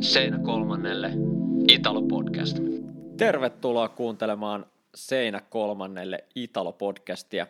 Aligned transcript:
Seinä 0.00 0.38
kolmannelle 0.38 1.10
Italo-podcast. 1.68 2.58
Tervetuloa 3.16 3.88
kuuntelemaan 3.88 4.66
Seinä 4.94 5.40
kolmannelle 5.50 6.24
Italo-podcastia. 6.34 7.46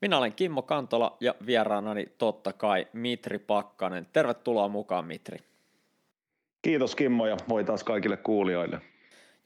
Minä 0.00 0.18
olen 0.18 0.32
Kimmo 0.32 0.62
Kantola 0.62 1.16
ja 1.20 1.34
vieraanani 1.46 2.06
totta 2.18 2.52
kai 2.52 2.86
Mitri 2.92 3.38
Pakkanen. 3.38 4.06
Tervetuloa 4.12 4.68
mukaan 4.68 5.04
Mitri. 5.04 5.38
Kiitos 6.62 6.96
Kimmo 6.96 7.26
ja 7.26 7.36
voi 7.48 7.64
taas 7.64 7.84
kaikille 7.84 8.16
kuulijoille. 8.16 8.80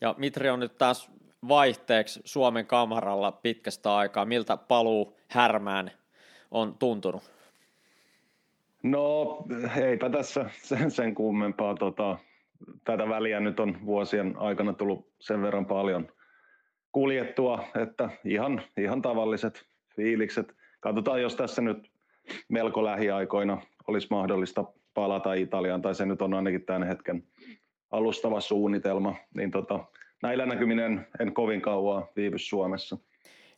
Ja 0.01 0.15
Mitri 0.19 0.51
on 0.51 0.61
nyt 0.61 0.79
taas 0.79 1.11
vaihteeksi 1.49 2.21
Suomen 2.25 2.67
kamaralla 2.67 3.33
pitkästä 3.33 3.97
aikaa. 3.97 4.25
Miltä 4.25 4.57
paluu 4.57 5.17
härmään 5.29 5.91
on 6.51 6.75
tuntunut? 6.79 7.23
No 8.83 9.39
eipä 9.77 10.11
tässä 10.11 10.51
sen, 10.63 10.91
sen 10.91 11.15
kummempaa. 11.15 11.75
Tota, 11.75 12.19
tätä 12.85 13.09
väliä 13.09 13.41
nyt 13.41 13.61
on 13.61 13.87
vuosien 13.87 14.35
aikana 14.39 14.73
tullut 14.73 15.13
sen 15.21 15.43
verran 15.43 15.67
paljon 15.67 16.09
kuljettua, 16.93 17.65
että 17.83 18.11
ihan, 18.25 18.63
ihan 18.77 19.03
tavalliset 19.03 19.65
fiilikset. 19.97 20.57
Katsotaan, 20.81 21.23
jos 21.23 21.37
tässä 21.37 21.63
nyt 21.63 21.91
melko 22.49 22.85
lähiaikoina 22.85 23.63
olisi 23.87 24.07
mahdollista 24.11 24.65
palata 24.95 25.35
Italiaan, 25.35 25.83
tai 25.83 25.95
se 25.95 26.07
nyt 26.07 26.23
on 26.23 26.35
ainakin 26.35 26.65
tämän 26.65 26.89
hetken 26.89 27.23
alustava 27.91 28.41
suunnitelma, 28.41 29.15
niin 29.35 29.51
tota, 29.51 29.85
näillä 30.23 30.47
näkyminen 30.47 31.07
en 31.21 31.35
kovin 31.35 31.61
kauan 31.61 32.05
viivy 32.17 32.39
Suomessa. 32.39 32.99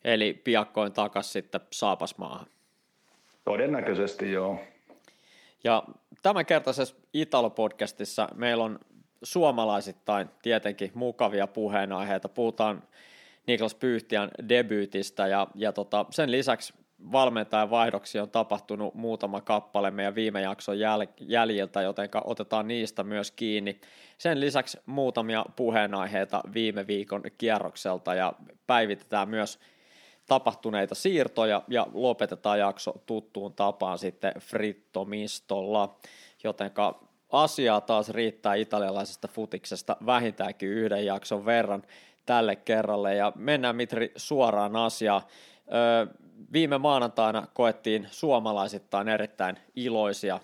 Eli 0.04 0.32
piakkoin 0.44 0.92
takas 0.92 1.32
sitten 1.32 1.60
saapasmaahan. 1.72 2.46
Todennäköisesti 3.44 4.32
joo. 4.32 4.60
Ja 5.64 5.82
tämänkertaisessa 6.22 6.96
Italo-podcastissa 7.12 8.28
meillä 8.34 8.64
on 8.64 8.78
suomalaisittain 9.24 10.30
tietenkin 10.42 10.90
mukavia 10.94 11.46
puheenaiheita. 11.46 12.28
Puhutaan 12.28 12.82
Niklas 13.46 13.74
Pyyhtiän 13.74 14.30
debyytistä 14.48 15.26
ja, 15.26 15.46
ja 15.54 15.72
tota, 15.72 16.06
sen 16.10 16.30
lisäksi 16.30 16.74
valmentajan 17.12 17.70
vaihdoksia 17.70 18.22
on 18.22 18.30
tapahtunut 18.30 18.94
muutama 18.94 19.40
kappale 19.40 19.90
meidän 19.90 20.14
viime 20.14 20.40
jakson 20.40 20.76
jäl- 20.76 21.12
jäljiltä, 21.20 21.82
joten 21.82 22.08
otetaan 22.24 22.68
niistä 22.68 23.04
myös 23.04 23.30
kiinni. 23.30 23.80
Sen 24.18 24.40
lisäksi 24.40 24.78
muutamia 24.86 25.44
puheenaiheita 25.56 26.42
viime 26.54 26.86
viikon 26.86 27.22
kierrokselta 27.38 28.14
ja 28.14 28.32
päivitetään 28.66 29.28
myös 29.28 29.58
tapahtuneita 30.26 30.94
siirtoja 30.94 31.62
ja 31.68 31.86
lopetetaan 31.92 32.58
jakso 32.58 32.94
tuttuun 33.06 33.54
tapaan 33.54 33.98
sitten 33.98 34.32
Frittomistolla, 34.40 35.96
jotenka 36.44 37.00
asiaa 37.42 37.80
taas 37.80 38.08
riittää 38.08 38.54
italialaisesta 38.54 39.28
futiksesta 39.28 39.96
vähintäänkin 40.06 40.68
yhden 40.68 41.06
jakson 41.06 41.46
verran 41.46 41.82
tälle 42.26 42.56
kerralle 42.56 43.14
ja 43.14 43.32
mennään 43.36 43.76
Mitri 43.76 44.12
suoraan 44.16 44.76
asiaan. 44.76 45.22
Öö, 45.74 46.06
viime 46.52 46.78
maanantaina 46.78 47.46
koettiin 47.54 48.06
suomalaisittain 48.10 49.08
erittäin 49.08 49.56
iloisia 49.76 50.40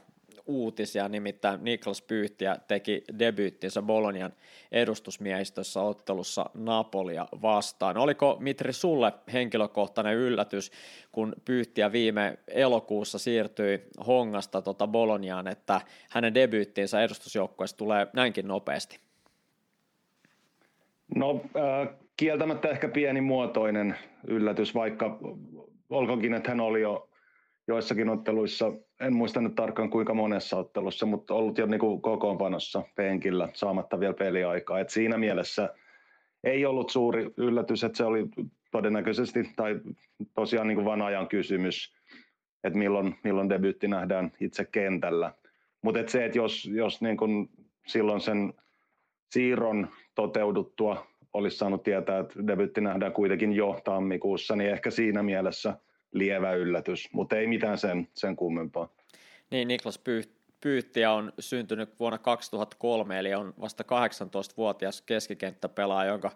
uutisia, 0.51 1.09
nimittäin 1.09 1.65
Niklas 1.65 2.03
Pyyhtiä 2.03 2.57
teki 2.69 3.05
debyyttinsä 3.19 3.83
Bolonian 3.83 4.33
edustusmiehistössä 4.73 5.81
ottelussa 5.81 6.51
Napolia 6.55 7.29
vastaan. 7.43 7.97
Oliko 7.97 8.37
Mitri 8.41 8.73
sulle 8.73 9.13
henkilökohtainen 9.33 10.15
yllätys, 10.15 10.73
kun 11.13 11.33
Pyyhtiä 11.45 11.93
viime 11.93 12.39
elokuussa 12.49 13.19
siirtyi 13.19 13.83
Hongasta 14.07 14.63
tota 14.63 14.87
Boloniaan, 14.87 15.49
että 15.49 15.81
hänen 16.11 16.35
debyyttinsä 16.35 17.03
edustusjoukkueessa 17.03 17.77
tulee 17.77 18.07
näinkin 18.13 18.49
nopeasti? 18.49 18.99
No 21.15 21.41
äh, 21.57 21.89
kieltämättä 22.17 22.69
ehkä 22.69 22.89
pienimuotoinen 22.89 23.97
yllätys, 24.27 24.75
vaikka 24.75 25.19
olkoonkin, 25.91 26.35
että 26.35 26.51
hän 26.51 26.61
oli 26.61 26.81
jo 26.81 27.10
joissakin 27.71 28.09
otteluissa, 28.09 28.73
en 29.01 29.15
muista 29.15 29.41
nyt 29.41 29.55
tarkkaan 29.55 29.91
kuinka 29.91 30.15
monessa 30.15 30.57
ottelussa, 30.57 31.07
mutta 31.07 31.35
ollut 31.35 31.59
jo 31.59 31.67
niin 31.67 31.81
kuin 31.81 32.03
kokoonpanossa 32.03 32.83
penkillä 32.95 33.49
saamatta 33.53 34.01
vielä 34.01 34.15
peliaikaa. 34.15 34.81
Et 34.81 34.91
siinä 34.91 35.19
mielessä 35.19 35.75
ei 36.45 36.67
ollut 36.67 36.91
suuri 36.91 37.31
yllätys, 37.37 37.85
että 37.85 37.99
se 37.99 38.05
oli 38.05 38.27
todennäköisesti 38.71 39.51
tai 39.57 39.81
tosiaan 40.35 40.69
niin 40.69 40.77
kuin 40.77 40.85
van 40.85 41.03
ajan 41.03 41.29
kysymys, 41.29 41.95
että 42.65 42.79
milloin, 42.79 43.15
milloin 43.25 43.49
debyytti 43.49 43.89
nähdään 43.89 44.33
itse 44.41 44.65
kentällä. 44.65 45.33
Mutta 45.83 46.01
et 46.01 46.09
se, 46.09 46.25
että 46.25 46.39
jos, 46.39 46.65
jos 46.65 47.03
niin 47.03 47.17
kuin 47.17 47.51
silloin 47.87 48.21
sen 48.21 48.55
siirron 49.31 49.89
toteuduttua 50.15 51.07
olisi 51.33 51.57
saanut 51.57 51.83
tietää, 51.83 52.19
että 52.19 52.47
debyytti 52.47 52.81
nähdään 52.81 53.13
kuitenkin 53.13 53.53
jo 53.53 53.81
tammikuussa, 53.85 54.57
niin 54.57 54.71
ehkä 54.71 54.91
siinä 54.91 55.23
mielessä– 55.23 55.77
lievä 56.13 56.53
yllätys, 56.53 57.13
mutta 57.13 57.37
ei 57.37 57.47
mitään 57.47 57.79
sen, 57.79 58.09
sen 58.15 58.37
kummempaa. 58.37 58.89
Niin, 59.51 59.69
Niklas 59.69 60.01
Pyyttiä 60.61 61.13
on 61.13 61.33
syntynyt 61.39 62.01
vuonna 62.01 62.19
2003, 62.19 63.19
eli 63.19 63.35
on 63.35 63.55
vasta 63.61 63.85
18-vuotias 63.85 65.03
keskikenttäpelaaja, 65.03 66.11
jonka 66.11 66.31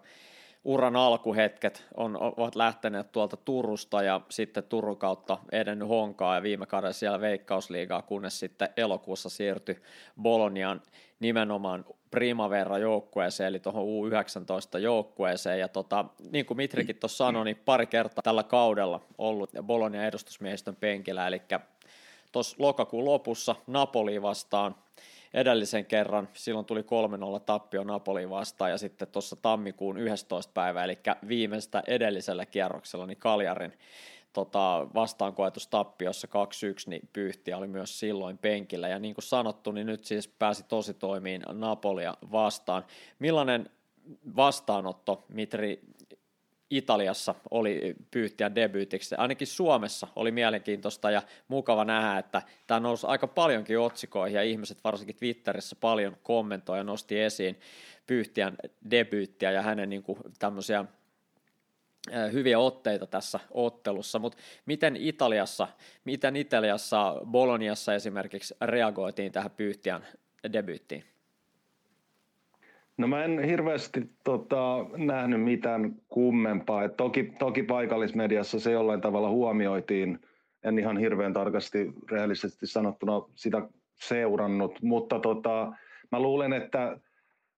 uran 0.65 0.95
alkuhetket 0.95 1.85
on, 1.97 2.17
ovat 2.21 2.55
lähteneet 2.55 3.11
tuolta 3.11 3.37
Turusta 3.37 4.03
ja 4.03 4.21
sitten 4.29 4.63
Turun 4.63 4.97
kautta 4.97 5.37
edennyt 5.51 5.89
Honkaa 5.89 6.35
ja 6.35 6.43
viime 6.43 6.65
kaudella 6.65 6.93
siellä 6.93 7.21
Veikkausliigaa, 7.21 8.01
kunnes 8.01 8.39
sitten 8.39 8.69
elokuussa 8.77 9.29
siirtyi 9.29 9.79
Bolonian 10.21 10.81
nimenomaan 11.19 11.85
Primavera-joukkueeseen, 12.11 13.47
eli 13.47 13.59
tuohon 13.59 13.83
U19-joukkueeseen. 13.85 15.59
Ja 15.59 15.67
tota, 15.67 16.05
niin 16.31 16.45
kuin 16.45 16.57
Mitrikin 16.57 16.95
tuossa 16.95 17.17
sanoi, 17.17 17.45
niin 17.45 17.61
pari 17.65 17.87
kertaa 17.87 18.21
tällä 18.23 18.43
kaudella 18.43 19.01
ollut 19.17 19.49
Bolonian 19.63 20.05
edustusmiehistön 20.05 20.75
penkillä, 20.75 21.27
eli 21.27 21.41
tuossa 22.31 22.55
lokakuun 22.59 23.05
lopussa 23.05 23.55
Napoli 23.67 24.21
vastaan 24.21 24.75
edellisen 25.35 25.85
kerran, 25.85 26.29
silloin 26.33 26.65
tuli 26.65 26.81
3-0 26.81 26.85
tappio 27.45 27.83
Napoli 27.83 28.29
vastaan 28.29 28.71
ja 28.71 28.77
sitten 28.77 29.07
tuossa 29.07 29.35
tammikuun 29.35 29.97
11. 29.97 30.51
päivä, 30.53 30.83
eli 30.83 30.99
viimeistä 31.27 31.83
edellisellä 31.87 32.45
kierroksella, 32.45 33.05
niin 33.05 33.17
Kaljarin 33.17 33.73
tota, 34.33 34.87
vastaankoetus 34.93 35.67
tappiossa 35.67 36.27
2-1, 36.27 36.29
niin 36.87 37.09
Pyyhtiä 37.13 37.57
oli 37.57 37.67
myös 37.67 37.99
silloin 37.99 38.37
penkillä. 38.37 38.87
Ja 38.87 38.99
niin 38.99 39.15
kuin 39.15 39.23
sanottu, 39.23 39.71
niin 39.71 39.87
nyt 39.87 40.05
siis 40.05 40.27
pääsi 40.27 40.63
tosi 40.63 40.93
toimiin 40.93 41.41
Napolia 41.53 42.13
vastaan. 42.31 42.85
Millainen 43.19 43.69
vastaanotto, 44.35 45.25
Mitri, 45.29 45.79
Italiassa 46.69 47.35
oli 47.51 47.95
pyyhtiä 48.11 48.55
debyytiksi. 48.55 49.15
Ainakin 49.15 49.47
Suomessa 49.47 50.07
oli 50.15 50.31
mielenkiintoista 50.31 51.11
ja 51.11 51.21
mukava 51.47 51.85
nähdä, 51.85 52.17
että 52.17 52.41
tämä 52.67 52.79
nousi 52.79 53.07
aika 53.07 53.27
paljonkin 53.27 53.79
otsikoihin 53.79 54.35
ja 54.35 54.43
ihmiset 54.43 54.77
varsinkin 54.83 55.15
Twitterissä 55.15 55.75
paljon 55.75 56.17
kommentoi 56.23 56.77
ja 56.77 56.83
nosti 56.83 57.19
esiin 57.19 57.59
pyyhtiän 58.07 58.55
debyyttiä 58.91 59.51
ja 59.51 59.61
hänen 59.61 59.89
niin 59.89 60.03
kuin, 60.03 60.19
tämmöisiä 60.39 60.85
hyviä 62.31 62.59
otteita 62.59 63.07
tässä 63.07 63.39
ottelussa, 63.51 64.19
mutta 64.19 64.37
miten 64.65 64.95
Italiassa, 64.95 65.67
miten 66.05 66.35
Italiassa, 66.35 67.15
Boloniassa 67.25 67.93
esimerkiksi 67.93 68.55
reagoitiin 68.61 69.31
tähän 69.31 69.51
pyyhtiän 69.51 70.05
debyyttiin? 70.53 71.14
No 72.97 73.07
mä 73.07 73.23
en 73.23 73.43
hirveästi 73.43 74.09
tota, 74.23 74.85
nähnyt 74.97 75.43
mitään 75.43 75.95
kummempaa. 76.09 76.83
Et 76.83 76.97
toki, 76.97 77.23
toki 77.39 77.63
paikallismediassa 77.63 78.59
se 78.59 78.71
jollain 78.71 79.01
tavalla 79.01 79.29
huomioitiin. 79.29 80.19
En 80.63 80.79
ihan 80.79 80.97
hirveän 80.97 81.33
tarkasti 81.33 81.93
rehellisesti 82.11 82.67
sanottuna 82.67 83.21
sitä 83.35 83.61
seurannut, 83.95 84.81
mutta 84.81 85.19
tota, 85.19 85.73
mä 86.11 86.19
luulen, 86.19 86.53
että 86.53 86.99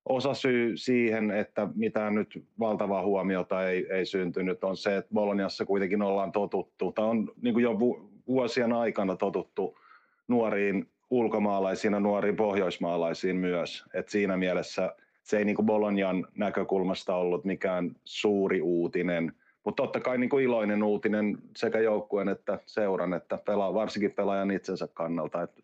osa 0.10 0.34
syy 0.34 0.78
siihen, 0.78 1.32
että 1.32 1.68
mitään 1.76 2.16
nyt 2.16 2.44
valtavaa 2.60 3.04
huomiota 3.04 3.70
ei, 3.70 3.88
ei 3.90 4.06
syntynyt, 4.06 4.64
on 4.64 4.78
se, 4.78 4.98
että 4.98 5.14
Boloniassa 5.14 5.66
kuitenkin 5.66 6.02
ollaan 6.02 6.32
totuttu, 6.32 6.92
tai 6.92 7.06
on 7.06 7.32
niin 7.42 7.60
jo 7.60 7.80
vuosien 8.28 8.74
aikana 8.74 9.16
totuttu 9.16 9.80
nuoriin 10.28 10.90
ulkomaalaisiin 11.10 11.94
ja 11.94 12.00
nuoriin 12.00 12.36
pohjoismaalaisiin 12.36 13.36
myös. 13.36 13.86
Et 13.94 14.10
siinä 14.10 14.38
mielessä 14.38 14.96
se 15.28 15.38
ei 15.38 15.46
niin 15.46 15.56
kuin 15.56 15.66
Bolonian 15.66 16.28
näkökulmasta 16.36 17.16
ollut 17.16 17.46
mikään 17.46 17.96
suuri 18.04 18.62
uutinen, 18.62 19.34
mutta 19.66 19.84
totta 19.84 20.00
kai 20.00 20.18
niin 20.18 20.30
kuin 20.30 20.44
iloinen 20.44 20.84
uutinen 20.84 21.38
sekä 21.56 21.80
joukkueen 21.80 22.30
että 22.30 22.60
seuran, 22.66 23.14
että 23.14 23.38
pelaa, 23.38 23.74
varsinkin 23.74 24.12
pelaajan 24.12 24.52
itsensä 24.52 24.88
kannalta. 24.94 25.42
Et, 25.44 25.64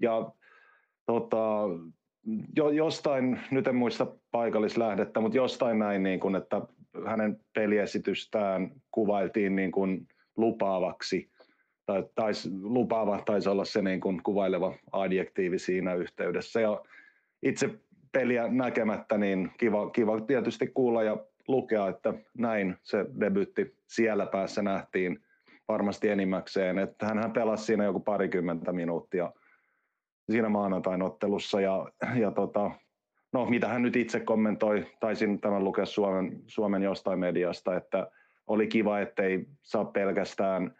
ja 0.00 0.30
tota, 1.06 1.62
jo, 2.56 2.70
jostain, 2.70 3.40
nyt 3.50 3.66
en 3.66 3.76
muista 3.76 4.06
paikallislähdettä, 4.30 5.20
mutta 5.20 5.36
jostain 5.36 5.78
näin, 5.78 6.02
niin 6.02 6.20
kuin, 6.20 6.36
että 6.36 6.60
hänen 7.06 7.40
peliesitystään 7.52 8.70
kuvailtiin 8.90 9.56
niin 9.56 9.72
kuin 9.72 10.08
lupaavaksi, 10.36 11.30
tai 11.86 12.04
tais, 12.14 12.50
lupaava 12.62 13.22
taisi 13.26 13.48
olla 13.48 13.64
se 13.64 13.82
niin 13.82 14.00
kuin 14.00 14.22
kuvaileva 14.22 14.74
adjektiivi 14.92 15.58
siinä 15.58 15.94
yhteydessä. 15.94 16.60
Ja 16.60 16.82
itse 17.42 17.70
peliä 18.14 18.48
näkemättä, 18.48 19.18
niin 19.18 19.50
kiva, 19.58 19.90
kiva 19.90 20.20
tietysti 20.20 20.66
kuulla 20.66 21.02
ja 21.02 21.16
lukea, 21.48 21.88
että 21.88 22.14
näin 22.38 22.76
se 22.82 23.06
debytti 23.20 23.76
siellä 23.86 24.26
päässä 24.26 24.62
nähtiin 24.62 25.18
varmasti 25.68 26.08
enimmäkseen. 26.08 26.78
Että 26.78 27.06
hän 27.06 27.32
pelasi 27.32 27.64
siinä 27.64 27.84
joku 27.84 28.00
parikymmentä 28.00 28.72
minuuttia 28.72 29.32
siinä 30.30 30.48
maanantain 30.48 31.02
ottelussa 31.02 31.60
ja, 31.60 31.88
ja 32.20 32.30
tota, 32.30 32.70
no 33.32 33.46
mitä 33.46 33.68
hän 33.68 33.82
nyt 33.82 33.96
itse 33.96 34.20
kommentoi, 34.20 34.86
taisin 35.00 35.40
tämän 35.40 35.64
lukea 35.64 35.86
Suomen, 35.86 36.42
Suomen 36.46 36.82
jostain 36.82 37.18
mediasta, 37.18 37.76
että 37.76 38.10
oli 38.46 38.66
kiva, 38.66 39.00
ettei 39.00 39.46
saa 39.62 39.84
pelkästään 39.84 40.74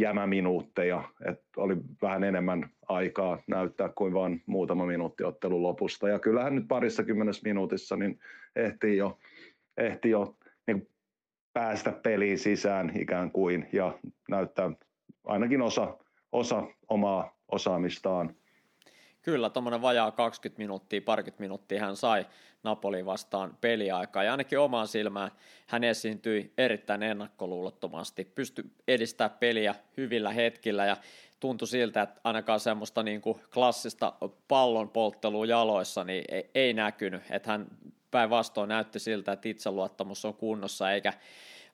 jämäminuutteja, 0.00 1.04
että 1.24 1.48
oli 1.56 1.76
vähän 2.02 2.24
enemmän 2.24 2.70
aikaa 2.88 3.42
näyttää 3.46 3.88
kuin 3.88 4.14
vain 4.14 4.42
muutama 4.46 4.86
minuutti 4.86 5.24
ottelun 5.24 5.62
lopusta. 5.62 6.08
Ja 6.08 6.18
kyllähän 6.18 6.54
nyt 6.54 6.68
parissa 6.68 7.04
kymmenessä 7.04 7.42
minuutissa 7.44 7.96
niin 7.96 8.18
ehtii 8.56 8.96
jo, 8.96 9.18
ehti 9.76 10.10
jo 10.10 10.36
niin 10.66 10.88
päästä 11.52 11.92
peliin 11.92 12.38
sisään 12.38 12.92
ikään 13.00 13.30
kuin 13.30 13.68
ja 13.72 13.98
näyttää 14.28 14.70
ainakin 15.24 15.62
osa, 15.62 15.98
osa 16.32 16.66
omaa 16.88 17.38
osaamistaan. 17.52 18.34
Kyllä, 19.28 19.50
tuommoinen 19.50 19.82
vajaa 19.82 20.10
20 20.10 20.58
minuuttia, 20.58 21.02
parikymmentä 21.02 21.42
minuuttia 21.42 21.80
hän 21.80 21.96
sai 21.96 22.26
Napoli 22.62 23.06
vastaan 23.06 23.58
peliaikaa. 23.60 24.24
Ja 24.24 24.30
ainakin 24.30 24.58
omaan 24.58 24.88
silmään 24.88 25.30
hän 25.66 25.84
esiintyi 25.84 26.52
erittäin 26.58 27.02
ennakkoluulottomasti, 27.02 28.24
pystyi 28.24 28.64
edistämään 28.88 29.38
peliä 29.40 29.74
hyvillä 29.96 30.32
hetkillä 30.32 30.86
ja 30.86 30.96
tuntui 31.40 31.68
siltä, 31.68 32.02
että 32.02 32.20
ainakaan 32.24 32.60
semmoista 32.60 33.02
niin 33.02 33.20
kuin 33.20 33.40
klassista 33.54 34.12
pallon 34.48 34.90
polttelua 34.90 35.46
jaloissa 35.46 36.04
niin 36.04 36.24
ei, 36.28 36.50
ei 36.54 36.72
näkynyt. 36.72 37.22
Että 37.30 37.50
hän 37.50 37.66
päinvastoin 38.10 38.68
näytti 38.68 38.98
siltä, 38.98 39.32
että 39.32 39.48
itseluottamus 39.48 40.24
on 40.24 40.34
kunnossa 40.34 40.92
eikä 40.92 41.12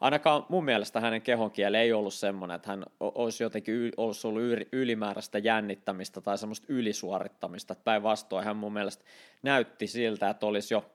ainakaan 0.04 0.46
mun 0.48 0.64
mielestä 0.64 1.00
hänen 1.00 1.22
kehonkieli 1.22 1.76
ei 1.76 1.92
ollut 1.92 2.14
semmoinen, 2.14 2.54
että 2.54 2.70
hän 2.70 2.84
olisi 3.00 3.42
jotenkin 3.42 3.92
olisi 3.96 4.26
ollut 4.26 4.42
ylimääräistä 4.72 5.38
jännittämistä 5.38 6.20
tai 6.20 6.38
semmoista 6.38 6.66
ylisuorittamista. 6.68 7.74
Päinvastoin 7.84 8.44
hän 8.44 8.56
mun 8.56 8.72
mielestä 8.72 9.04
näytti 9.42 9.86
siltä, 9.86 10.30
että 10.30 10.46
olisi 10.46 10.74
jo 10.74 10.90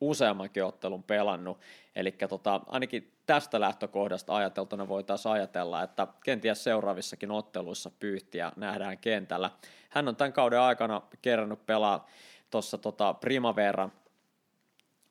useammankin 0.00 0.64
ottelun 0.64 1.02
pelannut. 1.02 1.60
Eli 1.96 2.12
tota, 2.28 2.60
ainakin 2.66 3.12
tästä 3.26 3.60
lähtökohdasta 3.60 4.36
ajateltuna 4.36 4.88
voitaisiin 4.88 5.32
ajatella, 5.32 5.82
että 5.82 6.06
kenties 6.24 6.64
seuraavissakin 6.64 7.30
otteluissa 7.30 7.90
pyyhtiä 8.00 8.52
nähdään 8.56 8.98
kentällä. 8.98 9.50
Hän 9.88 10.08
on 10.08 10.16
tämän 10.16 10.32
kauden 10.32 10.60
aikana 10.60 11.02
kerännyt 11.22 11.66
pelaa 11.66 12.08
tuossa 12.50 12.78
tota 12.78 13.14
Primaveran 13.14 13.92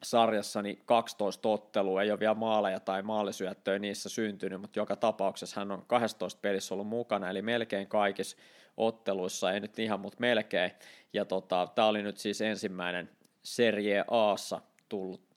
sarjassani 0.04 0.80
12 0.86 1.50
ottelua, 1.50 2.02
ei 2.02 2.12
ole 2.12 2.20
vielä 2.20 2.34
maaleja 2.34 2.80
tai 2.80 3.02
maalisyöttöjä 3.02 3.80
niissä 3.80 4.10
syntynyt, 4.10 4.62
mutta 4.62 4.80
joka 4.80 4.96
tapauksessa 4.96 5.62
hän 5.62 5.72
on 5.72 5.84
12 5.88 6.40
pelissä 6.42 6.74
ollut 6.74 6.88
mukana, 6.88 7.30
eli 7.30 7.42
melkein 7.42 7.88
kaikissa 7.88 8.38
otteluissa, 8.78 9.52
ei 9.52 9.60
nyt 9.60 9.80
ihan, 9.80 10.00
mutta 10.00 10.20
melkein. 10.20 10.72
Ja 11.14 11.26
tota, 11.26 11.68
tämä 11.76 11.88
oli 11.88 12.04
nyt 12.04 12.18
siis 12.18 12.42
ensimmäinen 12.42 13.10
Serie 13.44 14.04
Aassa 14.12 14.62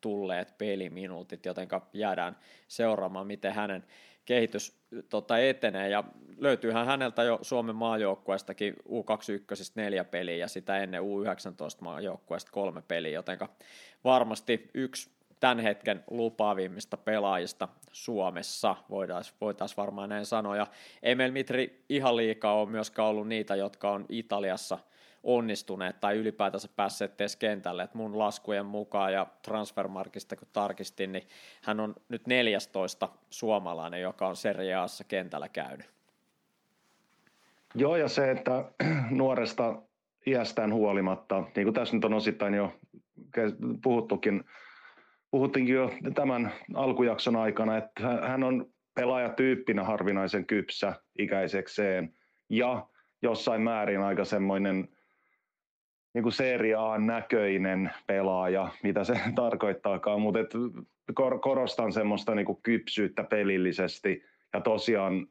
tulleet 0.01 0.59
peliminuutit, 0.59 1.47
joten 1.47 1.69
jäädään 1.93 2.37
seuraamaan, 2.69 3.27
miten 3.27 3.53
hänen 3.53 3.85
kehitys 4.25 4.77
tota, 5.09 5.39
etenee, 5.39 5.89
ja 5.89 6.05
löytyyhän 6.39 6.87
häneltä 6.87 7.23
jo 7.23 7.39
Suomen 7.43 7.77
maajoukkueestakin 7.77 8.75
U21 8.89 9.73
neljä 9.75 10.05
peliä, 10.05 10.37
ja 10.37 10.49
sitä 10.49 10.79
ennen 10.79 11.03
U19 11.03 11.07
maajoukkueesta 11.81 12.53
kolme 12.53 12.83
peliä, 12.89 13.13
joten 13.13 13.39
varmasti 14.05 14.71
yksi 14.75 15.11
tämän 15.41 15.61
hetken 15.61 16.05
lupaavimmista 16.11 16.97
pelaajista 16.97 17.69
Suomessa, 17.93 18.77
voitaisiin 18.91 19.37
voitais 19.41 19.77
varmaan 19.77 20.09
näin 20.09 20.27
sanoa, 20.27 20.57
ja 20.57 20.67
ei 21.03 21.15
meillä 21.15 21.33
Mitri 21.33 21.85
ihan 21.89 22.17
liikaa 22.17 22.55
ole 22.55 22.71
myöskään 22.71 23.09
ollut 23.09 23.29
niitä, 23.29 23.55
jotka 23.55 23.91
on 23.91 24.07
Italiassa– 24.09 24.79
onnistuneet 25.25 26.01
tai 26.01 26.17
ylipäätänsä 26.17 26.69
päässeet 26.77 27.21
edes 27.21 27.37
kentälle. 27.37 27.83
Et 27.83 27.95
mun 27.95 28.19
laskujen 28.19 28.67
mukaan 28.67 29.13
ja 29.13 29.27
Transfermarkista 29.43 30.37
kun 30.37 30.49
tarkistin, 30.53 31.13
niin 31.13 31.27
hän 31.63 31.81
on 31.81 31.95
nyt 32.09 32.27
14 32.27 33.09
suomalainen, 33.31 34.01
joka 34.01 34.29
on 34.29 34.37
Serie 34.37 34.75
Aassa 34.75 35.05
kentällä 35.05 35.49
käynyt. 35.49 35.87
Joo, 37.75 37.97
ja 37.97 38.09
se, 38.09 38.31
että 38.31 38.65
nuoresta 39.11 39.83
iästään 40.27 40.73
huolimatta, 40.73 41.45
niin 41.57 41.65
kuin 41.65 41.75
tässä 41.75 41.97
nyt 41.97 42.05
on 42.05 42.15
osittain 42.15 42.55
jo 42.55 42.73
puhuttukin, 43.83 44.45
puhuttiinkin 45.31 45.75
jo 45.75 45.91
tämän 46.15 46.53
alkujakson 46.75 47.37
aikana, 47.37 47.77
että 47.77 48.03
hän 48.23 48.45
on 48.45 48.67
pelaajatyyppinä 48.95 49.85
harvinaisen 49.85 50.47
kypsä 50.47 50.95
ikäisekseen 51.19 52.15
ja 52.49 52.87
jossain 53.23 53.63
määrin 53.63 54.01
aika 54.01 54.25
semmoinen 54.25 54.89
niin 56.15 56.23
kuin 56.23 56.33
Serie 56.33 56.77
näköinen 56.99 57.91
pelaaja, 58.07 58.69
mitä 58.83 59.05
se 59.05 59.21
tarkoittaakaan, 59.35 60.21
mutta 60.21 60.41
et 60.41 60.53
korostan 61.41 61.93
semmoista 61.93 62.35
niin 62.35 62.47
kuin 62.47 62.59
kypsyyttä 62.63 63.25
pelillisesti 63.25 64.25
ja 64.53 64.61
tosiaan, 64.61 65.27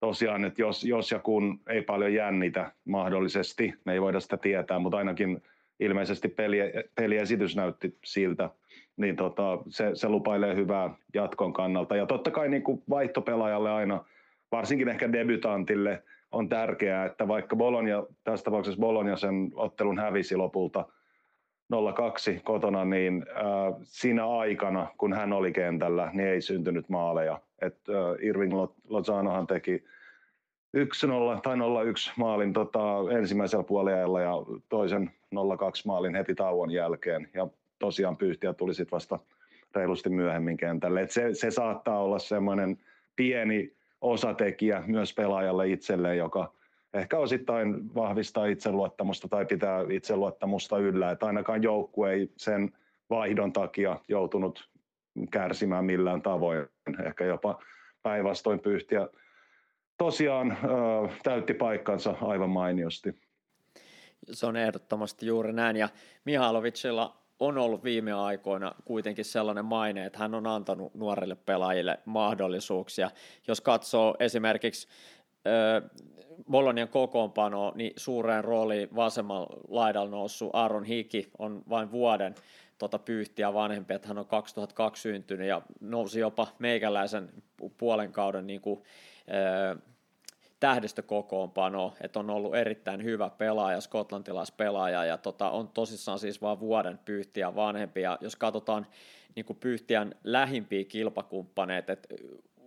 tosiaan 0.00 0.44
että 0.44 0.62
jos, 0.62 0.84
jos 0.84 1.10
ja 1.10 1.18
kun 1.18 1.60
ei 1.68 1.82
paljon 1.82 2.14
jännitä 2.14 2.72
mahdollisesti, 2.84 3.74
me 3.84 3.92
ei 3.92 4.00
voida 4.00 4.20
sitä 4.20 4.36
tietää, 4.36 4.78
mutta 4.78 4.98
ainakin 4.98 5.42
ilmeisesti 5.80 6.28
peli, 6.28 6.58
peliesitys 6.94 7.56
näytti 7.56 7.98
siltä, 8.04 8.50
niin 8.96 9.16
tota, 9.16 9.58
se, 9.68 9.90
se 9.94 10.08
lupailee 10.08 10.54
hyvää 10.54 10.90
jatkon 11.14 11.52
kannalta. 11.52 11.96
Ja 11.96 12.06
totta 12.06 12.30
kai 12.30 12.48
niin 12.48 12.62
kuin 12.62 12.82
vaihtopelaajalle 12.90 13.70
aina, 13.70 14.04
varsinkin 14.52 14.88
ehkä 14.88 15.12
debutantille– 15.12 16.02
on 16.32 16.48
tärkeää, 16.48 17.06
että 17.06 17.28
vaikka 17.28 17.56
Bologna, 17.56 18.04
tässä 18.24 18.44
tapauksessa 18.44 18.80
Bologna 18.80 19.16
sen 19.16 19.50
ottelun 19.54 19.98
hävisi 19.98 20.36
lopulta 20.36 20.84
0-2 21.74 22.40
kotona, 22.44 22.84
niin 22.84 23.26
äh, 23.30 23.80
siinä 23.82 24.28
aikana, 24.28 24.86
kun 24.98 25.12
hän 25.12 25.32
oli 25.32 25.52
kentällä, 25.52 26.10
niin 26.12 26.28
ei 26.28 26.40
syntynyt 26.40 26.88
maaleja. 26.88 27.40
Et, 27.62 27.76
äh, 27.88 28.26
Irving 28.26 28.52
Lozanohan 28.88 29.46
teki 29.46 29.84
1-0 30.76 31.40
tai 31.42 31.56
0-1 31.56 31.58
maalin 32.16 32.52
tota, 32.52 32.80
ensimmäisellä 33.18 33.64
puoliajalla 33.64 34.20
ja 34.20 34.32
toisen 34.68 35.10
0-2 35.34 35.38
maalin 35.86 36.14
heti 36.14 36.34
tauon 36.34 36.70
jälkeen. 36.70 37.28
Ja 37.34 37.48
tosiaan 37.78 38.16
pyyhtiä 38.16 38.52
tuli 38.52 38.74
sitten 38.74 38.96
vasta 38.96 39.18
reilusti 39.74 40.08
myöhemmin 40.08 40.56
kentälle. 40.56 41.00
Et 41.00 41.10
se, 41.10 41.34
se 41.34 41.50
saattaa 41.50 42.02
olla 42.02 42.18
semmoinen 42.18 42.78
pieni 43.16 43.76
osatekijä 44.12 44.82
myös 44.86 45.14
pelaajalle 45.14 45.68
itselleen, 45.68 46.18
joka 46.18 46.52
ehkä 46.94 47.18
osittain 47.18 47.94
vahvistaa 47.94 48.46
itseluottamusta 48.46 49.28
tai 49.28 49.46
pitää 49.46 49.84
itseluottamusta 49.90 50.78
yllä, 50.78 51.10
että 51.10 51.26
ainakaan 51.26 51.62
joukkue 51.62 52.12
ei 52.12 52.32
sen 52.36 52.72
vaihdon 53.10 53.52
takia 53.52 54.00
joutunut 54.08 54.70
kärsimään 55.30 55.84
millään 55.84 56.22
tavoin, 56.22 56.66
ehkä 57.06 57.24
jopa 57.24 57.62
päinvastoin 58.02 58.60
pyyhtiä. 58.60 59.08
Tosiaan 59.98 60.58
täytti 61.22 61.54
paikkansa 61.54 62.14
aivan 62.20 62.50
mainiosti. 62.50 63.20
Se 64.32 64.46
on 64.46 64.56
ehdottomasti 64.56 65.26
juuri 65.26 65.52
näin, 65.52 65.76
ja 65.76 65.88
Mihailovicilla 66.24 67.25
on 67.40 67.58
ollut 67.58 67.84
viime 67.84 68.12
aikoina 68.12 68.74
kuitenkin 68.84 69.24
sellainen 69.24 69.64
maine, 69.64 70.06
että 70.06 70.18
hän 70.18 70.34
on 70.34 70.46
antanut 70.46 70.94
nuorille 70.94 71.34
pelaajille 71.34 71.98
mahdollisuuksia. 72.04 73.10
Jos 73.48 73.60
katsoo 73.60 74.16
esimerkiksi 74.20 74.88
Bolonian 76.50 76.88
kokoonpano, 76.88 77.72
niin 77.74 77.92
suureen 77.96 78.44
rooliin 78.44 78.88
vasemmalla 78.96 79.56
laidalla 79.68 80.10
noussut 80.10 80.50
Aaron 80.52 80.84
Hiki 80.84 81.30
on 81.38 81.62
vain 81.68 81.90
vuoden 81.90 82.34
tota 82.78 82.98
pyyhtiä 82.98 83.54
vanhempi, 83.54 83.94
että 83.94 84.08
hän 84.08 84.18
on 84.18 84.26
2002 84.26 85.02
syntynyt 85.02 85.48
ja 85.48 85.62
nousi 85.80 86.20
jopa 86.20 86.46
meikäläisen 86.58 87.28
puolen 87.78 88.12
kauden 88.12 88.46
niin 88.46 88.60
kuin, 88.60 88.82
äh, 89.20 89.82
tähdistökokoonpano, 90.60 91.94
että 92.00 92.18
on 92.18 92.30
ollut 92.30 92.54
erittäin 92.54 93.04
hyvä 93.04 93.30
pelaaja, 93.30 93.80
skotlantilaispelaaja 93.80 95.04
ja 95.04 95.18
tota, 95.18 95.50
on 95.50 95.68
tosissaan 95.68 96.18
siis 96.18 96.42
vain 96.42 96.60
vuoden 96.60 96.98
pyyhtiä 97.04 97.54
vanhempi 97.54 98.00
ja 98.00 98.18
jos 98.20 98.36
katsotaan 98.36 98.86
niin 99.34 99.56
pyyhtiän 99.60 100.14
lähimpiä 100.24 100.84
kilpakumppaneita, 100.84 101.92
että 101.92 102.14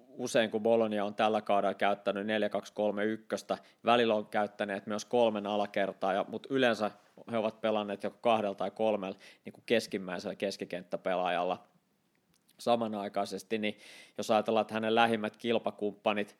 usein 0.09 0.51
kun 0.51 0.63
Bologna 0.63 1.05
on 1.05 1.15
tällä 1.15 1.41
kaudella 1.41 1.73
käyttänyt 1.73 2.27
4-2-3-1, 2.27 3.57
välillä 3.85 4.15
on 4.15 4.25
käyttäneet 4.25 4.87
myös 4.87 5.05
kolmen 5.05 5.47
alakertaa, 5.47 6.13
ja, 6.13 6.25
mutta 6.27 6.49
yleensä 6.51 6.91
he 7.31 7.37
ovat 7.37 7.61
pelanneet 7.61 8.03
joko 8.03 8.17
kahdella 8.21 8.55
tai 8.55 8.71
kolmella 8.71 9.17
niin 9.45 9.63
keskimmäisellä 9.65 10.35
keskikenttäpelaajalla 10.35 11.63
samanaikaisesti, 12.59 13.57
niin 13.57 13.77
jos 14.17 14.31
ajatellaan, 14.31 14.61
että 14.61 14.73
hänen 14.73 14.95
lähimmät 14.95 15.37
kilpakumppanit 15.37 16.35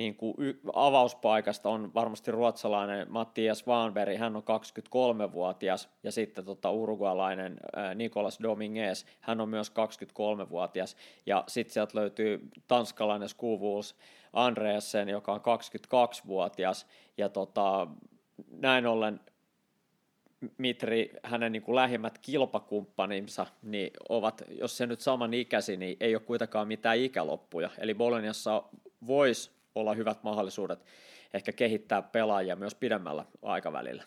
niin 0.00 0.16
kuin 0.16 0.34
avauspaikasta 0.74 1.68
on 1.68 1.94
varmasti 1.94 2.30
ruotsalainen 2.30 3.06
Mattias 3.10 3.66
Vaanberg, 3.66 4.18
hän 4.18 4.36
on 4.36 4.42
23-vuotias, 4.42 5.88
ja 6.02 6.12
sitten 6.12 6.44
tota 6.44 6.70
urugualainen 6.70 7.60
Nicolas 7.94 8.38
Dominguez, 8.42 9.04
hän 9.20 9.40
on 9.40 9.48
myös 9.48 9.70
23-vuotias, 9.70 10.96
ja 11.26 11.44
sitten 11.48 11.72
sieltä 11.72 11.98
löytyy 11.98 12.48
tanskalainen 12.68 13.28
Skuvuls 13.28 13.96
Andreasen, 14.32 15.08
joka 15.08 15.32
on 15.32 15.40
22-vuotias, 15.40 16.86
ja 17.16 17.28
tota, 17.28 17.86
näin 18.50 18.86
ollen 18.86 19.20
Mitri, 20.58 21.10
hänen 21.22 21.52
niin 21.52 21.62
kuin 21.62 21.76
lähimmät 21.76 22.18
kilpakumppaninsa, 22.18 23.46
niin 23.62 23.90
ovat, 24.08 24.42
jos 24.48 24.76
se 24.76 24.86
nyt 24.86 25.00
saman 25.00 25.34
ikäsi, 25.34 25.76
niin 25.76 25.96
ei 26.00 26.14
ole 26.14 26.22
kuitenkaan 26.22 26.68
mitään 26.68 26.98
ikäloppuja. 26.98 27.70
Eli 27.78 27.94
Boloniassa 27.94 28.62
voisi 29.06 29.59
olla 29.74 29.94
hyvät 29.94 30.22
mahdollisuudet 30.22 30.84
ehkä 31.34 31.52
kehittää 31.52 32.02
pelaajia 32.02 32.56
myös 32.56 32.74
pidemmällä 32.74 33.24
aikavälillä. 33.42 34.04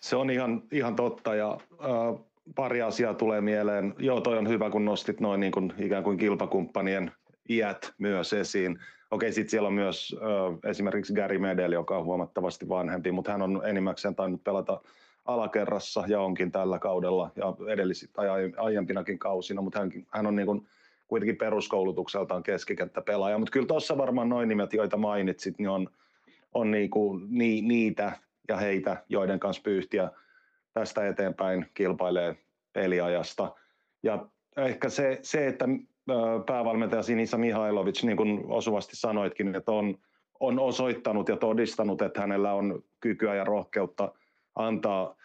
Se 0.00 0.16
on 0.16 0.30
ihan, 0.30 0.62
ihan 0.72 0.96
totta 0.96 1.34
ja 1.34 1.58
äh, 1.72 2.24
pari 2.54 2.82
asiaa 2.82 3.14
tulee 3.14 3.40
mieleen. 3.40 3.94
Joo, 3.98 4.20
toi 4.20 4.38
on 4.38 4.48
hyvä, 4.48 4.70
kun 4.70 4.84
nostit 4.84 5.20
noin 5.20 5.40
niin 5.40 5.52
kuin, 5.52 5.72
ikään 5.78 6.04
kuin 6.04 6.18
kilpakumppanien 6.18 7.12
iät 7.48 7.92
myös 7.98 8.32
esiin. 8.32 8.78
Okei, 9.10 9.32
sitten 9.32 9.50
siellä 9.50 9.66
on 9.66 9.74
myös 9.74 10.16
äh, 10.16 10.70
esimerkiksi 10.70 11.14
Gary 11.14 11.38
Medel, 11.38 11.72
joka 11.72 11.98
on 11.98 12.04
huomattavasti 12.04 12.68
vanhempi, 12.68 13.12
mutta 13.12 13.32
hän 13.32 13.42
on 13.42 13.60
enimmäkseen 13.64 14.14
tainnut 14.14 14.44
pelata 14.44 14.80
alakerrassa 15.24 16.04
ja 16.06 16.20
onkin 16.20 16.52
tällä 16.52 16.78
kaudella 16.78 17.30
ja 17.36 17.54
edellis- 17.72 18.10
tai 18.12 18.28
aiempinakin 18.56 19.18
kausina, 19.18 19.62
mutta 19.62 19.78
hän, 19.78 19.92
hän 20.08 20.26
on 20.26 20.36
niin 20.36 20.46
kuin 20.46 20.66
kuitenkin 21.10 21.36
peruskoulutukseltaan 21.36 22.42
keskikenttäpelaaja, 22.42 23.38
mutta 23.38 23.52
kyllä 23.52 23.66
tuossa 23.66 23.98
varmaan 23.98 24.28
noin 24.28 24.48
nimet, 24.48 24.72
joita 24.72 24.96
mainitsit, 24.96 25.58
niin 25.58 25.68
on, 25.68 25.88
on 26.54 26.70
niinku, 26.70 27.20
ni, 27.28 27.62
niitä 27.62 28.12
ja 28.48 28.56
heitä, 28.56 29.04
joiden 29.08 29.40
kanssa 29.40 29.62
pyyhtiä 29.62 30.10
tästä 30.72 31.08
eteenpäin 31.08 31.66
kilpailee 31.74 32.36
peliajasta. 32.72 33.54
Ja 34.02 34.26
ehkä 34.56 34.88
se, 34.88 35.18
se 35.22 35.46
että 35.46 35.64
päävalmentaja 36.46 37.02
Sinisa 37.02 37.38
Mihailovic, 37.38 38.02
niin 38.02 38.16
kuin 38.16 38.44
osuvasti 38.48 38.96
sanoitkin, 38.96 39.54
että 39.54 39.72
on, 39.72 39.98
on 40.40 40.58
osoittanut 40.58 41.28
ja 41.28 41.36
todistanut, 41.36 42.02
että 42.02 42.20
hänellä 42.20 42.52
on 42.52 42.82
kykyä 43.00 43.34
ja 43.34 43.44
rohkeutta 43.44 44.12
antaa, 44.54 45.16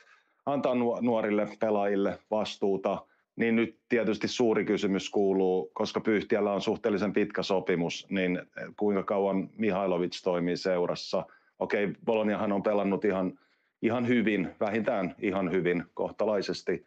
antaa 0.46 0.75
nuorille 1.01 1.48
pelaajille 1.60 2.20
vastuuta– 2.32 2.98
niin 3.36 3.56
nyt 3.56 3.80
tietysti 3.89 4.27
suuri 4.27 4.65
kysymys 4.65 5.10
kuuluu, 5.10 5.72
koska 5.74 6.00
Pyyhtiällä 6.00 6.54
on 6.54 6.62
suhteellisen 6.62 7.13
pitkä 7.13 7.44
sopimus, 7.44 8.08
niin 8.10 8.42
kuinka 8.80 9.04
kauan 9.04 9.50
Mihailovic 9.58 10.24
toimii 10.24 10.58
seurassa. 10.58 11.25
Okei, 11.60 11.94
Boloniahan 12.06 12.51
on 12.51 12.63
pelannut 12.63 13.06
ihan, 13.06 13.39
ihan 13.82 14.08
hyvin, 14.08 14.50
vähintään 14.60 15.15
ihan 15.22 15.51
hyvin 15.51 15.84
kohtalaisesti 15.94 16.86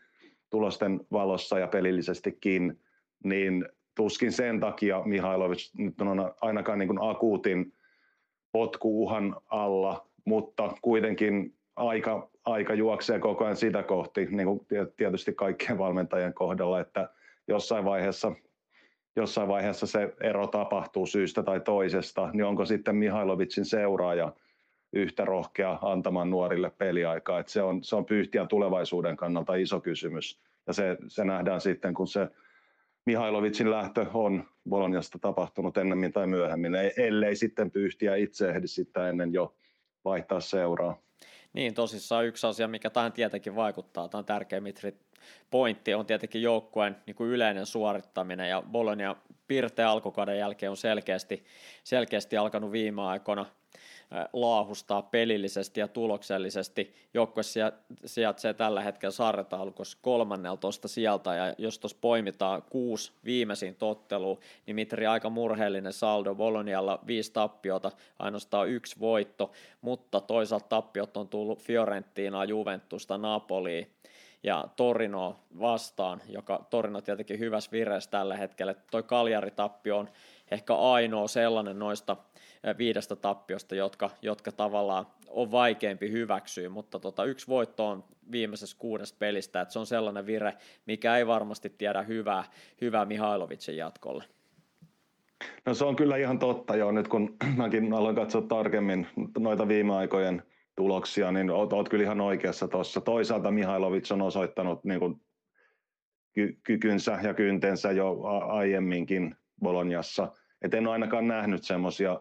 tulosten 0.51 1.01
valossa 1.13 1.59
ja 1.59 1.67
pelillisestikin, 1.67 2.81
niin 3.25 3.69
tuskin 3.97 4.33
sen 4.33 4.61
takia 4.61 5.03
Mihailovic 5.05 5.71
nyt 5.79 6.01
on 6.01 6.33
ainakaan 6.41 6.79
niin 6.79 6.89
kuin 6.89 7.03
akuutin 7.03 7.73
potkuuhan 8.53 9.37
alla, 9.47 10.09
mutta 10.25 10.73
kuitenkin 10.83 11.55
aika, 11.77 12.31
aika 12.53 12.75
juoksee 12.75 13.19
koko 13.19 13.45
ajan 13.45 13.57
sitä 13.57 13.83
kohti, 13.83 14.27
niin 14.27 14.47
kuin 14.47 14.67
tietysti 14.97 15.33
kaikkien 15.33 15.79
valmentajien 15.79 16.35
kohdalla, 16.35 16.81
että 16.81 17.09
jossain 17.49 17.85
vaiheessa, 17.85 18.33
jossain 19.17 19.49
vaiheessa 19.49 19.87
se 19.87 20.15
ero 20.21 20.47
tapahtuu 20.47 21.07
syystä 21.07 21.43
tai 21.43 21.61
toisesta, 21.61 22.31
niin 22.33 22.45
onko 22.45 22.65
sitten 22.65 22.97
Mihailovitsin 22.97 23.65
seuraaja 23.65 24.33
yhtä 24.93 25.25
rohkea 25.25 25.79
antamaan 25.83 26.31
nuorille 26.31 26.71
peliaikaa, 26.79 27.41
että 27.41 27.53
se 27.53 27.63
on, 27.63 27.85
se 27.85 27.97
on 27.97 28.05
pyyhtiän 28.05 28.49
tulevaisuuden 28.49 29.17
kannalta 29.17 29.55
iso 29.55 29.81
kysymys, 29.81 30.41
ja 30.67 30.73
se, 30.73 30.97
se 31.07 31.25
nähdään 31.25 31.61
sitten, 31.61 31.95
kun 31.95 32.09
se 32.09 32.29
Mihailovitsin 33.07 33.71
lähtö 33.71 34.07
on 34.15 34.45
Boloniasta 34.69 35.19
tapahtunut 35.19 35.77
ennemmin 35.77 36.13
tai 36.13 36.27
myöhemmin, 36.27 36.73
ellei 36.97 37.37
sitten 37.37 37.71
pyyhtiä 37.71 38.17
itse 38.17 38.49
ehdi 38.49 38.67
sitä 38.67 39.09
ennen 39.09 39.33
jo 39.33 39.55
vaihtaa 40.05 40.41
seuraa. 40.41 41.08
Niin, 41.59 41.75
tosissaan 41.75 42.27
yksi 42.27 42.47
asia, 42.47 42.69
mikä 42.69 42.91
tähän 42.91 43.13
tietenkin 43.13 43.57
vaikuttaa, 43.57 44.09
tämä 44.09 44.19
on 44.19 44.25
tärkeä 44.25 44.61
Mitri 44.61 44.97
pointti, 45.51 45.95
on 45.95 46.07
tietenkin 46.07 46.43
joukkueen 46.43 46.97
niin 47.07 47.15
kuin 47.15 47.31
yleinen 47.31 47.67
suorittaminen, 47.67 48.49
ja 48.49 48.63
Bologna 48.63 49.17
pirteä 49.49 49.91
alkukauden 49.91 50.39
jälkeen 50.39 50.71
on 50.71 50.77
selkeästi, 50.77 51.45
selkeästi 51.85 52.37
alkanut 52.37 52.73
viime 52.73 53.03
aikoina 53.03 53.47
laahustaa 54.33 55.03
pelillisesti 55.03 55.81
ja 55.81 55.89
tuloksellisesti. 55.89 56.95
Joukkue 57.15 57.43
sijaitsee 58.05 58.55
tällä 58.55 58.81
hetkellä 58.81 59.13
sarjataulukossa 59.13 59.99
kolmanneltoista 60.03 60.89
sieltä, 60.89 61.35
ja 61.35 61.55
jos 61.59 61.79
tuossa 61.79 61.99
poimitaan 62.01 62.63
kuusi 62.63 63.13
viimeisin 63.25 63.75
tottelu, 63.75 64.39
niin 64.67 64.75
Mitri 64.75 65.07
aika 65.07 65.31
murheellinen 65.31 65.93
saldo 65.93 66.35
Bolonialla 66.35 67.01
viisi 67.07 67.33
tappiota, 67.33 67.93
ainoastaan 68.19 68.69
yksi 68.69 69.01
voitto, 69.01 69.53
mutta 69.81 70.21
toisaalta 70.21 70.69
tappiot 70.69 71.17
on 71.17 71.29
tullut 71.29 71.63
Fiorentinaa, 71.63 72.45
Juventusta, 72.45 73.19
Napoliin, 73.19 73.91
ja 74.43 74.69
Torino 74.77 75.37
vastaan, 75.61 76.23
joka 76.29 76.67
Torino 76.71 77.01
tietenkin 77.01 77.39
hyvässä 77.39 77.71
vireessä 77.71 78.11
tällä 78.11 78.37
hetkellä. 78.37 78.75
Toi 78.91 79.03
Kaljari-tappio 79.03 79.99
on 79.99 80.09
ehkä 80.51 80.75
ainoa 80.75 81.29
sellainen 81.29 81.79
noista 81.79 82.17
viidestä 82.79 83.17
tappiosta, 83.17 83.75
jotka, 83.75 84.11
jotka 84.23 84.53
tavallaan 84.53 85.07
on 85.29 85.51
vaikeampi 85.51 86.11
hyväksyä, 86.11 86.69
mutta 86.69 86.99
tota, 86.99 87.25
yksi 87.25 87.47
voitto 87.47 87.89
on 87.89 88.05
viimeisessä 88.33 88.77
kuudesta 88.79 89.17
pelistä, 89.19 89.61
että 89.61 89.73
se 89.73 89.79
on 89.79 89.87
sellainen 89.87 90.27
vire, 90.27 90.55
mikä 90.87 91.17
ei 91.17 91.27
varmasti 91.27 91.71
tiedä 91.79 92.03
hyvää, 92.03 92.45
hyvää 92.81 93.05
Mihailovitsin 93.05 93.77
jatkolle. 93.77 94.25
No 95.67 95.75
se 95.75 95.85
on 95.85 95.97
kyllä 95.97 96.17
ihan 96.17 96.39
totta 96.39 96.77
jo, 96.77 96.91
nyt 96.91 97.09
kun 97.09 97.37
mäkin 97.57 97.95
aloin 97.95 98.17
katsoa 98.17 98.43
tarkemmin 98.43 99.07
noita 99.39 99.69
viime 99.69 99.95
aikojen 99.95 100.43
tuloksia, 100.77 101.33
niin 101.33 101.51
oot, 101.51 101.73
oot 101.73 101.89
kyllä 101.89 102.05
ihan 102.05 102.21
oikeassa 102.21 102.69
tuossa. 102.69 103.01
Toisaalta 103.01 103.51
Mihailovic 103.51 104.13
on 104.13 104.23
osoittanut 104.23 104.85
niin 104.85 105.01
kuin, 105.01 105.21
ky- 106.35 106.59
kykynsä 106.63 107.19
ja 107.23 107.35
kyntensä 107.35 107.93
jo 107.93 108.23
aiemminkin 108.47 109.37
Boloniassa. 109.63 110.33
Et 110.63 110.75
en 110.75 110.87
ole 110.87 110.93
ainakaan 110.93 111.29
nähnyt 111.29 111.65
semmoisia 111.65 112.21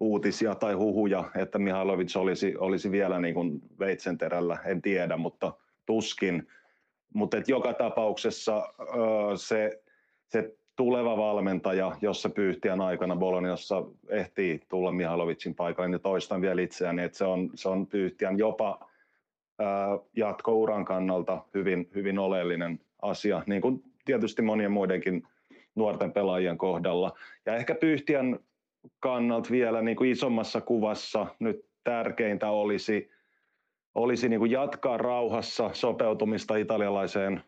uutisia 0.00 0.54
tai 0.54 0.74
huhuja, 0.74 1.24
että 1.36 1.58
Mihailovic 1.58 2.16
olisi, 2.16 2.56
olisi 2.56 2.90
vielä 2.90 3.18
niin 3.18 3.34
kuin 3.34 3.62
veitsenterällä, 3.78 4.58
en 4.64 4.82
tiedä, 4.82 5.16
mutta 5.16 5.52
tuskin. 5.86 6.48
Mutta 7.14 7.36
joka 7.46 7.72
tapauksessa 7.72 8.68
se, 9.36 9.82
se 10.28 10.54
tuleva 10.76 11.16
valmentaja, 11.16 11.96
jos 12.00 12.22
se 12.22 12.28
pyyhtiän 12.28 12.80
aikana 12.80 13.16
Boloniassa 13.16 13.84
ehtii 14.08 14.60
tulla 14.68 14.92
Mihailovicin 14.92 15.54
paikalle, 15.54 15.88
niin 15.88 16.00
toistan 16.00 16.40
vielä 16.40 16.62
itseäni, 16.62 17.02
että 17.02 17.18
se 17.18 17.24
on, 17.24 17.50
se 17.54 17.68
on 17.68 17.86
pyyhtiän 17.86 18.38
jopa 18.38 18.88
jatkouran 20.16 20.84
kannalta 20.84 21.44
hyvin, 21.54 21.90
hyvin 21.94 22.18
oleellinen 22.18 22.80
asia, 23.02 23.42
niin 23.46 23.62
kuin 23.62 23.82
tietysti 24.04 24.42
monien 24.42 24.72
muidenkin 24.72 25.22
nuorten 25.74 26.12
pelaajien 26.12 26.58
kohdalla. 26.58 27.12
Ja 27.46 27.56
ehkä 27.56 27.74
pyyhtiän 27.74 28.38
kannalta 29.00 29.50
vielä 29.50 29.82
niin 29.82 29.96
kuin 29.96 30.10
isommassa 30.10 30.60
kuvassa 30.60 31.26
nyt 31.38 31.66
tärkeintä 31.84 32.50
olisi, 32.50 33.10
olisi 33.94 34.28
niin 34.28 34.40
kuin 34.40 34.50
jatkaa 34.50 34.96
rauhassa 34.96 35.70
sopeutumista 35.72 36.56
italialaiseen 36.56 37.42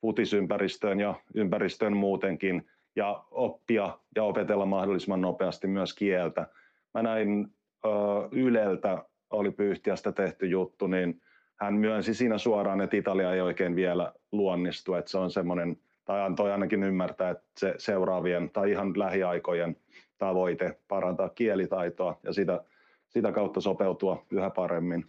futisympäristöön 0.00 1.00
ja 1.00 1.14
ympäristöön 1.34 1.96
muutenkin 1.96 2.70
ja 2.96 3.24
oppia 3.30 3.98
ja 4.16 4.24
opetella 4.24 4.66
mahdollisimman 4.66 5.20
nopeasti 5.20 5.66
myös 5.66 5.94
kieltä. 5.94 6.46
Mä 6.94 7.02
näin 7.02 7.48
ö, 7.84 7.88
Yleltä, 8.32 9.04
oli 9.30 9.50
Pyyhtiästä 9.50 10.12
tehty 10.12 10.46
juttu, 10.46 10.86
niin 10.86 11.20
hän 11.56 11.74
myönsi 11.74 12.14
siinä 12.14 12.38
suoraan, 12.38 12.80
että 12.80 12.96
Italia 12.96 13.34
ei 13.34 13.40
oikein 13.40 13.76
vielä 13.76 14.12
luonnistu, 14.32 14.94
että 14.94 15.10
se 15.10 15.18
on 15.18 15.30
semmoinen, 15.30 15.76
tai 16.04 16.20
antoi 16.20 16.52
ainakin 16.52 16.82
ymmärtää, 16.82 17.30
että 17.30 17.46
se 17.56 17.74
seuraavien 17.78 18.50
tai 18.50 18.70
ihan 18.70 18.98
lähiaikojen 18.98 19.76
tavoite 20.20 20.78
parantaa 20.88 21.28
kielitaitoa 21.28 22.18
ja 22.22 22.32
sitä, 22.32 22.64
sitä 23.08 23.32
kautta 23.32 23.60
sopeutua 23.60 24.26
yhä 24.30 24.50
paremmin. 24.50 25.06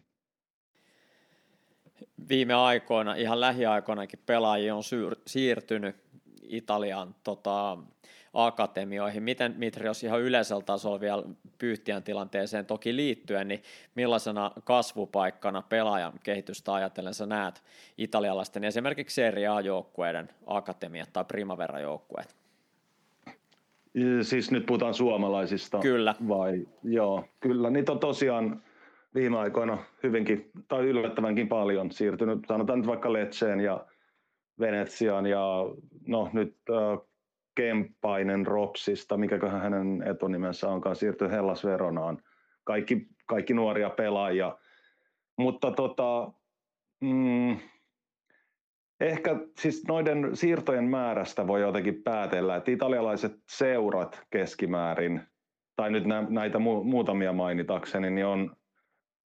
Viime 2.29 2.53
aikoina, 2.53 3.15
ihan 3.15 3.39
lähiaikoinakin 3.39 4.19
pelaajia 4.25 4.75
on 4.75 4.83
syr- 4.83 5.21
siirtynyt 5.27 5.95
Italian 6.41 7.15
tota, 7.23 7.77
akatemioihin. 8.33 9.23
Miten 9.23 9.53
Mitri, 9.57 9.85
jos 9.85 10.03
ihan 10.03 10.21
yleisellä 10.21 10.63
tasolla 10.63 10.99
vielä 10.99 11.23
pyyhtiän 11.57 12.03
tilanteeseen 12.03 12.65
toki 12.65 12.95
liittyen, 12.95 13.47
niin 13.47 13.63
millaisena 13.95 14.51
kasvupaikkana 14.63 15.61
pelaajan 15.61 16.13
kehitystä 16.23 16.73
ajatellen 16.73 17.13
sä 17.13 17.25
näet 17.25 17.63
italialaisten 17.97 18.63
esimerkiksi 18.63 19.15
Serie 19.15 19.47
A-joukkueiden 19.47 20.29
akatemiat 20.47 21.13
tai 21.13 21.25
Primavera-joukkueet? 21.25 22.40
Siis 24.21 24.51
nyt 24.51 24.65
puhutaan 24.65 24.93
suomalaisista. 24.93 25.79
Kyllä. 25.79 26.15
Vai, 26.27 26.67
joo, 26.83 27.25
kyllä. 27.39 27.69
Niitä 27.69 27.91
on 27.91 27.99
tosiaan 27.99 28.63
viime 29.15 29.37
aikoina 29.37 29.77
hyvinkin, 30.03 30.51
tai 30.67 30.83
yllättävänkin 30.83 31.47
paljon 31.47 31.91
siirtynyt, 31.91 32.39
sanotaan 32.47 32.79
nyt 32.79 32.87
vaikka 32.87 33.13
Letseen 33.13 33.59
ja 33.59 33.85
Venetsiaan 34.59 35.25
ja 35.25 35.65
no 36.07 36.29
nyt 36.33 36.55
äh, 36.69 36.99
Kempainen 37.55 38.47
Ropsista, 38.47 39.17
mikäköhän 39.17 39.61
hänen 39.61 40.03
etunimensä 40.05 40.69
onkaan, 40.69 40.95
siirtynyt 40.95 41.33
Hellas 41.33 41.65
Veronaan. 41.65 42.21
Kaikki, 42.63 43.07
kaikki 43.25 43.53
nuoria 43.53 43.89
pelaajia. 43.89 44.57
Mutta 45.37 45.71
tota, 45.71 46.31
mm, 47.01 47.57
ehkä 49.01 49.35
siis 49.57 49.83
noiden 49.87 50.35
siirtojen 50.35 50.83
määrästä 50.83 51.47
voi 51.47 51.61
jotenkin 51.61 52.03
päätellä, 52.03 52.55
että 52.55 52.71
italialaiset 52.71 53.31
seurat 53.49 54.21
keskimäärin, 54.29 55.21
tai 55.75 55.91
nyt 55.91 56.03
näitä 56.29 56.59
muutamia 56.83 57.33
mainitakseni, 57.33 58.09
niin 58.09 58.25
on, 58.25 58.55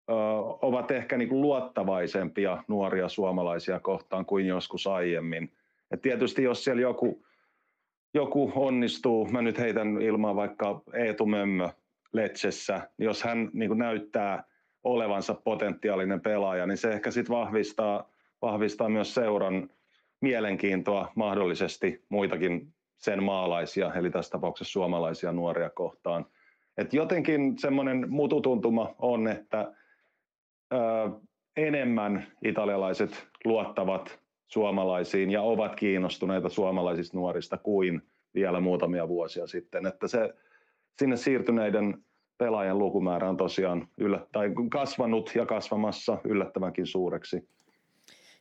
ö, 0.10 0.14
ovat 0.62 0.92
ehkä 0.92 1.18
niin 1.18 1.30
kuin 1.30 1.42
luottavaisempia 1.42 2.64
nuoria 2.68 3.10
suomalaisia 3.10 3.80
kohtaan 3.80 4.26
kuin 4.26 4.48
joskus 4.48 4.88
aiemmin. 4.88 5.52
Et 5.92 6.02
tietysti 6.02 6.44
jos 6.44 6.64
siellä 6.64 6.82
joku, 6.82 7.26
joku 8.14 8.52
onnistuu, 8.56 9.28
mä 9.32 9.42
nyt 9.42 9.60
heitän 9.60 10.02
ilmaan 10.02 10.36
vaikka 10.36 10.82
Eetu 10.94 11.26
Mömmö 11.26 11.70
Letsessä, 12.14 12.90
jos 12.98 13.24
hän 13.24 13.50
niin 13.54 13.70
kuin 13.70 13.80
näyttää 13.80 14.44
olevansa 14.84 15.34
potentiaalinen 15.34 16.22
pelaaja, 16.22 16.66
niin 16.66 16.78
se 16.78 16.92
ehkä 16.92 17.12
sitten 17.12 17.36
vahvistaa 17.36 18.15
vahvistaa 18.46 18.90
myös 18.90 19.14
seuran 19.14 19.70
mielenkiintoa 20.22 21.12
mahdollisesti 21.16 22.04
muitakin 22.10 22.74
sen 22.98 23.24
maalaisia, 23.24 23.94
eli 23.94 24.12
tässä 24.12 24.32
tapauksessa 24.32 24.72
suomalaisia 24.72 25.32
nuoria 25.32 25.70
kohtaan. 25.70 26.26
Et 26.78 26.94
jotenkin 26.94 27.60
semmoinen 27.60 28.06
mututuntuma 28.10 28.96
on, 29.00 29.28
että 29.28 29.72
ö, 30.74 30.78
enemmän 31.58 32.28
italialaiset 32.44 33.28
luottavat 33.46 34.20
suomalaisiin 34.48 35.32
ja 35.32 35.42
ovat 35.42 35.76
kiinnostuneita 35.76 36.50
suomalaisista 36.50 37.18
nuorista 37.18 37.58
kuin 37.58 38.02
vielä 38.36 38.60
muutamia 38.60 39.08
vuosia 39.08 39.48
sitten. 39.48 39.86
Että 39.86 40.08
se 40.08 40.34
sinne 41.00 41.18
siirtyneiden 41.18 42.04
pelaajien 42.38 42.78
lukumäärä 42.78 43.30
on 43.30 43.38
tosiaan 43.38 43.88
yllä, 43.98 44.28
tai 44.32 44.52
kasvanut 44.72 45.32
ja 45.36 45.46
kasvamassa 45.46 46.18
yllättävänkin 46.24 46.86
suureksi. 46.86 47.50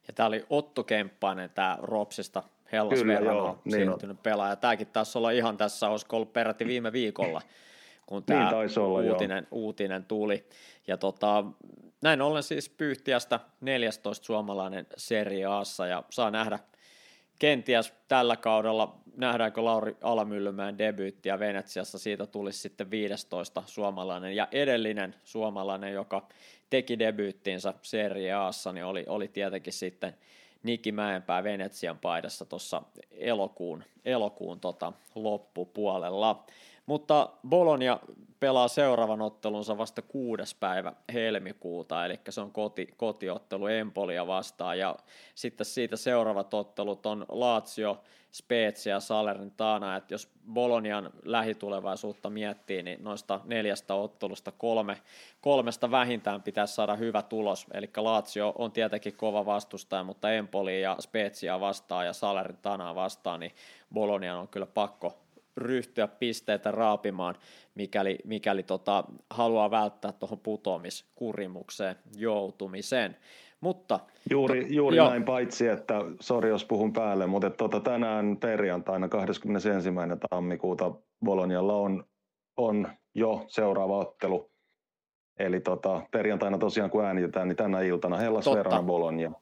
Ja 0.08 0.14
tämä 0.14 0.26
oli 0.26 0.44
Otto 0.50 0.84
Kemppainen, 0.84 1.50
tämä 1.50 1.78
Ropsista 1.82 2.42
Hellas 2.72 2.98
Kyllä, 2.98 3.12
joo, 3.14 3.58
niin 3.64 3.74
siirtynyt 3.74 4.16
on. 4.16 4.22
pelaaja. 4.22 4.56
Tämäkin 4.56 4.86
taisi 4.86 5.18
olla 5.18 5.30
ihan 5.30 5.56
tässä, 5.56 5.88
olisiko 5.88 6.16
ollut 6.16 6.32
peräti 6.32 6.66
viime 6.66 6.92
viikolla, 6.92 7.42
kun 8.06 8.24
tämä 8.24 8.52
niin 8.52 8.78
olla, 8.78 9.12
uutinen, 9.12 9.46
uutinen 9.50 10.04
tuli. 10.04 10.44
Ja 10.86 10.96
tota, 10.96 11.44
näin 12.02 12.22
ollen 12.22 12.42
siis 12.42 12.68
Pyyhtiästä 12.68 13.40
14 13.60 14.24
suomalainen 14.24 14.86
Serie 14.96 15.46
Assa 15.46 15.86
ja 15.86 16.02
saa 16.10 16.30
nähdä 16.30 16.58
kenties 17.38 17.92
tällä 18.08 18.36
kaudella, 18.36 18.98
nähdäänkö 19.16 19.64
Lauri 19.64 19.96
Alamyllymäen 20.02 20.78
debyytti 20.78 21.28
ja 21.28 21.38
Venetsiassa 21.38 21.98
siitä 21.98 22.26
tulisi 22.26 22.58
sitten 22.58 22.90
15 22.90 23.62
suomalainen 23.66 24.36
ja 24.36 24.48
edellinen 24.52 25.14
suomalainen, 25.24 25.92
joka 25.92 26.28
teki 26.74 26.98
debyyttinsä 26.98 27.74
Serie 27.82 28.32
Aassa, 28.32 28.72
niin 28.72 28.84
oli, 28.84 29.04
oli 29.08 29.28
tietenkin 29.28 29.72
sitten 29.72 30.14
Niki 30.62 30.92
Mäenpää 30.92 31.44
Venetsian 31.44 31.98
paidassa 31.98 32.44
tuossa 32.44 32.82
elokuun, 33.10 33.84
elokuun 34.04 34.60
tota, 34.60 34.92
loppupuolella. 35.14 36.44
Mutta 36.86 37.30
Bologna 37.48 38.00
pelaa 38.40 38.68
seuraavan 38.68 39.22
ottelunsa 39.22 39.78
vasta 39.78 40.02
kuudes 40.02 40.54
päivä 40.54 40.92
helmikuuta, 41.12 42.04
eli 42.04 42.20
se 42.28 42.40
on 42.40 42.50
koti, 42.50 42.88
kotiottelu 42.96 43.66
Empolia 43.66 44.26
vastaan, 44.26 44.78
ja 44.78 44.96
sitten 45.34 45.64
siitä 45.64 45.96
seuraavat 45.96 46.54
ottelut 46.54 47.06
on 47.06 47.26
Lazio, 47.28 48.00
Spezia 48.32 49.00
Salernitana, 49.00 49.96
että 49.96 50.14
jos 50.14 50.28
Bolonian 50.52 51.10
lähitulevaisuutta 51.22 52.30
miettii, 52.30 52.82
niin 52.82 53.04
noista 53.04 53.40
neljästä 53.44 53.94
ottelusta 53.94 54.52
kolme, 54.52 55.02
kolmesta 55.40 55.90
vähintään 55.90 56.42
pitäisi 56.42 56.74
saada 56.74 56.94
hyvä 56.96 57.22
tulos, 57.22 57.66
eli 57.74 57.90
Lazio 57.96 58.52
on 58.58 58.72
tietenkin 58.72 59.16
kova 59.16 59.46
vastustaja, 59.46 60.04
mutta 60.04 60.32
Empoli 60.32 60.82
ja 60.82 60.96
Spezia 61.00 61.60
vastaan 61.60 62.06
ja 62.06 62.12
Salernitana 62.12 62.94
vastaan, 62.94 63.40
niin 63.40 63.52
Bolonian 63.92 64.38
on 64.38 64.48
kyllä 64.48 64.66
pakko 64.66 65.23
ryhtyä 65.56 66.08
pisteitä 66.08 66.70
raapimaan, 66.70 67.34
mikäli, 67.74 68.18
mikäli 68.24 68.62
tota, 68.62 69.04
haluaa 69.30 69.70
välttää 69.70 70.12
tuohon 70.12 70.40
putoamiskurimukseen 70.40 71.96
joutumisen. 72.16 73.16
Mutta, 73.60 74.00
juuri 74.30 74.66
juuri 74.74 74.96
jo. 74.96 75.08
näin, 75.08 75.24
paitsi 75.24 75.68
että, 75.68 75.94
sori 76.20 76.48
jos 76.48 76.64
puhun 76.64 76.92
päälle, 76.92 77.26
mutta 77.26 77.50
tota, 77.50 77.80
tänään 77.80 78.36
perjantaina 78.36 79.08
21. 79.08 79.90
tammikuuta 80.30 80.92
Bolonialla 81.24 81.76
on, 81.76 82.04
on 82.56 82.88
jo 83.14 83.44
seuraava 83.48 83.98
ottelu. 83.98 84.50
Eli 85.38 85.60
tota, 85.60 86.02
perjantaina 86.10 86.58
tosiaan 86.58 86.90
kun 86.90 87.04
äänitetään, 87.04 87.48
niin 87.48 87.56
tänä 87.56 87.80
iltana 87.80 88.16
Hellas 88.16 88.46
Verona 88.46 88.82
Bologna. 88.82 89.32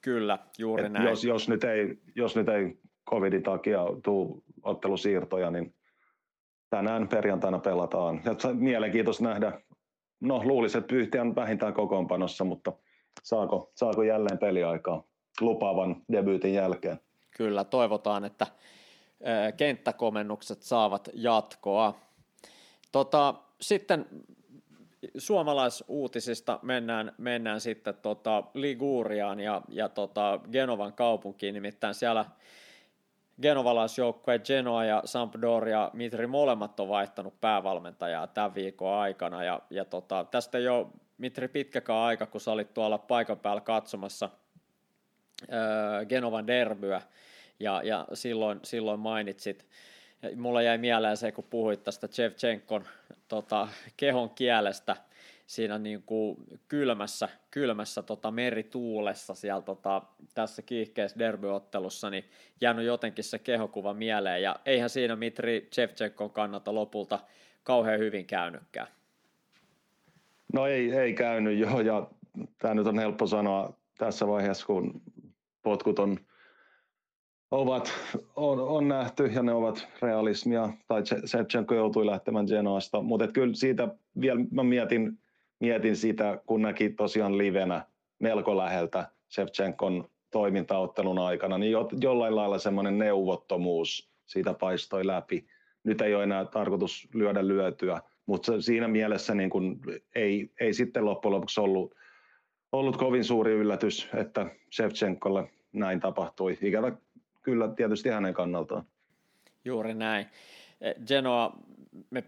Kyllä, 0.00 0.38
juuri 0.58 0.86
Et 0.86 0.92
näin. 0.92 1.08
Jos, 1.08 1.24
jos, 1.24 1.48
nyt 1.48 1.64
ei, 1.64 1.98
jos 2.14 2.36
nyt 2.36 2.48
ei 2.48 2.78
covidin 3.10 3.42
takia 3.42 3.86
tuu 4.04 4.44
ottelusiirtoja, 4.62 5.50
niin 5.50 5.74
tänään 6.70 7.08
perjantaina 7.08 7.58
pelataan. 7.58 8.20
Ja 8.24 8.54
mielenkiintoista 8.54 9.24
nähdä, 9.24 9.60
no 10.20 10.40
luulisin, 10.44 10.78
että 10.78 10.88
Pyhti 10.88 11.18
on 11.18 11.34
vähintään 11.34 11.74
kokoonpanossa, 11.74 12.44
mutta 12.44 12.72
saako, 13.22 13.72
saako 13.74 14.02
jälleen 14.02 14.38
peliaikaa 14.38 15.04
lupaavan 15.40 16.02
debyytin 16.12 16.54
jälkeen? 16.54 17.00
Kyllä, 17.36 17.64
toivotaan, 17.64 18.24
että 18.24 18.46
kenttäkomennukset 19.56 20.62
saavat 20.62 21.08
jatkoa. 21.14 21.94
Tota, 22.92 23.34
sitten 23.60 24.06
suomalaisuutisista 25.18 26.58
mennään, 26.62 27.12
mennään 27.18 27.60
sitten 27.60 27.94
tota 28.02 28.44
Liguriaan 28.54 29.40
ja, 29.40 29.62
ja 29.68 29.88
tota 29.88 30.40
Genovan 30.52 30.92
kaupunkiin, 30.92 31.54
nimittäin 31.54 31.94
siellä– 31.94 32.24
genovalaisjoukkue 33.42 34.38
Genoa 34.38 34.84
ja 34.84 35.02
Sampdoria, 35.04 35.90
Mitri 35.92 36.26
molemmat 36.26 36.80
on 36.80 36.88
vaihtanut 36.88 37.40
päävalmentajaa 37.40 38.26
tämän 38.26 38.54
viikon 38.54 38.94
aikana, 38.94 39.44
ja, 39.44 39.60
ja 39.70 39.84
tota, 39.84 40.26
tästä 40.30 40.58
jo 40.58 40.90
Mitri 41.18 41.48
pitkäkään 41.48 41.98
aika, 41.98 42.26
kun 42.26 42.40
sä 42.40 42.52
olit 42.52 42.74
tuolla 42.74 42.98
paikan 42.98 43.38
päällä 43.38 43.60
katsomassa 43.60 44.30
öö, 45.52 46.04
Genovan 46.04 46.46
derbyä, 46.46 47.02
ja, 47.60 47.82
ja 47.84 48.06
silloin, 48.14 48.60
silloin 48.62 49.00
mainitsit, 49.00 49.66
mulla 50.36 50.62
jäi 50.62 50.78
mieleen 50.78 51.16
se, 51.16 51.32
kun 51.32 51.44
puhuit 51.50 51.84
tästä 51.84 52.08
Chevchenkon 52.08 52.84
tota, 53.28 53.68
kehon 53.96 54.30
kielestä, 54.30 54.96
siinä 55.46 55.78
niin 55.78 56.02
kuin 56.02 56.36
kylmässä, 56.68 57.28
kylmässä 57.50 58.02
tota 58.02 58.30
merituulessa 58.30 59.34
siellä 59.34 59.62
tota, 59.62 60.02
tässä 60.34 60.62
kiihkeässä 60.62 61.18
derbyottelussa, 61.18 62.10
niin 62.10 62.24
jäänyt 62.60 62.86
jotenkin 62.86 63.24
se 63.24 63.38
kehokuva 63.38 63.94
mieleen, 63.94 64.42
ja 64.42 64.56
eihän 64.66 64.90
siinä 64.90 65.16
Mitri 65.16 65.68
Shevchenkon 65.74 66.30
kannalta 66.30 66.74
lopulta 66.74 67.18
kauhean 67.62 67.98
hyvin 67.98 68.26
käynytkään. 68.26 68.88
No 70.52 70.66
ei, 70.66 70.92
ei 70.92 71.14
käynyt 71.14 71.58
joo, 71.58 71.80
ja 71.80 72.10
tämä 72.58 72.74
nyt 72.74 72.86
on 72.86 72.98
helppo 72.98 73.26
sanoa 73.26 73.76
tässä 73.98 74.26
vaiheessa, 74.26 74.66
kun 74.66 75.02
potkut 75.62 75.98
on, 75.98 76.18
ovat, 77.50 77.92
on, 78.36 78.60
on 78.60 78.88
nähty 78.88 79.26
ja 79.26 79.42
ne 79.42 79.52
ovat 79.52 79.88
realismia, 80.02 80.68
tai 80.88 81.02
Shevchenko 81.26 81.74
joutui 81.74 82.06
lähtemään 82.06 82.46
Genoasta, 82.48 83.02
mutta 83.02 83.28
kyllä 83.28 83.54
siitä 83.54 83.88
vielä 84.20 84.40
mä 84.50 84.62
mietin 84.62 85.18
mietin 85.62 85.96
sitä, 85.96 86.38
kun 86.46 86.62
näki 86.62 86.90
tosiaan 86.90 87.38
livenä 87.38 87.86
melko 88.18 88.56
läheltä 88.56 89.08
Shevchenkon 89.30 90.08
toimintaottelun 90.30 91.18
aikana, 91.18 91.58
niin 91.58 91.72
jo, 91.72 91.88
jollain 92.00 92.36
lailla 92.36 92.58
semmoinen 92.58 92.98
neuvottomuus 92.98 94.10
siitä 94.26 94.54
paistoi 94.54 95.06
läpi. 95.06 95.46
Nyt 95.84 96.00
ei 96.00 96.14
ole 96.14 96.22
enää 96.22 96.44
tarkoitus 96.44 97.08
lyödä 97.14 97.48
lyötyä, 97.48 98.00
mutta 98.26 98.60
siinä 98.60 98.88
mielessä 98.88 99.34
niin 99.34 99.50
kun 99.50 99.80
ei, 100.14 100.50
ei 100.60 100.74
sitten 100.74 101.04
loppujen 101.04 101.34
lopuksi 101.34 101.60
ollut, 101.60 101.94
ollut 102.72 102.96
kovin 102.96 103.24
suuri 103.24 103.52
yllätys, 103.52 104.08
että 104.14 104.46
Shevchenkolle 104.72 105.50
näin 105.72 106.00
tapahtui. 106.00 106.58
Ikävä 106.62 106.92
kyllä 107.42 107.68
tietysti 107.68 108.08
hänen 108.08 108.34
kannaltaan. 108.34 108.84
Juuri 109.64 109.94
näin. 109.94 110.26
Genoa, 111.06 111.56
me 112.10 112.24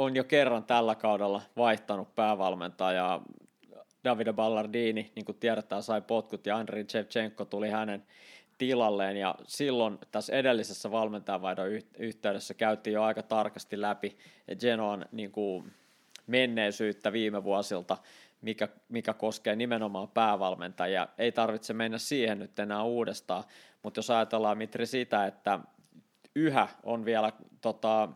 on 0.00 0.16
jo 0.16 0.24
kerran 0.24 0.64
tällä 0.64 0.94
kaudella 0.94 1.42
vaihtanut 1.56 2.14
päävalmentajaa. 2.14 3.24
Davide 4.04 4.32
Ballardini, 4.32 5.12
niin 5.14 5.24
kuin 5.24 5.38
tiedetään, 5.38 5.82
sai 5.82 6.02
potkut 6.02 6.46
ja 6.46 6.56
Andriy 6.56 6.84
Shevchenko 6.88 7.44
tuli 7.44 7.70
hänen 7.70 8.06
tilalleen 8.58 9.16
ja 9.16 9.34
silloin 9.46 9.98
tässä 10.10 10.32
edellisessä 10.32 10.90
valmentajavaihdon 10.90 11.68
yhteydessä 11.98 12.54
käytiin 12.54 12.94
jo 12.94 13.02
aika 13.02 13.22
tarkasti 13.22 13.80
läpi 13.80 14.16
Genoan 14.60 15.06
niin 15.12 15.32
kuin 15.32 15.72
menneisyyttä 16.26 17.12
viime 17.12 17.44
vuosilta, 17.44 17.96
mikä, 18.42 18.68
mikä 18.88 19.14
koskee 19.14 19.56
nimenomaan 19.56 20.08
päävalmentajia. 20.08 21.08
Ei 21.18 21.32
tarvitse 21.32 21.72
mennä 21.72 21.98
siihen 21.98 22.38
nyt 22.38 22.58
enää 22.58 22.82
uudestaan, 22.82 23.44
mutta 23.82 23.98
jos 23.98 24.10
ajatellaan 24.10 24.58
Mitri 24.58 24.86
sitä, 24.86 25.26
että 25.26 25.60
yhä 26.34 26.68
on 26.82 27.04
vielä 27.04 27.32
tota, 27.60 28.08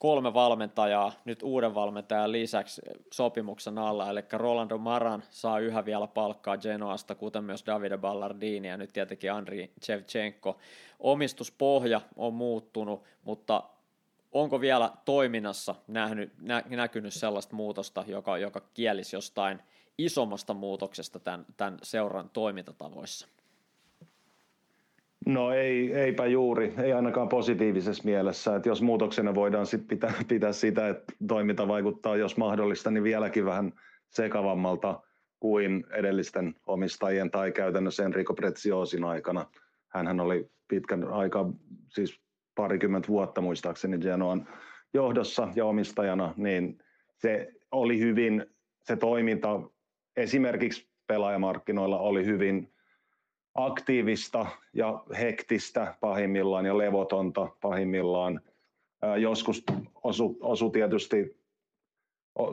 kolme 0.00 0.34
valmentajaa 0.34 1.12
nyt 1.24 1.42
uuden 1.42 1.74
valmentajan 1.74 2.32
lisäksi 2.32 2.82
sopimuksen 3.12 3.78
alla, 3.78 4.10
eli 4.10 4.20
Rolando 4.32 4.78
Maran 4.78 5.22
saa 5.30 5.58
yhä 5.58 5.84
vielä 5.84 6.06
palkkaa 6.06 6.58
Genoasta, 6.58 7.14
kuten 7.14 7.44
myös 7.44 7.66
Davide 7.66 7.98
Ballardini 7.98 8.68
ja 8.68 8.76
nyt 8.76 8.92
tietenkin 8.92 9.32
Andri 9.32 9.70
Chevchenko. 9.82 10.58
Omistuspohja 11.00 12.00
on 12.16 12.34
muuttunut, 12.34 13.04
mutta 13.24 13.62
onko 14.32 14.60
vielä 14.60 14.90
toiminnassa 15.04 15.74
nähnyt, 15.88 16.32
nä, 16.40 16.62
näkynyt 16.68 17.14
sellaista 17.14 17.56
muutosta, 17.56 18.04
joka, 18.06 18.38
joka 18.38 18.60
kielisi 18.74 19.16
jostain 19.16 19.60
isommasta 19.98 20.54
muutoksesta 20.54 21.18
tämän, 21.18 21.46
tämän 21.56 21.78
seuran 21.82 22.30
toimintatavoissa? 22.30 23.26
No 25.32 25.52
ei, 25.52 25.94
eipä 25.94 26.26
juuri, 26.26 26.74
ei 26.82 26.92
ainakaan 26.92 27.28
positiivisessa 27.28 28.04
mielessä. 28.04 28.56
Että 28.56 28.68
jos 28.68 28.82
muutoksena 28.82 29.34
voidaan 29.34 29.66
sit 29.66 29.88
pitää, 29.88 30.12
pitää 30.28 30.52
sitä, 30.52 30.88
että 30.88 31.12
toiminta 31.28 31.68
vaikuttaa, 31.68 32.16
jos 32.16 32.36
mahdollista, 32.36 32.90
niin 32.90 33.04
vieläkin 33.04 33.44
vähän 33.44 33.72
sekavammalta 34.08 35.00
kuin 35.40 35.84
edellisten 35.90 36.54
omistajien 36.66 37.30
tai 37.30 37.52
käytännössä 37.52 38.04
Enrico 38.04 38.34
Prezioosin 38.34 39.04
aikana. 39.04 39.46
Hänhän 39.88 40.20
oli 40.20 40.50
pitkän 40.68 41.04
aikaa, 41.04 41.52
siis 41.88 42.20
parikymmentä 42.54 43.08
vuotta 43.08 43.40
muistaakseni 43.40 43.98
Genoan 43.98 44.48
johdossa 44.94 45.48
ja 45.54 45.64
omistajana, 45.64 46.34
niin 46.36 46.78
se 47.16 47.52
oli 47.70 48.00
hyvin, 48.00 48.46
se 48.82 48.96
toiminta 48.96 49.60
esimerkiksi 50.16 50.88
pelaajamarkkinoilla 51.06 51.98
oli 51.98 52.24
hyvin 52.24 52.72
aktiivista 53.54 54.46
ja 54.72 55.04
hektistä 55.18 55.94
pahimmillaan 56.00 56.66
ja 56.66 56.78
levotonta 56.78 57.48
pahimmillaan. 57.60 58.40
Joskus 59.18 59.64
osu, 60.04 60.38
osu 60.40 60.70
tietysti, 60.70 61.36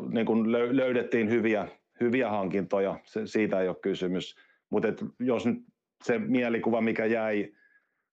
niin 0.10 0.26
kuin 0.26 0.52
löydettiin 0.52 1.30
hyviä, 1.30 1.68
hyviä 2.00 2.30
hankintoja, 2.30 3.00
se, 3.04 3.28
siitä 3.28 3.62
ei 3.62 3.68
ole 3.68 3.76
kysymys. 3.82 4.36
Mutta 4.70 4.88
jos 5.20 5.46
nyt 5.46 5.58
se 6.04 6.20
mielikuva, 6.20 6.82
mikä 6.82 7.06
jäi, 7.06 7.54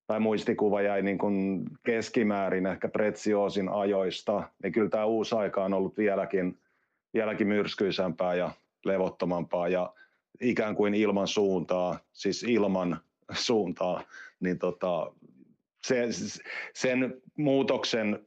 tai 0.07 0.21
muistikuva 0.21 0.83
jäi 0.83 1.03
niin 1.03 1.19
kuin 1.19 1.65
keskimäärin 1.87 2.67
ehkä 2.67 2.89
Prezioosin 2.89 3.69
ajoista, 3.69 4.49
niin 4.63 4.73
kyllä 4.73 4.91
tämä 4.91 5.05
uusi 5.05 5.35
aika 5.35 5.65
on 5.65 5.75
ollut 5.75 5.97
vieläkin, 5.97 6.59
vieläkin 7.15 7.49
myrskyisempää 7.49 8.35
ja 8.35 8.51
levottomampaa. 8.85 9.69
Ja 9.69 9.95
ikään 10.41 10.75
kuin 10.77 10.95
ilman 10.95 11.29
suuntaa, 11.29 11.99
siis 12.13 12.43
ilman 12.43 13.01
suuntaa, 13.47 14.03
niin 14.41 14.59
tota, 14.59 15.13
se, 15.87 16.09
sen 16.75 17.23
muutoksen, 17.39 18.27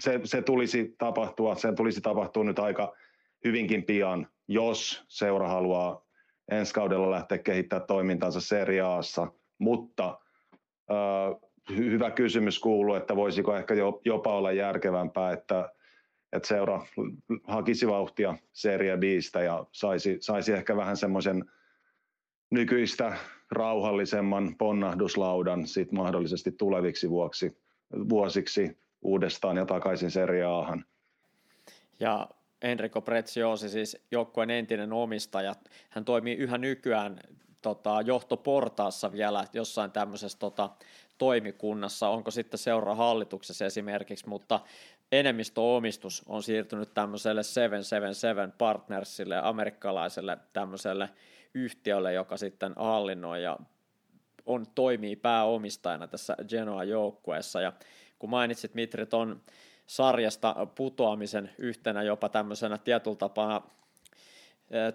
se, 0.00 0.20
se 0.24 0.42
tulisi 0.42 0.94
tapahtua, 0.98 1.54
sen 1.54 1.76
tulisi 1.76 2.00
tapahtua 2.00 2.44
nyt 2.44 2.58
aika 2.58 2.94
hyvinkin 3.44 3.84
pian, 3.84 4.28
jos 4.48 5.04
seura 5.08 5.48
haluaa 5.48 6.06
ensi 6.50 6.74
kaudella 6.74 7.10
lähteä 7.10 7.38
kehittämään 7.38 7.86
toimintansa 7.86 8.40
seriaassa, 8.40 9.32
mutta 9.58 10.18
äh, 10.90 11.50
hyvä 11.76 12.10
kysymys 12.10 12.58
kuuluu, 12.58 12.94
että 12.94 13.16
voisiko 13.16 13.56
ehkä 13.56 13.74
jopa 14.04 14.36
olla 14.36 14.52
järkevämpää, 14.52 15.32
että 15.32 15.72
että 16.32 16.48
seura 16.48 16.86
hakisi 17.44 17.86
vauhtia 17.86 18.34
Serie 18.52 18.96
Bistä 18.96 19.42
ja 19.42 19.66
saisi, 19.72 20.16
saisi 20.20 20.52
ehkä 20.52 20.76
vähän 20.76 20.96
semmoisen 20.96 21.44
nykyistä 22.50 23.16
rauhallisemman 23.50 24.56
ponnahduslaudan 24.58 25.66
sit 25.66 25.92
mahdollisesti 25.92 26.52
tuleviksi 26.52 27.10
vuoksi, 27.10 27.58
vuosiksi 28.08 28.78
uudestaan 29.02 29.56
ja 29.56 29.66
takaisin 29.66 30.10
Serie 30.10 30.44
Ahan. 30.44 30.84
Ja 32.00 32.28
Enrico 32.62 33.00
Preziosi, 33.00 33.68
siis 33.68 33.96
joukkueen 34.10 34.50
entinen 34.50 34.92
omistaja, 34.92 35.54
hän 35.88 36.04
toimii 36.04 36.34
yhä 36.34 36.58
nykyään 36.58 37.20
tota, 37.62 38.00
johtoportaassa 38.00 39.12
vielä 39.12 39.44
jossain 39.52 39.90
tämmöisessä 39.90 40.38
tota, 40.38 40.70
toimikunnassa, 41.18 42.08
onko 42.08 42.30
sitten 42.30 42.58
seura 42.58 42.94
hallituksessa 42.94 43.66
esimerkiksi, 43.66 44.28
mutta 44.28 44.60
enemmistöomistus 45.12 46.22
on 46.26 46.42
siirtynyt 46.42 46.94
tämmöiselle 46.94 47.42
777 47.42 48.52
Partnersille, 48.58 49.40
amerikkalaiselle 49.42 50.38
tämmöiselle 50.52 51.08
yhtiölle, 51.54 52.12
joka 52.12 52.36
sitten 52.36 52.72
hallinnoi 52.76 53.42
ja 53.42 53.58
on, 54.46 54.66
toimii 54.74 55.16
pääomistajana 55.16 56.06
tässä 56.06 56.36
Genoa-joukkueessa. 56.48 57.60
Ja 57.60 57.72
kun 58.18 58.30
mainitsit 58.30 58.74
Mitri 58.74 59.06
on 59.12 59.40
sarjasta 59.86 60.66
putoamisen 60.74 61.50
yhtenä 61.58 62.02
jopa 62.02 62.28
tämmöisenä 62.28 62.78
tietyllä 62.78 63.16
tapaa 63.16 63.70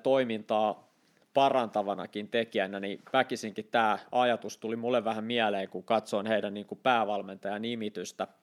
toimintaa 0.03 0.91
parantavanakin 1.33 2.27
tekijänä, 2.27 2.79
niin 2.79 3.01
väkisinkin 3.13 3.67
tämä 3.71 3.99
ajatus 4.11 4.57
tuli 4.57 4.75
mulle 4.75 5.03
vähän 5.03 5.23
mieleen, 5.23 5.69
kun 5.69 5.83
katsoin 5.83 6.25
heidän 6.25 6.53
niin 6.53 6.65
kuin 6.65 6.79
päävalmentajan 6.83 7.61
nimitystä– 7.61 8.27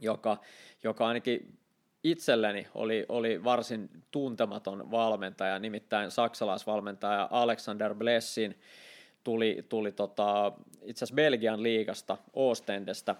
joka, 0.00 0.36
joka 0.84 1.06
ainakin 1.06 1.58
itselleni 2.04 2.66
oli, 2.74 3.06
oli 3.08 3.44
varsin 3.44 3.90
tuntematon 4.10 4.90
valmentaja, 4.90 5.58
nimittäin 5.58 6.10
saksalaisvalmentaja 6.10 7.28
Alexander 7.30 7.94
Blessin 7.94 8.60
tuli, 9.24 9.66
tuli 9.68 9.92
tota, 9.92 10.52
itse 10.82 11.04
asiassa 11.04 11.14
Belgian 11.14 11.62
liigasta, 11.62 12.16
Oostendestä, 12.34 13.16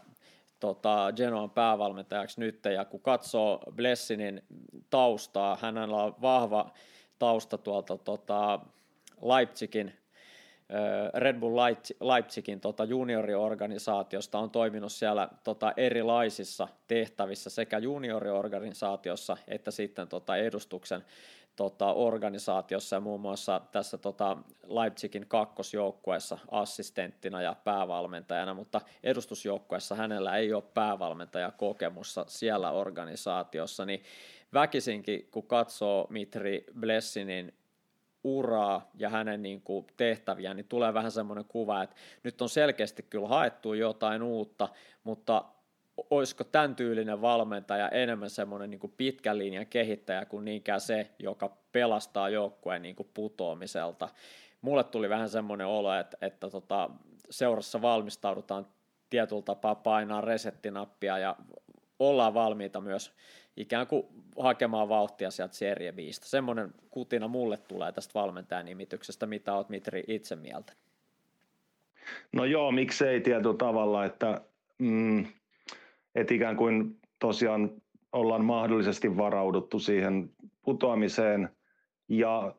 tota, 0.61 1.13
Genoan 1.17 1.51
päävalmentajaksi 1.51 2.41
nyt, 2.41 2.65
ja 2.65 2.85
kun 2.85 3.01
katsoo 3.01 3.61
Blessinin 3.77 4.43
taustaa, 4.91 5.59
hänellä 5.61 6.05
on 6.05 6.15
vahva 6.23 6.71
tausta 7.19 7.59
tuolta 7.59 7.99
tota, 7.99 8.61
Leipzigin 9.23 10.00
Red 11.15 11.41
Bull 11.41 11.59
Leipzigin 12.01 12.61
tota 12.61 12.85
junioriorganisaatiosta 12.85 14.39
on 14.39 14.51
toiminut 14.51 14.93
siellä 14.93 15.29
tota 15.45 15.73
erilaisissa 15.77 16.69
tehtävissä 16.89 17.51
sekä 17.51 17.79
junioriorganisaatiossa 17.79 19.37
että 19.49 19.71
sitten 19.71 20.09
tota 20.09 20.37
edustuksen 20.37 21.05
tota 21.57 21.93
organisaatiossa 21.93 22.97
ja 22.97 23.01
muun 23.01 23.21
muassa 23.21 23.61
tässä 23.73 23.99
tota 23.99 24.37
Leipzigin 24.67 25.29
kakkosjoukkueessa 25.29 26.39
assistenttina 26.51 27.43
ja 27.43 27.57
päävalmentajana, 27.65 28.55
mutta 28.55 28.81
edustusjoukkueessa 29.03 29.95
hänellä 29.95 30.37
ei 30.37 30.53
ole 30.53 30.63
päävalmentajakokemusta 30.75 32.25
siellä 32.29 32.71
organisaatiossa, 32.71 33.85
niin 33.85 34.03
väkisinkin 34.53 35.29
kun 35.31 35.47
katsoo 35.47 36.07
Mitri 36.11 36.65
Blessinin 36.81 37.55
uraa 38.25 38.91
ja 38.95 39.09
hänen 39.09 39.43
niin 39.43 39.63
kuin 39.63 39.87
tehtäviä, 39.97 40.55
niin 40.55 40.69
tulee 40.69 40.95
vähän 40.95 41.11
semmoinen 41.11 41.45
kuva, 41.45 41.83
että 41.83 41.97
nyt 42.23 42.43
on 42.43 42.49
selkeästi 42.49 43.03
kyllä 43.03 43.29
haettu 43.29 43.75
jotain 43.75 44.23
uutta, 44.23 44.69
mutta 45.05 45.45
olisiko 46.11 46.45
tämän 46.45 46.77
tyylinen 46.77 47.21
valmentaja 47.23 47.89
enemmän 47.89 48.31
semmoinen 48.31 48.71
niin 48.71 48.81
kuin 48.81 48.95
pitkän 48.97 49.39
linjan 49.39 49.67
kehittäjä 49.67 50.25
kuin 50.25 50.45
niinkään 50.45 50.81
se, 50.81 51.11
joka 51.19 51.57
pelastaa 51.73 52.29
joukkueen 52.29 52.83
niin 52.83 52.97
kuin 52.97 53.11
putoamiselta. 53.15 54.09
Mulle 54.61 54.85
tuli 54.85 55.09
vähän 55.09 55.29
semmoinen 55.29 55.67
olo, 55.67 55.95
että, 55.95 56.17
että 56.21 56.51
tota, 56.51 56.91
seurassa 57.31 57.83
valmistaudutaan 57.83 58.67
tietyllä 59.11 59.43
tapaa 59.43 59.75
painaa 59.75 60.21
resettinappia 60.21 61.19
ja 61.19 61.37
ollaan 61.99 62.35
valmiita 62.35 62.81
myös 62.81 63.13
ikään 63.57 63.87
kuin 63.87 64.07
hakemaan 64.39 64.89
vauhtia 64.89 65.31
sieltä 65.31 65.55
Serie 65.55 65.93
Bistä. 65.93 66.27
Semmoinen 66.27 66.75
kutina 66.91 67.29
mulle 67.29 67.57
tulee 67.57 67.93
tästä 67.93 68.15
valmentajan 68.15 68.67
nimityksestä, 68.67 69.27
mitä 69.27 69.55
olet 69.55 69.69
Mitri 69.69 70.05
itse 70.09 70.37
mieltä? 70.37 70.73
No 72.33 72.45
joo, 72.45 72.73
miksei 72.73 73.21
tietyllä 73.21 73.57
tavalla, 73.57 74.05
että, 74.05 74.41
mm, 74.79 75.27
että 76.15 76.35
ikään 76.35 76.57
kuin 76.57 77.01
tosiaan 77.19 77.71
ollaan 78.13 78.45
mahdollisesti 78.45 79.17
varauduttu 79.17 79.79
siihen 79.79 80.31
putoamiseen 80.63 81.49
ja 82.09 82.55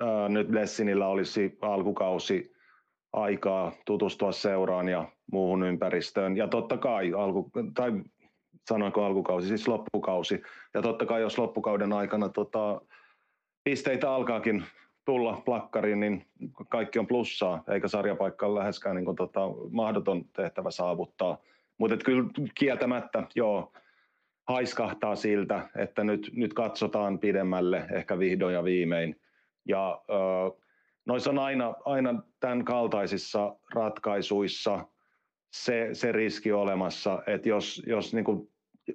ää, 0.00 0.28
nyt 0.28 0.50
Lessinillä 0.50 1.08
olisi 1.08 1.58
alkukausi 1.60 2.52
aikaa 3.12 3.72
tutustua 3.84 4.32
seuraan 4.32 4.88
ja 4.88 5.08
muuhun 5.32 5.62
ympäristöön. 5.62 6.36
Ja 6.36 6.48
totta 6.48 6.76
kai, 6.76 7.12
alku, 7.12 7.50
tai 7.74 7.92
sanoinko 8.68 9.04
alkukausi, 9.04 9.48
siis 9.48 9.68
loppukausi. 9.68 10.42
Ja 10.74 10.82
totta 10.82 11.06
kai 11.06 11.20
jos 11.20 11.38
loppukauden 11.38 11.92
aikana 11.92 12.28
tota, 12.28 12.80
pisteitä 13.64 14.10
alkaakin 14.10 14.64
tulla 15.04 15.42
plakkariin, 15.44 16.00
niin 16.00 16.26
kaikki 16.68 16.98
on 16.98 17.06
plussaa, 17.06 17.64
eikä 17.68 17.88
sarjapaikka 17.88 18.46
ole 18.46 18.58
läheskään 18.58 18.96
niin 18.96 19.04
kuin, 19.04 19.16
tota, 19.16 19.40
mahdoton 19.70 20.24
tehtävä 20.24 20.70
saavuttaa. 20.70 21.38
Mutta 21.78 21.96
kyllä 21.96 22.28
kieltämättä, 22.54 23.22
joo, 23.34 23.72
haiskahtaa 24.48 25.16
siltä, 25.16 25.68
että 25.76 26.04
nyt, 26.04 26.30
nyt 26.32 26.54
katsotaan 26.54 27.18
pidemmälle, 27.18 27.86
ehkä 27.92 28.18
vihdoin 28.18 28.54
ja 28.54 28.64
viimein. 28.64 29.20
Ja 29.68 30.02
ö, 30.10 30.14
noissa 31.06 31.30
on 31.30 31.38
aina, 31.38 31.74
aina 31.84 32.22
tämän 32.40 32.64
kaltaisissa 32.64 33.56
ratkaisuissa 33.74 34.86
se, 35.52 35.88
se 35.92 36.12
riski 36.12 36.52
olemassa, 36.52 37.22
että 37.26 37.48
jos, 37.48 37.82
jos 37.86 38.14
niin 38.14 38.24
kuin 38.24 38.48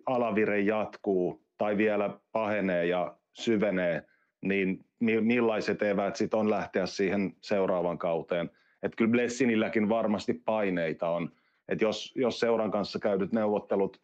alavire 0.06 0.60
jatkuu 0.60 1.42
tai 1.58 1.78
vielä 1.78 2.18
pahenee 2.32 2.86
ja 2.86 3.16
syvenee, 3.34 4.06
niin 4.42 4.86
millaiset 5.00 5.82
eväät 5.82 6.16
sitten 6.16 6.40
on 6.40 6.50
lähteä 6.50 6.86
siihen 6.86 7.36
seuraavan 7.42 7.98
kauteen. 7.98 8.50
Että 8.84 8.96
kyllä 8.96 9.12
Blessinilläkin 9.12 9.90
varmasti 9.90 10.34
paineita 10.34 11.10
on. 11.10 11.32
Että 11.70 11.84
jos, 11.84 12.14
jos 12.16 12.40
seuran 12.40 12.72
kanssa 12.72 13.00
käydyt 13.00 13.32
neuvottelut 13.32 14.02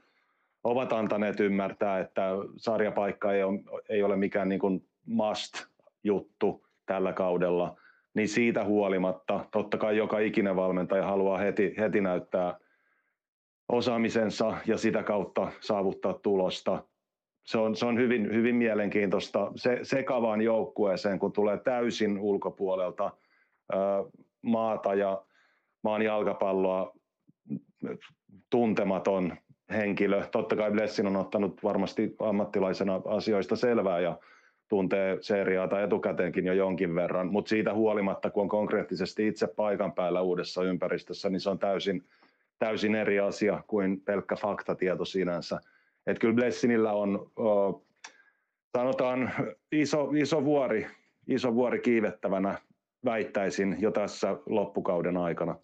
ovat 0.64 0.94
antaneet 0.94 1.40
ymmärtää, 1.40 2.00
että 2.00 2.30
sarjapaikka 2.58 3.34
ei 3.34 3.44
ole, 3.44 3.60
ei 3.90 4.04
ole 4.04 4.16
mikään 4.16 4.50
niin 4.50 4.90
must-juttu 5.06 6.66
tällä 6.86 7.14
kaudella, 7.14 7.76
niin 8.14 8.28
siitä 8.28 8.64
huolimatta 8.64 9.46
totta 9.52 9.78
kai 9.78 9.98
joka 9.98 10.20
ikinen 10.20 10.56
valmentaja 10.56 11.06
haluaa 11.06 11.38
heti, 11.38 11.74
heti 11.78 12.02
näyttää 12.02 12.60
osaamisensa 13.70 14.58
ja 14.68 14.78
sitä 14.78 15.04
kautta 15.04 15.52
saavuttaa 15.60 16.14
tulosta 16.14 16.84
se 17.48 17.58
on, 17.58 17.76
se 17.76 17.86
on 17.86 17.98
hyvin, 17.98 18.34
hyvin 18.34 18.56
mielenkiintoista 18.56 19.52
se, 19.56 19.80
sekavaan 19.84 20.42
joukkueeseen, 20.42 21.20
kun 21.20 21.32
tulee 21.32 21.58
täysin 21.58 22.20
ulkopuolelta 22.20 23.12
ö, 23.74 23.78
maata 24.42 24.94
ja 24.94 25.22
maan 25.84 26.02
jalkapalloa 26.02 26.94
tuntematon 28.50 29.36
henkilö. 29.72 30.24
Totta 30.32 30.56
kai 30.56 30.72
Blessin 30.72 31.08
on 31.08 31.16
ottanut 31.16 31.64
varmasti 31.64 32.16
ammattilaisena 32.20 33.02
asioista 33.06 33.56
selvää 33.56 34.00
ja 34.00 34.20
tuntee 34.68 35.18
seriaata 35.22 35.82
etukäteenkin 35.82 36.46
jo 36.46 36.54
jonkin 36.54 36.96
verran, 36.96 37.32
mutta 37.32 37.50
siitä 37.50 37.74
huolimatta, 37.74 38.30
kun 38.30 38.44
on 38.44 38.50
konkreettisesti 38.50 39.28
itse 39.28 39.48
paikan 39.48 39.94
päällä 39.94 40.22
uudessa 40.22 40.64
ympäristössä, 40.64 41.30
niin 41.30 41.40
se 41.40 41.50
on 41.50 41.60
täysin, 41.60 42.04
täysin 42.60 42.96
eri 42.96 43.20
asia 43.20 43.64
kuin 43.68 44.02
pelkkä 44.02 44.36
faktatieto 44.36 45.06
sinänsä. 45.06 45.60
Että 46.08 46.22
kyllä 46.22 46.34
Blessinillä 46.34 46.94
on, 46.94 47.32
o, 47.40 47.84
sanotaan, 48.78 49.34
iso, 49.72 50.12
iso, 50.16 50.46
vuori, 50.46 50.88
iso 51.28 51.56
vuori 51.56 51.80
kiivettävänä, 51.80 52.58
väittäisin, 53.06 53.78
jo 53.80 53.92
tässä 53.92 54.38
loppukauden 54.46 55.18
aikana. 55.18 55.56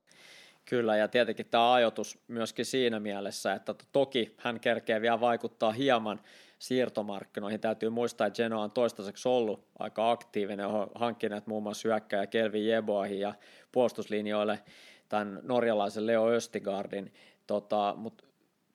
Kyllä, 0.70 0.98
ja 0.98 1.08
tietenkin 1.08 1.46
tämä 1.46 1.74
ajoitus 1.74 2.20
myöskin 2.28 2.66
siinä 2.66 3.00
mielessä, 3.00 3.54
että 3.54 3.76
toki 3.92 4.36
hän 4.38 4.60
kerkee 4.60 5.02
vielä 5.02 5.20
vaikuttaa 5.20 5.72
hieman 5.72 6.20
siirtomarkkinoihin. 6.60 7.60
Täytyy 7.60 7.90
muistaa, 7.90 8.28
että 8.28 8.38
Genoa 8.38 8.64
on 8.64 8.72
toistaiseksi 8.72 9.30
ollut 9.30 9.68
aika 9.80 10.12
aktiivinen, 10.12 10.68
on 10.68 10.88
hankkineet 10.96 11.48
muun 11.48 11.64
muassa 11.64 11.90
hyökkäjä 11.90 12.28
Kelvin 12.28 12.68
Jeboahin 12.68 13.20
ja 13.20 13.34
puolustuslinjoille 13.72 14.60
tämän 15.14 15.40
norjalaisen 15.44 16.08
Leo 16.08 16.30
Östigardin, 16.30 17.14
tota, 17.48 17.94
mutta 17.98 18.24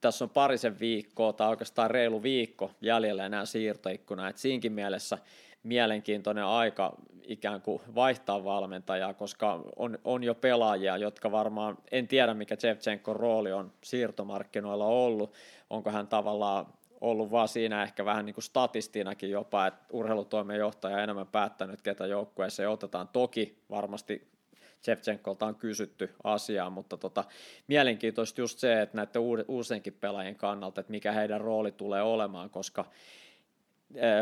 tässä 0.00 0.24
on 0.24 0.30
parisen 0.30 0.80
viikkoa 0.80 1.32
tai 1.32 1.48
oikeastaan 1.48 1.90
reilu 1.90 2.22
viikko 2.22 2.70
jäljellä 2.80 3.26
enää 3.26 3.44
siirtoikkuna, 3.44 4.28
että 4.28 4.42
siinkin 4.42 4.72
mielessä 4.72 5.18
mielenkiintoinen 5.62 6.44
aika 6.44 6.94
ikään 7.22 7.62
kuin 7.62 7.82
vaihtaa 7.94 8.44
valmentajaa, 8.44 9.14
koska 9.14 9.64
on, 9.76 9.98
on 10.04 10.24
jo 10.24 10.34
pelaajia, 10.34 10.96
jotka 10.96 11.32
varmaan, 11.32 11.78
en 11.90 12.08
tiedä 12.08 12.34
mikä 12.34 12.56
Shevchenkon 12.56 13.16
rooli 13.16 13.52
on 13.52 13.72
siirtomarkkinoilla 13.84 14.86
ollut, 14.86 15.34
onko 15.70 15.90
hän 15.90 16.06
tavallaan 16.06 16.66
ollut 17.00 17.30
vaan 17.30 17.48
siinä 17.48 17.82
ehkä 17.82 18.04
vähän 18.04 18.26
niin 18.26 18.34
kuin 18.34 18.44
statistinakin 18.44 19.30
jopa, 19.30 19.66
että 19.66 19.84
urheilutoimenjohtaja 19.92 21.02
enemmän 21.02 21.26
päättänyt, 21.26 21.82
ketä 21.82 22.06
joukkueeseen 22.06 22.70
otetaan. 22.70 23.08
Toki 23.08 23.62
varmasti 23.70 24.37
Shevchenkolta 24.84 25.46
on 25.46 25.54
kysytty 25.54 26.10
asiaa, 26.24 26.70
mutta 26.70 26.96
tota, 26.96 27.24
mielenkiintoista 27.66 28.40
just 28.40 28.58
se, 28.58 28.82
että 28.82 28.96
näiden 28.96 29.22
uusienkin 29.48 29.92
pelaajien 29.92 30.36
kannalta, 30.36 30.80
että 30.80 30.90
mikä 30.90 31.12
heidän 31.12 31.40
rooli 31.40 31.72
tulee 31.72 32.02
olemaan, 32.02 32.50
koska 32.50 32.84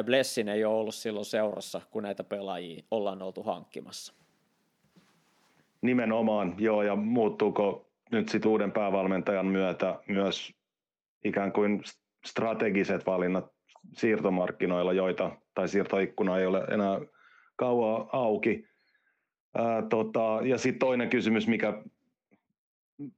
Blessin 0.04 0.48
ei 0.48 0.64
ole 0.64 0.74
ollut 0.74 0.94
silloin 0.94 1.24
seurassa, 1.24 1.80
kun 1.90 2.02
näitä 2.02 2.24
pelaajia 2.24 2.82
ollaan 2.90 3.22
oltu 3.22 3.42
hankkimassa. 3.42 4.12
Nimenomaan, 5.82 6.54
joo, 6.58 6.82
ja 6.82 6.96
muuttuuko 6.96 7.90
nyt 8.10 8.28
sitten 8.28 8.50
uuden 8.50 8.72
päävalmentajan 8.72 9.46
myötä 9.46 9.98
myös 10.08 10.52
ikään 11.24 11.52
kuin 11.52 11.82
strategiset 12.26 13.06
valinnat 13.06 13.52
siirtomarkkinoilla, 13.92 14.92
joita, 14.92 15.30
tai 15.54 15.68
siirtoikkuna 15.68 16.38
ei 16.38 16.46
ole 16.46 16.64
enää 16.70 17.00
kauan 17.56 18.06
auki, 18.12 18.68
Ää, 19.58 19.82
tota, 19.82 20.40
ja 20.44 20.58
sitten 20.58 20.78
toinen 20.78 21.10
kysymys, 21.10 21.48
mikä 21.48 21.82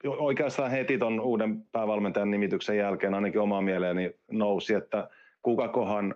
oikeastaan 0.05 0.71
heti 0.71 0.99
tuon 0.99 1.21
uuden 1.21 1.63
päävalmentajan 1.73 2.31
nimityksen 2.31 2.77
jälkeen 2.77 3.15
ainakin 3.15 3.41
oma 3.41 3.61
mieleeni 3.61 4.15
nousi, 4.31 4.75
että 4.75 5.09
kukakohan 5.43 6.15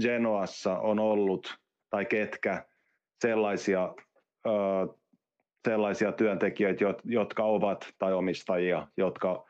Genoassa 0.00 0.78
on 0.78 0.98
ollut 0.98 1.58
tai 1.90 2.04
ketkä 2.04 2.64
sellaisia, 3.20 3.94
ö, 4.46 4.50
sellaisia 5.68 6.12
työntekijöitä, 6.12 6.84
jotka 7.04 7.44
ovat 7.44 7.94
tai 7.98 8.12
omistajia, 8.12 8.86
jotka 8.96 9.44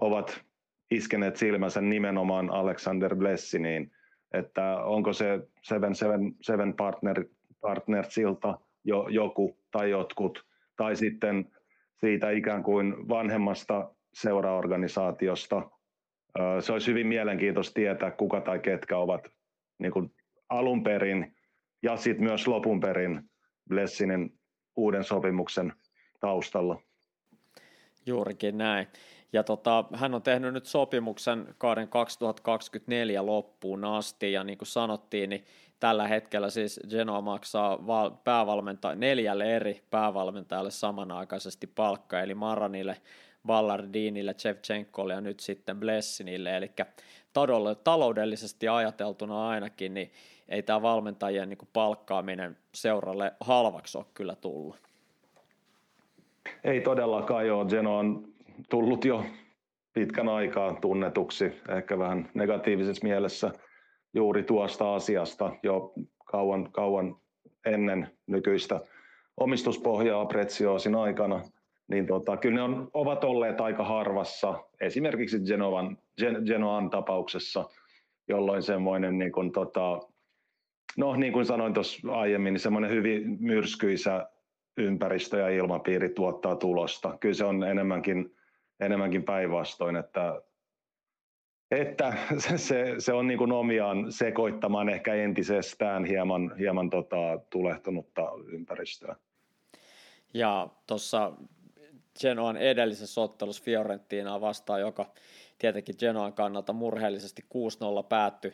ovat 0.00 0.44
iskeneet 0.90 1.36
silmänsä 1.36 1.80
nimenomaan 1.80 2.50
Alexander 2.50 3.16
Blessiniin, 3.16 3.92
että 4.32 4.76
onko 4.76 5.12
se 5.12 5.40
Seven, 5.62 5.94
Seven, 5.94 6.32
Seven 6.40 6.74
Partner, 6.74 7.24
Partnersilta 7.60 8.58
jo, 8.88 9.08
joku 9.08 9.58
tai 9.70 9.90
jotkut, 9.90 10.46
tai 10.76 10.96
sitten 10.96 11.50
siitä 12.00 12.30
ikään 12.30 12.62
kuin 12.62 13.08
vanhemmasta 13.08 13.94
seuraorganisaatiosta. 14.14 15.70
Se 16.60 16.72
olisi 16.72 16.90
hyvin 16.90 17.06
mielenkiintoista 17.06 17.74
tietää, 17.74 18.10
kuka 18.10 18.40
tai 18.40 18.58
ketkä 18.58 18.98
ovat 18.98 19.28
niin 19.78 19.92
kuin 19.92 20.14
alun 20.48 20.82
perin 20.82 21.36
ja 21.82 21.96
sitten 21.96 22.24
myös 22.24 22.48
lopun 22.48 22.80
perin 22.80 23.30
Blessinin 23.68 24.38
uuden 24.76 25.04
sopimuksen 25.04 25.72
taustalla. 26.20 26.82
Juurikin 28.06 28.58
näin. 28.58 28.86
Ja 29.32 29.42
tota, 29.42 29.84
hän 29.94 30.14
on 30.14 30.22
tehnyt 30.22 30.54
nyt 30.54 30.66
sopimuksen 30.66 31.54
kauden 31.58 31.88
2024 31.88 33.26
loppuun 33.26 33.84
asti, 33.84 34.32
ja 34.32 34.44
niin 34.44 34.58
kuin 34.58 34.68
sanottiin, 34.68 35.30
niin 35.30 35.44
tällä 35.80 36.08
hetkellä 36.08 36.50
siis 36.50 36.80
Genoa 36.90 37.20
maksaa 37.20 37.86
val- 37.86 38.10
päävalmenta- 38.24 38.94
neljälle 38.94 39.56
eri 39.56 39.82
päävalmentajalle 39.90 40.70
samanaikaisesti 40.70 41.66
palkka, 41.66 42.20
eli 42.20 42.34
Maranille, 42.34 42.96
Ballardinille, 43.46 44.34
Chevchenkolle 44.34 45.12
ja 45.12 45.20
nyt 45.20 45.40
sitten 45.40 45.80
Blessinille, 45.80 46.56
eli 46.56 46.70
taloudellisesti 47.84 48.68
ajateltuna 48.68 49.48
ainakin, 49.48 49.94
niin 49.94 50.12
ei 50.48 50.62
tämä 50.62 50.82
valmentajien 50.82 51.48
niin 51.48 51.58
palkkaaminen 51.72 52.56
seuralle 52.74 53.32
halvaksi 53.40 53.98
ole 53.98 54.06
kyllä 54.14 54.34
tullut. 54.34 54.76
Ei 56.64 56.80
todellakaan 56.80 57.46
joo, 57.46 57.64
Geno 57.64 57.98
on 57.98 58.28
tullut 58.70 59.04
jo 59.04 59.24
pitkän 59.92 60.28
aikaa 60.28 60.74
tunnetuksi, 60.80 61.44
ehkä 61.68 61.98
vähän 61.98 62.30
negatiivisessa 62.34 63.06
mielessä– 63.06 63.50
juuri 64.14 64.42
tuosta 64.42 64.94
asiasta 64.94 65.52
jo 65.62 65.92
kauan, 66.24 66.72
kauan 66.72 67.16
ennen 67.66 68.10
nykyistä 68.26 68.80
omistuspohjaa 69.36 70.26
Prezioosin 70.26 70.94
aikana, 70.94 71.42
niin 71.88 72.06
tota, 72.06 72.36
kyllä 72.36 72.54
ne 72.54 72.62
on, 72.62 72.90
ovat 72.94 73.24
olleet 73.24 73.60
aika 73.60 73.84
harvassa, 73.84 74.64
esimerkiksi 74.80 75.40
Genovan, 75.40 75.98
Gen, 76.20 76.42
Genoan 76.46 76.90
tapauksessa, 76.90 77.64
jolloin 78.28 78.62
semmoinen, 78.62 79.18
niin 79.18 79.32
kuin, 79.32 79.52
tota, 79.52 80.00
no 80.96 81.16
niin 81.16 81.32
kuin 81.32 81.46
sanoin 81.46 81.74
tuossa 81.74 82.12
aiemmin, 82.12 82.52
niin 82.52 82.60
semmoinen 82.60 82.90
hyvin 82.90 83.36
myrskyisä 83.40 84.26
ympäristö 84.76 85.38
ja 85.38 85.48
ilmapiiri 85.48 86.08
tuottaa 86.08 86.56
tulosta. 86.56 87.18
Kyllä 87.20 87.34
se 87.34 87.44
on 87.44 87.64
enemmänkin, 87.64 88.36
enemmänkin 88.80 89.22
päinvastoin, 89.22 89.96
että 89.96 90.42
että 91.70 92.12
se, 92.56 92.94
se 92.98 93.12
on 93.12 93.26
niin 93.26 93.38
kuin 93.38 93.52
omiaan 93.52 94.12
sekoittamaan 94.12 94.88
ehkä 94.88 95.14
entisestään 95.14 96.04
hieman, 96.04 96.54
hieman 96.58 96.90
tota, 96.90 97.16
tulehtunutta 97.50 98.22
ympäristöä. 98.46 99.16
Ja 100.34 100.68
tuossa 100.86 101.32
Genoan 102.20 102.56
edellisessä 102.56 103.20
ottelussa 103.20 103.64
Fiorentinaa 103.64 104.40
vastaan, 104.40 104.80
joka 104.80 105.12
tietenkin 105.58 105.94
Genoan 105.98 106.32
kannalta 106.32 106.72
murheellisesti 106.72 107.42
6-0 108.02 108.06
päättyi 108.08 108.52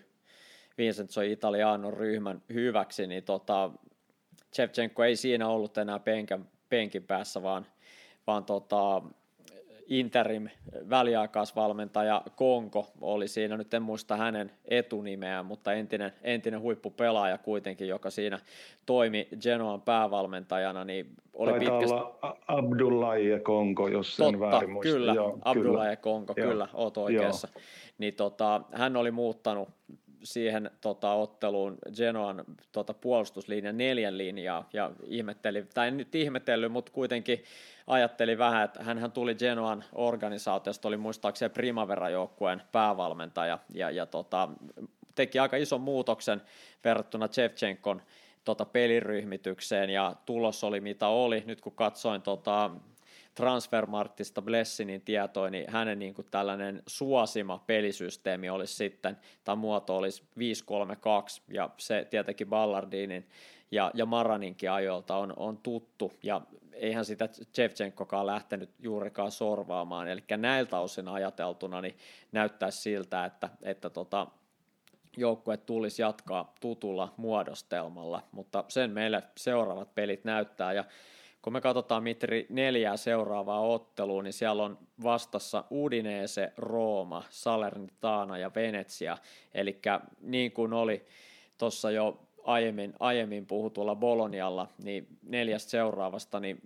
Vincenzo 0.79 1.21
Italianon 1.21 1.93
ryhmän 1.93 2.43
hyväksi, 2.53 3.07
niin 3.07 3.25
tota, 3.25 3.71
Shevchenko 4.55 5.05
ei 5.05 5.17
siinä 5.17 5.49
ollut 5.49 5.79
enää 5.79 5.99
penkin, 5.99 6.45
penkin 6.69 7.03
päässä, 7.03 7.43
vaan, 7.43 7.67
vaan 8.27 8.45
tota, 8.45 9.03
interim 9.87 10.49
väliaikaisvalmentaja 10.91 12.23
Konko 12.37 12.93
oli 13.01 13.29
siinä, 13.29 13.57
nyt 13.57 13.75
en 13.75 13.83
muista 13.83 14.17
hänen 14.17 14.51
etunimeään, 14.65 15.47
mutta 15.47 15.73
entinen, 15.73 16.13
entinen 16.23 16.61
huippupelaaja 16.61 17.39
kuitenkin, 17.39 17.89
joka 17.89 18.11
siinä 18.11 18.39
toimi 18.87 19.29
Genoan 19.41 19.83
päävalmentajana, 19.83 20.85
niin 20.85 21.07
oli 21.35 21.51
Taitaa 21.51 21.79
pitkästi... 21.79 21.95
olla 21.95 22.39
Abdullah 22.49 23.21
ja 23.21 23.41
Konko, 23.41 23.89
jos 23.89 24.17
sen 24.17 24.25
Totta, 24.25 24.41
väärin 24.41 24.71
muista. 24.71 24.93
kyllä, 24.93 25.15
Joo, 25.15 25.39
Abdullah 25.45 25.73
kyllä. 25.73 25.91
ja 25.91 25.97
Konko, 25.97 26.35
Joo. 26.37 26.51
kyllä, 26.51 26.69
oot 26.75 26.97
oikeassa. 26.97 27.49
Niin 27.99 28.15
tota, 28.15 28.61
hän 28.73 28.97
oli 28.97 29.11
muuttanut 29.11 29.69
siihen 30.25 30.71
tota, 30.81 31.13
otteluun 31.13 31.79
Genoan 31.97 32.45
tota, 32.73 32.95
puolustuslinjan 32.95 33.79
neljän 33.79 34.19
linjaa 34.19 34.69
ja 34.73 34.91
ihmetteli, 35.07 35.67
tai 35.75 35.89
en 35.89 35.97
nyt 35.97 36.15
ihmetellyt, 36.15 36.73
mutta 36.73 36.93
kuitenkin 36.93 37.45
ajatteli 37.87 38.39
vähän, 38.39 38.65
että 38.65 38.83
hän 38.83 39.13
tuli 39.13 39.35
Genoan 39.35 39.85
organisaatiosta, 39.93 40.89
oli 40.89 40.97
muistaakseni 40.97 41.53
Primavera-joukkueen 41.55 42.63
päävalmentaja 42.73 43.59
ja, 43.75 43.91
ja 43.91 44.07
tota, 44.07 44.49
teki 45.15 45.39
aika 45.39 45.57
ison 45.57 45.81
muutoksen 45.81 46.43
verrattuna 46.85 47.29
Shevchenkon 47.33 48.03
tota, 48.45 48.65
peliryhmitykseen 48.65 49.91
ja 49.91 50.15
tulos 50.27 50.65
oli 50.65 50.81
mitä 50.81 51.09
oli. 51.09 51.43
Nyt 51.47 51.61
kun 51.61 51.73
katsoin 51.73 52.23
tota, 52.23 52.71
Transfermarktista 53.35 54.43
Blessinin 54.43 55.01
tietoja, 55.01 55.51
niin 55.51 55.71
hänen 55.71 55.99
niin 55.99 56.15
kuin 56.15 56.27
tällainen 56.31 56.83
suosima 56.87 57.65
pelisysteemi 57.67 58.51
olisi 58.51 58.75
sitten, 58.75 59.17
tai 59.45 59.57
muoto 59.57 59.97
olisi 59.97 60.23
5-3-2, 60.23 60.43
ja 61.49 61.71
se 61.77 62.07
tietenkin 62.11 62.49
Ballardinin 62.49 63.29
ja, 63.71 63.91
ja 63.95 64.07
Maraninkin 64.07 64.71
ajoilta 64.71 65.17
on, 65.17 65.33
on 65.37 65.59
tuttu, 65.59 66.13
ja 66.23 66.41
eihän 66.73 67.05
sitä 67.05 67.29
Shevchenkokaan 67.55 68.27
lähtenyt 68.27 68.71
juurikaan 68.79 69.31
sorvaamaan, 69.31 70.09
eli 70.09 70.25
näiltä 70.37 70.79
osin 70.79 71.09
ajateltuna 71.09 71.81
niin 71.81 71.97
näyttäisi 72.33 72.81
siltä, 72.81 73.25
että, 73.25 73.49
että 73.63 73.91
tota, 73.91 74.27
joukkue 75.17 75.57
tulisi 75.57 76.03
jatkaa 76.03 76.55
tutulla 76.61 77.15
muodostelmalla, 77.17 78.23
mutta 78.33 78.65
sen 78.69 78.91
meille 78.91 79.23
seuraavat 79.37 79.95
pelit 79.95 80.25
näyttää, 80.25 80.73
ja 80.73 80.85
kun 81.45 81.53
me 81.53 81.61
katsotaan 81.61 82.03
Mitri 82.03 82.47
neljää 82.49 82.97
seuraavaa 82.97 83.61
ottelua, 83.61 84.23
niin 84.23 84.33
siellä 84.33 84.63
on 84.63 84.79
vastassa 85.03 85.65
Udinese, 85.71 86.53
Rooma, 86.57 87.23
Salernitana 87.31 88.39
ja 88.39 88.51
Venetsia. 88.55 89.19
Eli 89.55 89.79
niin 90.21 90.53
kuin 90.53 90.73
oli 90.73 91.05
tuossa 91.59 91.91
jo 91.91 92.21
aiemmin, 92.45 92.95
aiemmin 93.01 93.47
puhutulla 93.47 93.95
Bolonialla, 93.95 94.69
niin 94.85 95.07
neljästä 95.23 95.71
seuraavasta, 95.71 96.41
niin 96.41 96.61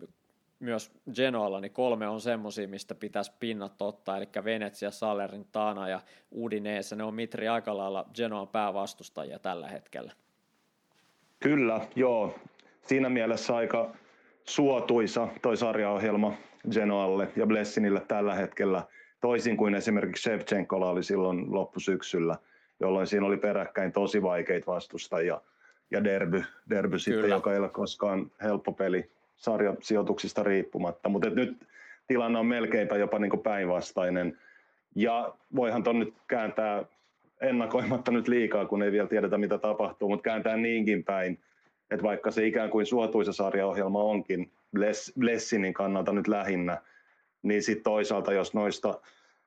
myös 0.59 0.93
Genoalla, 1.15 1.61
niin 1.61 1.73
kolme 1.73 2.09
on 2.09 2.21
semmoisia, 2.21 2.69
mistä 2.69 2.95
pitäisi 2.95 3.33
pinnat 3.41 3.83
ottaa, 3.83 4.17
eli 4.17 4.29
Venetsia, 4.45 4.91
Salernitana 4.91 5.89
ja 5.89 6.01
Udinese, 6.37 6.97
ne 6.97 7.05
on 7.05 7.15
Mitri 7.15 7.49
aika 7.49 7.77
lailla 7.77 8.07
Genoan 8.15 8.49
päävastustajia 8.49 9.39
tällä 9.39 9.69
hetkellä. 9.69 10.13
Kyllä, 11.41 11.81
joo. 11.97 12.35
Siinä 12.87 13.09
mielessä 13.09 13.57
aika 13.57 13.95
suotuisa 14.49 15.29
toi 15.43 15.57
sarjaohjelma 15.57 16.35
Genoalle 16.71 17.29
ja 17.37 17.47
Blessinille 17.47 18.03
tällä 18.09 18.35
hetkellä, 18.35 18.83
toisin 19.21 19.57
kuin 19.57 19.75
esimerkiksi 19.75 20.23
Shevchenkolla 20.23 20.91
oli 20.91 21.03
silloin 21.03 21.55
loppusyksyllä, 21.55 22.37
jolloin 22.81 23.07
siinä 23.07 23.27
oli 23.27 23.37
peräkkäin 23.37 23.93
tosi 23.93 24.23
vaikeita 24.23 24.73
vastustajia 24.73 25.41
ja 25.91 26.05
derby, 26.05 26.45
derby 26.71 26.99
sitten, 26.99 27.31
joka 27.31 27.53
ei 27.53 27.59
ole 27.59 27.69
koskaan 27.69 28.31
helppo 28.43 28.73
peli 28.73 29.11
sarjasijoituksista 29.37 30.43
riippumatta, 30.43 31.09
mutta 31.09 31.31
nyt 31.31 31.67
tilanne 32.07 32.39
on 32.39 32.47
melkeinpä 32.47 32.97
jopa 32.97 33.19
niin 33.19 33.41
päinvastainen. 33.43 34.39
Ja 34.95 35.35
voihan 35.57 35.83
ton 35.83 35.99
nyt 35.99 36.15
kääntää 36.27 36.85
ennakoimatta 37.41 38.11
nyt 38.11 38.29
liikaa, 38.29 38.67
kun 38.67 38.83
ei 38.83 38.93
vielä 38.93 39.09
tiedetä 39.09 39.39
mitä 39.39 39.59
tapahtuu, 39.59 40.09
mutta 40.09 40.23
kääntää 40.23 40.57
niinkin 40.57 41.05
päin, 41.05 41.39
että 41.91 42.03
vaikka 42.03 42.31
se 42.31 42.47
ikään 42.47 42.71
kuin 42.71 42.87
suotuisa 42.87 43.33
sarjaohjelma 43.33 44.03
onkin 44.03 44.51
Blessinin 45.19 45.75
kannalta 45.75 46.13
nyt 46.13 46.29
lähinnä, 46.29 46.83
niin 47.43 47.63
sitten 47.63 47.85
toisaalta, 47.85 48.33
jos 48.33 48.55
noista 48.55 49.01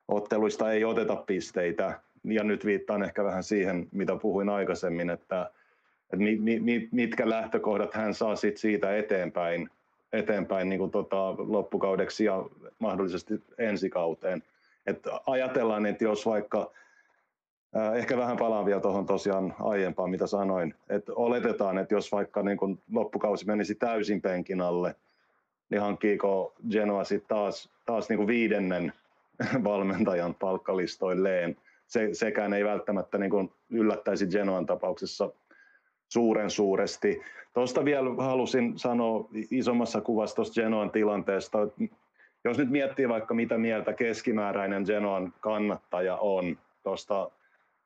otteluista 0.08 0.72
ei 0.72 0.86
oteta 0.86 1.16
pisteitä, 1.16 2.00
ja 2.24 2.44
nyt 2.44 2.66
viittaan 2.66 3.04
ehkä 3.04 3.24
vähän 3.24 3.44
siihen, 3.44 3.88
mitä 3.92 4.16
puhuin 4.16 4.50
aikaisemmin, 4.50 5.10
että, 5.10 5.52
että 6.04 6.18
mi, 6.18 6.60
mi, 6.60 6.90
mitkä 6.92 7.30
lähtökohdat 7.30 7.94
hän 7.94 8.14
saa 8.14 8.36
sit 8.36 8.58
siitä 8.58 8.98
eteenpäin, 8.98 9.70
eteenpäin 10.14 10.70
niin 10.70 10.80
kuin 10.80 10.92
tota, 10.92 11.36
loppukaudeksi 11.38 12.26
ja 12.26 12.46
mahdollisesti 12.80 13.44
ensi 13.58 13.90
kauteen. 13.90 14.44
että 14.88 15.22
ajatellaan, 15.26 15.86
että 15.86 16.04
jos 16.04 16.26
vaikka 16.26 16.72
Ehkä 17.96 18.18
vähän 18.18 18.38
palaan 18.38 18.66
vielä 18.66 18.82
tuohon 18.82 19.06
tosiaan 19.06 19.56
aiempaan, 19.60 20.10
mitä 20.10 20.28
sanoin. 20.28 20.76
Että 20.90 21.14
oletetaan, 21.16 21.78
että 21.78 21.94
jos 21.94 22.12
vaikka 22.12 22.44
niin 22.44 22.58
kun 22.58 22.80
loppukausi 22.92 23.46
menisi 23.46 23.76
täysin 23.76 24.22
penkin 24.22 24.62
alle, 24.62 24.96
niin 25.70 25.82
hankkiiko 25.82 26.54
Genoa 26.72 27.04
sitten 27.04 27.38
taas, 27.38 27.70
taas 27.86 28.10
niin 28.10 28.18
kuin 28.18 28.28
viidennen 28.28 28.94
valmentajan 29.64 30.36
palkkalistoilleen. 30.36 31.58
Se, 31.88 32.10
sekään 32.14 32.54
ei 32.54 32.66
välttämättä 32.66 33.18
niin 33.18 33.32
kuin 33.32 33.52
yllättäisi 33.70 34.28
Genoan 34.28 34.66
tapauksessa 34.66 35.30
suuren 36.10 36.50
suuresti. 36.50 37.22
Tuosta 37.54 37.86
vielä 37.86 38.10
halusin 38.18 38.80
sanoa 38.80 39.30
isommassa 39.52 40.02
kuvassa 40.02 40.36
tuosta 40.36 40.62
Genoan 40.62 40.92
tilanteesta, 40.92 41.68
jos 42.44 42.58
nyt 42.58 42.70
miettii 42.70 43.10
vaikka 43.10 43.34
mitä 43.34 43.58
mieltä 43.58 43.94
keskimääräinen 43.94 44.84
Genoan 44.84 45.34
kannattaja 45.40 46.16
on 46.16 46.58
tuosta 46.84 47.32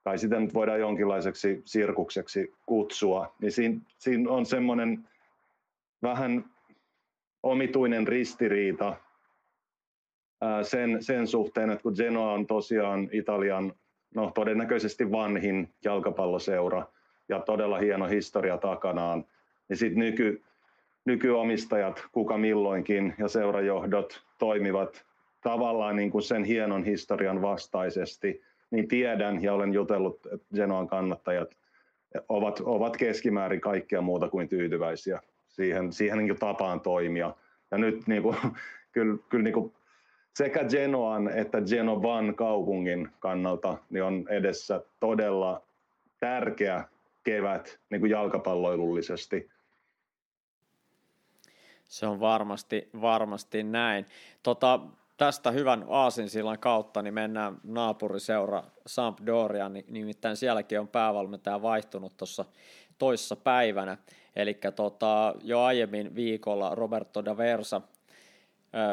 tai 0.06 0.18
sitä 0.18 0.40
nyt 0.40 0.54
voidaan 0.54 0.80
jonkinlaiseksi 0.80 1.62
sirkukseksi 1.66 2.54
kutsua, 2.66 3.36
niin 3.42 3.52
siinä, 3.52 3.82
siinä 3.98 4.32
on 4.32 4.46
semmoinen 4.46 5.08
vähän 6.04 6.46
omituinen 7.44 8.08
ristiriita 8.08 8.96
sen, 10.62 11.04
sen 11.04 11.28
suhteen, 11.28 11.70
että 11.70 11.84
kun 11.84 11.94
Genoa 11.98 12.34
on 12.34 12.48
tosiaan 12.48 13.10
Italian 13.12 13.74
no, 14.16 14.32
todennäköisesti 14.36 15.12
vanhin 15.12 15.74
jalkapalloseura 15.84 16.86
ja 17.30 17.40
todella 17.40 17.78
hieno 17.78 18.08
historia 18.08 18.58
takanaan, 18.58 19.26
niin 19.70 19.78
sitten 19.78 20.00
nyky, 20.00 20.44
nykyomistajat, 21.06 22.06
kuka 22.12 22.38
milloinkin 22.38 23.14
ja 23.18 23.28
seurajohdot 23.28 24.24
toimivat 24.38 25.06
tavallaan 25.42 25.96
niin 25.96 26.12
kuin 26.12 26.22
sen 26.22 26.44
hienon 26.44 26.84
historian 26.84 27.42
vastaisesti– 27.42 28.42
niin 28.72 28.88
tiedän 28.88 29.44
ja 29.44 29.54
olen 29.54 29.74
jutellut, 29.74 30.26
että 30.26 30.48
Genoan 30.56 30.88
kannattajat 30.88 31.58
ovat, 32.30 32.60
ovat 32.60 32.98
keskimäärin 32.98 33.62
kaikkea 33.62 34.02
muuta 34.02 34.30
kuin 34.30 34.50
tyytyväisiä 34.50 35.22
siihen, 35.48 35.94
siihen 35.94 36.18
niin 36.18 36.40
tapaan 36.40 36.82
toimia. 36.82 37.34
Ja 37.72 37.78
nyt 37.78 38.08
niin 38.08 38.24
kuin, 38.24 38.38
kyllä, 38.94 39.18
kyllä 39.30 39.44
niin 39.44 39.54
kuin 39.54 39.74
sekä 40.36 40.64
Genoan 40.64 41.28
että 41.28 41.62
Genovan 41.62 42.36
kaupungin 42.36 43.10
kannalta 43.20 43.78
niin 43.90 44.04
on 44.04 44.26
edessä 44.30 44.82
todella 45.00 45.64
tärkeä 46.20 46.84
kevät 47.24 47.80
niin 47.90 48.00
kuin 48.00 48.12
jalkapalloilullisesti. 48.12 49.50
Se 51.84 52.08
on 52.08 52.20
varmasti, 52.20 52.90
varmasti 53.02 53.64
näin. 53.64 54.06
Tota, 54.44 54.80
tästä 55.18 55.52
hyvän 55.52 55.86
aasinsillan 55.90 56.60
kautta 56.60 57.02
niin 57.02 57.14
mennään 57.14 57.58
naapuriseura 57.64 58.64
Sampdorian, 58.88 59.74
niin 59.74 59.86
nimittäin 59.88 60.38
sielläkin 60.38 60.80
on 60.80 60.88
päävalmentaja 60.88 61.62
vaihtunut 61.62 62.18
tuossa 62.18 62.46
toissa 62.98 63.36
päivänä. 63.36 63.98
Eli 64.36 64.58
tota, 64.76 65.36
jo 65.44 65.62
aiemmin 65.62 66.16
viikolla 66.16 66.76
Roberto 66.76 67.26
da 67.26 67.38
Versa 67.38 67.82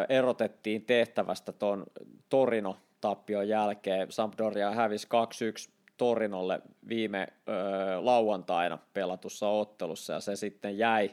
erotettiin 0.09 0.85
tehtävästä 0.85 1.53
tuon 1.53 1.87
Torino-tappion 2.29 3.49
jälkeen. 3.49 4.13
Sampdoria 4.13 4.71
hävisi 4.71 5.09
2-1 5.69 5.73
Torinolle 5.97 6.61
viime 6.89 7.29
ö, 7.49 7.53
lauantaina 8.05 8.79
pelatussa 8.93 9.49
ottelussa 9.49 10.13
ja 10.13 10.21
se 10.21 10.37
sitten 10.37 10.79
jäi 10.79 11.11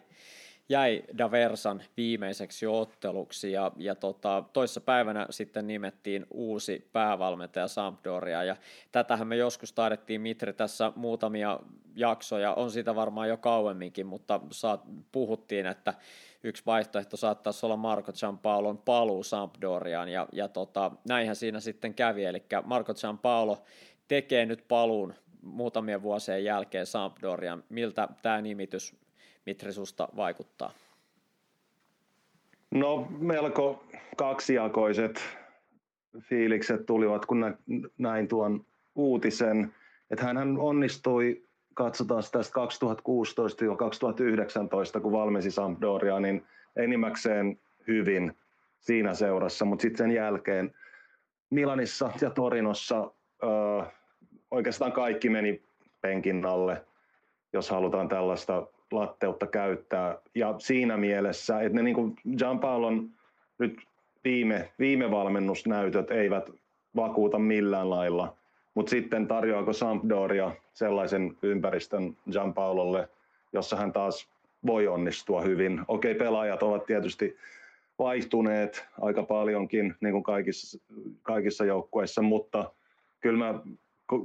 jäi 0.69 1.03
Daversan 1.17 1.83
viimeiseksi 1.97 2.67
otteluksi 2.67 3.51
ja, 3.51 3.71
ja 3.77 3.95
tota, 3.95 4.43
toissa 4.53 4.81
päivänä 4.81 5.27
sitten 5.29 5.67
nimettiin 5.67 6.25
uusi 6.31 6.89
päävalmentaja 6.93 7.67
Sampdoria 7.67 8.43
ja 8.43 8.55
tätähän 8.91 9.27
me 9.27 9.35
joskus 9.35 9.73
taidettiin 9.73 10.21
Mitre 10.21 10.53
tässä 10.53 10.91
muutamia 10.95 11.59
jaksoja, 11.95 12.53
on 12.53 12.71
sitä 12.71 12.95
varmaan 12.95 13.29
jo 13.29 13.37
kauemminkin, 13.37 14.05
mutta 14.07 14.39
saat, 14.51 14.81
puhuttiin, 15.11 15.65
että 15.65 15.93
yksi 16.43 16.63
vaihtoehto 16.65 17.17
saattaisi 17.17 17.65
olla 17.65 17.77
Marco 17.77 18.13
Giampaolon 18.13 18.77
paluu 18.77 19.23
Sampdoriaan 19.23 20.09
ja, 20.09 20.27
ja 20.31 20.47
tota, 20.47 20.91
näinhän 21.07 21.35
siinä 21.35 21.59
sitten 21.59 21.93
kävi, 21.93 22.25
eli 22.25 22.43
Marco 22.63 22.93
Giampaolo 22.93 23.63
tekee 24.07 24.45
nyt 24.45 24.65
paluun 24.67 25.13
muutamien 25.41 26.01
vuosien 26.01 26.43
jälkeen 26.43 26.85
Sampdorian. 26.85 27.63
Miltä 27.69 28.07
tämä 28.21 28.41
nimitys 28.41 28.95
Mitri 29.49 29.73
susta 29.73 30.09
vaikuttaa? 30.15 30.71
No 32.71 33.07
melko 33.19 33.83
kaksijakoiset 34.17 35.21
fiilikset 36.19 36.85
tulivat, 36.85 37.25
kun 37.25 37.57
näin 37.97 38.27
tuon 38.27 38.65
uutisen. 38.95 39.73
Että 40.11 40.25
hän 40.25 40.57
onnistui, 40.57 41.43
katsotaan 41.73 42.23
tästä 42.31 42.59
2016-2019, 44.97 45.01
kun 45.01 45.11
valmensi 45.11 45.51
Sampdoria, 45.51 46.19
niin 46.19 46.45
enimmäkseen 46.75 47.59
hyvin 47.87 48.37
siinä 48.79 49.13
seurassa, 49.13 49.65
mutta 49.65 49.81
sitten 49.81 49.97
sen 49.97 50.11
jälkeen 50.15 50.75
Milanissa 51.49 52.11
ja 52.21 52.29
Torinossa 52.29 53.11
öö, 53.43 53.49
oikeastaan 54.51 54.91
kaikki 54.91 55.29
meni 55.29 55.63
penkin 56.01 56.45
alle, 56.45 56.85
jos 57.53 57.69
halutaan 57.69 58.09
tällaista 58.09 58.67
latteutta 58.91 59.47
käyttää. 59.47 60.17
Ja 60.35 60.55
siinä 60.57 60.97
mielessä, 60.97 61.61
että 61.61 61.75
ne 61.75 61.83
niin 61.83 61.95
kuin 61.95 62.15
Gianpaolon 62.37 63.09
nyt 63.59 63.81
viime, 64.23 64.71
viime 64.79 65.11
valmennusnäytöt 65.11 66.11
eivät 66.11 66.49
vakuuta 66.95 67.39
millään 67.39 67.89
lailla, 67.89 68.35
mutta 68.73 68.89
sitten 68.89 69.27
tarjoako 69.27 69.73
Sampdoria 69.73 70.51
sellaisen 70.73 71.37
ympäristön 71.41 72.17
Gianpaololle, 72.31 73.09
jossa 73.53 73.75
hän 73.75 73.93
taas 73.93 74.27
voi 74.65 74.87
onnistua 74.87 75.41
hyvin. 75.41 75.81
Okei, 75.87 76.15
pelaajat 76.15 76.63
ovat 76.63 76.85
tietysti 76.85 77.37
vaihtuneet 77.99 78.85
aika 79.01 79.23
paljonkin, 79.23 79.95
niin 80.01 80.11
kuin 80.11 80.23
kaikissa, 80.23 80.79
kaikissa 81.23 81.65
joukkueissa, 81.65 82.21
mutta 82.21 82.71
kyllä 83.19 83.45
mä 83.45 83.59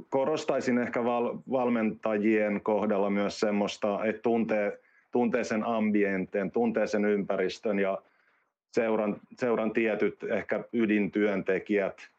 korostaisin 0.09 0.77
ehkä 0.77 1.03
val, 1.03 1.37
valmentajien 1.51 2.61
kohdalla 2.63 3.09
myös 3.09 3.39
semmoista, 3.39 4.05
että 4.05 4.21
tuntee, 4.21 4.79
tuntee 5.11 5.43
sen 5.43 5.63
ambienteen, 5.63 6.51
tuntee 6.51 6.87
sen 6.87 7.05
ympäristön 7.05 7.79
ja 7.79 8.01
seuran, 8.71 9.15
seuran 9.39 9.71
tietyt 9.71 10.23
ehkä 10.23 10.63
ydintyöntekijät. 10.73 12.09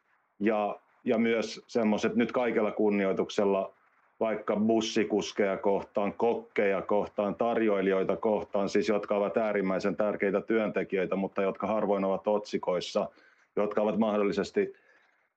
Ja, 0.41 0.79
ja 1.05 1.19
myös 1.19 1.65
semmoiset 1.67 2.15
nyt 2.15 2.33
kaikella 2.33 2.71
kunnioituksella 2.71 3.75
vaikka 4.21 4.57
bussikuskeja 4.57 5.57
kohtaan, 5.57 6.13
kokkeja 6.13 6.83
kohtaan, 6.83 7.35
tarjoilijoita 7.35 8.17
kohtaan, 8.17 8.69
siis 8.69 8.89
jotka 8.89 9.17
ovat 9.17 9.37
äärimmäisen 9.37 9.97
tärkeitä 9.97 10.41
työntekijöitä, 10.41 11.17
mutta 11.17 11.43
jotka 11.43 11.67
harvoin 11.67 12.05
ovat 12.05 12.29
otsikoissa, 12.29 13.09
jotka 13.57 13.83
ovat 13.83 13.99
mahdollisesti 13.99 14.73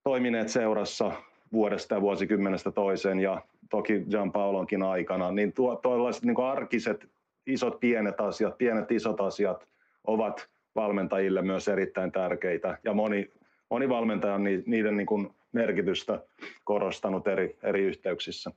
toimineet 0.04 0.50
seurassa 0.50 1.12
vuodesta 1.54 1.96
ja 1.96 2.02
vuosikymmenestä 2.02 2.72
toiseen 2.72 3.20
ja 3.20 3.42
toki 3.70 4.06
Gian 4.10 4.32
Paulonkin 4.32 4.84
aikana, 4.84 5.32
niin 5.32 5.54
tuo, 5.54 5.76
tuollaiset 5.76 6.24
niin 6.24 6.40
arkiset 6.40 7.10
isot 7.48 7.80
pienet 7.80 8.22
asiat, 8.22 8.58
pienet 8.58 8.92
isot 8.92 9.22
asiat 9.22 9.68
ovat 10.04 10.50
valmentajille 10.76 11.42
myös 11.42 11.68
erittäin 11.68 12.12
tärkeitä 12.12 12.78
ja 12.84 12.94
moni, 12.94 13.32
moni 13.70 13.90
valmentaja 13.90 14.34
on 14.34 14.44
niiden 14.66 14.98
niin 14.98 15.08
kuin 15.08 15.30
merkitystä 15.52 16.20
korostanut 16.64 17.28
eri, 17.28 17.58
eri 17.64 17.82
yhteyksissä. 17.82 18.52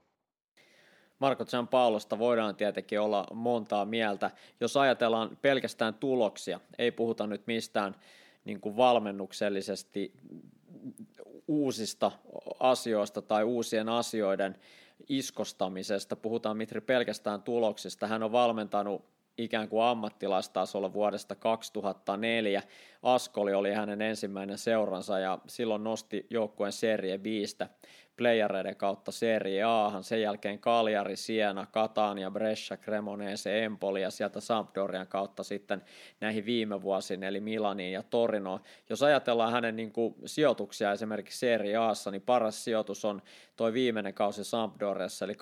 Marko 1.19 1.45
Paulosta 1.69 2.19
voidaan 2.19 2.55
tietenkin 2.55 2.99
olla 2.99 3.27
montaa 3.33 3.85
mieltä. 3.85 4.31
Jos 4.59 4.77
ajatellaan 4.77 5.37
pelkästään 5.41 5.93
tuloksia, 5.93 6.59
ei 6.77 6.91
puhuta 6.91 7.27
nyt 7.27 7.47
mistään 7.47 7.95
niin 8.45 8.59
kuin 8.59 8.77
valmennuksellisesti 8.77 10.13
uusista 11.47 12.11
asioista 12.59 13.21
tai 13.21 13.43
uusien 13.43 13.89
asioiden 13.89 14.55
iskostamisesta. 15.09 16.15
Puhutaan 16.15 16.57
Mitri 16.57 16.81
pelkästään 16.81 17.41
tuloksista. 17.41 18.07
Hän 18.07 18.23
on 18.23 18.31
valmentanut 18.31 19.05
ikään 19.37 19.69
kuin 19.69 19.83
ammattilaistasolla 19.83 20.93
vuodesta 20.93 21.35
2004. 21.35 22.63
Askoli 23.03 23.53
oli 23.53 23.73
hänen 23.73 24.01
ensimmäinen 24.01 24.57
seuransa 24.57 25.19
ja 25.19 25.39
silloin 25.47 25.83
nosti 25.83 26.27
joukkueen 26.29 26.71
Serie 26.71 27.23
5 27.23 27.57
playereiden 28.17 28.75
kautta 28.75 29.11
Serie 29.11 29.63
Ahan, 29.63 30.03
sen 30.03 30.21
jälkeen 30.21 30.59
Cagliari, 30.59 31.15
Siena, 31.15 31.67
Catania, 31.73 32.31
Brescia, 32.31 32.77
Cremonese, 32.77 33.63
Empoli 33.63 34.01
ja 34.01 34.11
sieltä 34.11 34.39
Sampdorian 34.39 35.07
kautta 35.07 35.43
sitten 35.43 35.81
näihin 36.19 36.45
viime 36.45 36.81
vuosiin, 36.81 37.23
eli 37.23 37.39
Milaniin 37.39 37.93
ja 37.93 38.03
Torinoon. 38.03 38.59
Jos 38.89 39.03
ajatellaan 39.03 39.51
hänen 39.51 39.75
niin 39.75 39.91
kuin, 39.91 40.15
sijoituksia 40.25 40.91
esimerkiksi 40.91 41.39
Serie 41.39 41.75
Aassa, 41.75 42.11
niin 42.11 42.21
paras 42.21 42.63
sijoitus 42.63 43.05
on 43.05 43.21
toi 43.55 43.73
viimeinen 43.73 44.13
kausi 44.13 44.43
Sampdoriassa, 44.43 45.25
eli 45.25 45.33
18-19, 45.33 45.35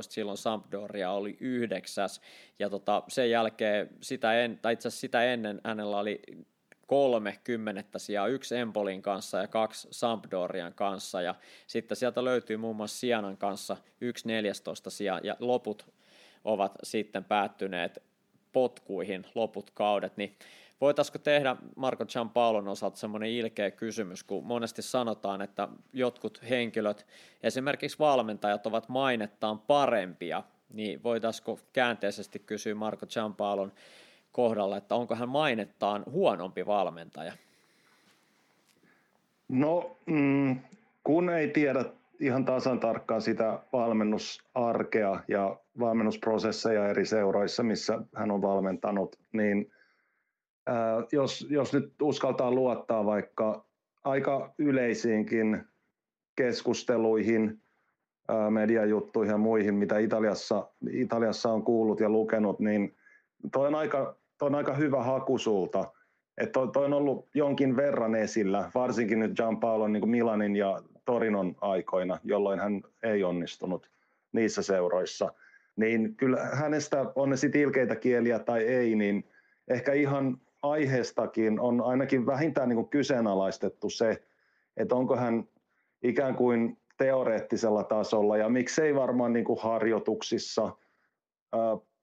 silloin 0.00 0.38
Sampdoria 0.38 1.10
oli 1.10 1.36
yhdeksäs, 1.40 2.20
ja 2.58 2.70
tota, 2.70 3.02
sen 3.08 3.30
jälkeen 3.30 3.88
sitä 4.00 4.32
en, 4.32 4.58
tai 4.62 4.72
itse 4.72 4.88
asiassa 4.88 5.00
sitä 5.00 5.24
ennen 5.24 5.60
hänellä 5.64 5.98
oli 5.98 6.22
kolme 6.88 7.38
kymmenettä 7.44 7.98
sijaa, 7.98 8.26
yksi 8.26 8.56
Empolin 8.56 9.02
kanssa 9.02 9.38
ja 9.38 9.46
kaksi 9.46 9.88
Sampdorian 9.90 10.74
kanssa. 10.74 11.22
Ja 11.22 11.34
sitten 11.66 11.96
sieltä 11.96 12.24
löytyy 12.24 12.56
muun 12.56 12.76
muassa 12.76 12.98
Sianan 12.98 13.36
kanssa 13.36 13.76
yksi 14.00 14.28
neljästoista 14.28 14.90
sijaa 14.90 15.20
ja 15.22 15.36
loput 15.40 15.86
ovat 16.44 16.72
sitten 16.82 17.24
päättyneet 17.24 18.02
potkuihin 18.52 19.26
loput 19.34 19.70
kaudet, 19.70 20.16
niin 20.16 20.36
voitaisiko 20.80 21.18
tehdä 21.18 21.56
Marko 21.76 22.06
Gianpaolon 22.06 22.68
osalta 22.68 22.96
semmoinen 22.96 23.30
ilkeä 23.30 23.70
kysymys, 23.70 24.24
kun 24.24 24.44
monesti 24.44 24.82
sanotaan, 24.82 25.42
että 25.42 25.68
jotkut 25.92 26.40
henkilöt, 26.50 27.06
esimerkiksi 27.42 27.98
valmentajat, 27.98 28.66
ovat 28.66 28.88
mainettaan 28.88 29.58
parempia, 29.58 30.42
niin 30.72 31.02
voitaisiko 31.02 31.60
käänteisesti 31.72 32.38
kysyä 32.38 32.74
Marko 32.74 33.06
Gianpaolon 33.06 33.72
kohdalla, 34.38 34.76
että 34.76 34.94
onko 34.94 35.14
hän 35.14 35.28
mainettaan 35.28 36.04
huonompi 36.10 36.66
valmentaja? 36.66 37.32
No, 39.48 39.96
mm, 40.06 40.56
kun 41.04 41.30
ei 41.30 41.48
tiedä 41.48 41.84
ihan 42.20 42.44
tasan 42.44 42.80
tarkkaan 42.80 43.22
sitä 43.22 43.58
valmennusarkea 43.72 45.20
ja 45.28 45.56
valmennusprosesseja 45.80 46.88
eri 46.88 47.06
seuroissa, 47.06 47.62
missä 47.62 47.98
hän 48.14 48.30
on 48.30 48.42
valmentanut, 48.42 49.18
niin 49.32 49.72
jos, 51.12 51.46
jos 51.50 51.72
nyt 51.72 52.02
uskaltaa 52.02 52.50
luottaa 52.50 53.06
vaikka 53.06 53.64
aika 54.04 54.54
yleisiinkin 54.58 55.64
keskusteluihin, 56.36 57.62
ää, 58.28 58.50
mediajuttuihin 58.50 59.32
ja 59.32 59.38
muihin, 59.38 59.74
mitä 59.74 59.98
Italiassa, 59.98 60.68
Italiassa 60.90 61.52
on 61.52 61.62
kuullut 61.62 62.00
ja 62.00 62.10
lukenut, 62.10 62.60
niin 62.60 62.96
toi 63.52 63.66
on 63.66 63.74
aika, 63.74 64.17
on 64.46 64.54
aika 64.54 64.74
hyvä 64.74 65.02
haku 65.02 65.38
sulta. 65.38 65.92
Että 66.38 66.60
toi, 66.72 66.84
on 66.84 66.92
ollut 66.92 67.28
jonkin 67.34 67.76
verran 67.76 68.14
esillä, 68.14 68.70
varsinkin 68.74 69.18
nyt 69.18 69.36
Gianpaolo 69.36 69.88
niin 69.88 70.10
Milanin 70.10 70.56
ja 70.56 70.82
Torinon 71.04 71.54
aikoina, 71.60 72.18
jolloin 72.24 72.60
hän 72.60 72.82
ei 73.02 73.24
onnistunut 73.24 73.90
niissä 74.32 74.62
seuroissa. 74.62 75.32
Niin 75.76 76.14
kyllä 76.16 76.44
hänestä, 76.52 77.12
on 77.14 77.30
ne 77.30 77.36
sitten 77.36 77.60
ilkeitä 77.60 77.96
kieliä 77.96 78.38
tai 78.38 78.62
ei, 78.62 78.94
niin 78.94 79.24
ehkä 79.68 79.92
ihan 79.92 80.40
aiheestakin 80.62 81.60
on 81.60 81.80
ainakin 81.80 82.26
vähintään 82.26 82.68
niin 82.68 82.76
kuin 82.76 82.88
kyseenalaistettu 82.88 83.90
se, 83.90 84.22
että 84.76 84.94
onko 84.94 85.16
hän 85.16 85.44
ikään 86.02 86.34
kuin 86.34 86.78
teoreettisella 86.98 87.84
tasolla 87.84 88.36
ja 88.36 88.48
miksei 88.48 88.94
varmaan 88.94 89.32
niin 89.32 89.44
kuin 89.44 89.58
harjoituksissa 89.62 90.72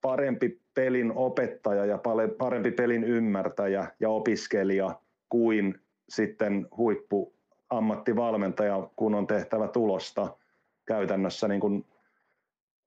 parempi 0.02 0.62
pelin 0.74 1.12
opettaja 1.16 1.86
ja 1.86 2.00
parempi 2.38 2.72
pelin 2.72 3.04
ymmärtäjä 3.04 3.88
ja 4.00 4.10
opiskelija 4.10 5.00
kuin 5.30 5.80
sitten 6.10 6.68
huippu 6.78 7.36
ammattivalmentaja, 7.70 8.90
kun 8.96 9.16
on 9.16 9.28
tehtävä 9.28 9.68
tulosta 9.68 10.38
käytännössä 10.86 11.48
niin 11.48 11.62
kuin 11.62 11.86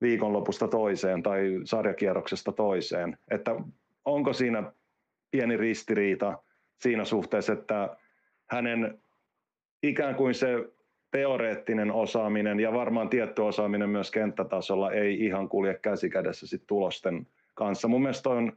viikonlopusta 0.01 0.67
toiseen 0.67 1.23
tai 1.23 1.59
sarjakierroksesta 1.63 2.51
toiseen. 2.51 3.17
Että 3.31 3.55
onko 4.05 4.33
siinä 4.33 4.71
pieni 5.31 5.57
ristiriita 5.57 6.43
siinä 6.81 7.05
suhteessa, 7.05 7.53
että 7.53 7.97
hänen 8.49 9.01
ikään 9.83 10.15
kuin 10.15 10.33
se 10.33 10.47
teoreettinen 11.11 11.91
osaaminen 11.91 12.59
ja 12.59 12.73
varmaan 12.73 13.09
tietty 13.09 13.41
osaaminen 13.41 13.89
myös 13.89 14.11
kenttätasolla 14.11 14.91
ei 14.91 15.25
ihan 15.25 15.49
kulje 15.49 15.73
käsikädessä 15.81 16.47
sit 16.47 16.63
tulosten 16.67 17.27
kanssa. 17.53 17.87
Mun 17.87 18.01
mielestä 18.01 18.29
on 18.29 18.53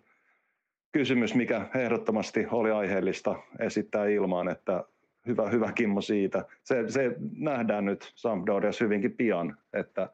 kysymys, 0.92 1.34
mikä 1.34 1.66
ehdottomasti 1.74 2.46
oli 2.50 2.70
aiheellista 2.70 3.34
esittää 3.58 4.06
ilmaan, 4.06 4.48
että 4.48 4.84
hyvä, 5.26 5.48
hyvä 5.48 5.72
Kimmo 5.72 6.00
siitä. 6.00 6.44
Se, 6.62 6.84
se 6.88 7.16
nähdään 7.36 7.84
nyt 7.84 8.12
Sampdorias 8.14 8.80
hyvinkin 8.80 9.16
pian, 9.16 9.56
että 9.72 10.08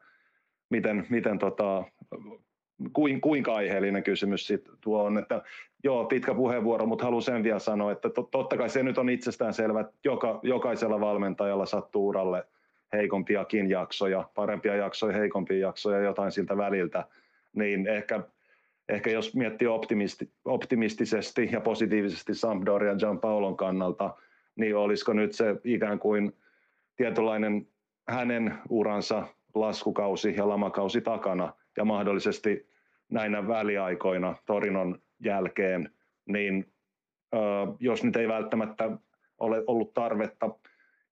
miten, 0.69 1.07
miten 1.09 1.39
tota, 1.39 1.83
kuinka 3.21 3.55
aiheellinen 3.55 4.03
kysymys 4.03 4.47
sit 4.47 4.69
tuo 4.81 5.03
on. 5.03 5.17
Että, 5.17 5.41
joo, 5.83 6.05
pitkä 6.05 6.33
puheenvuoro, 6.33 6.85
mutta 6.85 7.05
haluan 7.05 7.21
sen 7.21 7.43
vielä 7.43 7.59
sanoa, 7.59 7.91
että 7.91 8.09
totta 8.31 8.57
kai 8.57 8.69
se 8.69 8.83
nyt 8.83 8.97
on 8.97 9.09
itsestään 9.09 9.53
selvä, 9.53 9.79
että 9.79 9.93
joka, 10.03 10.39
jokaisella 10.43 10.99
valmentajalla 10.99 11.65
sattuu 11.65 12.07
uralle 12.07 12.43
heikompiakin 12.93 13.69
jaksoja, 13.69 14.29
parempia 14.35 14.75
jaksoja, 14.75 15.17
heikompia 15.17 15.57
jaksoja, 15.57 15.99
jotain 15.99 16.31
siltä 16.31 16.57
väliltä, 16.57 17.05
niin 17.53 17.87
ehkä 17.87 18.23
ehkä 18.89 19.09
jos 19.09 19.35
miettii 19.35 19.67
optimisti, 19.67 20.31
optimistisesti 20.45 21.49
ja 21.51 21.61
positiivisesti 21.61 22.33
Sampdoria 22.33 22.93
Paulon 23.21 23.57
kannalta, 23.57 24.15
niin 24.55 24.75
olisiko 24.75 25.13
nyt 25.13 25.33
se 25.33 25.55
ikään 25.63 25.99
kuin 25.99 26.37
tietynlainen 26.95 27.67
hänen 28.07 28.57
uransa 28.69 29.27
laskukausi 29.55 30.33
ja 30.37 30.49
lamakausi 30.49 31.01
takana 31.01 31.53
ja 31.79 31.85
mahdollisesti 31.85 32.69
näinä 33.09 33.47
väliaikoina 33.47 34.35
Torinon 34.45 35.01
jälkeen, 35.23 35.89
niin 36.25 36.71
jos 37.79 38.03
nyt 38.03 38.15
ei 38.15 38.27
välttämättä 38.27 38.91
ole 39.37 39.63
ollut 39.67 39.93
tarvetta 39.93 40.49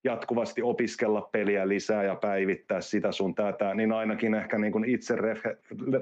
jatkuvasti 0.04 0.62
opiskella 0.62 1.28
peliä 1.32 1.68
lisää 1.68 2.04
ja 2.04 2.14
päivittää 2.14 2.80
sitä 2.80 3.12
sun 3.12 3.34
tätä, 3.34 3.74
niin 3.74 3.92
ainakin 3.92 4.34
ehkä 4.34 4.58
niin 4.58 4.72
kuin 4.72 4.84
itse 4.84 5.16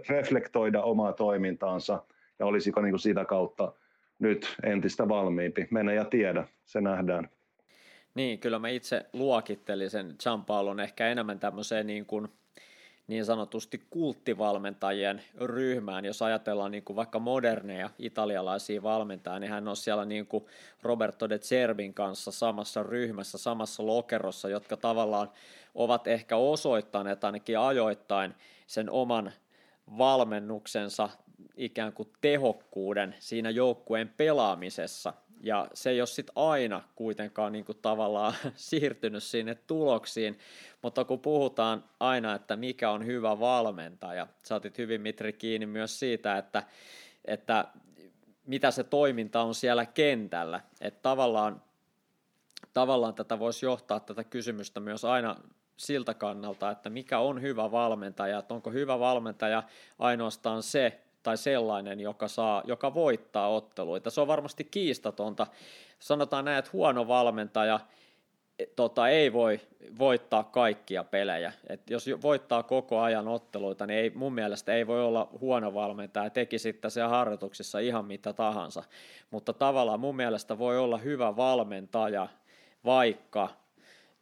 reflektoida 0.08 0.82
omaa 0.82 1.12
toimintaansa 1.12 2.02
ja 2.38 2.46
olisiko 2.46 2.80
niin 2.80 2.92
kuin 2.92 3.00
sitä 3.00 3.24
kautta 3.24 3.72
nyt 4.18 4.56
entistä 4.62 5.08
valmiimpi. 5.08 5.66
Mene 5.70 5.94
ja 5.94 6.04
tiedä, 6.04 6.44
se 6.64 6.80
nähdään. 6.80 7.28
Niin, 8.14 8.38
kyllä 8.38 8.58
mä 8.58 8.68
itse 8.68 9.06
luokittelisin 9.12 10.06
sen 10.06 10.16
Gianpaolon 10.22 10.80
ehkä 10.80 11.08
enemmän 11.08 11.38
tämmöiseen 11.38 11.86
niin 11.86 12.06
kuin– 12.06 12.28
niin 13.06 13.24
sanotusti 13.24 13.82
kulttivalmentajien 13.90 15.22
ryhmään. 15.40 16.04
Jos 16.04 16.22
ajatellaan 16.22 16.70
niin 16.70 16.84
kuin 16.84 16.96
vaikka 16.96 17.18
moderneja 17.18 17.90
italialaisia 17.98 18.82
valmentajia, 18.82 19.38
niin 19.38 19.50
hän 19.50 19.68
on 19.68 19.76
siellä 19.76 20.04
niin 20.04 20.26
kuin 20.26 20.44
Roberto 20.82 21.28
de 21.28 21.38
Cerbin 21.38 21.94
kanssa 21.94 22.30
samassa 22.30 22.82
ryhmässä, 22.82 23.38
samassa 23.38 23.86
lokerossa, 23.86 24.48
jotka 24.48 24.76
tavallaan 24.76 25.30
ovat 25.74 26.06
ehkä 26.06 26.36
osoittaneet 26.36 27.24
ainakin 27.24 27.58
ajoittain 27.58 28.34
sen 28.66 28.90
oman 28.90 29.32
valmennuksensa 29.98 31.08
ikään 31.56 31.92
kuin 31.92 32.12
tehokkuuden 32.20 33.14
siinä 33.18 33.50
joukkueen 33.50 34.14
pelaamisessa– 34.16 35.12
ja 35.40 35.68
se 35.74 35.90
ei 35.90 36.00
ole 36.00 36.06
sitten 36.06 36.32
aina 36.36 36.82
kuitenkaan 36.94 37.52
niin 37.52 37.64
kuin 37.64 37.78
tavallaan 37.82 38.34
siirtynyt 38.56 39.22
sinne 39.22 39.54
tuloksiin, 39.54 40.38
mutta 40.82 41.04
kun 41.04 41.20
puhutaan 41.20 41.84
aina, 42.00 42.34
että 42.34 42.56
mikä 42.56 42.90
on 42.90 43.06
hyvä 43.06 43.40
valmentaja, 43.40 44.26
sä 44.42 44.54
otit 44.54 44.78
hyvin 44.78 45.00
Mitri 45.00 45.32
kiinni 45.32 45.66
myös 45.66 45.98
siitä, 45.98 46.38
että, 46.38 46.62
että 47.24 47.64
mitä 48.46 48.70
se 48.70 48.84
toiminta 48.84 49.42
on 49.42 49.54
siellä 49.54 49.86
kentällä, 49.86 50.60
että 50.80 51.00
tavallaan, 51.02 51.62
tavallaan 52.72 53.14
tätä 53.14 53.38
voisi 53.38 53.66
johtaa 53.66 54.00
tätä 54.00 54.24
kysymystä 54.24 54.80
myös 54.80 55.04
aina 55.04 55.36
siltä 55.76 56.14
kannalta, 56.14 56.70
että 56.70 56.90
mikä 56.90 57.18
on 57.18 57.42
hyvä 57.42 57.70
valmentaja, 57.70 58.38
että 58.38 58.54
onko 58.54 58.70
hyvä 58.70 58.98
valmentaja 58.98 59.62
ainoastaan 59.98 60.62
se, 60.62 61.00
tai 61.26 61.36
sellainen, 61.36 62.00
joka, 62.00 62.28
saa, 62.28 62.62
joka 62.66 62.94
voittaa 62.94 63.48
otteluita. 63.48 64.10
Se 64.10 64.20
on 64.20 64.26
varmasti 64.26 64.64
kiistatonta. 64.64 65.46
Sanotaan 65.98 66.44
näin, 66.44 66.58
että 66.58 66.70
huono 66.72 67.08
valmentaja 67.08 67.80
e, 68.58 68.66
tota, 68.66 69.08
ei 69.08 69.32
voi 69.32 69.60
voittaa 69.98 70.44
kaikkia 70.44 71.04
pelejä. 71.04 71.52
Et 71.68 71.90
jos 71.90 72.06
voittaa 72.22 72.62
koko 72.62 73.00
ajan 73.00 73.28
otteluita, 73.28 73.86
niin 73.86 73.98
ei, 73.98 74.10
mun 74.10 74.34
mielestä 74.34 74.72
ei 74.72 74.86
voi 74.86 75.04
olla 75.04 75.28
huono 75.40 75.74
valmentaja, 75.74 76.30
teki 76.30 76.58
sitten 76.58 76.90
se 76.90 77.02
harjoituksissa 77.02 77.78
ihan 77.78 78.04
mitä 78.04 78.32
tahansa. 78.32 78.82
Mutta 79.30 79.52
tavallaan 79.52 80.00
mun 80.00 80.16
mielestä 80.16 80.58
voi 80.58 80.78
olla 80.78 80.98
hyvä 80.98 81.36
valmentaja, 81.36 82.28
vaikka 82.84 83.48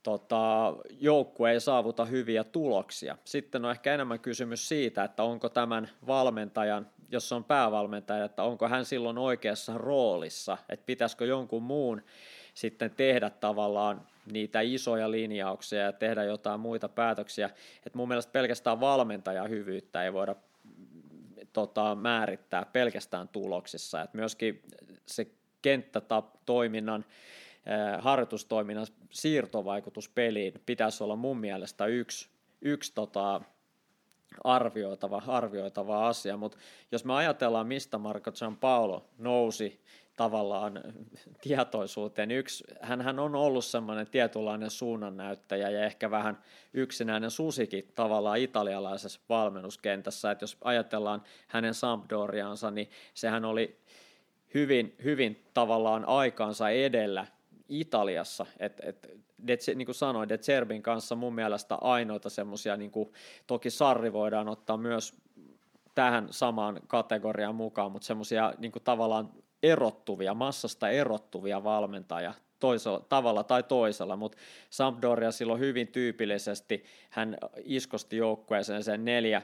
tota, 0.04 0.74
joukkue 1.00 1.52
ei 1.52 1.60
saavuta 1.60 2.04
hyviä 2.04 2.44
tuloksia. 2.44 3.18
Sitten 3.24 3.64
on 3.64 3.70
ehkä 3.70 3.94
enemmän 3.94 4.20
kysymys 4.20 4.68
siitä, 4.68 5.04
että 5.04 5.22
onko 5.22 5.48
tämän 5.48 5.90
valmentajan 6.06 6.86
jos 7.14 7.32
on 7.32 7.44
päävalmentaja, 7.44 8.24
että 8.24 8.42
onko 8.42 8.68
hän 8.68 8.84
silloin 8.84 9.18
oikeassa 9.18 9.78
roolissa, 9.78 10.58
että 10.68 10.86
pitäisikö 10.86 11.26
jonkun 11.26 11.62
muun 11.62 12.02
sitten 12.54 12.90
tehdä 12.90 13.30
tavallaan 13.30 14.06
niitä 14.32 14.60
isoja 14.60 15.10
linjauksia 15.10 15.82
ja 15.82 15.92
tehdä 15.92 16.24
jotain 16.24 16.60
muita 16.60 16.88
päätöksiä. 16.88 17.50
Et 17.86 17.94
mun 17.94 18.08
mielestä 18.08 18.32
pelkästään 18.32 18.80
valmentajan 18.80 19.50
hyvyyttä 19.50 20.04
ei 20.04 20.12
voida 20.12 20.34
tota, 21.52 21.94
määrittää 21.94 22.66
pelkästään 22.72 23.28
tuloksissa. 23.28 24.02
Et 24.02 24.14
myöskin 24.14 24.62
se 25.06 25.26
kenttätoiminnan, 25.62 27.04
harjoitustoiminnan 27.98 28.86
siirtovaikutus 29.10 30.08
peliin 30.08 30.54
pitäisi 30.66 31.04
olla 31.04 31.16
mun 31.16 31.38
mielestä 31.38 31.86
yksi, 31.86 32.28
yksi 32.62 32.92
tota, 32.94 33.40
arvioitava, 34.44 35.22
arvioitava 35.26 36.08
asia, 36.08 36.36
mutta 36.36 36.58
jos 36.92 37.04
me 37.04 37.14
ajatellaan, 37.14 37.66
mistä 37.66 37.98
Marco 37.98 38.32
Giampaolo 38.32 39.08
nousi 39.18 39.80
tavallaan 40.16 40.80
tietoisuuteen, 41.42 42.28
niin 42.28 42.38
yksi, 42.38 42.64
hän 42.80 43.18
on 43.18 43.34
ollut 43.34 43.64
semmoinen 43.64 44.06
tietynlainen 44.06 44.70
suunnannäyttäjä 44.70 45.70
ja 45.70 45.84
ehkä 45.84 46.10
vähän 46.10 46.38
yksinäinen 46.74 47.30
susikin 47.30 47.92
tavallaan 47.94 48.38
italialaisessa 48.38 49.20
valmennuskentässä, 49.28 50.30
että 50.30 50.42
jos 50.42 50.56
ajatellaan 50.64 51.22
hänen 51.48 51.74
Sampdoriansa, 51.74 52.70
niin 52.70 52.90
sehän 53.14 53.44
oli 53.44 53.78
hyvin, 54.54 54.94
hyvin 55.04 55.44
tavallaan 55.54 56.08
aikaansa 56.08 56.70
edellä 56.70 57.26
Italiassa, 57.68 58.46
et, 58.58 58.80
et, 58.82 59.08
niin 59.74 59.86
kuin 59.86 59.94
sanoin, 59.94 60.28
De 60.28 60.38
Zerbin 60.38 60.82
kanssa 60.82 61.14
mun 61.14 61.34
mielestä 61.34 61.74
ainoita 61.74 62.30
semmoisia, 62.30 62.76
niin 62.76 62.90
kuin, 62.90 63.12
toki 63.46 63.70
Sarri 63.70 64.12
voidaan 64.12 64.48
ottaa 64.48 64.76
myös 64.76 65.14
tähän 65.94 66.28
samaan 66.30 66.80
kategoriaan 66.86 67.54
mukaan, 67.54 67.92
mutta 67.92 68.06
semmoisia 68.06 68.54
niin 68.58 68.72
tavallaan 68.84 69.30
erottuvia, 69.62 70.34
massasta 70.34 70.88
erottuvia 70.88 71.64
valmentajia 71.64 72.34
toisella 72.60 73.00
tavalla 73.00 73.44
tai 73.44 73.62
toisella, 73.62 74.16
mutta 74.16 74.38
Sampdoria 74.70 75.32
silloin 75.32 75.60
hyvin 75.60 75.88
tyypillisesti 75.88 76.84
hän 77.10 77.36
iskosti 77.64 78.16
joukkueeseen 78.16 78.84
sen 78.84 79.04
4 79.04 79.42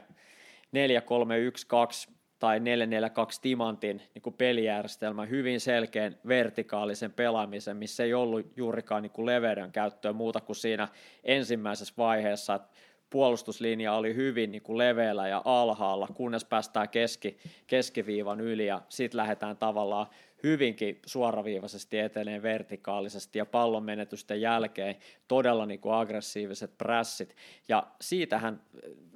4 0.71 1.01
3 1.01 1.39
1 1.39 1.67
2 1.67 2.09
tai 2.41 2.59
442 2.59 3.41
Timantin 3.41 4.01
niin 4.13 4.21
kuin 4.21 4.33
pelijärjestelmä, 4.33 5.25
hyvin 5.25 5.59
selkeän 5.59 6.17
vertikaalisen 6.27 7.11
pelaamisen, 7.11 7.77
missä 7.77 8.03
ei 8.03 8.13
ollut 8.13 8.45
juurikaan 8.55 9.03
niin 9.03 9.25
leveyden 9.25 9.71
käyttöä 9.71 10.13
muuta 10.13 10.41
kuin 10.41 10.55
siinä 10.55 10.87
ensimmäisessä 11.23 11.93
vaiheessa, 11.97 12.55
että 12.55 12.67
puolustuslinja 13.09 13.93
oli 13.93 14.15
hyvin 14.15 14.51
niin 14.51 14.61
kuin 14.61 14.77
leveällä 14.77 15.27
ja 15.27 15.41
alhaalla, 15.45 16.07
kunnes 16.13 16.45
päästään 16.45 16.89
keski, 16.89 17.37
keskiviivan 17.67 18.41
yli 18.41 18.65
ja 18.65 18.81
sitten 18.89 19.17
lähdetään 19.17 19.57
tavallaan 19.57 20.07
hyvinkin 20.43 20.99
suoraviivaisesti 21.05 21.99
etenee 21.99 22.41
vertikaalisesti 22.41 23.39
ja 23.39 23.45
pallon 23.45 23.83
menetysten 23.83 24.41
jälkeen 24.41 24.95
todella 25.27 25.65
niin 25.65 25.79
kuin 25.79 25.95
aggressiiviset 25.95 26.77
prässit. 26.77 27.35
Ja 27.67 27.87
siitähän 28.01 28.61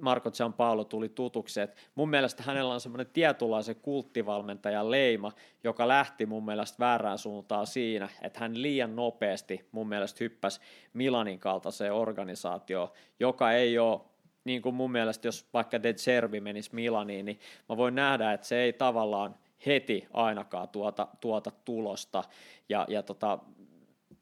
Marco 0.01 0.31
Giampaolo 0.31 0.83
tuli 0.83 1.09
tutuksi, 1.09 1.61
että 1.61 1.81
mun 1.95 2.09
mielestä 2.09 2.43
hänellä 2.43 2.73
on 2.73 2.81
semmoinen 2.81 3.07
tietynlaisen 3.13 3.75
kulttivalmentajan 3.75 4.91
leima, 4.91 5.31
joka 5.63 5.87
lähti 5.87 6.25
mun 6.25 6.45
mielestä 6.45 6.79
väärään 6.79 7.17
suuntaan 7.17 7.67
siinä, 7.67 8.09
että 8.21 8.39
hän 8.39 8.61
liian 8.61 8.95
nopeasti 8.95 9.65
mun 9.71 9.87
mielestä 9.87 10.17
hyppäsi 10.19 10.61
Milanin 10.93 11.39
kaltaiseen 11.39 11.93
organisaatioon, 11.93 12.89
joka 13.19 13.51
ei 13.51 13.79
ole 13.79 14.01
niin 14.43 14.61
kuin 14.61 14.75
mun 14.75 14.91
mielestä, 14.91 15.27
jos 15.27 15.45
vaikka 15.53 15.83
De 15.83 15.93
Cervi 15.93 16.39
menisi 16.39 16.69
Milaniin, 16.73 17.25
niin 17.25 17.39
mä 17.69 17.77
voin 17.77 17.95
nähdä, 17.95 18.33
että 18.33 18.47
se 18.47 18.57
ei 18.57 18.73
tavallaan 18.73 19.35
heti 19.65 20.07
ainakaan 20.13 20.69
tuota, 20.69 21.07
tuota 21.21 21.51
tulosta, 21.65 22.23
ja, 22.69 22.85
ja 22.89 23.03
tota, 23.03 23.39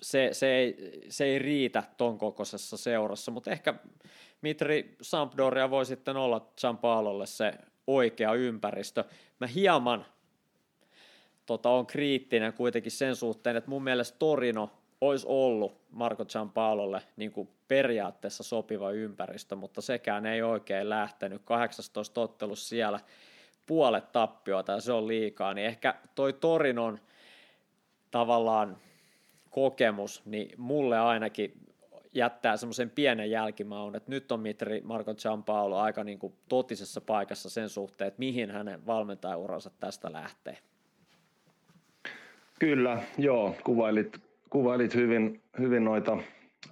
se, 0.01 0.29
se, 0.31 0.55
ei, 0.55 1.01
se 1.09 1.25
ei 1.25 1.39
riitä 1.39 1.83
ton 1.97 2.17
kokoisessa 2.17 2.77
seurassa, 2.77 3.31
mutta 3.31 3.51
ehkä 3.51 3.73
Mitri 4.41 4.95
Sampdoria 5.01 5.69
voi 5.69 5.85
sitten 5.85 6.17
olla 6.17 6.51
Gianpaololle 6.61 7.25
se 7.25 7.53
oikea 7.87 8.33
ympäristö. 8.33 9.03
Mä 9.39 9.47
hieman 9.47 10.05
tota, 11.45 11.69
on 11.69 11.85
kriittinen 11.85 12.53
kuitenkin 12.53 12.91
sen 12.91 13.15
suhteen, 13.15 13.55
että 13.55 13.69
mun 13.69 13.83
mielestä 13.83 14.17
Torino 14.19 14.69
olisi 15.01 15.25
ollut 15.29 15.81
Marco 15.91 16.25
Giampaololle 16.25 17.01
niin 17.15 17.33
periaatteessa 17.67 18.43
sopiva 18.43 18.91
ympäristö, 18.91 19.55
mutta 19.55 19.81
sekään 19.81 20.25
ei 20.25 20.41
oikein 20.41 20.89
lähtenyt. 20.89 21.41
18 21.45 22.21
ottelussa 22.21 22.69
siellä 22.69 22.99
puolet 23.65 24.11
tappiota 24.11 24.71
ja 24.71 24.79
se 24.79 24.91
on 24.91 25.07
liikaa, 25.07 25.53
niin 25.53 25.67
ehkä 25.67 25.95
toi 26.15 26.33
Torinon 26.33 26.99
tavallaan 28.11 28.77
kokemus, 29.49 30.25
niin 30.25 30.49
mulle 30.57 30.99
ainakin 30.99 31.53
jättää 32.13 32.57
semmoisen 32.57 32.89
pienen 32.89 33.31
jälkimaun, 33.31 33.95
että 33.95 34.11
nyt 34.11 34.31
on 34.31 34.39
Mitri 34.39 34.81
Marko 34.83 35.15
Giampaolo 35.15 35.77
aika 35.77 36.03
niin 36.03 36.19
kuin 36.19 36.33
totisessa 36.49 37.01
paikassa 37.01 37.49
sen 37.49 37.69
suhteen, 37.69 38.07
että 38.07 38.19
mihin 38.19 38.51
hänen 38.51 38.85
valmentajauransa 38.85 39.71
tästä 39.79 40.11
lähtee. 40.11 40.57
Kyllä, 42.59 43.01
joo, 43.17 43.55
kuvailit, 43.63 44.21
kuvailit 44.49 44.95
hyvin, 44.95 45.41
hyvin 45.59 45.83
noita 45.83 46.17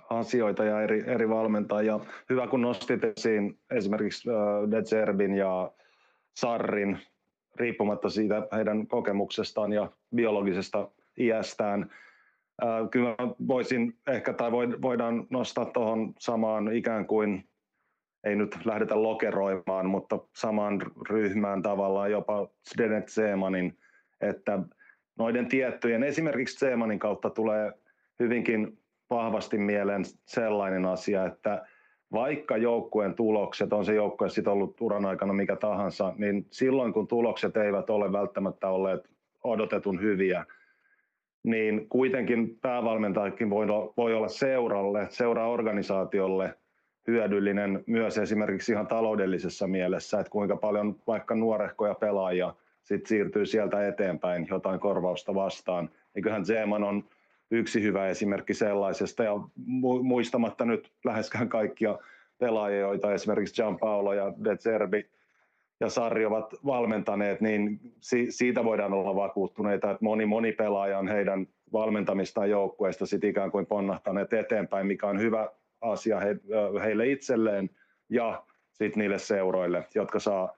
asioita 0.09 0.63
ja 0.63 0.81
eri, 0.81 1.03
eri 1.07 1.29
valmentajia. 1.29 1.99
Hyvä, 2.29 2.47
kun 2.47 2.61
nostit 2.61 3.03
esiin 3.03 3.57
esimerkiksi 3.71 4.29
uh, 4.29 4.71
De 4.71 4.83
Zerbin 4.83 5.33
ja 5.33 5.71
Sarrin 6.35 6.99
riippumatta 7.55 8.09
siitä 8.09 8.47
heidän 8.55 8.87
kokemuksestaan 8.87 9.73
ja 9.73 9.91
biologisesta 10.15 10.91
iästään. 11.19 11.91
Kyllä 12.91 13.15
voisin 13.47 13.97
ehkä, 14.07 14.33
tai 14.33 14.51
voidaan 14.81 15.27
nostaa 15.29 15.65
tuohon 15.65 16.13
samaan 16.19 16.73
ikään 16.73 17.07
kuin, 17.07 17.49
ei 18.23 18.35
nyt 18.35 18.65
lähdetä 18.65 19.03
lokeroimaan, 19.03 19.85
mutta 19.85 20.19
samaan 20.35 20.81
ryhmään 21.09 21.61
tavallaan 21.61 22.11
jopa 22.11 22.47
Zdenek 22.69 23.05
Zeemanin, 23.07 23.77
että 24.21 24.59
noiden 25.17 25.47
tiettyjen, 25.47 26.03
esimerkiksi 26.03 26.59
Zeemanin 26.59 26.99
kautta 26.99 27.29
tulee 27.29 27.73
hyvinkin 28.19 28.79
vahvasti 29.09 29.57
mieleen 29.57 30.03
sellainen 30.25 30.85
asia, 30.85 31.25
että 31.25 31.65
vaikka 32.13 32.57
joukkueen 32.57 33.13
tulokset, 33.13 33.73
on 33.73 33.85
se 33.85 33.95
joukkue 33.95 34.29
sitten 34.29 34.53
ollut 34.53 34.81
uran 34.81 35.05
aikana 35.05 35.33
mikä 35.33 35.55
tahansa, 35.55 36.13
niin 36.17 36.45
silloin 36.49 36.93
kun 36.93 37.07
tulokset 37.07 37.57
eivät 37.57 37.89
ole 37.89 38.11
välttämättä 38.11 38.69
olleet 38.69 39.09
odotetun 39.43 40.01
hyviä, 40.01 40.45
niin 41.43 41.89
kuitenkin 41.89 42.57
päävalmentajakin 42.61 43.49
voi, 43.49 43.67
voi 43.97 44.13
olla 44.13 44.27
seuralle, 44.27 45.07
seuraorganisaatiolle 45.09 46.55
hyödyllinen 47.07 47.83
myös 47.87 48.17
esimerkiksi 48.17 48.71
ihan 48.71 48.87
taloudellisessa 48.87 49.67
mielessä, 49.67 50.19
että 50.19 50.29
kuinka 50.29 50.55
paljon 50.55 50.95
vaikka 51.07 51.35
nuorehkoja 51.35 51.95
pelaajia 51.95 52.53
sit 52.83 53.05
siirtyy 53.05 53.45
sieltä 53.45 53.87
eteenpäin 53.87 54.47
jotain 54.49 54.79
korvausta 54.79 55.35
vastaan. 55.35 55.89
Eiköhän 56.15 56.45
Zeeman 56.45 56.83
on 56.83 57.03
yksi 57.51 57.83
hyvä 57.83 58.07
esimerkki 58.07 58.53
sellaisesta 58.53 59.23
ja 59.23 59.31
muistamatta 60.03 60.65
nyt 60.65 60.91
läheskään 61.05 61.49
kaikkia 61.49 61.99
pelaajia, 62.37 62.79
joita 62.79 63.13
esimerkiksi 63.13 63.61
Paolo 63.79 64.13
ja 64.13 64.33
De 64.43 64.57
Zerbi 64.57 65.09
ja 65.79 65.89
Sarri 65.89 66.25
ovat 66.25 66.53
valmentaneet, 66.65 67.41
niin 67.41 67.79
siitä 68.29 68.63
voidaan 68.63 68.93
olla 68.93 69.15
vakuuttuneita, 69.15 69.91
että 69.91 70.03
moni, 70.03 70.25
moni 70.25 70.51
pelaaja 70.51 70.99
on 70.99 71.07
heidän 71.07 71.47
valmentamistaan 71.73 72.49
joukkueesta 72.49 73.05
sit 73.05 73.23
ikään 73.23 73.51
kuin 73.51 73.65
ponnahtaneet 73.65 74.33
eteenpäin, 74.33 74.87
mikä 74.87 75.07
on 75.07 75.19
hyvä 75.19 75.49
asia 75.81 76.19
he, 76.19 76.35
heille 76.83 77.07
itselleen 77.07 77.69
ja 78.09 78.43
sitten 78.73 78.99
niille 78.99 79.19
seuroille, 79.19 79.87
jotka 79.95 80.19
saa 80.19 80.57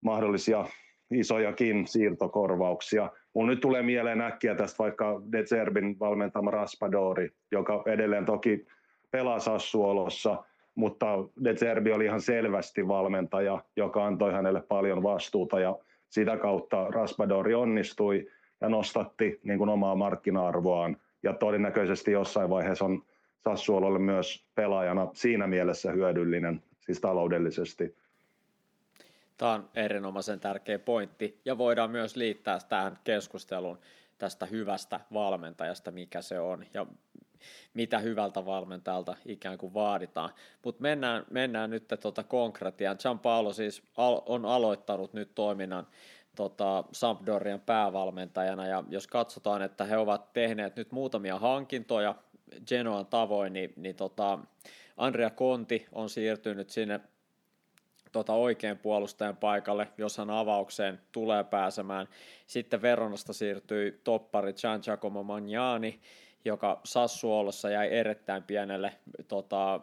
mahdollisia 0.00 0.64
isojakin 1.10 1.86
siirtokorvauksia. 1.86 3.10
Mun 3.34 3.46
nyt 3.46 3.60
tulee 3.60 3.82
mieleen 3.82 4.20
äkkiä 4.20 4.54
tästä 4.54 4.78
vaikka 4.78 5.22
De 5.32 5.44
Zerbin 5.44 5.98
valmentama 6.00 6.50
Raspadori, 6.50 7.30
joka 7.50 7.82
edelleen 7.86 8.24
toki 8.24 8.66
pelaa 9.10 9.38
Sassuolossa, 9.38 10.44
mutta 10.74 11.06
De 11.44 11.54
Zerbi 11.54 11.92
oli 11.92 12.04
ihan 12.04 12.20
selvästi 12.20 12.88
valmentaja, 12.88 13.64
joka 13.76 14.06
antoi 14.06 14.32
hänelle 14.32 14.62
paljon 14.62 15.02
vastuuta 15.02 15.60
ja 15.60 15.78
sitä 16.08 16.36
kautta 16.36 16.86
Raspadori 16.90 17.54
onnistui 17.54 18.30
ja 18.60 18.68
nostatti 18.68 19.40
niin 19.44 19.58
kuin 19.58 19.70
omaa 19.70 19.94
markkina-arvoaan 19.94 20.96
ja 21.22 21.32
todennäköisesti 21.32 22.12
jossain 22.12 22.50
vaiheessa 22.50 22.84
on 22.84 23.02
Sassuololle 23.38 23.98
myös 23.98 24.46
pelaajana 24.54 25.08
siinä 25.12 25.46
mielessä 25.46 25.92
hyödyllinen, 25.92 26.62
siis 26.80 27.00
taloudellisesti. 27.00 27.96
Tämä 29.38 29.52
on 29.52 29.70
erinomaisen 29.74 30.40
tärkeä 30.40 30.78
pointti 30.78 31.40
ja 31.44 31.58
voidaan 31.58 31.90
myös 31.90 32.16
liittää 32.16 32.58
tähän 32.68 32.98
keskusteluun 33.04 33.78
tästä 34.18 34.46
hyvästä 34.46 35.00
valmentajasta, 35.12 35.90
mikä 35.90 36.22
se 36.22 36.40
on 36.40 36.64
ja 36.74 36.86
mitä 37.74 37.98
hyvältä 37.98 38.46
valmentajalta 38.46 39.16
ikään 39.26 39.58
kuin 39.58 39.74
vaaditaan. 39.74 40.30
Mutta 40.64 40.82
mennään, 40.82 41.26
mennään 41.30 41.70
nyt 41.70 41.88
tuota 42.00 42.22
konkretiaan. 42.22 42.98
Paolo 43.22 43.52
siis 43.52 43.82
al- 43.96 44.22
on 44.26 44.44
aloittanut 44.44 45.12
nyt 45.12 45.34
toiminnan 45.34 45.86
tota, 46.36 46.84
Sampdorian 46.92 47.60
päävalmentajana 47.60 48.66
ja 48.66 48.84
jos 48.88 49.06
katsotaan, 49.06 49.62
että 49.62 49.84
he 49.84 49.96
ovat 49.96 50.32
tehneet 50.32 50.76
nyt 50.76 50.92
muutamia 50.92 51.38
hankintoja 51.38 52.14
Genoan 52.66 53.06
tavoin, 53.06 53.52
niin, 53.52 53.72
niin 53.76 53.96
tota, 53.96 54.38
Andrea 54.96 55.30
Conti 55.30 55.86
on 55.92 56.10
siirtynyt 56.10 56.70
sinne 56.70 57.00
tota 58.12 58.32
oikein 58.32 58.78
puolustajan 58.78 59.36
paikalle, 59.36 59.88
jos 59.98 60.18
hän 60.18 60.30
avaukseen 60.30 61.00
tulee 61.12 61.44
pääsemään. 61.44 62.08
Sitten 62.46 62.82
Veronasta 62.82 63.32
siirtyi 63.32 64.00
toppari 64.04 64.52
Gian 64.52 64.80
Giacomo 64.84 65.22
Magnani, 65.22 66.00
joka 66.44 66.80
Sassuolossa 66.84 67.70
jäi 67.70 67.88
erittäin 67.92 68.42
pienelle 68.42 68.92
tota, 69.28 69.80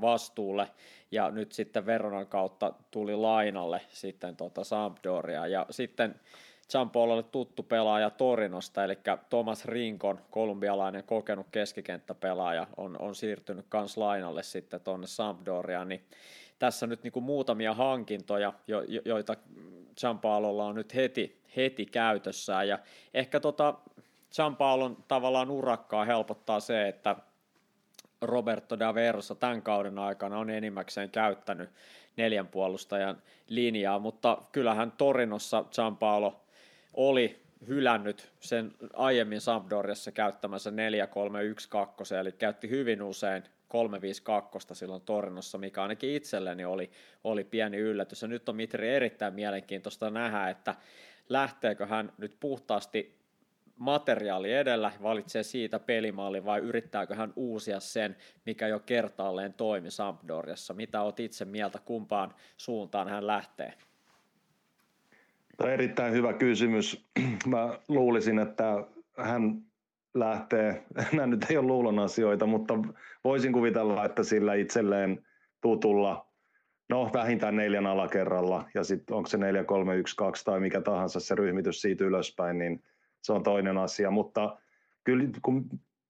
vastuulle, 0.00 0.68
ja 1.10 1.30
nyt 1.30 1.52
sitten 1.52 1.86
Veronan 1.86 2.26
kautta 2.26 2.72
tuli 2.90 3.16
lainalle 3.16 3.80
sitten 3.88 4.36
tota 4.36 4.64
Sampdoria, 4.64 5.46
ja 5.46 5.66
sitten 5.70 6.14
Gianpololle 6.70 7.22
tuttu 7.22 7.62
pelaaja 7.62 8.10
Torinosta, 8.10 8.84
eli 8.84 8.98
Thomas 9.30 9.64
Rinkon, 9.64 10.20
kolumbialainen 10.30 11.04
kokenut 11.04 11.46
keskikenttäpelaaja, 11.50 12.66
on, 12.76 12.96
on 13.00 13.14
siirtynyt 13.14 13.66
kans 13.68 13.96
lainalle 13.96 14.42
sitten 14.42 14.80
tuonne 14.80 15.06
Sampdoriaan, 15.06 15.88
niin 15.88 16.04
tässä 16.62 16.86
nyt 16.86 17.02
niin 17.02 17.12
kuin 17.12 17.24
muutamia 17.24 17.74
hankintoja, 17.74 18.52
jo, 18.66 18.82
jo, 18.82 19.02
joita 19.04 19.36
Gianpaololla 20.00 20.64
on 20.64 20.74
nyt 20.74 20.94
heti, 20.94 21.42
heti 21.56 21.86
käytössään, 21.86 22.68
ja 22.68 22.78
ehkä 23.14 23.40
tota 23.40 23.74
Gianpaolon 24.36 25.04
tavallaan 25.08 25.50
urakkaa 25.50 26.04
helpottaa 26.04 26.60
se, 26.60 26.88
että 26.88 27.16
Roberto 28.20 28.78
da 28.78 28.94
Versa 28.94 29.34
tämän 29.34 29.62
kauden 29.62 29.98
aikana 29.98 30.38
on 30.38 30.50
enimmäkseen 30.50 31.10
käyttänyt 31.10 31.70
neljän 32.16 32.48
puolustajan 32.48 33.22
linjaa, 33.48 33.98
mutta 33.98 34.38
kyllähän 34.52 34.92
Torinossa 34.92 35.64
Gianpaolo 35.74 36.40
oli 36.94 37.42
hylännyt 37.66 38.32
sen 38.40 38.72
aiemmin 38.94 39.40
Sampdoriassa 39.40 40.12
käyttämänsä 40.12 40.70
4-3-1-2, 40.70 40.74
eli 42.20 42.32
käytti 42.32 42.70
hyvin 42.70 43.02
usein 43.02 43.42
352 43.72 44.74
silloin 44.74 45.02
Torinossa, 45.02 45.58
mikä 45.58 45.82
ainakin 45.82 46.10
itselleni 46.10 46.64
oli, 46.64 46.90
oli 47.24 47.44
pieni 47.44 47.76
yllätys. 47.76 48.22
Ja 48.22 48.28
nyt 48.28 48.48
on 48.48 48.56
Mitri 48.56 48.88
erittäin 48.88 49.34
mielenkiintoista 49.34 50.10
nähdä, 50.10 50.48
että 50.48 50.74
lähteekö 51.28 51.86
hän 51.86 52.12
nyt 52.18 52.36
puhtaasti 52.40 53.18
materiaali 53.76 54.52
edellä, 54.52 54.92
valitsee 55.02 55.42
siitä 55.42 55.78
pelimaali 55.78 56.44
vai 56.44 56.60
yrittääkö 56.60 57.14
hän 57.14 57.32
uusia 57.36 57.80
sen, 57.80 58.16
mikä 58.46 58.68
jo 58.68 58.78
kertaalleen 58.78 59.54
toimi 59.54 59.90
Sampdoriassa. 59.90 60.74
Mitä 60.74 61.02
olet 61.02 61.20
itse 61.20 61.44
mieltä, 61.44 61.78
kumpaan 61.84 62.34
suuntaan 62.56 63.08
hän 63.08 63.26
lähtee? 63.26 63.74
Tämä 65.56 65.68
on 65.68 65.72
erittäin 65.72 66.12
hyvä 66.12 66.32
kysymys. 66.32 67.06
Mä 67.46 67.78
luulisin, 67.88 68.38
että 68.38 68.84
hän 69.16 69.62
lähtee, 70.14 70.82
nämä 71.12 71.26
nyt 71.26 71.50
ei 71.50 71.56
ole 71.56 71.66
luulon 71.66 71.98
asioita, 71.98 72.46
mutta 72.46 72.74
voisin 73.24 73.52
kuvitella, 73.52 74.04
että 74.04 74.22
sillä 74.22 74.54
itselleen 74.54 75.26
tutulla, 75.60 76.26
no 76.88 77.10
vähintään 77.12 77.56
neljän 77.56 77.86
alakerralla, 77.86 78.68
ja 78.74 78.84
sitten 78.84 79.16
onko 79.16 79.28
se 79.28 79.38
4, 79.38 79.64
3, 79.64 79.96
1, 79.96 80.16
2 80.16 80.44
tai 80.44 80.60
mikä 80.60 80.80
tahansa 80.80 81.20
se 81.20 81.34
ryhmitys 81.34 81.80
siitä 81.80 82.04
ylöspäin, 82.04 82.58
niin 82.58 82.82
se 83.22 83.32
on 83.32 83.42
toinen 83.42 83.78
asia, 83.78 84.10
mutta 84.10 84.56
kyllä 85.04 85.28
kun 85.42 85.68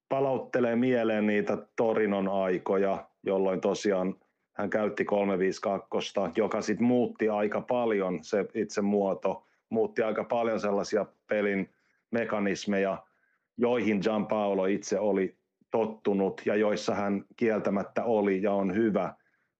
palauttelee 0.09 0.75
mieleen 0.75 1.27
niitä 1.27 1.57
Torinon 1.75 2.27
aikoja, 2.27 3.07
jolloin 3.23 3.61
tosiaan 3.61 4.15
hän 4.53 4.69
käytti 4.69 5.05
352, 5.05 6.13
joka 6.35 6.61
sitten 6.61 6.87
muutti 6.87 7.29
aika 7.29 7.61
paljon 7.61 8.23
se 8.23 8.45
itse 8.53 8.81
muoto, 8.81 9.47
muutti 9.69 10.03
aika 10.03 10.23
paljon 10.23 10.59
sellaisia 10.59 11.05
pelin 11.27 11.69
mekanismeja, 12.11 13.03
joihin 13.57 14.01
Paolo 14.29 14.65
itse 14.65 14.99
oli 14.99 15.37
tottunut 15.71 16.41
ja 16.45 16.55
joissa 16.55 16.95
hän 16.95 17.25
kieltämättä 17.35 18.03
oli 18.03 18.41
ja 18.41 18.53
on 18.53 18.75
hyvä, 18.75 19.13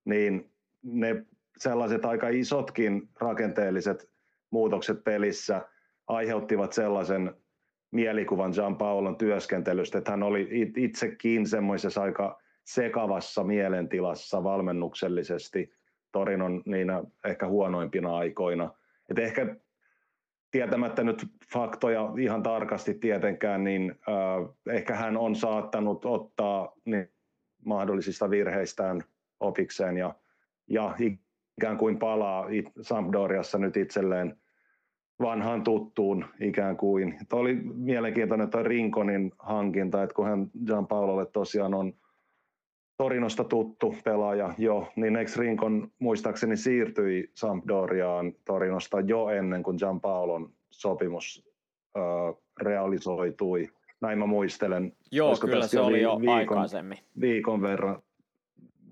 niin 0.05 0.51
ne 0.83 1.25
sellaiset 1.57 2.05
aika 2.05 2.29
isotkin 2.29 3.09
rakenteelliset 3.19 4.09
muutokset 4.49 5.03
pelissä 5.03 5.61
aiheuttivat 6.07 6.73
sellaisen 6.73 7.35
mielikuvan 7.91 8.53
Paolon 8.77 9.15
työskentelystä, 9.15 9.97
että 9.97 10.11
hän 10.11 10.23
oli 10.23 10.47
itsekin 10.77 11.47
semmoisessa 11.47 12.01
aika 12.01 12.41
sekavassa 12.63 13.43
mielentilassa 13.43 14.43
valmennuksellisesti 14.43 15.73
Torinon 16.11 16.63
niinä 16.65 17.03
ehkä 17.25 17.47
huonoimpina 17.47 18.17
aikoina. 18.17 18.71
Et 19.09 19.19
ehkä 19.19 19.55
tietämättä 20.53 21.03
nyt 21.03 21.27
faktoja 21.53 22.13
ihan 22.19 22.43
tarkasti 22.43 22.93
tietenkään, 22.93 23.63
niin 23.63 23.95
äh, 24.09 24.75
ehkä 24.75 24.95
hän 24.95 25.17
on 25.17 25.35
saattanut 25.35 26.05
ottaa 26.05 26.73
niin, 26.85 27.09
mahdollisista 27.65 28.29
virheistään 28.29 29.01
opikseen 29.39 29.97
ja, 29.97 30.15
ja 30.69 30.95
ikään 31.57 31.77
kuin 31.77 31.99
palaa 31.99 32.45
Sampdoriassa 32.81 33.57
nyt 33.57 33.77
itselleen 33.77 34.37
vanhaan 35.21 35.63
tuttuun 35.63 36.25
ikään 36.39 36.77
kuin. 36.77 37.17
Tuo 37.29 37.39
oli 37.39 37.55
mielenkiintoinen 37.73 38.49
tuo 38.49 38.63
Rinkonin 38.63 39.31
hankinta, 39.39 40.03
että 40.03 40.15
kun 40.15 40.27
hän 40.27 40.87
Paololle 40.89 41.25
tosiaan 41.25 41.73
on 41.73 41.93
Torinosta 42.97 43.43
tuttu 43.43 43.95
pelaaja 44.03 44.53
jo, 44.57 44.87
niin 44.95 45.15
ex 45.15 45.37
Rincon 45.37 45.91
muistaakseni 45.99 46.57
siirtyi 46.57 47.31
Sampdoriaan 47.33 48.33
Torinosta 48.45 48.99
jo 48.99 49.29
ennen 49.29 49.63
kuin 49.63 49.77
Gianpaolon 49.77 50.53
sopimus 50.69 51.45
ö, 51.97 51.99
realisoitui. 52.61 53.69
Näin 54.01 54.19
mä 54.19 54.25
muistelen. 54.25 54.93
Joo, 55.11 55.27
Olisiko 55.27 55.47
kyllä 55.47 55.67
se 55.67 55.79
oli 55.79 56.01
jo 56.01 56.19
viikon, 56.19 56.35
aikaisemmin. 56.35 56.97
Viikon 57.21 57.61
verran, 57.61 58.01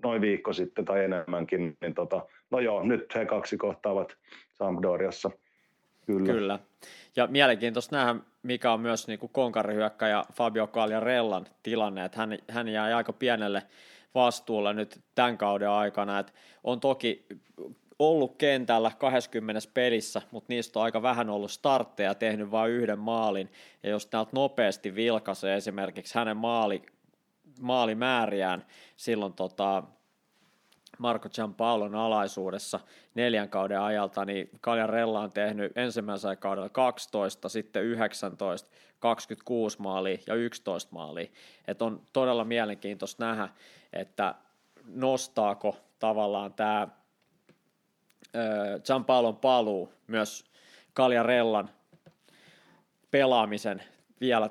noin 0.04 0.22
viikko 0.22 0.54
sitten 0.54 0.86
tai 0.86 1.04
enemmänkin. 1.04 1.78
Niin 1.82 1.94
tota, 1.94 2.26
no 2.52 2.60
joo, 2.60 2.84
nyt 2.84 3.16
he 3.16 3.26
kaksi 3.26 3.58
kohtaavat 3.58 4.18
Sampdoriassa. 4.54 5.32
Kyllä. 6.06 6.34
Kyllä. 6.34 6.60
Ja 7.16 7.28
mielenkiintoista 7.28 7.96
nähdä, 7.96 8.16
mikä 8.44 8.72
on 8.74 8.80
myös 8.80 9.08
niin 9.08 9.20
kuin 9.20 9.32
konkarihyökkäjä 9.34 10.24
Fabio 10.34 10.68
Cagliarellan 10.68 11.48
tilanne, 11.64 12.06
että 12.06 12.18
hän, 12.18 12.38
hän 12.50 12.68
jää 12.68 12.98
aika 12.98 13.14
pienelle 13.14 13.64
vastuulle 14.16 14.74
nyt 14.74 15.00
tämän 15.16 15.38
kauden 15.38 15.70
aikana, 15.70 16.20
että 16.20 16.34
on 16.64 16.80
toki 16.80 17.26
ollut 18.00 18.38
kentällä 18.38 18.92
20 18.98 19.62
pelissä, 19.74 20.22
mutta 20.32 20.54
niistä 20.54 20.80
on 20.80 20.86
aika 20.86 21.02
vähän 21.02 21.30
ollut 21.30 21.52
startteja, 21.52 22.16
tehnyt 22.16 22.52
vain 22.52 22.72
yhden 22.72 23.00
maalin, 23.00 23.52
ja 23.84 23.90
jos 23.90 24.06
täältä 24.06 24.32
nopeasti 24.34 24.96
vilkaisee 24.96 25.56
esimerkiksi 25.56 26.16
hänen 26.16 26.38
maali, 26.38 26.84
maalimääriään 27.60 28.66
silloin 28.96 29.34
tota, 29.34 29.84
Marco 31.02 31.30
Giampaolon 31.30 31.96
alaisuudessa 31.96 32.80
neljän 33.16 33.50
kauden 33.50 33.82
ajalta, 33.82 34.26
niin 34.26 34.50
Rella 34.88 35.20
on 35.20 35.32
tehnyt 35.32 35.78
ensimmäisellä 35.78 36.36
kaudella 36.36 36.70
12, 36.70 37.50
sitten 37.50 37.84
19, 37.84 38.70
26 39.00 39.82
maalia 39.82 40.18
ja 40.28 40.36
11 40.36 40.92
maalia. 40.94 41.28
Et 41.68 41.82
on 41.82 42.02
todella 42.14 42.44
mielenkiintoista 42.44 43.26
nähdä, 43.26 43.50
että 43.94 44.36
nostaako 44.86 45.78
tavallaan 46.00 46.54
tämä 46.54 46.88
Gianpaolon 48.86 49.38
paluu 49.38 49.94
myös 50.08 50.46
Rellan 51.26 51.70
pelaamisen 53.12 53.84
vielä 54.22 54.50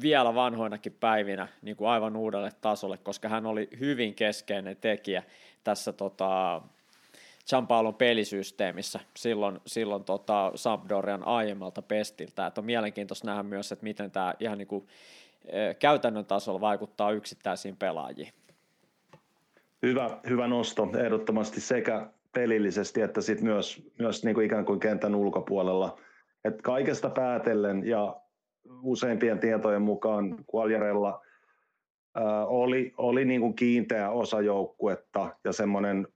vielä 0.00 0.34
vanhoinakin 0.34 0.92
päivinä 0.92 1.48
niin 1.62 1.76
kuin 1.76 1.88
aivan 1.88 2.16
uudelle 2.16 2.52
tasolle, 2.60 2.98
koska 2.98 3.28
hän 3.28 3.46
oli 3.46 3.68
hyvin 3.80 4.14
keskeinen 4.14 4.76
tekijä 4.76 5.22
tässä 5.66 5.92
tota, 5.92 6.62
Gianpaolon 7.50 7.94
pelisysteemissä 7.94 9.00
silloin, 9.16 9.60
silloin 9.66 10.04
tota 10.04 10.52
Sampdorian 10.54 11.26
aiemmalta 11.26 11.82
pestiltä. 11.82 12.46
Että 12.46 12.60
on 12.60 12.64
mielenkiintoista 12.64 13.26
nähdä 13.26 13.42
myös, 13.42 13.72
että 13.72 13.82
miten 13.82 14.10
tämä 14.10 14.34
ihan 14.40 14.58
niin 14.58 14.68
kuin, 14.68 14.86
e, 15.44 15.74
käytännön 15.74 16.26
tasolla 16.26 16.60
vaikuttaa 16.60 17.10
yksittäisiin 17.10 17.76
pelaajiin. 17.76 18.32
Hyvä, 19.82 20.18
hyvä 20.28 20.46
nosto 20.48 20.88
ehdottomasti 20.98 21.60
sekä 21.60 22.06
pelillisesti 22.32 23.00
että 23.00 23.20
sit 23.20 23.40
myös, 23.40 23.90
myös 23.98 24.24
niin 24.24 24.42
ikään 24.42 24.64
kuin 24.64 24.80
kentän 24.80 25.14
ulkopuolella. 25.14 25.98
Et 26.44 26.62
kaikesta 26.62 27.10
päätellen 27.10 27.86
ja 27.86 28.16
useimpien 28.82 29.38
tietojen 29.38 29.82
mukaan 29.82 30.44
Qualjarella 30.54 31.25
oli, 32.46 32.94
oli 32.96 33.24
niin 33.24 33.40
kuin 33.40 33.54
kiinteä 33.54 34.10
osa 34.10 34.40
joukkuetta 34.40 35.36
ja 35.44 35.52
semmoinen 35.52 36.08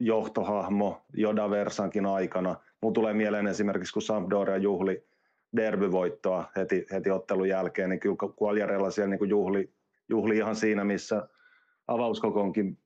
johtohahmo 0.00 1.02
Joda 1.14 1.50
Versankin 1.50 2.06
aikana. 2.06 2.56
Mun 2.82 2.92
tulee 2.92 3.12
mieleen 3.12 3.46
esimerkiksi, 3.46 3.92
kun 3.92 4.02
Sampdoria 4.02 4.56
juhli 4.56 5.04
derbyvoittoa 5.56 6.44
heti, 6.56 6.86
heti 6.92 7.10
ottelun 7.10 7.48
jälkeen, 7.48 7.90
niin 7.90 8.00
kyllä 8.00 8.16
Qualjarella 8.42 8.90
siellä 8.90 9.10
niin 9.10 9.18
kuin 9.18 9.30
juhli, 9.30 9.72
juhli 10.08 10.36
ihan 10.36 10.56
siinä, 10.56 10.84
missä 10.84 11.28
avauskokoonkin 11.88 12.78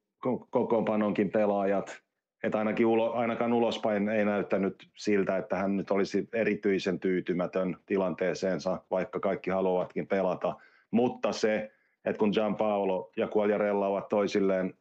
kokoonpanonkin 0.51 1.31
pelaajat, 1.31 2.03
että 2.43 2.59
ainakin 2.59 2.87
ulo, 2.87 3.13
ainakaan 3.13 3.53
ulospäin 3.53 4.09
ei 4.09 4.25
näyttänyt 4.25 4.89
siltä, 4.97 5.37
että 5.37 5.57
hän 5.57 5.77
nyt 5.77 5.91
olisi 5.91 6.29
erityisen 6.33 7.01
tyytymätön 7.01 7.77
tilanteeseensa, 7.87 8.83
vaikka 8.91 9.21
kaikki 9.21 9.51
haluavatkin 9.51 10.07
pelata. 10.07 10.57
Mutta 10.91 11.33
se, 11.33 11.73
että 12.05 12.19
kun 12.19 12.31
Gianpaolo 12.31 13.13
ja 13.17 13.29
Quagliarella 13.37 13.87
ovat 13.87 14.09
toisilleen, 14.09 14.75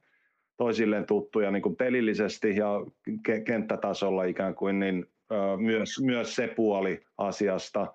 toisilleen 0.57 1.05
tuttuja 1.05 1.51
niin 1.51 1.61
kuin 1.61 1.75
pelillisesti 1.75 2.55
ja 2.55 2.81
ke- 3.29 3.43
kenttätasolla 3.45 4.23
ikään 4.23 4.55
kuin, 4.55 4.79
niin 4.79 5.05
ö, 5.31 5.35
myös, 5.57 6.01
myös 6.01 6.35
se 6.35 6.47
puoli 6.47 7.03
asiasta, 7.17 7.93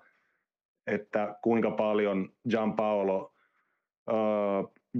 että 0.87 1.35
kuinka 1.41 1.71
paljon 1.71 2.29
Gianpaolo 2.49 3.33
ö, 4.09 4.13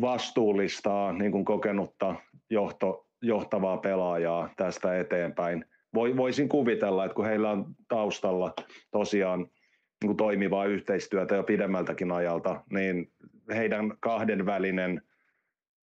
vastuullistaa 0.01 1.13
niin 1.13 1.31
kuin 1.31 1.45
kokenutta 1.45 2.15
johto, 2.49 3.07
johtavaa 3.21 3.77
pelaajaa 3.77 4.49
tästä 4.57 4.99
eteenpäin. 4.99 5.65
Voisin 5.95 6.49
kuvitella, 6.49 7.05
että 7.05 7.15
kun 7.15 7.25
heillä 7.25 7.51
on 7.51 7.65
taustalla 7.87 8.53
tosiaan 8.91 9.39
niin 9.39 10.07
kuin 10.07 10.17
toimivaa 10.17 10.65
yhteistyötä 10.65 11.35
jo 11.35 11.43
pidemmältäkin 11.43 12.11
ajalta, 12.11 12.63
niin 12.69 13.11
heidän 13.49 13.97
kahdenvälinen 13.99 15.01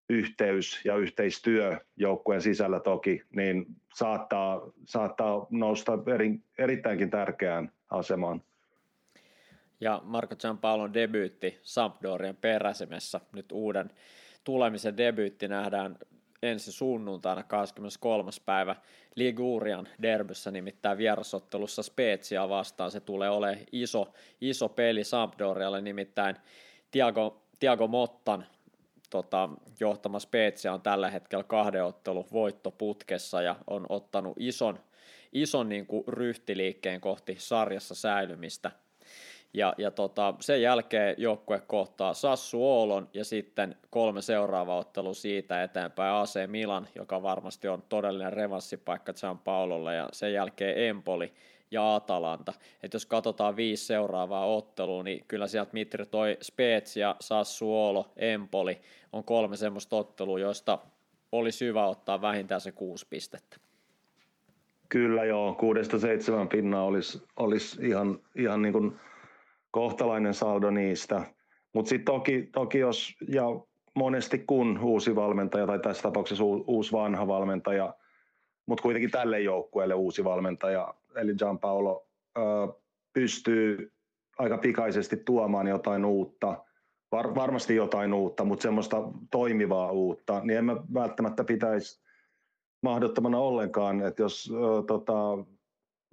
yhteys 0.10 0.82
ja 0.86 0.96
yhteistyö 0.96 1.78
joukkueen 1.98 2.42
sisällä 2.42 2.80
toki, 2.80 3.22
niin 3.36 3.66
saattaa, 3.96 4.62
saattaa 4.86 5.48
nousta 5.50 6.00
eri, 6.14 6.40
erittäinkin 6.58 7.10
tärkeään 7.10 7.72
asemaan. 7.90 8.44
Ja 9.82 10.02
Marco 10.04 10.36
Giampaolon 10.36 10.94
debyytti 10.94 11.60
Sampdorian 11.62 12.36
peräsimessä, 12.36 13.22
nyt 13.34 13.52
uuden 13.52 13.92
tulemisen 14.44 14.98
debyytti 14.98 15.48
nähdään 15.48 15.98
ensi 16.44 16.72
sunnuntaina 16.72 17.44
23. 17.44 18.32
päivä 18.46 18.76
Ligurian 19.16 19.88
derbyssä, 20.02 20.52
nimittäin 20.52 20.98
vierasottelussa 20.98 21.84
Spezia 21.84 22.50
vastaan. 22.50 22.92
Se 22.92 23.00
tulee 23.00 23.30
olemaan 23.30 23.66
iso, 23.72 24.14
iso 24.42 24.70
peli 24.70 25.04
Sampdorialle, 25.04 25.82
nimittäin 25.82 26.36
Tiago, 26.92 27.49
Tiago 27.60 27.88
Mottan 27.88 28.46
tota, 29.10 29.50
johtama 29.80 30.20
Spezia 30.20 30.74
on 30.74 30.82
tällä 30.82 31.10
hetkellä 31.10 31.44
kahden 31.44 31.86
ottelun 31.86 32.28
voittoputkessa 32.32 33.42
ja 33.42 33.56
on 33.68 33.86
ottanut 33.90 34.34
ison, 34.40 34.80
ison 35.34 35.70
niin 35.70 35.86
kuin 35.86 36.04
ryhtiliikkeen 36.08 37.02
kohti 37.02 37.36
sarjassa 37.40 37.96
säilymistä– 37.96 38.72
ja, 39.54 39.74
ja 39.78 39.92
tota, 39.92 40.34
sen 40.40 40.62
jälkeen 40.62 41.16
joukkue 41.18 41.62
kohtaa 41.68 42.14
Sassu 42.14 42.66
Oolon 42.66 43.10
ja 43.14 43.26
sitten 43.26 43.76
kolme 43.90 44.22
seuraavaa 44.22 44.78
ottelua 44.78 45.14
siitä 45.14 45.64
eteenpäin 45.64 46.14
AC 46.14 46.48
Milan, 46.48 46.88
joka 46.96 47.24
varmasti 47.24 47.68
on 47.68 47.84
todellinen 47.90 48.34
revanssipaikka 48.34 49.14
Paololle 49.44 49.96
ja 49.96 50.10
sen 50.12 50.34
jälkeen 50.34 50.78
Empoli 50.78 51.34
ja 51.72 51.96
Atalanta. 51.96 52.54
Et 52.84 52.94
jos 52.94 53.06
katsotaan 53.06 53.56
viisi 53.56 53.86
seuraavaa 53.86 54.46
ottelua, 54.46 55.04
niin 55.04 55.26
kyllä 55.28 55.48
sieltä 55.48 55.74
Mitri 55.74 56.06
toi 56.06 56.38
Spezia, 56.42 57.16
Sassuolo, 57.20 58.12
Empoli 58.18 58.82
on 59.14 59.24
kolme 59.24 59.58
semmoista 59.58 59.96
ottelua, 59.96 60.40
joista 60.40 60.80
olisi 61.32 61.66
hyvä 61.66 61.88
ottaa 61.88 62.22
vähintään 62.22 62.62
se 62.62 62.72
kuusi 62.72 63.08
pistettä. 63.10 63.58
Kyllä 64.90 65.26
joo, 65.26 65.54
kuudesta 65.54 66.00
seitsemän 66.00 66.48
pinnaa 66.48 66.84
olisi, 66.84 67.24
olisi 67.38 67.88
ihan, 67.88 68.20
ihan 68.36 68.62
niin 68.62 68.74
kuin 68.74 69.00
kohtalainen 69.72 70.34
saldo 70.34 70.72
niistä. 70.72 71.24
Mutta 71.74 71.90
sitten 71.90 72.14
toki, 72.14 72.50
toki 72.52 72.80
jos, 72.80 73.16
ja 73.28 73.44
monesti 73.96 74.40
kun 74.40 74.80
uusi 74.84 75.16
valmentaja, 75.16 75.68
tai 75.68 75.80
tässä 75.80 76.04
tapauksessa 76.04 76.44
uusi 76.44 76.92
vanha 76.92 77.28
valmentaja, 77.28 77.94
mutta 78.66 78.82
kuitenkin 78.82 79.12
tälle 79.12 79.40
joukkueelle 79.40 79.94
uusi 79.94 80.24
valmentaja, 80.24 80.94
eli 81.20 81.36
Gianpaolo, 81.36 82.08
pystyy 83.14 83.92
aika 84.38 84.58
pikaisesti 84.58 85.18
tuomaan 85.18 85.68
jotain 85.68 86.06
uutta, 86.06 86.66
Var, 87.12 87.36
varmasti 87.36 87.76
jotain 87.76 88.14
uutta, 88.14 88.46
mutta 88.46 88.64
semmoista 88.64 88.98
toimivaa 89.32 89.92
uutta, 89.92 90.42
niin 90.44 90.58
en 90.58 90.66
mä 90.66 90.76
välttämättä 90.94 91.44
pitäisi 91.44 92.02
mahdottomana 92.84 93.38
ollenkaan, 93.38 94.02
että 94.02 94.22
jos 94.22 94.52
ö, 94.54 94.84
tota, 94.88 95.38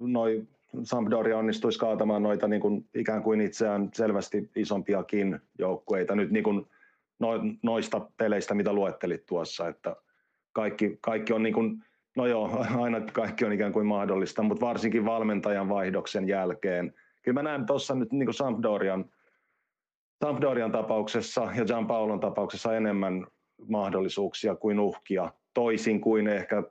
noi 0.00 0.46
Sampdoria 0.82 1.38
onnistuisi 1.38 1.78
kaatamaan 1.78 2.22
noita 2.22 2.48
niin 2.48 2.60
kuin, 2.60 2.88
ikään 2.94 3.22
kuin 3.22 3.40
itseään 3.40 3.90
selvästi 3.94 4.50
isompiakin 4.56 5.40
joukkueita. 5.58 6.14
Nyt 6.14 6.30
niin 6.30 6.44
kuin 6.44 6.66
no, 7.18 7.30
noista 7.62 8.10
peleistä, 8.16 8.54
mitä 8.54 8.72
luettelit 8.72 9.26
tuossa, 9.26 9.68
että 9.68 9.96
kaikki, 10.52 10.98
kaikki 11.00 11.32
on 11.32 11.42
niin 11.42 11.54
kuin, 11.54 11.84
no 12.16 12.26
joo, 12.26 12.64
aina 12.82 13.00
kaikki 13.00 13.44
on 13.44 13.52
ikään 13.52 13.72
kuin 13.72 13.86
mahdollista, 13.86 14.42
mutta 14.42 14.66
varsinkin 14.66 15.04
valmentajan 15.04 15.68
vaihdoksen 15.68 16.28
jälkeen. 16.28 16.94
Kyllä 17.22 17.42
mä 17.42 17.50
näen 17.50 17.66
tuossa 17.66 17.94
nyt 17.94 18.12
niin 18.12 18.26
kuin 18.26 18.34
Sampdorian, 18.34 19.10
Sampdorian 20.24 20.72
tapauksessa 20.72 21.48
ja 21.54 21.84
Paulon 21.88 22.20
tapauksessa 22.20 22.76
enemmän 22.76 23.26
mahdollisuuksia 23.68 24.54
kuin 24.54 24.80
uhkia, 24.80 25.32
toisin 25.54 26.00
kuin 26.00 26.28
ehkä 26.28 26.62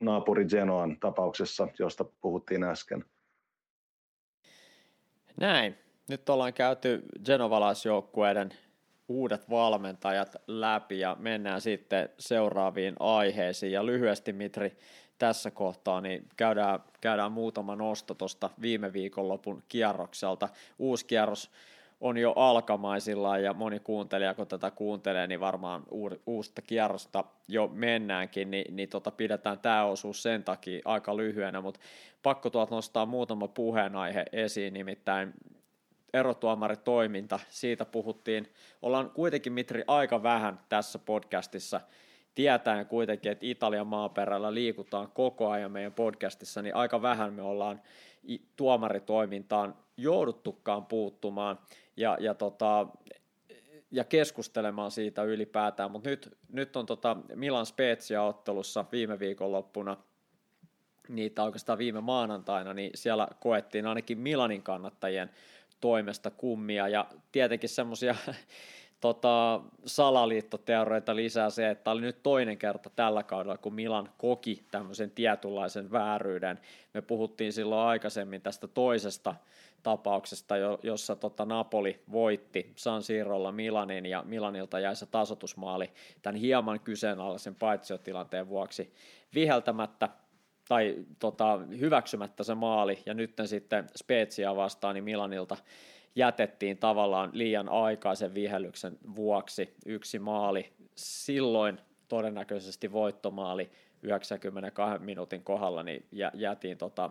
naapuri 0.00 0.44
Genoan 0.44 0.96
tapauksessa, 1.00 1.68
josta 1.78 2.04
puhuttiin 2.20 2.64
äsken. 2.64 3.04
Näin. 5.40 5.78
Nyt 6.08 6.28
ollaan 6.28 6.54
käyty 6.54 7.02
genovalaisjoukkueiden 7.24 8.50
uudet 9.08 9.50
valmentajat 9.50 10.36
läpi 10.46 11.00
ja 11.00 11.16
mennään 11.20 11.60
sitten 11.60 12.08
seuraaviin 12.18 12.94
aiheisiin. 13.00 13.72
Ja 13.72 13.86
lyhyesti 13.86 14.32
Mitri 14.32 14.76
tässä 15.18 15.50
kohtaa, 15.50 16.00
niin 16.00 16.28
käydään, 16.36 16.80
käydään 17.00 17.32
muutama 17.32 17.76
nosto 17.76 18.14
tuosta 18.14 18.50
viime 18.60 18.92
viikonlopun 18.92 19.62
kierrokselta. 19.68 20.48
Uusi 20.78 21.06
kierros 21.06 21.50
on 22.00 22.18
jo 22.18 22.32
alkamaisillaan 22.36 23.42
ja 23.42 23.54
moni 23.54 23.80
kuuntelija, 23.80 24.34
kun 24.34 24.46
tätä 24.46 24.70
kuuntelee, 24.70 25.26
niin 25.26 25.40
varmaan 25.40 25.82
uutta 26.26 26.62
kierrosta 26.62 27.24
jo 27.48 27.70
mennäänkin, 27.72 28.50
niin, 28.50 28.76
niin 28.76 28.88
tota, 28.88 29.10
pidetään 29.10 29.58
tämä 29.58 29.84
osuus 29.84 30.22
sen 30.22 30.44
takia 30.44 30.80
aika 30.84 31.16
lyhyenä, 31.16 31.60
mutta 31.60 31.80
pakko 32.22 32.50
tuolta 32.50 32.74
nostaa 32.74 33.06
muutama 33.06 33.48
puheenaihe 33.48 34.24
esiin, 34.32 34.74
nimittäin 34.74 35.34
erotuomaritoiminta, 36.14 37.40
siitä 37.48 37.84
puhuttiin, 37.84 38.52
ollaan 38.82 39.10
kuitenkin 39.10 39.52
Mitri 39.52 39.84
aika 39.86 40.22
vähän 40.22 40.60
tässä 40.68 40.98
podcastissa. 40.98 41.80
Tietäen 42.34 42.86
kuitenkin, 42.86 43.32
että 43.32 43.46
Italian 43.46 43.86
maaperällä 43.86 44.54
liikutaan 44.54 45.10
koko 45.10 45.50
ajan 45.50 45.72
meidän 45.72 45.92
podcastissa, 45.92 46.62
niin 46.62 46.74
aika 46.74 47.02
vähän 47.02 47.34
me 47.34 47.42
ollaan 47.42 47.80
tuomaritoimintaan 48.56 49.74
jouduttukaan 49.96 50.86
puuttumaan 50.86 51.58
ja, 51.96 52.16
ja, 52.20 52.34
tota, 52.34 52.86
ja 53.90 54.04
keskustelemaan 54.04 54.90
siitä 54.90 55.22
ylipäätään, 55.22 55.90
mutta 55.90 56.10
nyt, 56.10 56.36
nyt 56.52 56.76
on 56.76 56.86
tota 56.86 57.16
Milan 57.34 57.66
Spezia-ottelussa 57.66 58.84
viime 58.92 59.18
viikonloppuna. 59.18 59.96
Niitä 61.08 61.42
oikeastaan 61.42 61.78
viime 61.78 62.00
maanantaina, 62.00 62.74
niin 62.74 62.90
siellä 62.94 63.28
koettiin 63.40 63.86
ainakin 63.86 64.18
Milanin 64.18 64.62
kannattajien 64.62 65.30
toimesta 65.80 66.30
kummia 66.30 66.88
ja 66.88 67.06
tietenkin 67.32 67.68
semmoisia 67.68 68.14
tota, 69.00 69.60
salaliittoteorioita 69.86 71.16
lisää 71.16 71.50
se, 71.50 71.70
että 71.70 71.90
oli 71.90 72.00
nyt 72.00 72.22
toinen 72.22 72.58
kerta 72.58 72.90
tällä 72.90 73.22
kaudella, 73.22 73.58
kun 73.58 73.74
Milan 73.74 74.10
koki 74.18 74.64
tämmöisen 74.70 75.10
tietynlaisen 75.10 75.92
vääryyden. 75.92 76.60
Me 76.94 77.02
puhuttiin 77.02 77.52
silloin 77.52 77.88
aikaisemmin 77.88 78.42
tästä 78.42 78.66
toisesta 78.68 79.34
tapauksesta, 79.82 80.54
jossa 80.82 81.16
tota 81.16 81.44
Napoli 81.44 82.00
voitti 82.12 82.72
San 82.76 83.02
Sirolla 83.02 83.52
Milanin 83.52 84.06
ja 84.06 84.22
Milanilta 84.26 84.80
jäi 84.80 84.96
se 84.96 85.06
tasotusmaali 85.06 85.90
tämän 86.22 86.40
hieman 86.40 86.80
kyseenalaisen 86.80 87.54
paitsiotilanteen 87.54 88.48
vuoksi 88.48 88.92
viheltämättä 89.34 90.08
tai 90.68 90.96
tota, 91.18 91.60
hyväksymättä 91.78 92.44
se 92.44 92.54
maali 92.54 92.98
ja 93.06 93.14
nyt 93.14 93.32
sitten 93.44 93.88
Spezia 93.96 94.56
vastaan 94.56 94.94
niin 94.94 95.04
Milanilta 95.04 95.56
jätettiin 96.16 96.78
tavallaan 96.78 97.30
liian 97.32 97.68
aikaisen 97.68 98.34
vihellyksen 98.34 98.98
vuoksi 99.16 99.74
yksi 99.86 100.18
maali. 100.18 100.72
Silloin 100.94 101.78
todennäköisesti 102.08 102.92
voittomaali 102.92 103.70
92 104.02 104.98
minuutin 104.98 105.44
kohdalla 105.44 105.82
niin 105.82 106.06
jätiin 106.34 106.78
tota 106.78 107.10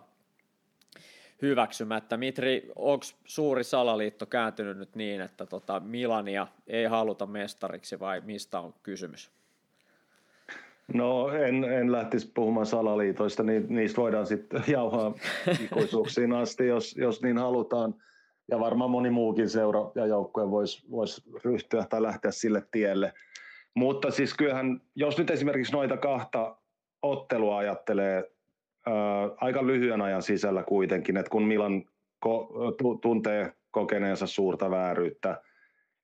hyväksymättä. 1.42 2.18
Mitri, 2.18 2.72
onko 2.76 3.06
suuri 3.26 3.64
salaliitto 3.64 4.26
kääntynyt 4.26 4.78
nyt 4.78 4.96
niin, 4.96 5.22
että 5.22 5.46
tota 5.46 5.80
Milania 5.80 6.48
ei 6.68 6.86
haluta 6.86 7.26
mestariksi 7.26 8.00
vai 8.00 8.22
mistä 8.22 8.60
on 8.60 8.74
kysymys? 8.84 9.32
No 10.94 11.30
en, 11.30 11.64
en 11.64 11.92
lähtisi 11.92 12.32
puhumaan 12.34 12.66
salaliitoista, 12.66 13.44
niin 13.44 13.66
niistä 13.70 14.02
voidaan 14.02 14.28
sitten 14.28 14.64
jauhaa 14.68 15.14
ikuisuuksiin 15.64 16.34
asti, 16.34 16.68
jos, 16.68 16.96
jos 16.98 17.22
niin 17.22 17.38
halutaan 17.38 17.96
ja 18.52 18.60
varmaan 18.60 18.90
moni 18.90 19.10
muukin 19.10 19.50
seura 19.50 19.92
ja 19.96 20.06
joukkue 20.06 20.52
voisi 20.52 20.92
vois 20.92 21.30
ryhtyä 21.44 21.86
tai 21.90 22.02
lähteä 22.02 22.32
sille 22.32 22.64
tielle. 22.72 23.14
Mutta 23.76 24.12
siis 24.12 24.34
kyllähän, 24.34 24.82
jos 24.96 25.18
nyt 25.18 25.30
esimerkiksi 25.30 25.74
noita 25.74 25.98
kahta 25.98 26.56
ottelua 27.02 27.58
ajattelee 27.58 28.32
ää, 28.86 28.94
aika 29.38 29.68
lyhyen 29.68 30.02
ajan 30.02 30.22
sisällä 30.22 30.64
kuitenkin, 30.64 31.18
että 31.18 31.30
kun 31.30 31.44
Milan 31.44 31.84
ko- 32.26 33.00
tuntee 33.02 33.54
kokeneensa 33.72 34.28
suurta 34.28 34.72
vääryyttä, 34.72 35.42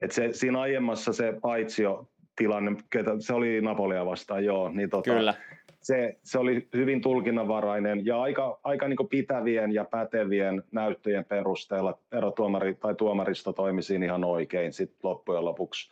että 0.01 0.15
se, 0.15 0.29
siinä 0.31 0.61
aiemmassa 0.61 1.13
se 1.13 1.33
paitsio 1.41 2.09
tilanne, 2.39 2.71
se 3.19 3.33
oli 3.33 3.61
Napolia 3.61 4.05
vastaan, 4.05 4.45
joo, 4.45 4.69
niin 4.69 4.89
tota, 4.89 5.11
Kyllä 5.11 5.33
se, 5.81 6.17
se 6.23 6.39
oli 6.39 6.67
hyvin 6.73 7.01
tulkinnanvarainen 7.01 8.05
ja 8.05 8.21
aika, 8.21 8.59
aika 8.63 8.87
niin 8.87 9.09
pitävien 9.09 9.73
ja 9.73 9.85
pätevien 9.85 10.63
näyttöjen 10.71 11.25
perusteella 11.25 11.99
erotuomari 12.11 12.75
tai 12.75 12.95
tuomaristo 12.95 13.53
toimi 13.53 13.81
siinä 13.81 14.05
ihan 14.05 14.23
oikein 14.23 14.73
sit 14.73 14.93
loppujen 15.03 15.45
lopuksi. 15.45 15.91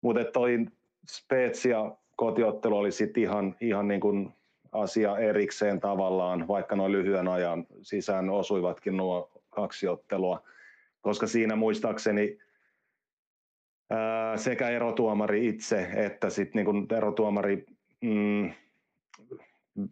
Mutta 0.00 0.24
toi 0.24 0.66
Spezia 1.08 1.92
kotiottelu 2.16 2.76
oli 2.76 2.92
sitten 2.92 3.22
ihan, 3.22 3.56
ihan 3.60 3.88
niin 3.88 4.00
kuin 4.00 4.34
asia 4.72 5.18
erikseen 5.18 5.80
tavallaan, 5.80 6.48
vaikka 6.48 6.76
noin 6.76 6.92
lyhyen 6.92 7.28
ajan 7.28 7.66
sisään 7.82 8.30
osuivatkin 8.30 8.96
nuo 8.96 9.30
kaksi 9.50 9.88
ottelua, 9.88 10.42
koska 11.00 11.26
siinä 11.26 11.56
muistaakseni 11.56 12.38
sekä 14.36 14.68
erotuomari 14.68 15.48
itse 15.48 15.88
että 15.94 16.30
sitten 16.30 16.64
niin 16.64 16.86
erotuomari 16.96 17.66
mm, 18.00 18.52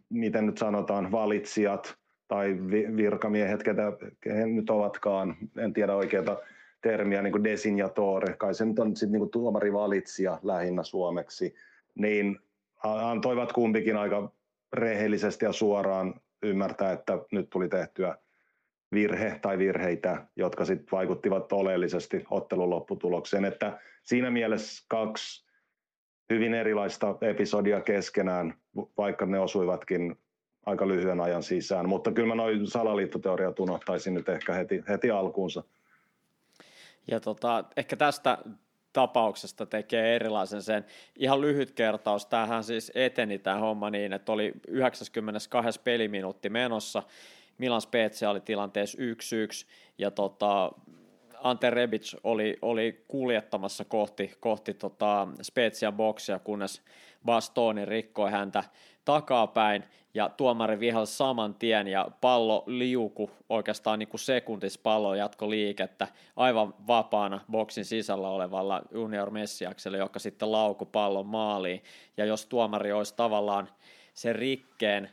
miten 0.09 0.45
nyt 0.45 0.57
sanotaan, 0.57 1.11
valitsijat 1.11 1.97
tai 2.27 2.57
virkamiehet, 2.97 3.63
ketä 3.63 3.83
he 4.25 4.45
nyt 4.45 4.69
ovatkaan, 4.69 5.35
en 5.57 5.73
tiedä 5.73 5.95
oikeata 5.95 6.37
termiä, 6.81 7.21
niin 7.21 7.31
kuin 7.31 7.43
designatore, 7.43 8.33
kai 8.33 8.53
se 8.53 8.65
nyt 8.65 8.79
on 8.79 8.95
sitten 8.95 9.19
niin 9.19 9.29
tuomarivalitsija 9.29 10.39
lähinnä 10.43 10.83
suomeksi, 10.83 11.55
niin 11.95 12.39
antoivat 12.83 13.51
kumpikin 13.53 13.97
aika 13.97 14.31
rehellisesti 14.73 15.45
ja 15.45 15.51
suoraan 15.51 16.13
ymmärtää, 16.43 16.91
että 16.91 17.19
nyt 17.31 17.49
tuli 17.49 17.69
tehtyä 17.69 18.17
virhe 18.93 19.39
tai 19.41 19.57
virheitä, 19.57 20.25
jotka 20.35 20.65
sitten 20.65 20.87
vaikuttivat 20.91 21.53
oleellisesti 21.53 22.23
ottelun 22.29 22.69
lopputulokseen. 22.69 23.45
Että 23.45 23.79
siinä 24.03 24.31
mielessä 24.31 24.85
kaksi 24.87 25.45
hyvin 26.29 26.53
erilaista 26.53 27.15
episodia 27.21 27.81
keskenään, 27.81 28.53
vaikka 28.97 29.25
ne 29.25 29.39
osuivatkin 29.39 30.15
aika 30.65 30.87
lyhyen 30.87 31.21
ajan 31.21 31.43
sisään. 31.43 31.89
Mutta 31.89 32.11
kyllä 32.11 32.27
mä 32.27 32.35
noin 32.35 32.67
salaliittoteoriat 32.67 33.59
unohtaisin 33.59 34.13
nyt 34.13 34.29
ehkä 34.29 34.53
heti, 34.53 34.83
heti 34.89 35.11
alkuunsa. 35.11 35.63
Ja 37.07 37.19
tota, 37.19 37.63
ehkä 37.77 37.95
tästä 37.95 38.37
tapauksesta 38.93 39.65
tekee 39.65 40.15
erilaisen 40.15 40.61
sen. 40.61 40.85
Ihan 41.15 41.41
lyhyt 41.41 41.71
kertaus, 41.71 42.25
tämähän 42.25 42.63
siis 42.63 42.91
eteni 42.95 43.39
tämä 43.39 43.57
homma 43.57 43.89
niin, 43.89 44.13
että 44.13 44.31
oli 44.31 44.53
92 44.67 45.79
peliminuutti 45.83 46.49
menossa, 46.49 47.03
Milan 47.57 47.81
Spezia 47.81 48.29
oli 48.29 48.41
tilanteessa 48.41 48.97
1-1, 48.97 49.01
ja 49.97 50.11
tota, 50.11 50.71
Ante 51.43 51.69
Rebic 51.69 52.15
oli, 52.23 52.57
oli 52.61 53.03
kuljettamassa 53.07 53.85
kohti, 53.85 54.31
kohti 54.39 54.73
tota 54.73 55.27
Spezia 55.41 55.91
boksia, 55.91 56.39
kunnes 56.39 56.81
Bastoni 57.25 57.85
rikkoi 57.85 58.31
häntä 58.31 58.63
takapäin 59.05 59.83
ja 60.13 60.29
tuomari 60.29 60.79
vihalsi 60.79 61.17
saman 61.17 61.55
tien 61.55 61.87
ja 61.87 62.07
pallo 62.21 62.63
liuku 62.67 63.31
oikeastaan 63.49 63.99
niin 63.99 64.09
kuin 64.09 64.19
sekuntis 64.19 64.77
pallo 64.77 65.15
jatko 65.15 65.49
liikettä 65.49 66.07
aivan 66.35 66.73
vapaana 66.87 67.39
boksin 67.51 67.85
sisällä 67.85 68.29
olevalla 68.29 68.81
Junior 68.91 69.31
Messiakselle, 69.31 69.97
joka 69.97 70.19
sitten 70.19 70.51
lauku 70.51 70.85
pallon 70.85 71.27
maaliin. 71.27 71.83
Ja 72.17 72.25
jos 72.25 72.45
tuomari 72.45 72.91
olisi 72.91 73.15
tavallaan 73.15 73.69
sen 74.13 74.35
rikkeen 74.35 75.09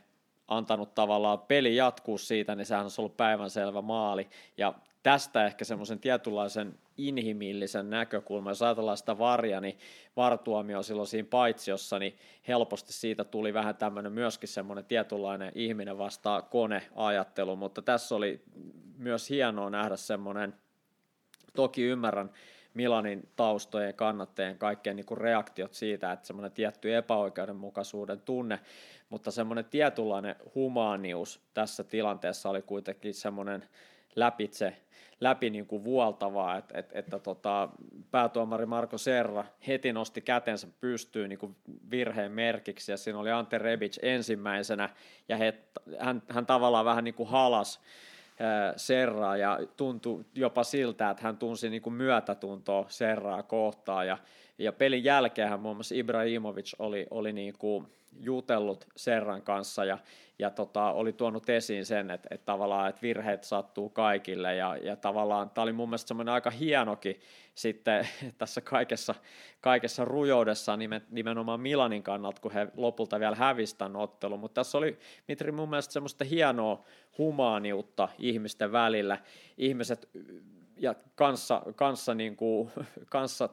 antanut 0.49 0.95
tavallaan 0.95 1.39
peli 1.39 1.75
jatkuu 1.75 2.17
siitä, 2.17 2.55
niin 2.55 2.65
sehän 2.65 2.83
olisi 2.83 3.01
ollut 3.01 3.17
päivänselvä 3.17 3.81
maali. 3.81 4.29
Ja 4.57 4.73
tästä 5.03 5.45
ehkä 5.45 5.65
semmoisen 5.65 5.99
tietynlaisen 5.99 6.79
inhimillisen 6.97 7.89
näkökulman. 7.89 8.51
Jos 8.51 8.61
ajatellaan 8.61 8.97
sitä 8.97 9.17
varja, 9.17 9.61
niin 9.61 9.77
vartuomio 10.15 10.83
silloin 10.83 11.07
siinä 11.07 11.27
paitsiossa, 11.29 11.99
niin 11.99 12.17
helposti 12.47 12.93
siitä 12.93 13.23
tuli 13.23 13.53
vähän 13.53 13.75
tämmöinen 13.75 14.11
myöskin 14.11 14.49
semmoinen 14.49 14.85
tietynlainen 14.85 15.51
ihminen 15.55 15.97
vastaa 15.97 16.41
kone-ajattelu, 16.41 17.55
mutta 17.55 17.81
tässä 17.81 18.15
oli 18.15 18.41
myös 18.97 19.29
hienoa 19.29 19.69
nähdä 19.69 19.95
semmoinen, 19.95 20.55
toki 21.55 21.83
ymmärrän 21.83 22.31
Milanin 22.79 23.29
taustojen 23.35 23.93
kannattajien 23.93 24.57
kaikkien 24.57 24.95
niin 24.95 25.05
kuin 25.05 25.17
reaktiot 25.17 25.73
siitä, 25.73 26.11
että 26.11 26.27
semmoinen 26.27 26.51
tietty 26.51 26.95
epäoikeudenmukaisuuden 26.95 28.21
tunne, 28.21 28.59
mutta 29.09 29.31
semmoinen 29.31 29.65
tietynlainen 29.65 30.35
humaanius 30.55 31.41
tässä 31.53 31.83
tilanteessa 31.83 32.49
oli 32.49 32.61
kuitenkin 32.61 33.13
semmoinen 33.13 33.69
läpitse 34.15 34.75
läpi 35.21 35.49
niin 35.49 35.65
kuin 35.65 35.83
vuoltavaa, 35.83 36.57
että, 36.57 36.79
että, 36.79 36.99
että 36.99 37.19
tota, 37.19 37.69
päätuomari 38.11 38.65
Marko 38.65 38.97
Serra 38.97 39.45
heti 39.67 39.93
nosti 39.93 40.21
kätensä 40.21 40.67
pystyyn 40.81 41.29
niin 41.29 41.39
kuin 41.39 41.55
virheen 41.91 42.31
merkiksi, 42.31 42.91
ja 42.91 42.97
siinä 42.97 43.19
oli 43.19 43.31
Ante 43.31 43.57
Rebic 43.57 43.97
ensimmäisenä, 44.01 44.89
ja 45.29 45.37
he, 45.37 45.53
hän, 45.99 46.23
hän 46.29 46.45
tavallaan 46.45 46.85
vähän 46.85 47.03
niin 47.03 47.13
kuin 47.13 47.29
halas, 47.29 47.81
Serraa 48.75 49.37
ja 49.37 49.59
tuntui 49.77 50.25
jopa 50.35 50.63
siltä, 50.63 51.09
että 51.09 51.23
hän 51.23 51.37
tunsi 51.37 51.69
niin 51.69 51.81
kuin 51.81 51.93
myötätuntoa 51.93 52.85
Serraa 52.87 53.43
kohtaan. 53.43 54.07
Ja, 54.07 54.17
ja 54.57 54.73
pelin 54.73 55.03
jälkeen 55.03 55.59
muun 55.59 55.75
muassa 55.75 55.95
Ibrahimovic 55.95 56.73
oli, 56.79 57.07
oli 57.11 57.33
niin 57.33 57.53
kuin 57.57 57.87
jutellut 58.19 58.85
Serran 58.95 59.41
kanssa 59.41 59.85
ja, 59.85 59.97
ja 60.39 60.49
tota, 60.49 60.91
oli 60.91 61.13
tuonut 61.13 61.49
esiin 61.49 61.85
sen, 61.85 62.11
että, 62.11 62.27
että 62.31 62.45
tavallaan 62.45 62.89
että 62.89 63.01
virheet 63.01 63.43
sattuu 63.43 63.89
kaikille. 63.89 64.55
Ja, 64.55 64.77
ja 64.77 64.95
tavallaan 64.95 65.49
tämä 65.49 65.63
oli 65.63 65.73
mun 65.73 65.89
mielestä 65.89 66.07
semmoinen 66.07 66.33
aika 66.33 66.49
hienokin 66.49 67.19
sitten 67.55 68.07
tässä 68.37 68.61
kaikessa, 68.61 69.15
kaikessa 69.61 70.05
rujoudessa 70.05 70.77
nimen, 70.77 71.01
nimenomaan 71.09 71.61
Milanin 71.61 72.03
kannalta, 72.03 72.41
kun 72.41 72.51
he 72.51 72.67
lopulta 72.77 73.19
vielä 73.19 73.35
hävisivät 73.35 73.77
tämän 73.77 73.95
ottelun, 73.95 74.39
mutta 74.39 74.61
tässä 74.61 74.77
oli 74.77 74.99
Mitri 75.27 75.51
mun 75.51 75.69
mielestä 75.69 75.93
semmoista 75.93 76.25
hienoa 76.25 76.85
humaaniutta 77.17 78.09
ihmisten 78.17 78.71
välillä, 78.71 79.17
ihmiset 79.57 80.09
ja 80.77 80.95
kanssa, 81.15 81.61
kanssa, 81.75 82.13
niin 82.13 82.35
kuin, 82.35 82.71
kanssa 83.09 83.49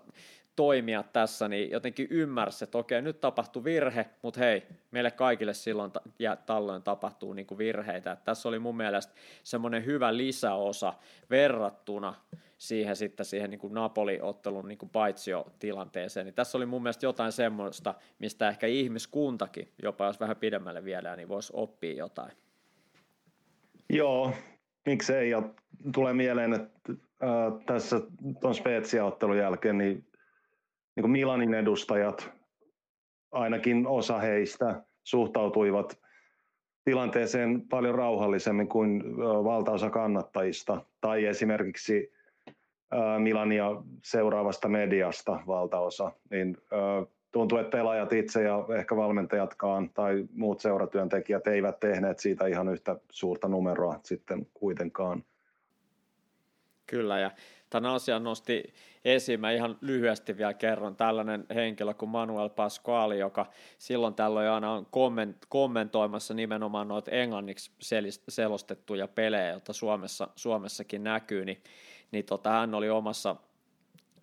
toimia 0.57 1.03
tässä, 1.03 1.49
niin 1.49 1.71
jotenkin 1.71 2.07
ymmärsi, 2.11 2.65
että 2.65 2.79
okei, 2.79 3.03
nyt 3.03 3.21
tapahtui 3.21 3.65
virhe, 3.65 4.07
mutta 4.23 4.41
hei, 4.41 4.63
meille 4.91 5.11
kaikille 5.11 5.55
silloin 5.55 5.93
ja 6.19 6.37
tällöin 6.37 6.83
tapahtuu 6.83 7.33
niin 7.33 7.47
kuin 7.47 7.59
virheitä. 7.59 8.13
Että 8.13 8.25
tässä 8.25 8.49
oli 8.49 8.59
mun 8.59 8.77
mielestä 8.77 9.13
semmoinen 9.45 9.85
hyvä 9.85 10.17
lisäosa 10.17 10.93
verrattuna 11.31 12.15
siihen 12.59 12.97
sitten 12.97 13.27
siihen 13.27 13.51
niin 13.51 13.59
kuin 13.59 13.75
Napoli-ottelun 13.75 14.69
niin 14.69 14.79
kuin 14.79 14.91
paitsio-tilanteeseen. 14.91 16.27
Niin 16.27 16.35
tässä 16.35 16.59
oli 16.59 16.67
mun 16.67 16.83
mielestä 16.83 17.07
jotain 17.07 17.33
semmoista, 17.33 17.95
mistä 18.19 18.49
ehkä 18.49 18.67
ihmiskuntakin, 18.67 19.73
jopa 19.83 20.07
jos 20.07 20.21
vähän 20.21 20.37
pidemmälle 20.37 20.85
vielä, 20.85 21.17
niin 21.17 21.29
voisi 21.29 21.53
oppia 21.57 21.95
jotain. 21.95 22.33
Joo, 23.91 24.33
miksei. 24.87 25.31
Ja 25.31 25.43
tulee 25.95 26.15
mieleen, 26.15 26.53
että 26.53 26.93
äh, 26.93 27.65
tässä 27.67 28.01
tuon 28.41 28.55
Spezia-ottelun 28.55 29.39
jälkeen 29.39 29.79
niin 29.79 30.07
niin 30.97 31.03
kuin 31.03 31.11
Milanin 31.11 31.55
edustajat, 31.55 32.31
ainakin 33.33 33.87
osa 33.87 34.19
heistä, 34.19 34.83
suhtautuivat 35.05 36.01
tilanteeseen 36.85 37.69
paljon 37.69 37.95
rauhallisemmin 37.95 38.69
kuin 38.69 39.17
valtaosa 39.45 39.91
kannattajista 39.91 40.83
tai 41.01 41.25
esimerkiksi 41.25 42.13
Milania 43.19 43.71
seuraavasta 44.03 44.69
mediasta 44.69 45.41
valtaosa, 45.47 46.13
niin 46.31 46.57
tuntuu, 47.33 47.59
että 47.59 47.77
pelaajat 47.77 48.13
itse 48.13 48.43
ja 48.43 48.65
ehkä 48.79 48.97
valmentajatkaan 48.97 49.91
tai 49.91 50.25
muut 50.33 50.61
seuratyöntekijät 50.61 51.47
eivät 51.47 51.81
tehneet 51.81 52.19
siitä 52.19 52.47
ihan 52.47 52.69
yhtä 52.69 52.97
suurta 53.11 53.49
numeroa 53.49 54.01
sitten 54.03 54.47
kuitenkaan. 54.55 55.25
Kyllä, 56.87 57.19
ja 57.19 57.31
tämän 57.77 57.95
asian 57.95 58.25
nosti 58.25 58.75
esiin. 59.05 59.41
Mä 59.41 59.51
ihan 59.51 59.79
lyhyesti 59.81 60.37
vielä 60.37 60.55
kerron. 60.55 60.97
Tällainen 60.97 61.47
henkilö 61.55 61.95
kuin 61.95 62.09
Manuel 62.09 62.49
Pasquale, 62.49 63.17
joka 63.17 63.47
silloin 63.79 64.15
tällöin 64.15 64.51
aina 64.51 64.73
on 64.73 64.87
kommentoimassa 65.49 66.35
nimenomaan 66.35 66.89
noita 66.89 67.11
englanniksi 67.11 67.71
selostettuja 68.29 69.09
pelejä, 69.09 69.51
joita 69.51 69.73
Suomessa, 69.73 70.29
Suomessakin 70.37 71.05
näkyy, 71.05 71.45
niin, 71.45 71.63
niin 72.11 72.25
tota, 72.25 72.51
hän 72.51 72.75
oli 72.75 72.91
omassa 72.91 73.37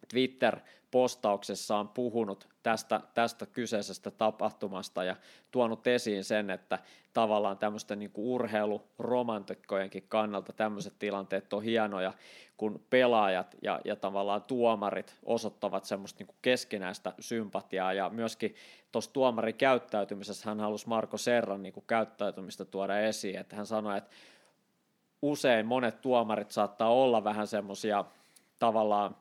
Twitter 0.09 0.59
postauksessaan 0.93 1.89
puhunut 1.89 2.47
tästä, 2.63 3.01
tästä 3.13 3.45
kyseisestä 3.45 4.11
tapahtumasta 4.11 5.03
ja 5.03 5.15
tuonut 5.51 5.87
esiin 5.87 6.23
sen, 6.23 6.49
että 6.49 6.79
tavallaan 7.13 7.57
tämmöisten 7.57 7.99
niin 7.99 8.11
urheiluromantikkojenkin 8.15 10.05
kannalta 10.07 10.53
tämmöiset 10.53 10.93
tilanteet 10.99 11.53
on 11.53 11.63
hienoja, 11.63 12.13
kun 12.57 12.85
pelaajat 12.89 13.55
ja, 13.61 13.81
ja 13.85 13.95
tavallaan 13.95 14.43
tuomarit 14.43 15.15
osoittavat 15.25 15.85
semmoista 15.85 16.23
niin 16.23 16.35
keskinäistä 16.41 17.13
sympatiaa. 17.19 17.93
Ja 17.93 18.09
myöskin 18.09 18.55
tuossa 18.91 19.13
tuomarin 19.13 19.55
käyttäytymisessä 19.55 20.49
hän 20.49 20.59
halusi 20.59 20.89
Marko 20.89 21.17
Serran 21.17 21.63
niin 21.63 21.73
käyttäytymistä 21.87 22.65
tuoda 22.65 22.99
esiin, 22.99 23.39
että 23.39 23.55
hän 23.55 23.65
sanoi, 23.65 23.97
että 23.97 24.09
usein 25.21 25.65
monet 25.65 26.01
tuomarit 26.01 26.51
saattaa 26.51 26.93
olla 26.93 27.23
vähän 27.23 27.47
semmoisia 27.47 28.05
tavallaan 28.59 29.15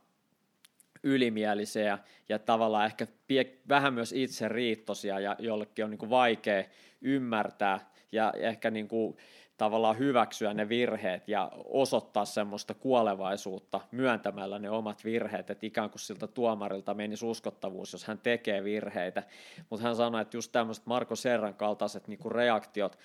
ylimielisiä 1.03 1.99
ja 2.29 2.39
tavallaan 2.39 2.87
ehkä 2.87 3.07
pie, 3.27 3.59
vähän 3.69 3.95
myös 3.95 4.13
itse 4.13 4.49
riittosia 4.49 5.21
ja 5.21 5.37
jollekin 5.39 5.85
on 5.85 5.91
niin 5.91 5.99
kuin 5.99 6.11
vaikea 6.11 6.65
ymmärtää 7.01 7.91
ja 8.13 8.33
ehkä 8.37 8.71
niin 8.71 8.89
kuin 8.89 9.17
tavallaan 9.57 9.99
hyväksyä 9.99 10.55
ne 10.55 10.69
virheet 10.69 11.29
ja 11.29 11.51
osoittaa 11.65 12.25
semmoista 12.25 12.75
kuolevaisuutta 12.75 13.81
myöntämällä 13.91 14.59
ne 14.59 14.71
omat 14.71 15.05
virheet, 15.05 15.51
että 15.51 15.67
ikään 15.67 15.91
kuin 15.91 16.01
siltä 16.01 16.27
tuomarilta 16.27 16.95
menisi 16.95 17.27
uskottavuus, 17.27 17.93
jos 17.93 18.05
hän 18.05 18.19
tekee 18.19 18.65
virheitä. 18.65 19.23
Mutta 19.71 19.87
hän 19.87 19.97
sanoi, 19.97 20.23
että 20.23 20.37
just 20.37 20.53
tämmöiset 20.53 20.87
Marko 20.87 21.17
Serran 21.17 21.55
kaltaiset 21.55 22.09
niin 22.09 22.19
kuin 22.19 22.33
reaktiot 22.33 22.99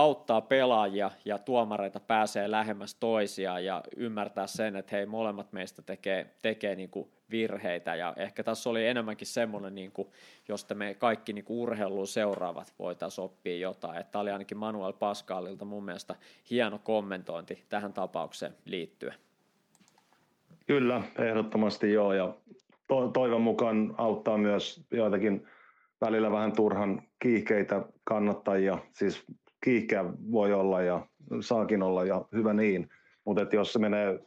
auttaa 0.00 0.40
pelaajia 0.40 1.10
ja 1.24 1.38
tuomareita 1.38 2.00
pääsee 2.00 2.50
lähemmäs 2.50 2.94
toisiaan 2.94 3.64
ja 3.64 3.82
ymmärtää 3.96 4.46
sen, 4.46 4.76
että 4.76 4.96
hei, 4.96 5.06
molemmat 5.06 5.52
meistä 5.52 5.82
tekee, 5.82 6.34
tekee 6.42 6.74
niin 6.74 6.90
kuin 6.90 7.08
virheitä 7.30 7.94
ja 7.94 8.14
ehkä 8.16 8.42
tässä 8.42 8.70
oli 8.70 8.86
enemmänkin 8.86 9.26
semmoinen, 9.26 9.74
niin 9.74 9.92
kuin, 9.92 10.08
josta 10.48 10.74
me 10.74 10.94
kaikki 10.94 11.32
niin 11.32 11.44
kuin 11.44 11.58
urheiluun 11.58 12.06
seuraavat 12.06 12.74
voitaisiin 12.78 13.24
oppia 13.24 13.56
jotain. 13.56 14.04
Tämä 14.12 14.22
oli 14.22 14.30
ainakin 14.30 14.58
Manuel 14.58 14.92
Pascalilta 14.92 15.64
mun 15.64 15.84
mielestä 15.84 16.14
hieno 16.50 16.78
kommentointi 16.78 17.64
tähän 17.68 17.92
tapaukseen 17.92 18.54
liittyen. 18.64 19.14
Kyllä, 20.66 21.02
ehdottomasti 21.18 21.92
joo 21.92 22.12
ja 22.12 22.34
to- 22.88 23.08
toivon 23.08 23.42
mukaan 23.42 23.94
auttaa 23.98 24.38
myös 24.38 24.86
joitakin 24.90 25.46
välillä 26.00 26.30
vähän 26.30 26.52
turhan 26.52 27.02
kiihkeitä 27.18 27.82
kannattajia, 28.04 28.78
siis 28.92 29.24
kiihkeä 29.64 30.04
voi 30.32 30.52
olla 30.52 30.82
ja 30.82 31.06
saakin 31.40 31.82
olla 31.82 32.04
ja 32.04 32.24
hyvä 32.32 32.52
niin, 32.52 32.90
mutta 33.24 33.46
jos 33.52 33.72
se 33.72 33.78
menee, 33.78 34.20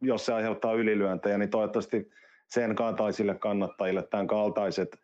jos 0.00 0.26
se 0.26 0.32
aiheuttaa 0.32 0.74
ylilyöntejä, 0.74 1.38
niin 1.38 1.50
toivottavasti 1.50 2.10
sen 2.46 2.74
kaltaisille 2.74 3.34
kannattajille 3.34 4.02
tämän 4.02 4.26
kaltaiset 4.26 4.98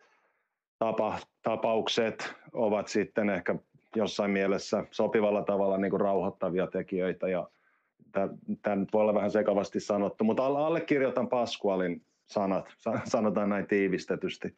tapa, 0.78 1.18
tapaukset 1.42 2.34
ovat 2.52 2.88
sitten 2.88 3.30
ehkä 3.30 3.56
jossain 3.96 4.30
mielessä 4.30 4.84
sopivalla 4.90 5.42
tavalla 5.42 5.78
niin 5.78 5.90
kuin 5.90 6.00
rauhoittavia 6.00 6.66
tekijöitä 6.66 7.28
ja 7.28 7.48
tämä 8.62 8.86
voi 8.92 9.00
olla 9.00 9.14
vähän 9.14 9.30
sekavasti 9.30 9.80
sanottu, 9.80 10.24
mutta 10.24 10.46
allekirjoitan 10.46 11.28
Pasqualin 11.28 12.02
sanat, 12.26 12.66
sanotaan 13.04 13.48
näin 13.48 13.66
tiivistetysti. 13.66 14.56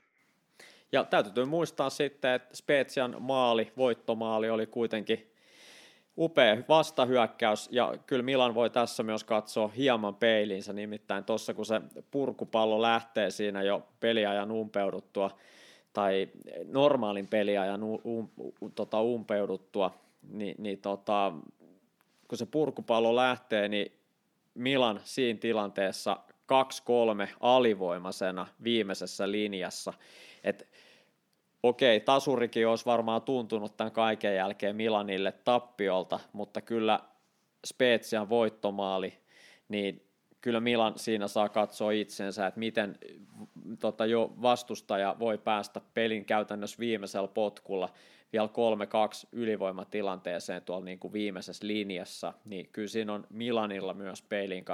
Ja 0.92 1.04
täytyy 1.04 1.44
muistaa 1.44 1.90
sitten, 1.90 2.30
että 2.30 2.56
Spezian 2.56 3.16
maali, 3.20 3.72
voittomaali 3.76 4.50
oli 4.50 4.66
kuitenkin 4.66 5.32
upea 6.18 6.56
vastahyökkäys, 6.68 7.68
ja 7.72 7.94
kyllä 8.06 8.22
Milan 8.22 8.54
voi 8.54 8.70
tässä 8.70 9.02
myös 9.02 9.24
katsoa 9.24 9.68
hieman 9.68 10.14
peiliinsä, 10.14 10.72
nimittäin 10.72 11.24
tuossa 11.24 11.54
kun 11.54 11.66
se 11.66 11.80
purkupallo 12.10 12.82
lähtee 12.82 13.30
siinä 13.30 13.62
jo 13.62 13.88
peliajan 14.00 14.50
umpeuduttua, 14.50 15.30
tai 15.92 16.28
normaalin 16.64 17.28
peliajan 17.28 17.82
um, 17.82 17.98
um, 18.04 18.28
tota, 18.74 19.02
umpeuduttua, 19.02 19.94
niin, 20.30 20.54
niin 20.58 20.78
tota, 20.78 21.32
kun 22.28 22.38
se 22.38 22.46
purkupallo 22.46 23.16
lähtee, 23.16 23.68
niin 23.68 23.92
Milan 24.54 25.00
siinä 25.04 25.40
tilanteessa 25.40 26.16
2-3 27.24 27.28
alivoimasena 27.40 28.46
viimeisessä 28.64 29.30
linjassa. 29.30 29.92
Et 30.44 30.68
okei, 31.62 32.00
tasurikin 32.00 32.68
olisi 32.68 32.86
varmaan 32.86 33.22
tuntunut 33.22 33.76
tämän 33.76 33.92
kaiken 33.92 34.36
jälkeen 34.36 34.76
Milanille 34.76 35.32
tappiolta, 35.32 36.20
mutta 36.32 36.60
kyllä 36.60 37.00
Spezian 37.66 38.28
voittomaali, 38.28 39.18
niin 39.68 40.08
kyllä 40.40 40.60
Milan 40.60 40.98
siinä 40.98 41.28
saa 41.28 41.48
katsoa 41.48 41.90
itsensä, 41.90 42.46
että 42.46 42.60
miten 42.60 42.98
tota, 43.80 44.06
jo 44.06 44.34
vastustaja 44.42 45.16
voi 45.18 45.38
päästä 45.38 45.80
pelin 45.94 46.24
käytännössä 46.24 46.78
viimeisellä 46.78 47.28
potkulla 47.28 47.88
vielä 48.32 48.48
3-2 49.24 49.28
ylivoimatilanteeseen 49.32 50.62
tuolla 50.62 50.84
niin 50.84 50.98
kuin 50.98 51.12
viimeisessä 51.12 51.66
linjassa, 51.66 52.32
niin 52.44 52.68
kyllä 52.72 52.88
siinä 52.88 53.12
on 53.12 53.26
Milanilla 53.30 53.94
myös 53.94 54.22
peilin 54.22 54.64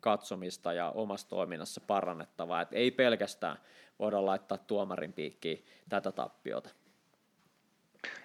katsomista 0.00 0.72
ja 0.72 0.90
omassa 0.90 1.28
toiminnassa 1.28 1.80
parannettavaa, 1.86 2.60
että 2.60 2.76
ei 2.76 2.90
pelkästään 2.90 3.56
voida 3.98 4.26
laittaa 4.26 4.58
tuomarin 4.58 5.12
piikkiin 5.12 5.64
tätä 5.88 6.12
tappiota. 6.12 6.70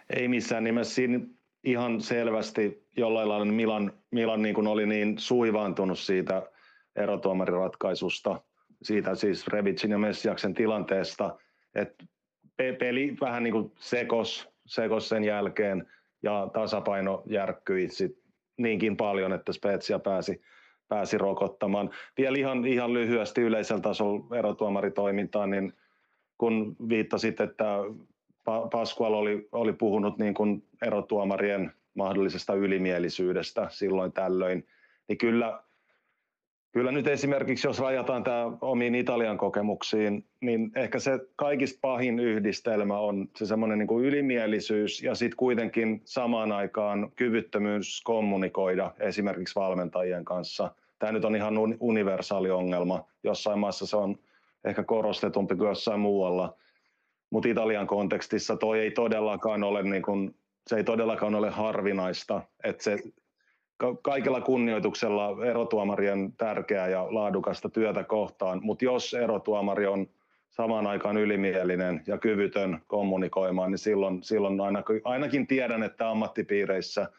Ei 0.09 0.27
missään 0.27 0.63
nimessä 0.63 0.95
siinä 0.95 1.19
ihan 1.63 2.01
selvästi 2.01 2.87
jollain 2.97 3.29
lailla 3.29 3.45
Milan, 3.45 3.93
Milan 4.11 4.41
niin 4.41 4.55
kuin 4.55 4.67
oli 4.67 4.85
niin 4.85 5.19
suivaantunut 5.19 5.99
siitä 5.99 6.51
erotuomariratkaisusta, 6.95 8.41
siitä 8.83 9.15
siis 9.15 9.47
Revitsin 9.47 9.91
ja 9.91 9.97
Messiaksen 9.97 10.53
tilanteesta, 10.53 11.37
että 11.75 12.05
peli 12.79 13.17
vähän 13.21 13.43
niin 13.43 13.51
kuin 13.51 13.71
sekos, 13.79 14.49
sekos 14.65 15.09
sen 15.09 15.23
jälkeen 15.23 15.87
ja 16.23 16.49
tasapaino 16.53 17.23
järkkyi 17.25 17.89
sit 17.89 18.17
niinkin 18.57 18.97
paljon, 18.97 19.33
että 19.33 19.53
Spezia 19.53 19.99
pääsi, 19.99 20.41
pääsi 20.87 21.17
rokottamaan. 21.17 21.89
Vielä 22.17 22.37
ihan, 22.37 22.65
ihan 22.65 22.93
lyhyesti 22.93 23.41
yleisellä 23.41 23.81
tasolla 23.81 24.37
erotuomaritoimintaan, 24.37 25.49
niin 25.49 25.73
kun 26.37 26.75
viittasit, 26.89 27.41
että 27.41 27.65
Pasqual 28.71 29.13
oli, 29.13 29.47
oli 29.51 29.73
puhunut 29.73 30.17
niin 30.17 30.33
kuin 30.33 30.63
erotuomarien 30.81 31.71
mahdollisesta 31.93 32.53
ylimielisyydestä 32.53 33.67
silloin 33.69 34.11
tällöin, 34.11 34.67
niin 35.07 35.17
kyllä, 35.17 35.63
kyllä 36.71 36.91
nyt 36.91 37.07
esimerkiksi 37.07 37.67
jos 37.67 37.79
rajataan 37.79 38.23
tämä 38.23 38.51
omiin 38.61 38.95
Italian 38.95 39.37
kokemuksiin, 39.37 40.25
niin 40.41 40.71
ehkä 40.75 40.99
se 40.99 41.19
kaikista 41.35 41.79
pahin 41.81 42.19
yhdistelmä 42.19 42.99
on 42.99 43.29
se 43.35 43.45
semmoinen 43.45 43.79
niin 43.79 44.03
ylimielisyys 44.05 45.03
ja 45.03 45.15
sitten 45.15 45.37
kuitenkin 45.37 46.01
samaan 46.05 46.51
aikaan 46.51 47.11
kyvyttömyys 47.15 48.01
kommunikoida 48.03 48.91
esimerkiksi 48.99 49.55
valmentajien 49.55 50.25
kanssa. 50.25 50.71
Tämä 50.99 51.11
nyt 51.11 51.25
on 51.25 51.35
ihan 51.35 51.53
universaali 51.79 52.51
ongelma. 52.51 53.05
Jossain 53.23 53.59
maassa 53.59 53.85
se 53.85 53.97
on 53.97 54.17
ehkä 54.65 54.83
korostetumpi 54.83 55.55
kuin 55.55 55.67
jossain 55.67 55.99
muualla, 55.99 56.57
mutta 57.29 57.49
Italian 57.49 57.87
kontekstissa 57.87 58.57
toi 58.57 58.79
ei 58.79 58.91
todellakaan 58.91 59.63
ole 59.63 59.83
niin 59.83 60.03
kuin 60.03 60.35
se 60.67 60.75
ei 60.75 60.83
todellakaan 60.83 61.35
ole 61.35 61.49
harvinaista, 61.49 62.41
että 62.63 62.83
se 62.83 62.97
kaikella 64.01 64.41
kunnioituksella 64.41 65.45
erotuomarien 65.45 66.33
tärkeää 66.37 66.87
ja 66.87 67.07
laadukasta 67.09 67.69
työtä 67.69 68.03
kohtaan, 68.03 68.59
mutta 68.63 68.85
jos 68.85 69.13
erotuomari 69.13 69.87
on 69.87 70.07
samaan 70.49 70.87
aikaan 70.87 71.17
ylimielinen 71.17 72.01
ja 72.07 72.17
kyvytön 72.17 72.81
kommunikoimaan, 72.87 73.71
niin 73.71 73.79
silloin, 73.79 74.23
silloin 74.23 74.61
ainakin, 74.61 75.01
ainakin 75.03 75.47
tiedän, 75.47 75.83
että 75.83 76.09
ammattipiireissä 76.09 77.09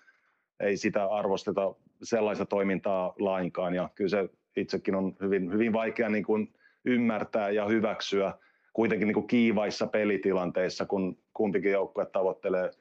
ei 0.61 0.77
sitä 0.77 1.07
arvosteta 1.07 1.75
sellaista 2.03 2.47
toimintaa 2.47 3.15
lainkaan. 3.19 3.75
Ja 3.75 3.89
kyllä 3.95 4.09
se 4.11 4.29
itsekin 4.57 4.95
on 4.95 5.17
hyvin, 5.21 5.53
hyvin 5.53 5.73
vaikea 5.73 6.09
niin 6.09 6.25
kuin 6.25 6.55
ymmärtää 6.85 7.51
ja 7.51 7.67
hyväksyä 7.67 8.33
kuitenkin 8.73 9.07
niin 9.07 9.15
kuin 9.15 9.27
kiivaissa 9.27 9.87
pelitilanteissa, 9.87 10.87
kun 10.87 11.19
kumpikin 11.35 11.73
joukkue 11.73 12.07
tavoittelee– 12.07 12.71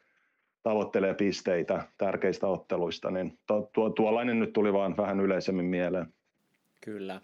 tavoittelee 0.67 1.13
pisteitä 1.13 1.83
tärkeistä 1.97 2.47
otteluista, 2.47 3.11
niin 3.11 3.39
tuo, 3.73 3.89
tuollainen 3.89 4.39
nyt 4.39 4.53
tuli 4.53 4.73
vaan 4.73 4.97
vähän 4.97 5.19
yleisemmin 5.19 5.65
mieleen. 5.65 6.13
Kyllä. 6.81 7.21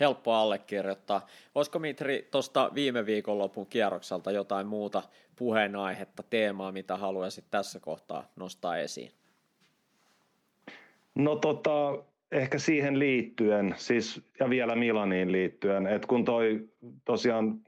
Helppo 0.00 0.32
allekirjoittaa. 0.32 1.26
Olisiko 1.54 1.78
Mitri 1.78 2.28
tuosta 2.30 2.70
viime 2.74 3.06
viikonlopun 3.06 3.66
kierrokselta 3.66 4.30
jotain 4.30 4.66
muuta 4.66 5.02
puheenaihetta, 5.36 6.22
teemaa, 6.22 6.72
mitä 6.72 6.96
haluaisit 6.96 7.44
tässä 7.50 7.80
kohtaa 7.80 8.24
nostaa 8.36 8.76
esiin? 8.76 9.12
No 11.14 11.36
tota, 11.36 11.98
ehkä 12.32 12.58
siihen 12.58 12.98
liittyen, 12.98 13.74
siis, 13.76 14.22
ja 14.40 14.50
vielä 14.50 14.76
Milaniin 14.76 15.32
liittyen, 15.32 15.86
että 15.86 16.08
kun 16.08 16.24
toi 16.24 16.68
tosiaan 17.04 17.60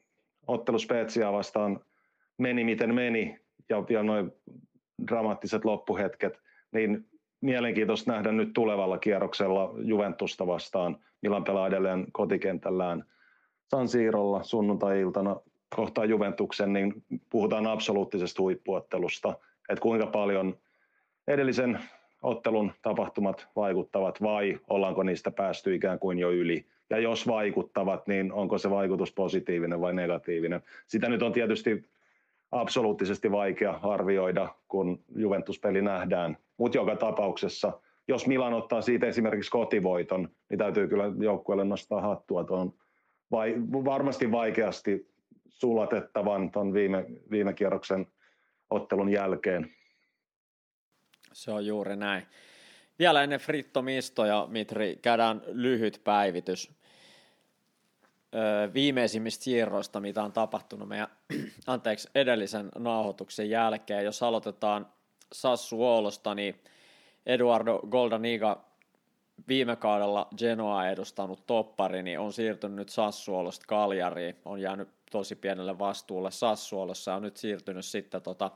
ottelu 0.47 0.79
Spezia 0.79 1.33
vastaan 1.33 1.81
meni 2.39 2.65
miten 2.65 2.95
meni, 2.95 3.47
ja, 3.69 3.85
ja 3.89 4.03
noin 4.03 4.33
dramaattiset 5.07 5.65
loppuhetket, 5.65 6.41
niin 6.73 7.07
mielenkiintoista 7.41 8.13
nähdä 8.13 8.33
nyt 8.33 8.53
tulevalla 8.53 8.99
kierroksella 8.99 9.75
Juventusta 9.79 10.47
vastaan. 10.47 10.97
Milan 11.23 11.45
pelaa 11.45 11.67
edelleen 11.67 12.07
kotikentällään 12.13 13.05
San 13.71 13.89
Siirolla 13.89 14.43
sunnuntai-iltana 14.43 15.37
kohtaa 15.77 16.05
Juventuksen, 16.05 16.73
niin 16.73 17.05
puhutaan 17.31 17.67
absoluuttisesta 17.67 18.43
huippuottelusta, 18.43 19.35
että 19.69 19.83
kuinka 19.83 20.07
paljon 20.07 20.57
edellisen 21.29 21.79
ottelun 22.23 22.73
tapahtumat 22.83 23.49
vaikuttavat 23.57 24.23
vai 24.23 24.61
ollaanko 24.69 25.03
niistä 25.03 25.31
päästy 25.31 25.75
ikään 25.75 25.99
kuin 25.99 26.19
jo 26.19 26.31
yli. 26.31 26.67
Ja 26.91 26.99
jos 26.99 27.29
vaikuttavat, 27.29 28.07
niin 28.07 28.33
onko 28.33 28.59
se 28.59 28.71
vaikutus 28.71 29.13
positiivinen 29.13 29.81
vai 29.81 29.95
negatiivinen. 29.95 30.63
Sitä 30.87 31.09
nyt 31.09 31.23
on 31.23 31.33
tietysti 31.33 31.85
absoluuttisesti 32.53 33.33
vaikea 33.33 33.79
arvioida, 33.83 34.55
kun 34.69 35.05
Juventus-peli 35.17 35.83
nähdään. 35.83 36.37
Mutta 36.57 36.79
joka 36.79 36.97
tapauksessa, 36.97 37.81
jos 38.09 38.27
Milan 38.27 38.55
ottaa 38.55 38.83
siitä 38.83 39.07
esimerkiksi 39.07 39.51
kotivoiton, 39.51 40.29
niin 40.51 40.59
täytyy 40.59 40.89
kyllä 40.89 41.05
joukkueelle 41.19 41.65
nostaa 41.65 42.01
hattua 42.01 42.45
tuon 42.45 42.75
vai, 43.31 43.55
varmasti 43.73 44.33
vaikeasti 44.33 45.11
sulatettavan 45.49 46.51
tuon 46.51 46.73
viime, 46.73 47.07
viime 47.31 47.53
kierroksen 47.53 48.07
ottelun 48.71 49.09
jälkeen. 49.09 49.71
Se 51.33 51.53
on 51.53 51.67
juuri 51.67 51.97
näin. 51.97 52.23
Vielä 52.99 53.23
ennen 53.23 53.41
Fritto 53.41 53.83
Misto 53.83 54.25
ja 54.25 54.47
Mitri 54.51 54.99
käydään 55.03 55.43
lyhyt 55.47 56.01
päivitys 56.05 56.73
viimeisimmistä 58.75 59.45
siirroista, 59.45 60.01
mitä 60.01 60.23
on 60.23 60.33
tapahtunut 60.33 60.89
meidän 60.89 61.09
anteeksi, 61.67 62.09
edellisen 62.15 62.69
nauhoituksen 62.79 63.51
jälkeen. 63.51 64.05
Jos 64.05 64.23
aloitetaan 64.23 64.87
Sassuolosta, 65.33 66.35
niin 66.35 66.61
Eduardo 67.27 67.81
Goldaniga 67.91 68.65
viime 69.49 69.77
kaudella 69.77 70.29
Genoa 70.39 70.89
edustanut 70.89 71.47
toppari, 71.47 72.03
niin 72.03 72.19
on 72.19 72.33
siirtynyt 72.33 72.77
nyt 72.77 72.89
Sassuolosta 72.89 73.65
Kaljariin, 73.69 74.37
on 74.45 74.61
jäänyt 74.61 74.89
tosi 75.11 75.37
pienelle 75.37 75.79
vastuulle 75.79 76.31
Sassuolossa 76.31 77.11
ja 77.11 77.17
on 77.17 77.23
nyt 77.23 77.37
siirtynyt 77.37 77.85
sitten 77.85 78.23
tota, 78.23 78.51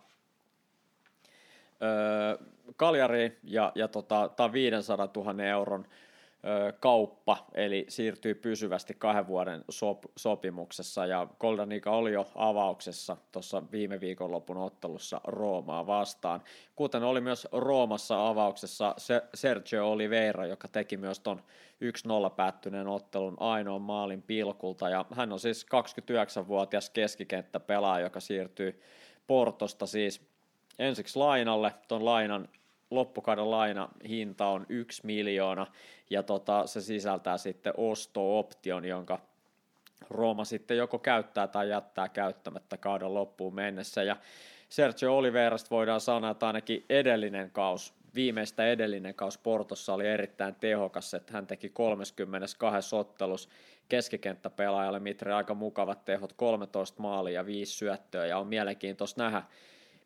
öö, 1.82 2.46
Kaljariin 2.76 3.36
ja, 3.42 3.72
ja 3.74 3.88
tota, 3.88 4.30
tämä 4.36 4.52
500 4.52 5.08
000 5.16 5.44
euron 5.44 5.86
kauppa, 6.80 7.46
eli 7.54 7.86
siirtyy 7.88 8.34
pysyvästi 8.34 8.94
kahden 8.94 9.26
vuoden 9.26 9.64
sop- 9.70 10.12
sopimuksessa, 10.16 11.06
ja 11.06 11.26
Goldanika 11.40 11.90
oli 11.90 12.12
jo 12.12 12.30
avauksessa 12.34 13.16
tuossa 13.32 13.62
viime 13.72 14.00
viikonlopun 14.00 14.56
ottelussa 14.56 15.20
Roomaa 15.24 15.86
vastaan, 15.86 16.42
kuten 16.76 17.02
oli 17.02 17.20
myös 17.20 17.48
Roomassa 17.52 18.28
avauksessa 18.28 18.94
Sergio 19.34 19.90
Oliveira, 19.90 20.46
joka 20.46 20.68
teki 20.68 20.96
myös 20.96 21.20
ton 21.20 21.42
1-0 22.28 22.30
päättyneen 22.36 22.88
ottelun 22.88 23.36
ainoan 23.40 23.82
maalin 23.82 24.22
pilkulta, 24.22 24.88
ja 24.88 25.04
hän 25.14 25.32
on 25.32 25.40
siis 25.40 25.66
29-vuotias 25.66 26.90
keskikenttäpelaaja, 26.90 28.06
joka 28.06 28.20
siirtyy 28.20 28.82
Portosta 29.26 29.86
siis 29.86 30.30
ensiksi 30.78 31.18
lainalle, 31.18 31.74
ton 31.88 32.04
lainan 32.04 32.48
loppukauden 32.90 33.50
laina 33.50 33.88
hinta 34.08 34.46
on 34.46 34.66
1 34.68 35.06
miljoona 35.06 35.66
ja 36.10 36.22
tota, 36.22 36.66
se 36.66 36.80
sisältää 36.80 37.38
sitten 37.38 37.72
osto-option, 37.76 38.84
jonka 38.84 39.18
Rooma 40.10 40.44
sitten 40.44 40.76
joko 40.76 40.98
käyttää 40.98 41.46
tai 41.46 41.68
jättää 41.68 42.08
käyttämättä 42.08 42.76
kauden 42.76 43.14
loppuun 43.14 43.54
mennessä. 43.54 44.02
Ja 44.02 44.16
Sergio 44.68 45.16
Oliveirasta 45.16 45.70
voidaan 45.70 46.00
sanoa, 46.00 46.30
että 46.30 46.46
ainakin 46.46 46.84
edellinen 46.88 47.50
kaus, 47.50 47.94
viimeistä 48.14 48.66
edellinen 48.66 49.14
kaus 49.14 49.38
Portossa 49.38 49.94
oli 49.94 50.06
erittäin 50.06 50.54
tehokas, 50.54 51.14
että 51.14 51.32
hän 51.32 51.46
teki 51.46 51.68
32 51.68 52.96
ottelus 52.96 53.48
keskikenttäpelaajalle 53.88 55.00
Mitre 55.00 55.32
aika 55.34 55.54
mukavat 55.54 56.04
tehot, 56.04 56.32
13 56.32 57.02
maalia 57.02 57.34
ja 57.34 57.46
5 57.46 57.72
syöttöä. 57.72 58.26
Ja 58.26 58.38
on 58.38 58.46
mielenkiintoista 58.46 59.22
nähdä, 59.22 59.42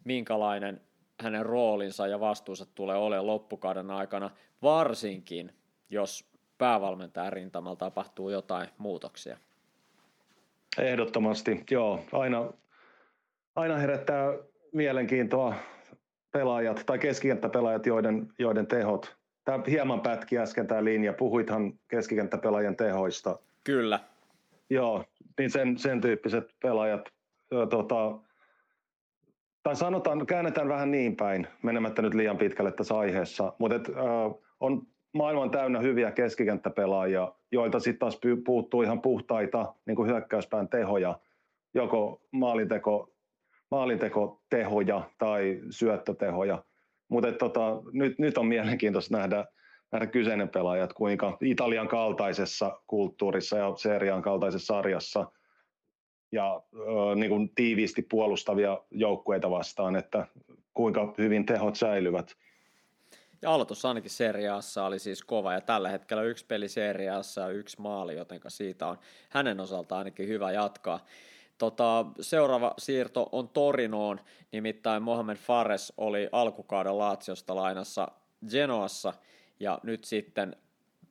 minkälainen 0.04 0.80
hänen 1.20 1.46
roolinsa 1.46 2.06
ja 2.06 2.20
vastuunsa 2.20 2.66
tulee 2.74 2.96
olemaan 2.96 3.26
loppukauden 3.26 3.90
aikana, 3.90 4.30
varsinkin 4.62 5.52
jos 5.90 6.24
päävalmentajan 6.58 7.32
rintamalla 7.32 7.76
tapahtuu 7.76 8.30
jotain 8.30 8.68
muutoksia. 8.78 9.36
Ehdottomasti, 10.78 11.64
joo. 11.70 12.00
Aina, 12.12 12.52
aina 13.56 13.76
herättää 13.76 14.32
mielenkiintoa 14.72 15.54
pelaajat 16.30 16.82
tai 16.86 16.98
keskikenttäpelaajat, 16.98 17.86
joiden, 17.86 18.28
joiden 18.38 18.66
tehot. 18.66 19.16
Tämä 19.44 19.64
hieman 19.66 20.00
pätki 20.00 20.38
äsken 20.38 20.66
tämä 20.66 20.84
linja. 20.84 21.12
Puhuithan 21.12 21.72
keskikenttäpelaajien 21.88 22.76
tehoista. 22.76 23.38
Kyllä. 23.64 24.00
Joo, 24.70 25.04
niin 25.38 25.50
sen, 25.50 25.78
sen 25.78 26.00
tyyppiset 26.00 26.54
pelaajat 26.62 27.08
tota, 27.70 28.18
tai 29.64 29.76
sanotaan, 29.76 30.26
käännetään 30.26 30.68
vähän 30.68 30.90
niin 30.90 31.16
päin, 31.16 31.46
menemättä 31.62 32.02
nyt 32.02 32.14
liian 32.14 32.38
pitkälle 32.38 32.72
tässä 32.72 32.98
aiheessa, 32.98 33.52
mutta 33.58 33.76
et, 33.76 33.88
äh, 33.88 34.34
on 34.60 34.86
maailman 35.12 35.50
täynnä 35.50 35.80
hyviä 35.80 36.10
keskikenttäpelaajia, 36.10 37.32
joilta 37.52 37.80
sitten 37.80 37.98
taas 37.98 38.20
puuttuu 38.44 38.82
ihan 38.82 39.02
puhtaita 39.02 39.74
niin 39.86 39.96
kuin 39.96 40.10
hyökkäyspään 40.10 40.68
tehoja, 40.68 41.18
joko 41.74 42.22
maalinteko, 42.30 43.12
maalintekotehoja 43.70 45.02
tai 45.18 45.60
syöttötehoja. 45.70 46.64
Mutta 47.08 47.32
tota, 47.32 47.82
nyt, 47.92 48.18
nyt 48.18 48.38
on 48.38 48.46
mielenkiintoista 48.46 49.18
nähdä, 49.18 49.44
nähdä 49.92 50.06
kyseinen 50.06 50.48
pelaajat, 50.48 50.92
kuinka 50.92 51.36
Italian 51.40 51.88
kaltaisessa 51.88 52.80
kulttuurissa 52.86 53.58
ja 53.58 53.72
serian 53.76 54.22
kaltaisessa 54.22 54.74
sarjassa– 54.74 55.26
ja 56.34 56.62
ö, 56.74 57.14
niin 57.14 57.30
kuin 57.30 57.48
tiiviisti 57.54 58.02
puolustavia 58.02 58.80
joukkueita 58.90 59.50
vastaan, 59.50 59.96
että 59.96 60.26
kuinka 60.74 61.14
hyvin 61.18 61.46
tehot 61.46 61.76
säilyvät. 61.76 62.36
Ja 63.42 63.50
aloitus 63.50 63.84
ainakin 63.84 64.10
seriaassa 64.10 64.84
oli 64.84 64.98
siis 64.98 65.22
kova 65.22 65.52
ja 65.52 65.60
tällä 65.60 65.88
hetkellä 65.88 66.22
yksi 66.22 66.46
peli 66.46 66.68
seriaassa 66.68 67.40
ja 67.40 67.48
yksi 67.48 67.80
maali, 67.80 68.16
joten 68.16 68.40
siitä 68.48 68.86
on 68.86 68.98
hänen 69.28 69.60
osaltaan 69.60 69.98
ainakin 69.98 70.28
hyvä 70.28 70.52
jatkaa. 70.52 71.04
Tota, 71.58 72.06
seuraava 72.20 72.74
siirto 72.78 73.28
on 73.32 73.48
Torinoon, 73.48 74.20
nimittäin 74.52 75.02
Mohamed 75.02 75.36
Fares 75.36 75.92
oli 75.96 76.28
alkukauden 76.32 76.98
Laatsiosta 76.98 77.56
lainassa 77.56 78.08
Genoassa 78.50 79.12
ja 79.60 79.78
nyt 79.82 80.04
sitten 80.04 80.56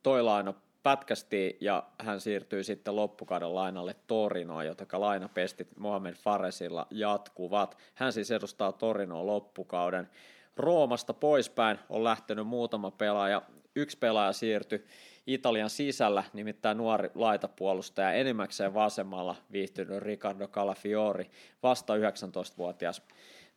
toi 0.02 0.22
laina 0.22 0.54
pätkästi 0.84 1.56
ja 1.60 1.84
hän 1.98 2.20
siirtyi 2.20 2.64
sitten 2.64 2.96
loppukauden 2.96 3.54
lainalle 3.54 3.96
Torinoon, 4.06 4.66
joten 4.66 4.86
lainapestit 4.92 5.68
Mohamed 5.78 6.14
Faresilla 6.14 6.86
jatkuvat. 6.90 7.78
Hän 7.94 8.12
siis 8.12 8.30
edustaa 8.30 8.72
Torinoa 8.72 9.26
loppukauden. 9.26 10.10
Roomasta 10.56 11.14
poispäin 11.14 11.78
on 11.88 12.04
lähtenyt 12.04 12.46
muutama 12.46 12.90
pelaaja. 12.90 13.42
Yksi 13.76 13.98
pelaaja 13.98 14.32
siirtyi 14.32 14.84
Italian 15.26 15.70
sisällä, 15.70 16.24
nimittäin 16.32 16.76
nuori 16.76 17.10
laitapuolustaja, 17.14 18.12
enimmäkseen 18.12 18.74
vasemmalla 18.74 19.36
viihtynyt 19.52 20.02
Riccardo 20.02 20.48
Calafiori, 20.48 21.30
vasta 21.62 21.96
19-vuotias, 21.96 23.02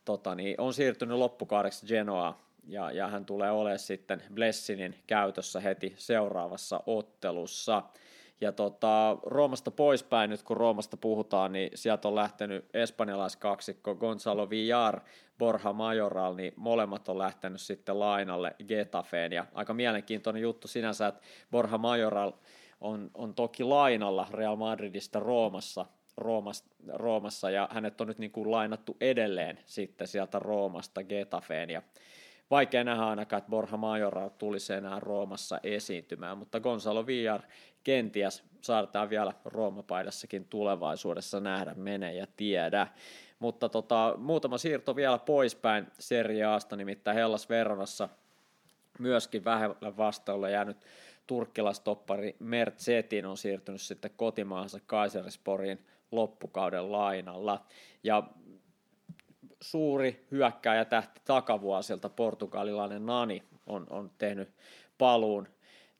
tota, 0.04 0.34
niin 0.34 0.60
on 0.60 0.74
siirtynyt 0.74 1.18
loppukaudeksi 1.18 1.86
Genoa 1.86 2.47
ja, 2.68 2.90
ja 2.90 3.08
hän 3.08 3.24
tulee 3.24 3.50
olemaan 3.50 3.78
sitten 3.78 4.22
Blessinin 4.34 4.94
käytössä 5.06 5.60
heti 5.60 5.94
seuraavassa 5.96 6.80
ottelussa. 6.86 7.82
Ja 8.40 8.52
tota, 8.52 9.18
Roomasta 9.22 9.70
poispäin, 9.70 10.30
nyt 10.30 10.42
kun 10.42 10.56
Roomasta 10.56 10.96
puhutaan, 10.96 11.52
niin 11.52 11.70
sieltä 11.74 12.08
on 12.08 12.14
lähtenyt 12.14 12.64
espanjalaiskaksikko 12.74 13.94
Gonzalo 13.94 14.50
Villar, 14.50 15.00
Borja 15.38 15.72
Majoral, 15.72 16.34
niin 16.34 16.52
molemmat 16.56 17.08
on 17.08 17.18
lähtenyt 17.18 17.60
sitten 17.60 18.00
lainalle 18.00 18.56
Getafeen. 18.68 19.32
Ja 19.32 19.46
aika 19.54 19.74
mielenkiintoinen 19.74 20.42
juttu 20.42 20.68
sinänsä, 20.68 21.06
että 21.06 21.20
Borja 21.50 21.78
Majoral 21.78 22.32
on, 22.80 23.10
on 23.14 23.34
toki 23.34 23.64
lainalla 23.64 24.26
Real 24.30 24.56
Madridista 24.56 25.20
Roomassa, 25.20 25.86
Roomassa, 26.16 26.64
Roomassa 26.88 27.50
ja 27.50 27.68
hänet 27.72 28.00
on 28.00 28.06
nyt 28.06 28.18
niin 28.18 28.32
kuin 28.32 28.50
lainattu 28.50 28.96
edelleen 29.00 29.58
sitten 29.66 30.08
sieltä 30.08 30.38
Roomasta 30.38 31.04
Getafeen. 31.04 31.70
Ja 31.70 31.82
vaikea 32.50 32.84
nähdä 32.84 33.06
ainakaan, 33.06 33.38
että 33.38 33.50
Borja 33.50 33.76
Majoral 33.76 34.28
tulisi 34.28 34.72
enää 34.72 35.00
Roomassa 35.00 35.60
esiintymään, 35.62 36.38
mutta 36.38 36.60
Gonzalo 36.60 37.06
Villar 37.06 37.42
kenties 37.84 38.44
saadaan 38.60 39.10
vielä 39.10 39.32
Roomapaidassakin 39.44 40.44
tulevaisuudessa 40.44 41.40
nähdä, 41.40 41.74
mene 41.74 42.14
ja 42.14 42.26
tiedä. 42.36 42.86
Mutta 43.38 43.68
tota, 43.68 44.14
muutama 44.16 44.58
siirto 44.58 44.96
vielä 44.96 45.18
poispäin 45.18 45.86
Serie 45.98 46.44
Asta, 46.44 46.76
nimittäin 46.76 47.16
Hellas 47.16 47.48
Veronassa 47.48 48.08
myöskin 48.98 49.44
vähällä 49.44 49.96
vastaulla 49.96 50.48
jäänyt 50.48 50.76
turkkilastoppari 51.26 52.36
Mert 52.38 52.78
Zetin 52.78 53.26
on 53.26 53.36
siirtynyt 53.36 53.80
sitten 53.80 54.10
kotimaansa 54.16 54.80
Kaiserisporiin 54.86 55.86
loppukauden 56.10 56.92
lainalla. 56.92 57.64
Ja 58.02 58.22
suuri 59.62 60.26
hyökkääjä 60.30 60.84
tähti 60.84 61.20
takavuosilta 61.24 62.08
portugalilainen 62.08 63.06
Nani 63.06 63.42
on, 63.66 63.86
on 63.90 64.10
tehnyt 64.18 64.48
paluun 64.98 65.48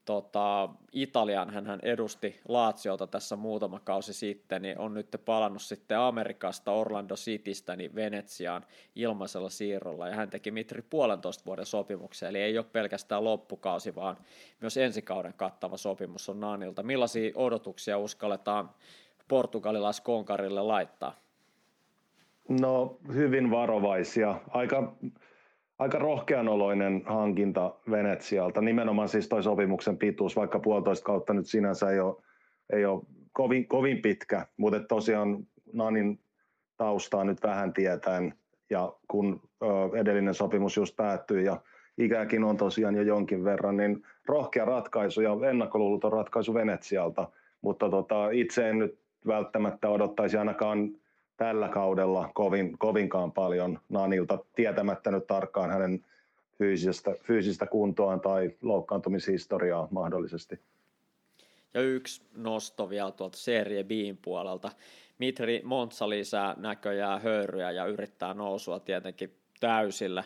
tota, 0.05 0.69
Italian, 0.93 1.51
hän 1.51 1.81
edusti 1.83 2.41
Laatsiota 2.49 3.07
tässä 3.07 3.37
muutama 3.37 3.81
kausi 3.81 4.13
sitten, 4.13 4.63
niin 4.63 4.79
on 4.79 4.95
nyt 4.95 5.17
palannut 5.25 5.63
sitten 5.63 5.99
Amerikasta, 5.99 6.73
Orlando 6.73 7.15
Citystä, 7.15 7.77
niin 7.77 7.95
Venetsiaan 7.95 8.65
ilmaisella 8.95 9.51
siirrolla, 9.51 10.09
ja 10.09 10.15
hän 10.15 10.31
teki 10.31 10.51
Mitri 10.51 10.83
puolentoista 10.83 11.45
vuoden 11.47 11.67
sopimuksen, 11.67 12.29
eli 12.29 12.39
ei 12.39 12.59
ole 12.59 12.67
pelkästään 12.73 13.25
loppukausi, 13.25 13.95
vaan 13.95 14.17
myös 14.61 14.77
ensikauden 14.77 15.35
kattava 15.37 15.77
sopimus 15.77 16.29
on 16.29 16.41
Naanilta. 16.41 16.83
Millaisia 16.83 17.33
odotuksia 17.35 17.99
uskalletaan 17.99 18.71
portugalilaiskonkarille 19.29 20.63
laittaa? 20.63 21.28
No 22.49 22.99
hyvin 23.15 23.51
varovaisia. 23.51 24.41
Aika, 24.51 24.97
aika 25.79 25.99
rohkeanoloinen 25.99 27.03
hankinta 27.07 27.75
Venetsialta. 27.91 28.61
Nimenomaan 28.61 29.09
siis 29.09 29.29
toi 29.29 29.43
sopimuksen 29.43 29.99
pituus, 29.99 30.37
vaikka 30.37 30.59
puolitoista 30.59 31.05
kautta 31.05 31.35
nyt 31.35 31.47
sinänsä 31.47 31.91
ei 31.91 32.01
ole, 32.01 32.17
ei 32.73 32.85
ole 32.85 33.03
kovin, 33.33 33.69
kovin 33.69 34.03
pitkä, 34.03 34.47
mutta 34.57 34.81
tosiaan 34.81 35.47
Nanin 35.73 36.21
taustaa 36.77 37.25
nyt 37.25 37.43
vähän 37.43 37.73
tietäen 37.73 38.35
ja 38.71 38.93
kun 39.09 39.41
edellinen 40.01 40.35
sopimus 40.35 40.77
just 40.77 40.97
päättyi 40.97 41.45
ja 41.45 41.61
ikäkin 41.99 42.45
on 42.45 42.57
tosiaan 42.57 42.95
jo 42.95 43.03
jonkin 43.03 43.45
verran, 43.45 43.77
niin 43.77 44.03
rohkea 44.27 44.65
ratkaisu 44.65 45.21
ja 45.21 45.37
ennakkoluuloton 45.51 46.13
ratkaisu 46.13 46.55
Venetsialta, 46.55 47.29
mutta 47.61 47.91
tota, 47.91 48.31
itse 48.31 48.69
en 48.69 48.79
nyt 48.79 48.99
välttämättä 49.27 49.89
odottaisi 49.89 50.37
ainakaan 50.37 50.91
tällä 51.39 51.69
kaudella 51.69 52.31
kovin, 52.35 52.79
kovinkaan 52.79 53.33
paljon 53.33 53.79
Nanilta, 53.89 54.39
tietämättä 54.55 55.11
nyt 55.11 55.27
tarkkaan 55.27 55.71
hänen 55.71 56.05
fyysistä, 56.59 57.15
fyysistä 57.23 57.67
kuntoaan 57.67 58.21
tai 58.21 58.51
loukkaantumishistoriaa 58.63 59.89
mahdollisesti. 59.91 60.61
Ja 61.75 61.81
yksi 61.81 62.23
nosto 62.37 62.91
vielä 62.91 63.11
tuolta 63.11 63.39
Serie 63.39 63.85
B:n 63.85 64.19
puolelta. 64.23 64.71
Mitri 65.19 65.63
Montsa 65.65 66.09
lisää 66.09 66.55
näköjään 66.57 67.23
höyryjä 67.23 67.71
ja 67.71 67.87
yrittää 67.87 68.35
nousua 68.35 68.81
tietenkin 68.81 69.35
täysillä. 69.61 70.25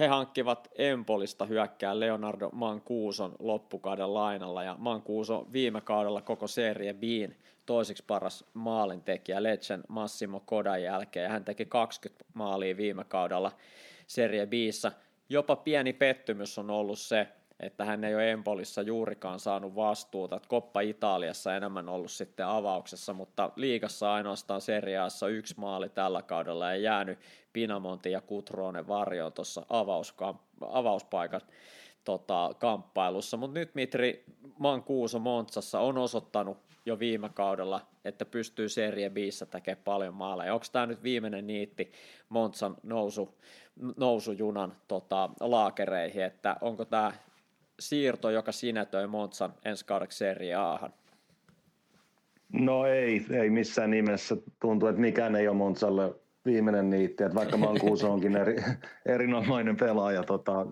He 0.00 0.06
hankkivat 0.06 0.68
Empolista 0.78 1.46
hyökkää 1.46 2.00
Leonardo 2.00 2.50
Mancuson 2.52 3.34
loppukauden 3.38 4.14
lainalla 4.14 4.62
ja 4.62 4.76
Mancuso 4.78 5.46
viime 5.52 5.80
kaudella 5.80 6.22
koko 6.22 6.46
Serie 6.46 6.94
B:n 6.94 7.34
toiseksi 7.66 8.04
paras 8.06 8.44
maalintekijä 8.54 9.42
Lecen 9.42 9.82
Massimo 9.88 10.40
Kodan 10.40 10.82
jälkeen. 10.82 11.30
Hän 11.30 11.44
teki 11.44 11.64
20 11.64 12.24
maalia 12.34 12.76
viime 12.76 13.04
kaudella 13.04 13.52
Serie 14.06 14.46
B:ssä. 14.46 14.92
Jopa 15.28 15.56
pieni 15.56 15.92
pettymys 15.92 16.58
on 16.58 16.70
ollut 16.70 16.98
se, 16.98 17.28
että 17.60 17.84
hän 17.84 18.04
ei 18.04 18.14
ole 18.14 18.30
Empolissa 18.30 18.82
juurikaan 18.82 19.40
saanut 19.40 19.74
vastuuta, 19.74 20.36
että 20.36 20.48
Koppa 20.48 20.80
Italiassa 20.80 21.56
enemmän 21.56 21.88
ollut 21.88 22.10
sitten 22.10 22.46
avauksessa, 22.46 23.12
mutta 23.12 23.50
liigassa 23.56 24.12
ainoastaan 24.12 24.60
seriaassa 24.60 25.28
yksi 25.28 25.54
maali 25.56 25.88
tällä 25.88 26.22
kaudella 26.22 26.72
ei 26.72 26.82
jäänyt. 26.82 27.18
Pinamonti 27.52 28.10
ja 28.10 28.20
Kutrone 28.20 28.88
varjoon 28.88 29.32
tuossa 29.32 29.66
avauspaikan 30.60 31.40
tota, 32.04 32.50
kamppailussa, 32.58 33.36
mutta 33.36 33.58
nyt 33.58 33.74
Mitri 33.74 34.24
Mankuuso 34.58 35.18
Montsassa 35.18 35.80
on 35.80 35.98
osoittanut 35.98 36.58
jo 36.86 36.98
viime 36.98 37.28
kaudella, 37.28 37.80
että 38.04 38.24
pystyy 38.24 38.68
Serie 38.68 39.10
Bissä 39.10 39.46
tekemään 39.46 39.84
paljon 39.84 40.14
maaleja. 40.14 40.54
Onko 40.54 40.66
tämä 40.72 40.86
nyt 40.86 41.02
viimeinen 41.02 41.46
niitti 41.46 41.92
Montsan 42.28 42.76
nousu, 42.82 43.34
nousujunan 43.96 44.76
tota, 44.88 45.30
laakereihin, 45.40 46.22
että 46.22 46.56
onko 46.60 46.84
tämä 46.84 47.12
siirto, 47.80 48.30
joka 48.30 48.52
sinetöi 48.52 49.06
Montsan 49.06 49.54
ensi 49.64 49.84
kaudeksi 49.84 50.18
Serie 50.18 50.54
Ahan? 50.54 50.92
No 52.52 52.86
ei, 52.86 53.26
ei 53.30 53.50
missään 53.50 53.90
nimessä. 53.90 54.36
Tuntuu, 54.60 54.88
että 54.88 55.00
mikään 55.00 55.36
ei 55.36 55.48
ole 55.48 55.56
Montsalle 55.56 56.14
viimeinen 56.44 56.90
niitti, 56.90 57.24
että 57.24 57.34
vaikka 57.34 57.56
Mankuuso 57.56 58.12
onkin 58.12 58.36
eri, 58.36 58.56
erinomainen 59.06 59.76
pelaaja, 59.76 60.22
tota, 60.22 60.66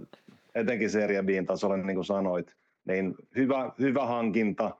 etenkin 0.54 0.90
Serie 0.90 1.22
B:n 1.22 1.46
tasolla, 1.46 1.76
niin 1.76 1.94
kuin 1.94 2.04
sanoit, 2.04 2.56
niin 2.84 3.14
hyvä, 3.36 3.72
hyvä 3.80 4.06
hankinta, 4.06 4.76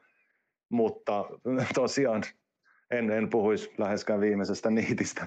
mutta 0.69 1.25
tosiaan 1.75 2.23
en, 2.91 3.11
en 3.11 3.31
puhuisi 3.31 3.73
läheskään 3.79 4.21
viimeisestä 4.21 4.71
niitistä. 4.71 5.27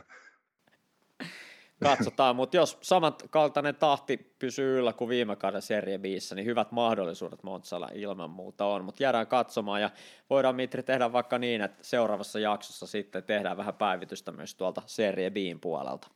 Katsotaan, 1.84 2.36
mutta 2.36 2.58
jos 2.58 2.78
samankaltainen 2.82 3.76
tahti 3.76 4.36
pysyy 4.40 4.80
yllä 4.80 4.94
kuin 4.94 5.10
viime 5.10 5.36
kauden 5.36 5.62
Serie 5.62 5.98
Bissä, 5.98 6.36
niin 6.36 6.46
hyvät 6.46 6.72
mahdollisuudet 6.72 7.44
Montsalla 7.44 7.90
ilman 7.94 8.30
muuta 8.30 8.66
on, 8.66 8.86
mutta 8.86 9.04
jäädään 9.04 9.28
katsomaan 9.28 9.82
ja 9.82 9.90
voidaan 10.30 10.56
Mitri 10.56 10.84
tehdä 10.84 11.14
vaikka 11.14 11.38
niin, 11.38 11.62
että 11.62 11.84
seuraavassa 11.84 12.40
jaksossa 12.40 12.88
sitten 12.88 13.24
tehdään 13.24 13.58
vähän 13.58 13.74
päivitystä 13.74 14.32
myös 14.32 14.56
tuolta 14.56 14.82
Serie 14.86 15.30
Bin 15.30 15.60
puolelta. 15.60 16.08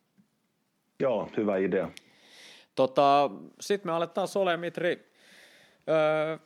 Joo, 0.99 1.29
hyvä 1.37 1.57
idea. 1.57 1.91
Tota, 2.79 3.29
Sitten 3.59 3.91
me 3.91 3.95
aletaan 3.95 4.27
ole 4.35 4.57
Mitri 4.57 5.11
öö, 5.89 6.37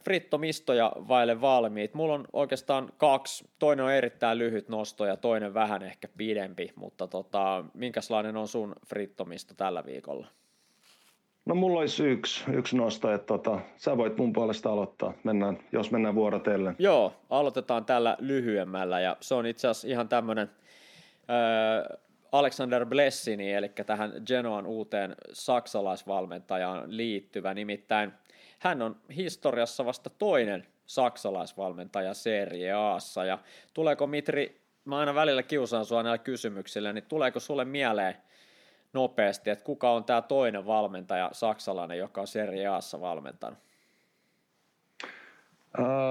frittomistoja 0.00 0.92
vaille 1.08 1.40
valmiit. 1.40 1.94
Mulla 1.94 2.14
on 2.14 2.24
oikeastaan 2.32 2.92
kaksi. 2.98 3.44
Toinen 3.58 3.84
on 3.84 3.92
erittäin 3.92 4.38
lyhyt 4.38 4.68
nosto 4.68 5.06
ja 5.06 5.16
toinen 5.16 5.54
vähän 5.54 5.82
ehkä 5.82 6.08
pidempi, 6.16 6.72
mutta 6.76 7.06
tota, 7.06 7.64
minkälainen 7.74 8.36
on 8.36 8.48
sun 8.48 8.74
frittomisto 8.86 9.54
tällä 9.54 9.84
viikolla? 9.84 10.26
No 11.44 11.54
mulla 11.54 11.80
olisi 11.80 12.04
yksi, 12.04 12.44
yksi 12.52 12.76
nosto, 12.76 13.12
että 13.12 13.26
tota, 13.26 13.60
sä 13.76 13.96
voit 13.96 14.16
mun 14.16 14.32
puolesta 14.32 14.72
aloittaa, 14.72 15.12
mennään, 15.24 15.58
jos 15.72 15.90
mennään 15.90 16.14
vuorotellen. 16.14 16.76
Joo, 16.78 17.12
aloitetaan 17.30 17.84
tällä 17.84 18.16
lyhyemmällä 18.20 19.00
ja 19.00 19.16
se 19.20 19.34
on 19.34 19.46
itse 19.46 19.68
asiassa 19.68 19.88
ihan 19.88 20.08
tämmöinen 20.08 20.50
Alexander 22.32 22.86
Blessini, 22.86 23.52
eli 23.52 23.68
tähän 23.86 24.12
Genoan 24.26 24.66
uuteen 24.66 25.14
saksalaisvalmentajaan 25.32 26.96
liittyvä. 26.96 27.54
Nimittäin 27.54 28.12
hän 28.58 28.82
on 28.82 28.96
historiassa 29.16 29.84
vasta 29.84 30.10
toinen 30.10 30.66
saksalaisvalmentaja 30.86 32.14
Serie 32.14 32.72
Aassa. 32.72 33.24
Ja 33.24 33.38
tuleeko 33.74 34.06
Mitri, 34.06 34.60
mä 34.84 34.98
aina 34.98 35.14
välillä 35.14 35.42
kiusaan 35.42 35.84
sua 35.84 36.02
näillä 36.02 36.18
kysymyksillä, 36.18 36.92
niin 36.92 37.04
tuleeko 37.08 37.40
sulle 37.40 37.64
mieleen 37.64 38.14
nopeasti, 38.92 39.50
että 39.50 39.64
kuka 39.64 39.90
on 39.90 40.04
tämä 40.04 40.22
toinen 40.22 40.66
valmentaja 40.66 41.30
saksalainen, 41.32 41.98
joka 41.98 42.20
on 42.20 42.26
Serie 42.26 42.66
Aassa 42.66 43.00
valmentanut? 43.00 43.58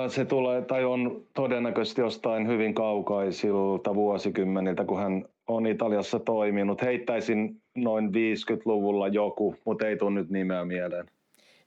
Se 0.08 0.26
tulee 0.26 0.62
tai 0.62 0.86
on 0.86 1.26
todennäköisesti 1.34 2.02
jostain 2.02 2.48
hyvin 2.48 2.74
kaukaisilta 2.74 3.96
vuosikymmeniltä, 3.96 4.84
kun 4.84 5.00
hän 5.00 5.26
on 5.48 5.68
Italiassa 5.68 6.20
toiminut. 6.20 6.82
Heittäisin 6.82 7.62
noin 7.76 8.10
50-luvulla 8.10 9.08
joku, 9.08 9.56
mutta 9.66 9.88
ei 9.88 9.98
tule 9.98 10.12
nyt 10.12 10.30
nimeä 10.30 10.66
mieleen. 10.66 11.06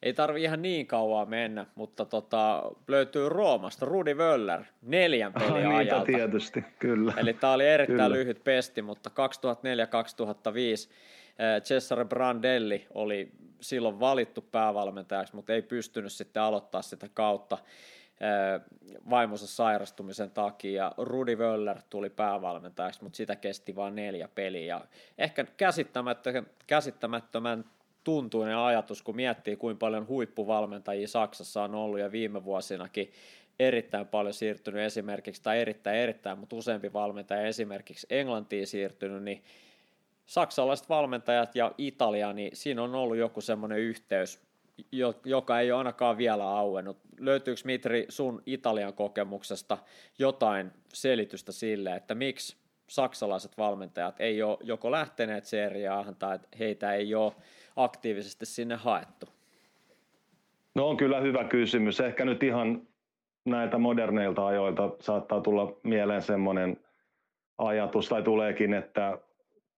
Ei 0.02 0.14
tarvi 0.14 0.42
ihan 0.42 0.62
niin 0.62 0.86
kauan 0.86 1.28
mennä, 1.28 1.66
mutta 1.74 2.04
tota, 2.04 2.62
löytyy 2.88 3.28
Roomasta 3.28 3.86
Rudi 3.86 4.14
Wöller 4.14 4.60
neljän 4.82 5.32
pelin 5.32 5.66
ah, 5.66 5.76
ajalta. 5.76 6.06
tietysti, 6.06 6.64
kyllä. 6.78 7.14
Eli 7.16 7.34
tämä 7.34 7.52
oli 7.52 7.66
erittäin 7.66 7.96
kyllä. 7.96 8.10
lyhyt 8.10 8.44
pesti, 8.44 8.82
mutta 8.82 9.10
2004-2005 9.10 10.90
Cesare 11.62 12.04
Brandelli 12.04 12.86
oli 12.94 13.30
silloin 13.60 14.00
valittu 14.00 14.40
päävalmentajaksi, 14.52 15.36
mutta 15.36 15.52
ei 15.52 15.62
pystynyt 15.62 16.12
sitten 16.12 16.42
aloittaa 16.42 16.82
sitä 16.82 17.08
kautta 17.14 17.58
vaimonsa 19.10 19.46
sairastumisen 19.46 20.30
takia. 20.30 20.92
Rudi 20.98 21.36
Wöller 21.36 21.78
tuli 21.90 22.10
päävalmentajaksi, 22.10 23.02
mutta 23.02 23.16
sitä 23.16 23.36
kesti 23.36 23.76
vain 23.76 23.94
neljä 23.94 24.28
peliä. 24.34 24.80
Ehkä 25.18 25.44
käsittämättömän 26.66 27.64
tuntuinen 28.04 28.56
ajatus, 28.56 29.02
kun 29.02 29.16
miettii, 29.16 29.56
kuinka 29.56 29.78
paljon 29.78 30.08
huippuvalmentajia 30.08 31.08
Saksassa 31.08 31.62
on 31.62 31.74
ollut 31.74 32.00
ja 32.00 32.12
viime 32.12 32.44
vuosinakin 32.44 33.12
erittäin 33.58 34.06
paljon 34.06 34.34
siirtynyt 34.34 34.82
esimerkiksi, 34.82 35.42
tai 35.42 35.60
erittäin 35.60 35.96
erittäin, 35.96 36.38
mutta 36.38 36.56
useampi 36.56 36.92
valmentaja 36.92 37.42
esimerkiksi 37.42 38.06
Englantiin 38.10 38.66
siirtynyt, 38.66 39.22
niin 39.22 39.42
saksalaiset 40.26 40.88
valmentajat 40.88 41.56
ja 41.56 41.72
Italia, 41.78 42.32
niin 42.32 42.56
siinä 42.56 42.82
on 42.82 42.94
ollut 42.94 43.16
joku 43.16 43.40
semmoinen 43.40 43.78
yhteys, 43.78 44.40
joka 45.24 45.60
ei 45.60 45.72
ole 45.72 45.78
ainakaan 45.78 46.18
vielä 46.18 46.48
auennut. 46.48 46.98
Löytyykö 47.18 47.60
Mitri 47.64 48.06
sun 48.08 48.42
Italian 48.46 48.94
kokemuksesta 48.94 49.78
jotain 50.18 50.70
selitystä 50.92 51.52
sille, 51.52 51.96
että 51.96 52.14
miksi 52.14 52.56
saksalaiset 52.88 53.58
valmentajat 53.58 54.20
ei 54.20 54.42
ole 54.42 54.58
joko 54.62 54.90
lähteneet 54.90 55.44
seriaahan 55.44 56.16
tai 56.16 56.38
heitä 56.58 56.92
ei 56.92 57.14
ole 57.14 57.32
aktiivisesti 57.76 58.46
sinne 58.46 58.74
haettu? 58.74 59.26
No 60.74 60.88
on 60.88 60.96
kyllä 60.96 61.20
hyvä 61.20 61.44
kysymys. 61.44 62.00
Ehkä 62.00 62.24
nyt 62.24 62.42
ihan 62.42 62.82
näiltä 63.44 63.78
moderneilta 63.78 64.46
ajoilta 64.46 64.90
saattaa 65.00 65.40
tulla 65.40 65.76
mieleen 65.82 66.22
semmoinen 66.22 66.80
ajatus, 67.58 68.08
tai 68.08 68.22
tuleekin, 68.22 68.74
että 68.74 69.18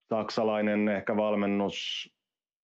saksalainen 0.09 0.89
ehkä 0.89 1.16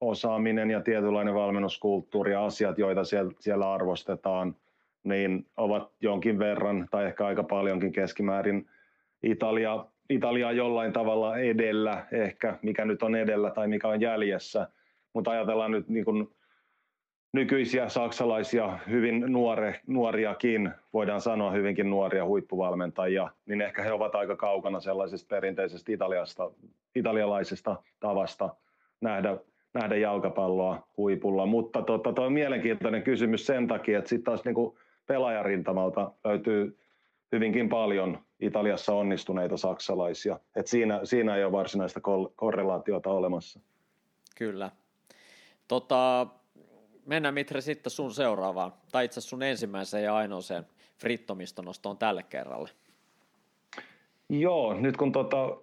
valmennusosaaminen 0.01 0.70
ja 0.70 0.81
tietynlainen 0.81 1.35
valmennuskulttuuri 1.35 2.33
ja 2.33 2.45
asiat, 2.45 2.79
joita 2.79 3.05
siellä, 3.05 3.33
siellä 3.41 3.73
arvostetaan, 3.73 4.57
niin 5.05 5.47
ovat 5.57 5.93
jonkin 6.01 6.39
verran 6.39 6.89
tai 6.91 7.07
ehkä 7.07 7.27
aika 7.27 7.43
paljonkin 7.43 7.93
keskimäärin 7.93 8.66
Italia, 9.23 9.87
Italia 10.11 10.53
jollain 10.53 10.93
tavalla 10.93 11.39
edellä 11.39 12.07
ehkä, 12.12 12.59
mikä 12.62 12.85
nyt 12.85 13.03
on 13.03 13.15
edellä 13.15 13.51
tai 13.51 13.69
mikä 13.69 13.89
on 13.89 14.01
jäljessä. 14.01 14.69
Mutta 15.12 15.31
ajatellaan 15.31 15.70
nyt 15.70 15.89
niin 15.89 16.05
kuin 16.05 16.29
nykyisiä 17.33 17.89
saksalaisia, 17.89 18.79
hyvin 18.89 19.25
nuore, 19.27 19.81
nuoriakin, 19.87 20.70
voidaan 20.93 21.20
sanoa 21.20 21.51
hyvinkin 21.51 21.91
nuoria 21.91 22.25
huippuvalmentajia, 22.25 23.29
niin 23.47 23.61
ehkä 23.61 23.83
he 23.83 23.93
ovat 23.93 24.15
aika 24.15 24.37
kaukana 24.37 24.81
sellaisesta 24.81 25.29
perinteisestä 25.29 25.93
Italiasta, 25.93 26.51
italialaisesta 26.95 27.83
tavasta 28.01 28.55
nähdä, 29.01 29.39
nähdä 29.79 29.97
jalkapalloa 29.97 30.89
huipulla. 30.97 31.47
Mutta 31.47 31.83
tota, 31.83 32.13
tuo 32.13 32.25
on 32.25 32.33
mielenkiintoinen 32.33 33.03
kysymys 33.03 33.47
sen 33.47 33.69
takia, 33.69 33.99
että 33.99 34.09
sitten 34.09 34.25
taas 34.25 34.45
niin 34.45 34.55
kuin 34.55 34.79
pelaajarintamalta 35.07 36.13
löytyy 36.25 36.79
hyvinkin 37.33 37.69
paljon 37.69 38.19
Italiassa 38.41 38.93
onnistuneita 38.93 39.57
saksalaisia. 39.57 40.41
Et 40.57 40.67
siinä, 40.67 41.01
siinä 41.05 41.37
ei 41.37 41.45
ole 41.45 41.53
varsinaista 41.53 42.01
korrelaatiota 42.37 43.11
olemassa. 43.11 43.61
Kyllä. 44.37 44.71
Tota, 45.69 46.27
mennään 47.07 47.35
Mitre 47.35 47.61
sitten 47.61 47.91
sun 47.91 48.11
seuraavaan, 48.11 48.73
tai 48.93 49.05
itse 49.05 49.21
sun 49.21 49.43
ensimmäiseen 49.43 50.05
ja 50.05 50.17
ainoaseen 50.17 50.67
frittomistonostoon 50.99 51.99
tälle 51.99 52.23
kerralle. 52.23 52.69
Joo, 54.29 54.75
nyt 54.75 54.97
kun 54.97 55.13
tota, 55.13 55.57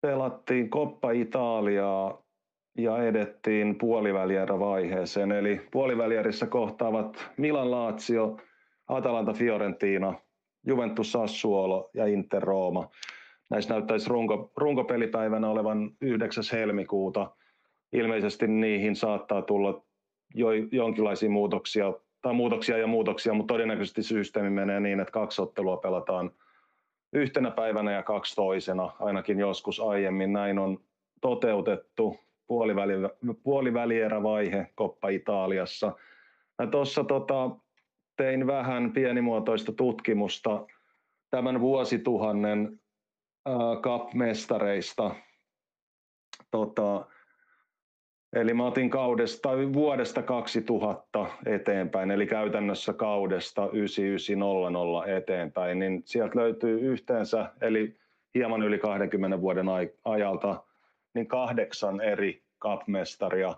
pelattiin 0.00 0.70
Coppa 0.70 1.10
Italiaa 1.10 2.22
ja 2.78 3.02
edettiin 3.02 3.78
puolivälierä-vaiheeseen, 3.78 5.32
eli 5.32 5.60
puolivälierissä 5.70 6.46
kohtaavat 6.46 7.30
Milan 7.36 7.70
Lazio, 7.70 8.36
Atalanta 8.88 9.32
Fiorentina, 9.32 10.14
Juventus 10.66 11.12
Sassuolo 11.12 11.90
ja 11.94 12.06
Inter 12.06 12.42
Rooma. 12.42 12.90
Näissä 13.50 13.74
näyttäisi 13.74 14.10
runko, 14.10 14.52
runkopelipäivänä 14.56 15.48
olevan 15.48 15.90
9. 16.00 16.44
helmikuuta. 16.52 17.30
Ilmeisesti 17.92 18.46
niihin 18.46 18.96
saattaa 18.96 19.42
tulla 19.42 19.82
jo, 20.34 20.48
jonkinlaisia 20.72 21.30
muutoksia, 21.30 21.92
tai 22.22 22.34
muutoksia 22.34 22.78
ja 22.78 22.86
muutoksia, 22.86 23.34
mutta 23.34 23.54
todennäköisesti 23.54 24.02
systeemi 24.02 24.50
menee 24.50 24.80
niin, 24.80 25.00
että 25.00 25.12
kaksi 25.12 25.42
ottelua 25.42 25.76
pelataan 25.76 26.30
yhtenä 27.12 27.50
päivänä 27.50 27.92
ja 27.92 28.02
kaksi 28.02 28.36
toisena, 28.36 28.92
ainakin 29.00 29.38
joskus 29.38 29.80
aiemmin. 29.80 30.32
Näin 30.32 30.58
on 30.58 30.78
toteutettu 31.20 32.16
puoliväli, 32.48 32.94
puolivälierävaihe 33.42 34.66
Koppa 34.74 35.08
Italiassa. 35.08 35.92
Tuossa 36.70 37.04
tota, 37.04 37.50
tein 38.16 38.46
vähän 38.46 38.92
pienimuotoista 38.92 39.72
tutkimusta 39.72 40.66
tämän 41.30 41.60
vuosituhannen 41.60 42.80
äh, 43.48 43.54
cup-mestareista. 43.82 45.14
Tota, 46.50 47.06
Eli 48.32 48.54
mä 48.54 48.66
otin 48.66 48.90
kaudesta, 48.90 49.50
vuodesta 49.72 50.22
2000 50.22 51.26
eteenpäin, 51.46 52.10
eli 52.10 52.26
käytännössä 52.26 52.92
kaudesta 52.92 53.68
9900 53.72 55.06
eteenpäin, 55.06 55.78
niin 55.78 56.02
sieltä 56.04 56.38
löytyy 56.38 56.80
yhteensä, 56.80 57.52
eli 57.60 57.96
hieman 58.34 58.62
yli 58.62 58.78
20 58.78 59.40
vuoden 59.40 59.66
ajalta, 60.04 60.62
niin 61.14 61.26
kahdeksan 61.26 62.00
eri 62.00 62.42
kapmestaria, 62.58 63.54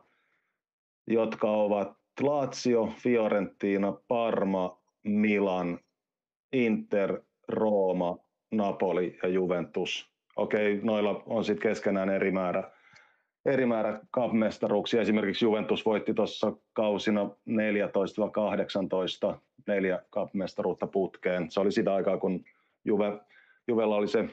jotka 1.06 1.50
ovat 1.50 1.96
Lazio, 2.20 2.92
Fiorentina, 2.96 3.92
Parma, 4.08 4.78
Milan, 5.02 5.78
Inter, 6.52 7.22
Rooma, 7.48 8.18
Napoli 8.50 9.18
ja 9.22 9.28
Juventus. 9.28 10.10
Okei, 10.36 10.80
noilla 10.82 11.22
on 11.26 11.44
sitten 11.44 11.62
keskenään 11.62 12.10
eri 12.10 12.30
määrä 12.30 12.70
eri 13.44 13.66
määrä 13.66 14.00
cup-mestaruuksia. 14.16 15.00
Esimerkiksi 15.00 15.44
Juventus 15.44 15.86
voitti 15.86 16.14
tuossa 16.14 16.52
kausina 16.72 17.30
14-18 19.34 19.38
neljä 19.66 20.02
cup-mestaruutta 20.12 20.86
putkeen. 20.86 21.50
Se 21.50 21.60
oli 21.60 21.72
sitä 21.72 21.94
aikaa, 21.94 22.18
kun 22.18 22.44
Juve, 22.84 23.20
Juvella 23.68 23.96
oli 23.96 24.08
se 24.08 24.28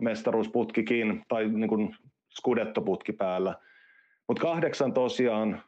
mestaruusputkikin, 0.00 1.22
tai 1.28 1.48
niin 1.48 1.68
kuin 1.68 1.96
Scudetto-putki 2.40 3.12
päällä. 3.12 3.54
Mutta 4.28 4.42
kahdeksan 4.42 4.92
tosiaan 4.92 5.62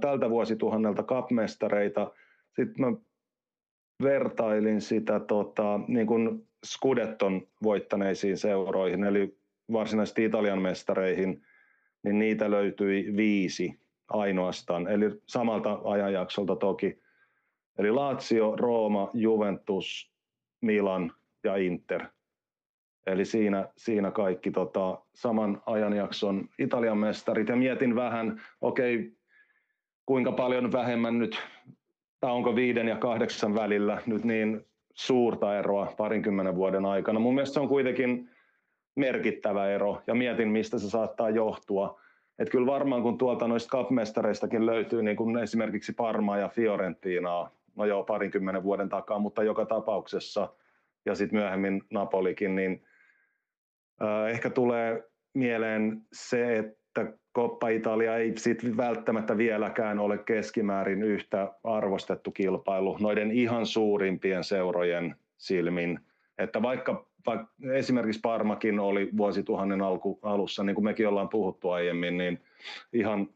tältä 0.00 0.30
vuosituhannelta 0.30 1.02
cup-mestareita. 1.02 2.12
Sitten 2.56 2.86
mä 2.86 2.92
vertailin 4.02 4.80
sitä 4.80 5.20
tota, 5.20 5.80
niin 5.88 6.06
kuin 6.06 6.48
Scudetton 6.66 7.48
voittaneisiin 7.62 8.38
seuroihin, 8.38 9.04
eli 9.04 9.38
varsinaisesti 9.72 10.24
Italian 10.24 10.62
mestareihin– 10.62 11.42
niin 12.02 12.18
niitä 12.18 12.50
löytyi 12.50 13.16
viisi 13.16 13.80
ainoastaan, 14.08 14.88
eli 14.88 15.04
samalta 15.26 15.80
ajanjaksolta 15.84 16.56
toki. 16.56 17.02
Eli 17.78 17.90
Lazio, 17.90 18.56
Rooma, 18.56 19.10
Juventus, 19.14 20.12
Milan 20.60 21.12
ja 21.44 21.56
Inter. 21.56 22.06
Eli 23.12 23.24
siinä, 23.24 23.68
siinä 23.76 24.10
kaikki 24.10 24.50
tota, 24.50 24.98
saman 25.14 25.62
ajanjakson 25.66 26.48
Italian 26.58 26.98
mestarit. 26.98 27.48
Ja 27.48 27.56
mietin 27.56 27.96
vähän, 27.96 28.40
okei, 28.60 28.96
okay, 28.96 29.10
kuinka 30.06 30.32
paljon 30.32 30.72
vähemmän 30.72 31.18
nyt, 31.18 31.38
tai 32.20 32.32
onko 32.32 32.56
viiden 32.56 32.88
ja 32.88 32.96
kahdeksan 32.96 33.54
välillä 33.54 34.02
nyt 34.06 34.24
niin 34.24 34.66
suurta 34.94 35.58
eroa 35.58 35.94
parinkymmenen 35.96 36.56
vuoden 36.56 36.84
aikana. 36.84 37.20
Mun 37.20 37.34
mielestä 37.34 37.54
se 37.54 37.60
on 37.60 37.68
kuitenkin 37.68 38.30
merkittävä 38.96 39.68
ero 39.68 40.02
ja 40.06 40.14
mietin, 40.14 40.48
mistä 40.48 40.78
se 40.78 40.90
saattaa 40.90 41.30
johtua. 41.30 42.00
Että 42.38 42.52
kyllä 42.52 42.66
varmaan 42.66 43.02
kun 43.02 43.18
tuolta 43.18 43.48
noista 43.48 43.70
kapmestareistakin 43.70 44.66
löytyy 44.66 45.02
niin 45.02 45.16
kuin 45.16 45.38
esimerkiksi 45.38 45.92
Parmaa 45.92 46.38
ja 46.38 46.48
Fiorentinaa, 46.48 47.50
no 47.76 47.84
joo 47.84 48.04
parinkymmenen 48.04 48.62
vuoden 48.62 48.88
takaa, 48.88 49.18
mutta 49.18 49.42
joka 49.42 49.66
tapauksessa 49.66 50.48
ja 51.06 51.14
sitten 51.14 51.38
myöhemmin 51.38 51.82
Napolikin, 51.90 52.54
niin 52.54 52.82
ehkä 54.30 54.50
tulee 54.50 55.02
mieleen 55.34 56.02
se, 56.12 56.58
että 56.58 57.12
Coppa 57.36 57.68
Italia 57.68 58.16
ei 58.16 58.32
sit 58.36 58.76
välttämättä 58.76 59.38
vieläkään 59.38 59.98
ole 59.98 60.18
keskimäärin 60.18 61.02
yhtä 61.02 61.52
arvostettu 61.64 62.30
kilpailu 62.30 62.96
noiden 63.00 63.30
ihan 63.30 63.66
suurimpien 63.66 64.44
seurojen 64.44 65.16
silmin. 65.36 66.00
Että 66.38 66.62
vaikka, 66.62 67.06
vaikka 67.26 67.52
esimerkiksi 67.72 68.20
Parmakin 68.20 68.80
oli 68.80 69.08
vuosituhannen 69.16 69.82
alku, 69.82 70.18
alussa, 70.22 70.64
niin 70.64 70.74
kuin 70.74 70.84
mekin 70.84 71.08
ollaan 71.08 71.28
puhuttu 71.28 71.70
aiemmin, 71.70 72.18
niin 72.18 72.40
ihan 72.92 73.28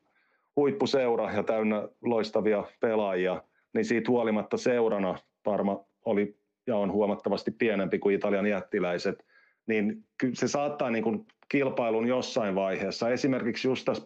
huippuseura 0.57 1.33
ja 1.33 1.43
täynnä 1.43 1.89
loistavia 2.03 2.65
pelaajia, 2.81 3.43
niin 3.73 3.85
siitä 3.85 4.11
huolimatta 4.11 4.57
seurana 4.57 5.19
Parma 5.43 5.85
oli 6.05 6.37
ja 6.67 6.77
on 6.77 6.93
huomattavasti 6.93 7.51
pienempi 7.51 7.99
kuin 7.99 8.15
Italian 8.15 8.47
jättiläiset, 8.47 9.25
niin 9.67 10.05
se 10.33 10.49
saattaa 10.49 10.91
niin 10.91 11.05
kuin 11.05 11.27
kilpailun 11.49 12.07
jossain 12.07 12.55
vaiheessa, 12.55 13.11
esimerkiksi 13.11 13.69
just 13.69 13.85
tässä 13.85 14.05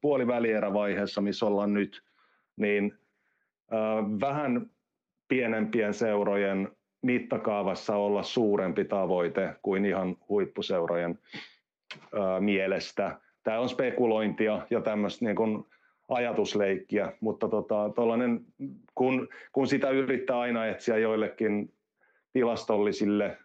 puolivälierävaiheessa, 0.00 1.20
missä 1.20 1.46
ollaan 1.46 1.74
nyt, 1.74 2.02
niin 2.56 2.98
äh, 3.72 4.20
vähän 4.20 4.70
pienempien 5.28 5.94
seurojen 5.94 6.68
mittakaavassa 7.02 7.96
olla 7.96 8.22
suurempi 8.22 8.84
tavoite 8.84 9.54
kuin 9.62 9.84
ihan 9.84 10.16
huippuseurojen 10.28 11.18
äh, 11.96 12.40
mielestä. 12.40 13.18
Tämä 13.42 13.60
on 13.60 13.68
spekulointia 13.68 14.66
ja 14.70 14.80
tämmöistä 14.80 15.24
niin 15.24 15.36
kuin 15.36 15.64
ajatusleikkiä, 16.08 17.12
mutta 17.20 17.48
tota, 17.48 17.90
kun, 18.94 19.28
kun 19.52 19.66
sitä 19.66 19.90
yrittää 19.90 20.38
aina 20.38 20.66
etsiä 20.66 20.98
joillekin 20.98 21.72
tilastollisille 22.32 23.38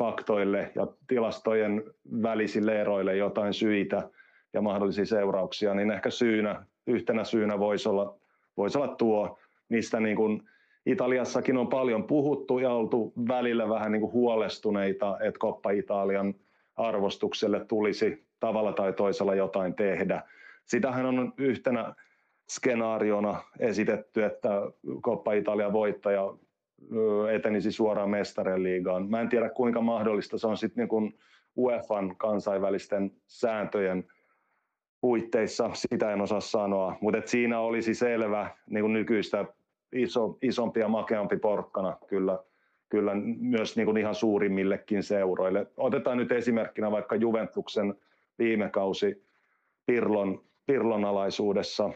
faktoille 0.00 0.72
ja 0.74 0.86
tilastojen 1.08 1.84
välisille 2.22 2.80
eroille 2.80 3.16
jotain 3.16 3.54
syitä 3.54 4.10
ja 4.52 4.62
mahdollisia 4.62 5.06
seurauksia, 5.06 5.74
niin 5.74 5.90
ehkä 5.90 6.10
syynä, 6.10 6.66
yhtenä 6.86 7.24
syynä 7.24 7.58
voisi 7.58 7.88
olla, 7.88 8.16
voisi 8.56 8.78
olla 8.78 8.94
tuo, 8.94 9.38
mistä 9.68 10.00
niin 10.00 10.16
kuin 10.16 10.42
Italiassakin 10.86 11.56
on 11.56 11.68
paljon 11.68 12.04
puhuttu 12.04 12.58
ja 12.58 12.72
oltu 12.72 13.12
välillä 13.28 13.68
vähän 13.68 13.92
niin 13.92 14.00
kuin 14.00 14.12
huolestuneita, 14.12 15.18
että 15.20 15.38
Koppa 15.38 15.70
Italian 15.70 16.34
arvostukselle 16.76 17.64
tulisi 17.64 18.24
tavalla 18.40 18.72
tai 18.72 18.92
toisella 18.92 19.34
jotain 19.34 19.74
tehdä. 19.74 20.22
Sitähän 20.64 21.06
on 21.06 21.32
yhtenä 21.38 21.94
skenaariona 22.50 23.42
esitetty, 23.58 24.24
että 24.24 24.50
Koppa 25.02 25.32
Italian 25.32 25.72
voittaja 25.72 26.34
etenisi 27.34 27.72
suoraan 27.72 28.10
mestarien 28.10 28.62
liigaan. 28.62 29.10
Mä 29.10 29.20
en 29.20 29.28
tiedä 29.28 29.48
kuinka 29.48 29.80
mahdollista 29.80 30.38
se 30.38 30.46
on 30.46 30.56
sitten 30.56 30.88
niin 30.92 31.14
UEFan 31.56 32.16
kansainvälisten 32.16 33.10
sääntöjen 33.26 34.04
puitteissa, 35.00 35.70
sitä 35.74 36.12
en 36.12 36.20
osaa 36.20 36.40
sanoa, 36.40 36.96
mutta 37.00 37.22
siinä 37.24 37.60
olisi 37.60 37.94
selvä 37.94 38.50
niin 38.70 38.82
kuin 38.82 38.92
nykyistä 38.92 39.44
iso, 39.92 40.38
isompi 40.42 40.80
ja 40.80 40.88
makeampi 40.88 41.36
porkkana 41.36 41.96
kyllä, 42.06 42.38
kyllä 42.88 43.12
myös 43.38 43.76
niin 43.76 43.86
kuin 43.86 43.96
ihan 43.96 44.14
suurimmillekin 44.14 45.02
seuroille. 45.02 45.66
Otetaan 45.76 46.18
nyt 46.18 46.32
esimerkkinä 46.32 46.90
vaikka 46.90 47.16
Juventuksen 47.16 47.94
viime 48.38 48.68
kausi 48.68 49.24
Pirlon, 49.86 50.44
Pirlon 50.66 51.04
alaisuudessa, 51.04 51.90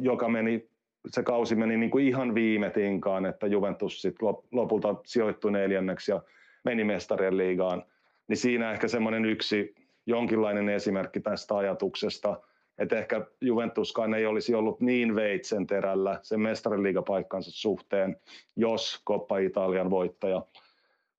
joka 0.00 0.28
meni 0.28 0.68
se 1.10 1.22
kausi 1.22 1.54
meni 1.54 1.76
niin 1.76 1.90
kuin 1.90 2.06
ihan 2.06 2.34
viime 2.34 2.70
tinkaan, 2.70 3.26
että 3.26 3.46
Juventus 3.46 4.02
sit 4.02 4.16
lopulta 4.52 4.94
sijoittui 5.04 5.52
neljänneksi 5.52 6.12
ja 6.12 6.22
meni 6.64 6.84
mestarien 6.84 7.36
liigaan. 7.36 7.82
Niin 8.28 8.36
siinä 8.36 8.72
ehkä 8.72 8.88
semmoinen 8.88 9.24
yksi 9.24 9.74
jonkinlainen 10.06 10.68
esimerkki 10.68 11.20
tästä 11.20 11.56
ajatuksesta, 11.56 12.40
että 12.78 12.98
ehkä 12.98 13.26
Juventuskaan 13.40 14.14
ei 14.14 14.26
olisi 14.26 14.54
ollut 14.54 14.80
niin 14.80 15.14
veitsen 15.14 15.66
terällä 15.66 16.18
sen 16.22 16.40
mestarien 16.40 16.82
liigapaikkansa 16.82 17.50
suhteen, 17.54 18.16
jos 18.56 19.02
Coppa 19.06 19.38
Italian 19.38 19.90
voittaja 19.90 20.42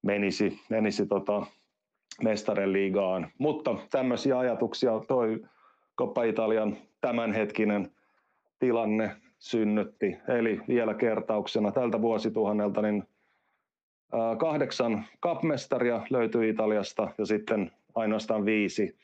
menisi, 0.02 0.60
menisi 0.70 1.06
tota 1.06 1.46
mestarien 2.22 2.72
liigaan. 2.72 3.30
Mutta 3.38 3.76
tämmöisiä 3.90 4.38
ajatuksia 4.38 5.00
toi 5.08 5.44
Coppa 5.98 6.24
Italian 6.24 6.76
tämänhetkinen 7.00 7.90
tilanne 8.58 9.16
synnytti. 9.38 10.16
Eli 10.28 10.60
vielä 10.68 10.94
kertauksena 10.94 11.72
tältä 11.72 12.00
vuosituhannelta 12.00 12.82
niin 12.82 13.04
kahdeksan 14.38 15.04
kapmestaria 15.20 16.02
löytyi 16.10 16.48
Italiasta 16.48 17.08
ja 17.18 17.26
sitten 17.26 17.72
ainoastaan 17.94 18.44
viisi 18.44 18.96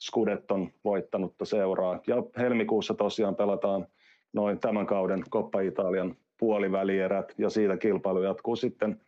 Scudetton 0.00 0.72
voittanutta 0.84 1.44
seuraa. 1.44 2.00
Ja 2.06 2.16
helmikuussa 2.38 2.94
tosiaan 2.94 3.36
pelataan 3.36 3.86
noin 4.32 4.58
tämän 4.58 4.86
kauden 4.86 5.24
Coppa 5.30 5.60
Italian 5.60 6.16
puolivälierät 6.38 7.34
ja 7.38 7.50
siitä 7.50 7.76
kilpailu 7.76 8.22
jatkuu 8.22 8.56
sitten 8.56 9.00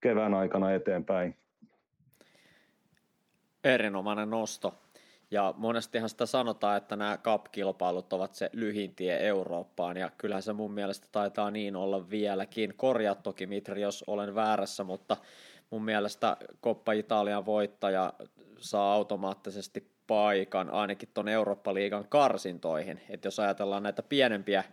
kevään 0.00 0.34
aikana 0.34 0.72
eteenpäin. 0.72 1.36
Erinomainen 3.64 4.30
nosto. 4.30 4.74
Ja 5.30 5.54
monestihan 5.56 6.08
sitä 6.08 6.26
sanotaan, 6.26 6.76
että 6.76 6.96
nämä 6.96 7.18
cup-kilpailut 7.18 8.12
ovat 8.12 8.34
se 8.34 8.50
lyhin 8.52 8.94
tie 8.94 9.18
Eurooppaan, 9.26 9.96
ja 9.96 10.10
kyllähän 10.18 10.42
se 10.42 10.52
mun 10.52 10.72
mielestä 10.72 11.06
taitaa 11.12 11.50
niin 11.50 11.76
olla 11.76 12.10
vieläkin. 12.10 12.74
Korjaa 12.76 13.14
toki 13.14 13.46
Mitri, 13.46 13.82
jos 13.82 14.04
olen 14.06 14.34
väärässä, 14.34 14.84
mutta 14.84 15.16
mun 15.70 15.84
mielestä 15.84 16.36
Koppa 16.60 16.92
Italian 16.92 17.46
voittaja 17.46 18.12
saa 18.58 18.92
automaattisesti 18.92 19.90
paikan 20.06 20.70
ainakin 20.70 21.08
tuon 21.14 21.28
Eurooppa-liigan 21.28 22.06
karsintoihin. 22.08 23.00
Että 23.08 23.26
jos 23.26 23.40
ajatellaan 23.40 23.82
näitä 23.82 24.02
pienempiä 24.02 24.64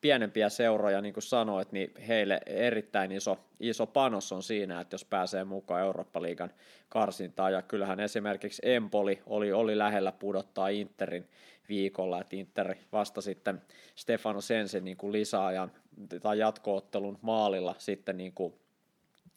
pienempiä 0.00 0.48
seuroja, 0.48 1.00
niin 1.00 1.14
kuin 1.14 1.22
sanoit, 1.24 1.72
niin 1.72 1.92
heille 2.08 2.40
erittäin 2.46 3.12
iso, 3.12 3.38
iso 3.60 3.86
panos 3.86 4.32
on 4.32 4.42
siinä, 4.42 4.80
että 4.80 4.94
jos 4.94 5.04
pääsee 5.04 5.44
mukaan 5.44 5.82
Eurooppa-liigan 5.82 6.50
karsintaan, 6.88 7.52
ja 7.52 7.62
kyllähän 7.62 8.00
esimerkiksi 8.00 8.62
Empoli 8.64 9.22
oli, 9.26 9.52
oli 9.52 9.78
lähellä 9.78 10.12
pudottaa 10.12 10.68
Interin 10.68 11.28
viikolla, 11.68 12.20
että 12.20 12.36
Inter 12.36 12.74
vasta 12.92 13.20
sitten 13.20 13.62
Stefano 13.96 14.40
Sensen 14.40 14.84
niin 14.84 14.96
kuin 14.96 15.12
lisäajan 15.12 15.72
tai 16.22 16.38
jatkoottelun 16.38 17.18
maalilla 17.22 17.74
sitten 17.78 18.16
niin 18.16 18.32
kuin 18.32 18.54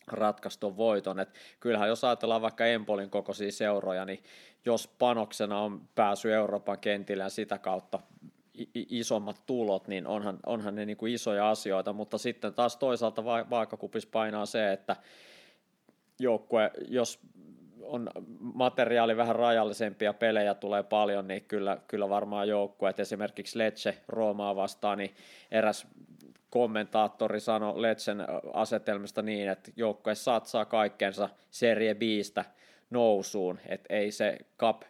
ratkaistun 0.08 0.78
voiton. 0.78 1.20
Et 1.20 1.30
kyllähän 1.60 1.90
jos 1.90 2.04
ajatellaan 2.04 2.42
vaikka 2.42 2.66
Empolin 2.66 3.10
kokoisia 3.10 3.52
seuroja, 3.52 4.06
niin 4.06 4.24
jos 4.66 4.88
panoksena 4.88 5.60
on 5.60 5.82
pääsy 5.96 6.34
Euroopan 6.34 6.80
kentille 6.80 7.24
ja 7.24 7.30
sitä 7.30 7.58
kautta 7.58 8.00
isommat 8.76 9.42
tulot, 9.46 9.88
niin 9.88 10.08
onhan, 10.08 10.40
onhan 10.46 10.76
ne 10.76 10.86
niin 10.86 10.98
kuin 10.98 11.14
isoja 11.14 11.50
asioita, 11.50 11.94
mutta 11.94 12.18
sitten 12.18 12.54
taas 12.54 12.78
toisaalta 12.78 13.26
va- 13.26 13.50
vaakakupis 13.50 14.06
painaa 14.06 14.46
se, 14.46 14.72
että 14.72 14.96
joukkue, 16.20 16.72
jos 16.88 17.20
on 17.82 18.10
materiaali 18.40 19.18
vähän 19.18 19.36
rajallisempi 19.36 20.06
ja 20.06 20.14
pelejä 20.14 20.54
tulee 20.54 20.84
paljon, 20.84 21.28
niin 21.28 21.44
kyllä, 21.44 21.78
kyllä 21.88 22.10
varmaan 22.10 22.48
joukkueet, 22.48 23.00
esimerkiksi 23.00 23.58
Lecce 23.58 23.98
Roomaa 24.08 24.56
vastaan, 24.56 24.98
niin 24.98 25.16
eräs 25.52 25.88
kommentaattori 26.50 27.40
sanoi 27.40 27.82
Letsen 27.82 28.26
asetelmista 28.54 29.22
niin, 29.22 29.50
että 29.50 29.72
joukkue 29.76 30.16
satsaa 30.16 30.66
kaikkensa 30.66 31.30
Serie 31.52 31.96
Bistä 31.96 32.46
nousuun, 32.90 33.60
että 33.66 33.94
ei 33.96 34.12
se 34.12 34.38
cup 34.58 34.82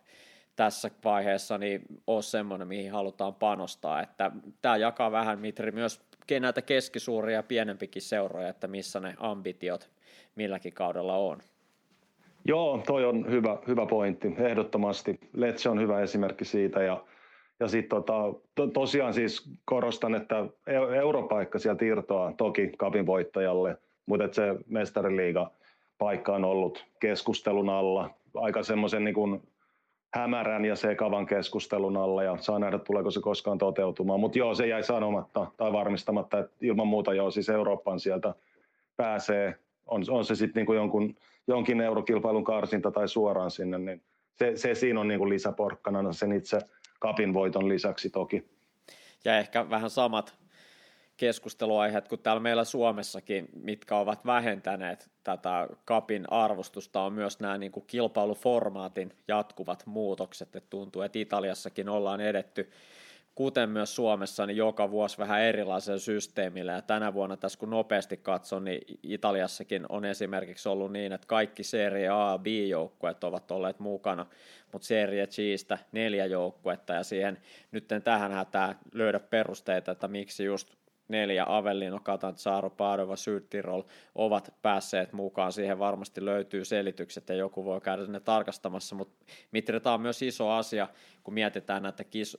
tässä 0.60 0.92
vaiheessa 1.04 1.58
niin 1.58 1.82
ole 2.08 2.22
semmoinen, 2.22 2.68
mihin 2.68 2.92
halutaan 2.92 3.36
panostaa. 3.36 4.02
Että 4.02 4.32
tämä 4.62 4.78
jakaa 4.78 5.12
vähän 5.12 5.40
Mitri 5.40 5.72
myös 5.72 6.02
näitä 6.40 6.62
keskisuuria 6.62 7.36
ja 7.36 7.44
pienempikin 7.44 8.02
seuroja, 8.02 8.50
että 8.50 8.68
missä 8.68 9.00
ne 9.00 9.16
ambitiot 9.18 9.90
milläkin 10.36 10.74
kaudella 10.74 11.16
on. 11.16 11.38
Joo, 12.46 12.82
toi 12.88 13.06
on 13.06 13.32
hyvä, 13.32 13.58
hyvä 13.68 13.86
pointti, 13.86 14.36
ehdottomasti. 14.38 15.20
Letse 15.34 15.70
on 15.70 15.80
hyvä 15.82 16.02
esimerkki 16.02 16.46
siitä 16.46 16.84
ja, 16.84 17.04
ja 17.60 17.68
sitten 17.68 17.90
tota, 17.90 18.34
to, 18.56 18.68
tosiaan 18.68 19.14
siis 19.14 19.52
korostan, 19.66 20.16
että 20.16 20.46
europaikka 20.96 21.60
sieltä 21.60 21.86
irtoaa 21.86 22.34
toki 22.38 22.72
kapin 22.78 23.06
voittajalle, 23.06 23.78
mutta 24.06 24.28
se 24.32 24.56
mestariliiga 24.68 25.52
paikka 25.98 26.36
on 26.36 26.46
ollut 26.46 26.86
keskustelun 27.00 27.70
alla 27.70 28.10
aika 28.36 28.64
semmoisen 28.64 29.04
niin 29.04 29.42
hämärän 30.14 30.66
ja 30.66 30.76
sekavan 30.76 31.26
keskustelun 31.26 31.98
alla 31.98 32.24
ja 32.24 32.38
saa 32.40 32.60
nähdä, 32.60 32.78
tuleeko 32.78 33.12
se 33.12 33.22
koskaan 33.22 33.58
toteutumaan. 33.58 34.20
Mutta 34.20 34.40
joo, 34.40 34.56
se 34.56 34.68
jäi 34.68 34.84
sanomatta 34.84 35.48
tai 35.58 35.74
varmistamatta, 35.74 36.40
että 36.40 36.56
ilman 36.62 36.88
muuta 36.88 37.14
joo, 37.14 37.32
siis 37.32 37.50
Euroopan 37.50 38.00
sieltä 38.00 38.34
pääsee, 38.98 39.56
on, 39.88 40.04
on 40.10 40.26
se 40.26 40.36
sitten 40.36 40.60
niinku 40.62 40.74
jonkun, 40.74 41.16
jonkin 41.48 41.82
eurokilpailun 41.82 42.44
karsinta 42.44 42.92
tai 42.92 43.08
suoraan 43.08 43.52
sinne, 43.52 43.78
niin 43.78 44.02
se, 44.34 44.52
se 44.56 44.76
siinä 44.76 45.00
on 45.00 45.08
niin 45.08 45.20
kuin 45.20 45.30
lisäporkkana 45.30 46.14
sen 46.14 46.32
itse 46.32 46.60
kapin 47.00 47.34
voiton 47.34 47.70
lisäksi 47.70 48.10
toki. 48.10 48.50
Ja 49.26 49.38
ehkä 49.38 49.70
vähän 49.70 49.90
samat 49.90 50.39
keskusteluaiheet 51.20 52.08
kuin 52.08 52.22
täällä 52.22 52.40
meillä 52.40 52.64
Suomessakin, 52.64 53.50
mitkä 53.64 53.96
ovat 53.96 54.26
vähentäneet 54.26 55.10
tätä 55.24 55.68
kapin 55.86 56.32
arvostusta, 56.32 57.02
on 57.02 57.14
myös 57.14 57.40
nämä 57.40 57.58
niin 57.58 57.72
kuin 57.72 57.86
kilpailuformaatin 57.88 59.14
jatkuvat 59.28 59.86
muutokset. 59.86 60.56
Et 60.56 60.70
tuntuu, 60.70 61.02
että 61.02 61.20
Italiassakin 61.20 61.90
ollaan 61.90 62.22
edetty 62.22 62.70
kuten 63.36 63.70
myös 63.70 63.96
Suomessa, 63.96 64.46
niin 64.46 64.58
joka 64.58 64.92
vuosi 64.92 65.18
vähän 65.18 65.42
erilaisella 65.42 66.00
systeemillä. 66.00 66.72
Ja 66.72 66.82
tänä 66.82 67.14
vuonna 67.14 67.38
tässä 67.38 67.60
kun 67.60 67.70
nopeasti 67.70 68.18
katson, 68.18 68.64
niin 68.64 69.00
Italiassakin 69.04 69.86
on 69.90 70.06
esimerkiksi 70.06 70.70
ollut 70.70 70.92
niin, 70.92 71.12
että 71.12 71.28
kaikki 71.28 71.64
Serie 71.64 72.10
A- 72.10 72.32
ja 72.32 72.38
B-joukkueet 72.38 73.24
ovat 73.24 73.52
olleet 73.52 73.80
mukana, 73.80 74.26
mutta 74.72 74.88
Serie 74.88 75.28
Gistä 75.28 75.78
neljä 75.92 76.26
joukkuetta, 76.26 76.94
ja 76.94 77.04
siihen 77.04 77.38
nyt 77.72 77.88
tähän 78.04 78.32
hätään 78.32 78.76
löydä 78.94 79.20
perusteita, 79.20 79.92
että 79.92 80.08
miksi 80.08 80.44
just 80.44 80.80
neljä, 81.10 81.46
Avellino, 81.48 82.00
Catanzaro, 82.00 82.70
Padova, 82.70 83.16
Sydtirol 83.16 83.82
ovat 84.16 84.54
päässeet 84.62 85.14
mukaan. 85.14 85.52
Siihen 85.52 85.80
varmasti 85.80 86.26
löytyy 86.26 86.66
selitykset 86.66 87.30
ja 87.30 87.36
joku 87.36 87.66
voi 87.66 87.82
käydä 87.82 88.06
ne 88.06 88.20
tarkastamassa, 88.20 88.96
mutta 88.96 89.26
Mitri, 89.52 89.80
tämä 89.80 89.94
on 89.94 90.02
myös 90.02 90.22
iso 90.22 90.50
asia, 90.50 90.88
kun 91.24 91.34
mietitään 91.34 91.84
näitä 91.84 92.04
kis- 92.04 92.38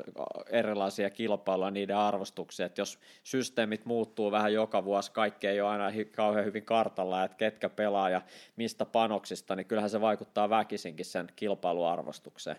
erilaisia 0.50 1.10
kilpailuja, 1.10 1.70
niiden 1.70 1.96
arvostuksia, 1.96 2.66
että 2.66 2.80
jos 2.80 2.98
systeemit 3.22 3.84
muuttuu 3.84 4.30
vähän 4.30 4.52
joka 4.52 4.84
vuosi, 4.84 5.12
kaikki 5.12 5.46
ei 5.46 5.60
ole 5.60 5.70
aina 5.70 5.92
kauhean 6.16 6.44
hyvin 6.44 6.64
kartalla, 6.64 7.24
että 7.24 7.36
ketkä 7.36 7.68
pelaa 7.68 8.10
ja 8.10 8.22
mistä 8.56 8.84
panoksista, 8.86 9.56
niin 9.56 9.66
kyllähän 9.66 9.90
se 9.90 10.00
vaikuttaa 10.00 10.50
väkisinkin 10.50 11.06
sen 11.06 11.26
kilpailuarvostukseen. 11.36 12.56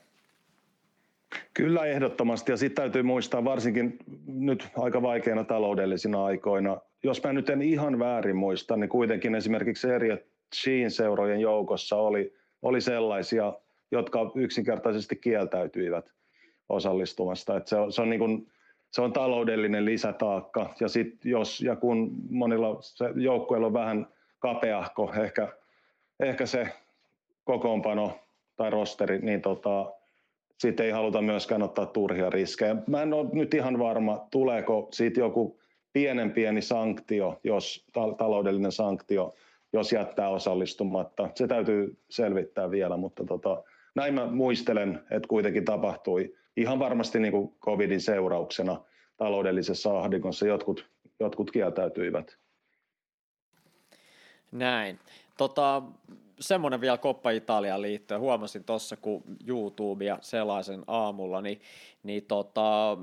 Kyllä 1.53 1.85
ehdottomasti 1.85 2.51
ja 2.51 2.57
sitten 2.57 2.83
täytyy 2.83 3.03
muistaa 3.03 3.43
varsinkin 3.43 3.97
nyt 4.27 4.67
aika 4.77 5.01
vaikeina 5.01 5.43
taloudellisina 5.43 6.25
aikoina. 6.25 6.77
Jos 7.03 7.23
mä 7.23 7.33
nyt 7.33 7.49
en 7.49 7.61
ihan 7.61 7.99
väärin 7.99 8.35
muista, 8.35 8.77
niin 8.77 8.89
kuitenkin 8.89 9.35
esimerkiksi 9.35 9.89
eri 9.89 10.17
Sheen 10.55 10.91
seurojen 10.91 11.39
joukossa 11.39 11.95
oli, 11.95 12.33
oli 12.61 12.81
sellaisia, 12.81 13.53
jotka 13.91 14.31
yksinkertaisesti 14.35 15.15
kieltäytyivät 15.15 16.13
osallistumasta. 16.69 17.57
Et 17.57 17.67
se, 17.67 17.75
on, 17.75 17.91
se, 17.91 18.01
on 18.01 18.09
niin 18.09 18.19
kuin, 18.19 18.47
se 18.91 19.01
on 19.01 19.13
taloudellinen 19.13 19.85
lisätaakka 19.85 20.73
ja 20.79 20.87
sit 20.87 21.25
jos 21.25 21.61
ja 21.61 21.75
kun 21.75 22.11
monilla 22.29 22.79
joukkueilla 23.15 23.67
on 23.67 23.73
vähän 23.73 24.07
kapeahko 24.39 25.13
ehkä, 25.23 25.47
ehkä 26.19 26.45
se 26.45 26.67
kokoonpano 27.43 28.19
tai 28.55 28.69
rosteri, 28.69 29.19
niin 29.19 29.41
tota, 29.41 29.93
sitten 30.61 30.85
ei 30.85 30.91
haluta 30.91 31.21
myöskään 31.21 31.63
ottaa 31.63 31.85
turhia 31.85 32.29
riskejä. 32.29 32.75
Mä 32.87 33.01
en 33.01 33.13
ole 33.13 33.29
nyt 33.33 33.53
ihan 33.53 33.79
varma, 33.79 34.27
tuleeko 34.31 34.87
siitä 34.91 35.19
joku 35.19 35.59
pienen 35.93 36.31
pieni 36.31 36.61
sanktio, 36.61 37.39
jos 37.43 37.85
taloudellinen 38.17 38.71
sanktio, 38.71 39.33
jos 39.73 39.91
jättää 39.91 40.29
osallistumatta. 40.29 41.29
Se 41.35 41.47
täytyy 41.47 41.97
selvittää 42.09 42.71
vielä, 42.71 42.97
mutta 42.97 43.25
tota, 43.25 43.63
näin 43.95 44.13
mä 44.13 44.25
muistelen, 44.25 45.03
että 45.11 45.27
kuitenkin 45.27 45.65
tapahtui 45.65 46.35
ihan 46.57 46.79
varmasti 46.79 47.19
niin 47.19 47.31
kuin 47.31 47.55
covidin 47.59 48.01
seurauksena 48.01 48.81
taloudellisessa 49.17 49.99
ahdingossa. 49.99 50.47
Jotkut, 50.47 50.89
jotkut 51.19 51.51
kieltäytyivät. 51.51 52.37
Näin. 54.51 54.99
Tota, 55.41 55.81
semmoinen 56.39 56.81
vielä 56.81 56.97
Koppa 56.97 57.29
Italiaan 57.29 57.81
liittyen, 57.81 58.19
huomasin 58.19 58.63
tuossa 58.63 58.97
kun 58.97 59.23
YouTubea 59.47 60.17
sellaisen 60.21 60.83
aamulla, 60.87 61.41
niin, 61.41 61.61
niin 62.03 62.25
tota, 62.25 62.97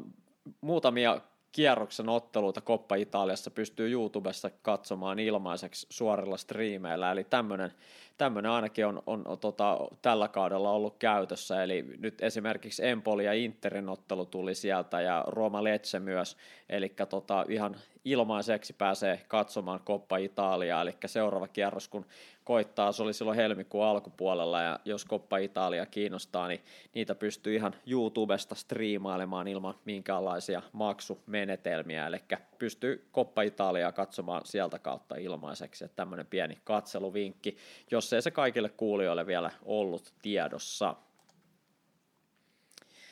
muutamia 0.60 1.20
kierroksen 1.52 2.09
otteluita 2.09 2.60
Koppa 2.60 2.94
Italiassa 2.94 3.51
pystyy 3.51 3.93
YouTubessa 3.93 4.51
katsomaan 4.62 5.19
ilmaiseksi 5.19 5.86
suorilla 5.90 6.36
striimeillä, 6.36 7.12
eli 7.12 7.24
tämmöinen 7.24 7.73
tämmöinen 8.19 8.51
ainakin 8.51 8.86
on, 8.86 9.02
on, 9.06 9.23
on 9.27 9.39
tota, 9.39 9.78
tällä 10.02 10.28
kaudella 10.28 10.70
ollut 10.70 10.97
käytössä, 10.98 11.62
eli 11.62 11.85
nyt 11.98 12.23
esimerkiksi 12.23 12.86
Empoli 12.86 13.24
ja 13.24 13.32
Interin 13.32 13.89
ottelu 13.89 14.27
tuli 14.27 14.55
sieltä 14.55 15.01
ja 15.01 15.24
Roma 15.27 15.65
Lecce 15.65 16.01
myös, 16.01 16.36
eli 16.69 16.94
tota, 17.09 17.44
ihan 17.48 17.77
ilmaiseksi 18.10 18.72
pääsee 18.72 19.20
katsomaan 19.28 19.80
Koppa 19.85 20.16
Italiaa, 20.16 20.82
eli 20.82 20.94
seuraava 21.06 21.48
kierros 21.48 21.89
kun 21.89 22.06
koittaa, 22.44 22.93
se 22.93 23.02
oli 23.02 23.14
silloin 23.14 23.36
helmikuun 23.36 23.85
alkupuolella, 23.85 24.62
ja 24.62 24.80
jos 24.85 25.05
Koppa 25.05 25.39
Italia 25.39 25.86
kiinnostaa, 25.86 26.48
niin 26.48 26.60
niitä 26.94 27.14
pystyy 27.14 27.55
ihan 27.55 27.74
YouTubesta 27.86 28.55
striimailemaan 28.55 29.48
ilman 29.48 29.74
minkäänlaisia 29.85 30.62
maksumenetelmiä, 30.72 32.06
eli 32.06 32.16
pystyy 32.59 33.09
Koppa 33.12 33.43
Italiaa 33.43 33.93
katsomaan 33.93 34.43
sieltä 34.44 34.78
kautta 34.78 35.16
ilmaiseksi, 35.16 35.85
että 35.85 35.97
tämmöinen 35.97 36.26
pieni 36.26 36.59
katseluvinkki, 36.64 37.56
jos 37.90 38.12
ei 38.12 38.22
se 38.22 38.30
kaikille 38.30 38.68
kuulijoille 38.68 39.26
vielä 39.26 39.51
ollut 39.64 40.12
tiedossa. 40.22 40.94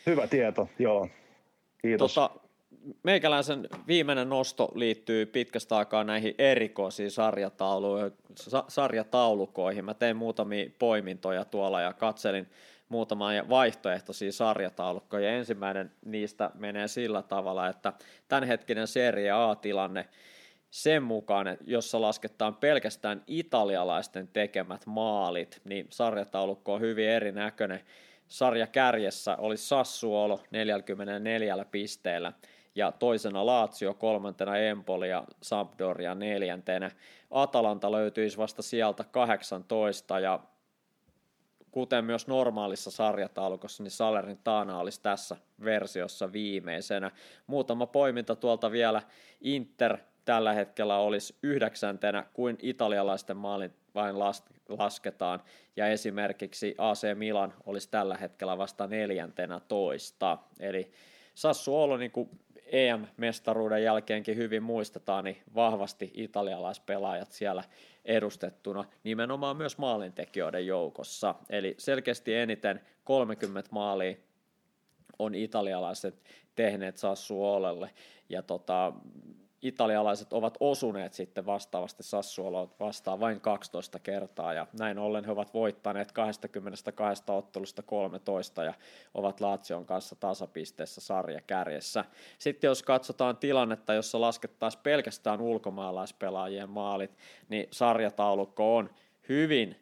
Hyvä 0.07 0.27
tieto, 0.27 0.69
joo. 0.79 1.09
Kiitos. 1.83 2.15
Tota, 2.15 2.46
meikäläisen 3.03 3.69
viimeinen 3.87 4.29
nosto 4.29 4.69
liittyy 4.75 5.27
pitkästä 5.27 5.77
aikaa 5.77 6.05
näihin 6.05 6.35
erikoisiin 6.39 7.11
sarjataulukoihin. 8.69 9.85
Mä 9.85 9.95
tein 9.95 10.17
muutamia 10.17 10.71
poimintoja 10.79 11.45
tuolla 11.45 11.81
ja 11.81 11.93
katselin 11.93 12.47
muutamia 12.89 13.49
vaihtoehtoisia 13.49 14.33
sarjataulukkoja. 14.33 15.31
Ensimmäinen 15.31 15.93
niistä 16.05 16.51
menee 16.55 16.89
sillä 16.89 17.23
tavalla, 17.23 17.69
että 17.69 17.93
tämänhetkinen 18.29 18.87
Serie 18.87 19.31
A-tilanne 19.31 20.09
sen 20.71 21.03
mukaan, 21.03 21.47
jossa 21.67 22.01
lasketaan 22.01 22.57
pelkästään 22.57 23.23
italialaisten 23.27 24.29
tekemät 24.29 24.87
maalit, 24.87 25.61
niin 25.65 25.87
sarjataulukko 25.91 26.75
on 26.75 26.81
hyvin 26.81 27.09
erinäköinen. 27.09 27.81
Sarja 28.29 28.67
kärjessä 28.67 29.37
oli 29.37 29.57
Sassuolo 29.57 30.41
44 30.51 31.65
pisteellä 31.71 32.33
ja 32.77 32.93
toisena 32.93 33.47
Lazio, 33.47 33.95
kolmantena 33.95 34.57
Empoli 34.57 35.09
ja 35.09 35.25
Sampdoria 35.43 36.15
neljäntenä. 36.15 36.91
Atalanta 37.31 37.93
löytyisi 37.93 38.37
vasta 38.39 38.63
sieltä 38.63 39.05
18 39.05 40.21
ja 40.21 40.41
kuten 41.71 42.05
myös 42.05 42.27
normaalissa 42.27 42.91
sarjataulukossa, 42.91 43.83
niin 43.83 43.91
Salerin 43.91 44.39
Taana 44.45 44.79
olisi 44.79 45.03
tässä 45.03 45.37
versiossa 45.65 46.33
viimeisenä. 46.33 47.11
Muutama 47.47 47.87
poiminta 47.87 48.37
tuolta 48.37 48.71
vielä. 48.71 49.03
Inter 49.41 49.99
tällä 50.25 50.53
hetkellä 50.53 50.99
olisi 50.99 51.35
yhdeksäntenä, 51.43 52.27
kuin 52.33 52.59
italialaisten 52.63 53.37
maalin 53.37 53.75
vain 53.95 54.19
lasketaan, 54.69 55.43
ja 55.77 55.87
esimerkiksi 55.87 56.75
AC 56.79 57.15
Milan 57.15 57.55
olisi 57.67 57.91
tällä 57.91 58.17
hetkellä 58.17 58.59
vasta 58.59 58.87
neljäntenä 58.87 59.61
toista. 59.69 60.39
Eli 60.61 60.91
Sassuolo 61.35 61.97
niin 61.97 62.11
kuin 62.11 62.31
EM-mestaruuden 62.67 63.83
jälkeenkin 63.83 64.37
hyvin 64.37 64.63
muistetaan, 64.63 65.25
niin 65.25 65.43
vahvasti 65.55 66.11
italialaispelaajat 66.15 67.33
siellä 67.33 67.65
edustettuna, 68.05 68.85
nimenomaan 69.05 69.57
myös 69.57 69.79
maalintekijöiden 69.79 70.67
joukossa. 70.67 71.35
Eli 71.51 71.75
selkeästi 71.79 72.35
eniten 72.35 72.81
30 73.05 73.69
maalia 73.73 74.17
on 75.19 75.35
italialaiset 75.35 76.15
tehneet 76.55 76.97
Sassuolelle, 76.97 77.91
ja 78.29 78.43
tota, 78.43 78.93
italialaiset 79.67 80.33
ovat 80.33 80.57
osuneet 80.61 81.13
sitten 81.13 81.47
vastaavasti 81.47 82.03
Sassuoloa 82.03 82.69
vastaan 82.81 83.21
vain 83.21 83.41
12 83.41 83.99
kertaa 83.99 84.53
ja 84.53 84.67
näin 84.79 84.99
ollen 84.99 85.25
he 85.25 85.31
ovat 85.31 85.55
voittaneet 85.55 86.13
22 86.13 87.23
ottelusta 87.29 87.83
13 87.83 88.65
ja 88.65 88.75
ovat 89.15 89.41
Lazion 89.41 89.87
kanssa 89.87 90.17
tasapisteessä 90.17 91.01
sarjakärjessä. 91.01 92.05
Sitten 92.39 92.69
jos 92.69 92.83
katsotaan 92.83 93.37
tilannetta, 93.37 93.95
jossa 93.95 94.21
laskettaisiin 94.21 94.83
pelkästään 94.83 95.41
ulkomaalaispelaajien 95.41 96.71
maalit, 96.71 97.17
niin 97.49 97.69
sarjataulukko 97.71 98.77
on 98.77 98.91
hyvin 99.29 99.77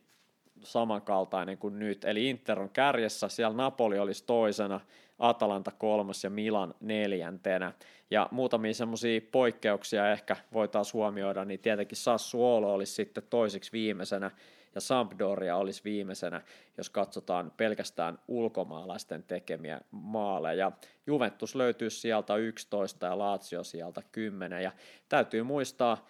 samankaltainen 0.62 1.58
kuin 1.58 1.78
nyt. 1.78 2.04
Eli 2.04 2.30
Inter 2.30 2.60
on 2.60 2.70
kärjessä, 2.70 3.28
siellä 3.28 3.56
Napoli 3.56 3.98
olisi 3.98 4.24
toisena, 4.24 4.80
Atalanta 5.18 5.70
kolmas 5.70 6.24
ja 6.24 6.30
Milan 6.30 6.74
neljäntenä. 6.80 7.72
Ja 8.10 8.28
muutamia 8.30 8.74
semmoisia 8.74 9.20
poikkeuksia 9.32 10.12
ehkä 10.12 10.36
voitaisiin 10.52 10.94
huomioida, 10.94 11.44
niin 11.44 11.60
tietenkin 11.60 11.96
Sassuolo 11.98 12.74
olisi 12.74 12.92
sitten 12.92 13.24
toiseksi 13.30 13.72
viimeisenä 13.72 14.30
ja 14.74 14.80
Sampdoria 14.80 15.56
olisi 15.56 15.84
viimeisenä, 15.84 16.42
jos 16.78 16.90
katsotaan 16.90 17.52
pelkästään 17.56 18.18
ulkomaalaisten 18.28 19.22
tekemiä 19.22 19.80
maaleja. 19.90 20.72
Juventus 21.06 21.54
löytyy 21.54 21.90
sieltä 21.90 22.36
11 22.36 23.06
ja 23.06 23.18
Lazio 23.18 23.64
sieltä 23.64 24.02
10 24.12 24.62
ja 24.62 24.72
täytyy 25.08 25.42
muistaa, 25.42 26.06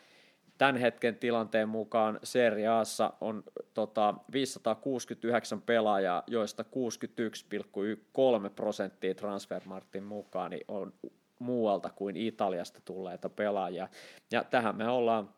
tämän 0.58 0.76
hetken 0.76 1.16
tilanteen 1.16 1.68
mukaan 1.68 2.18
Serie 2.22 2.66
Aassa 2.66 3.12
on 3.20 3.44
tota, 3.74 4.14
569 4.32 5.62
pelaajaa, 5.62 6.22
joista 6.26 6.64
61,3 6.64 8.50
prosenttia 8.56 9.14
Transfermarktin 9.14 10.04
mukaan 10.04 10.50
niin 10.50 10.64
on 10.68 10.92
muualta 11.38 11.90
kuin 11.90 12.16
Italiasta 12.16 12.80
tulleita 12.84 13.28
pelaajia. 13.28 13.88
Ja 14.30 14.44
tähän 14.44 14.76
me 14.76 14.88
ollaan, 14.88 15.30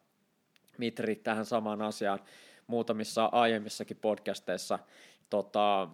Mitri, 0.78 1.16
tähän 1.16 1.44
samaan 1.46 1.82
asiaan 1.82 2.20
muutamissa 2.66 3.24
aiemmissakin 3.24 3.96
podcasteissa 3.96 4.78
tota, 5.30 5.88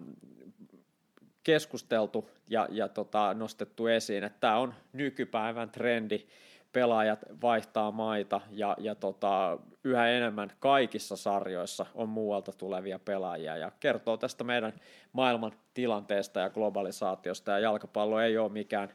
keskusteltu 1.42 2.30
ja, 2.48 2.68
ja 2.70 2.88
tota, 2.88 3.34
nostettu 3.34 3.86
esiin, 3.86 4.24
että 4.24 4.40
tämä 4.40 4.58
on 4.58 4.74
nykypäivän 4.92 5.70
trendi, 5.70 6.26
pelaajat 6.72 7.18
vaihtaa 7.42 7.90
maita 7.90 8.40
ja, 8.50 8.76
ja 8.78 8.94
tota, 8.94 9.58
yhä 9.84 10.08
enemmän 10.08 10.52
kaikissa 10.60 11.16
sarjoissa 11.16 11.86
on 11.94 12.08
muualta 12.08 12.52
tulevia 12.52 12.98
pelaajia 12.98 13.56
ja 13.56 13.72
kertoo 13.80 14.16
tästä 14.16 14.44
meidän 14.44 14.72
maailman 15.12 15.52
tilanteesta 15.74 16.40
ja 16.40 16.50
globalisaatiosta. 16.50 17.50
Ja 17.50 17.58
jalkapallo 17.58 18.20
ei 18.20 18.38
ole 18.38 18.52
mikään 18.52 18.88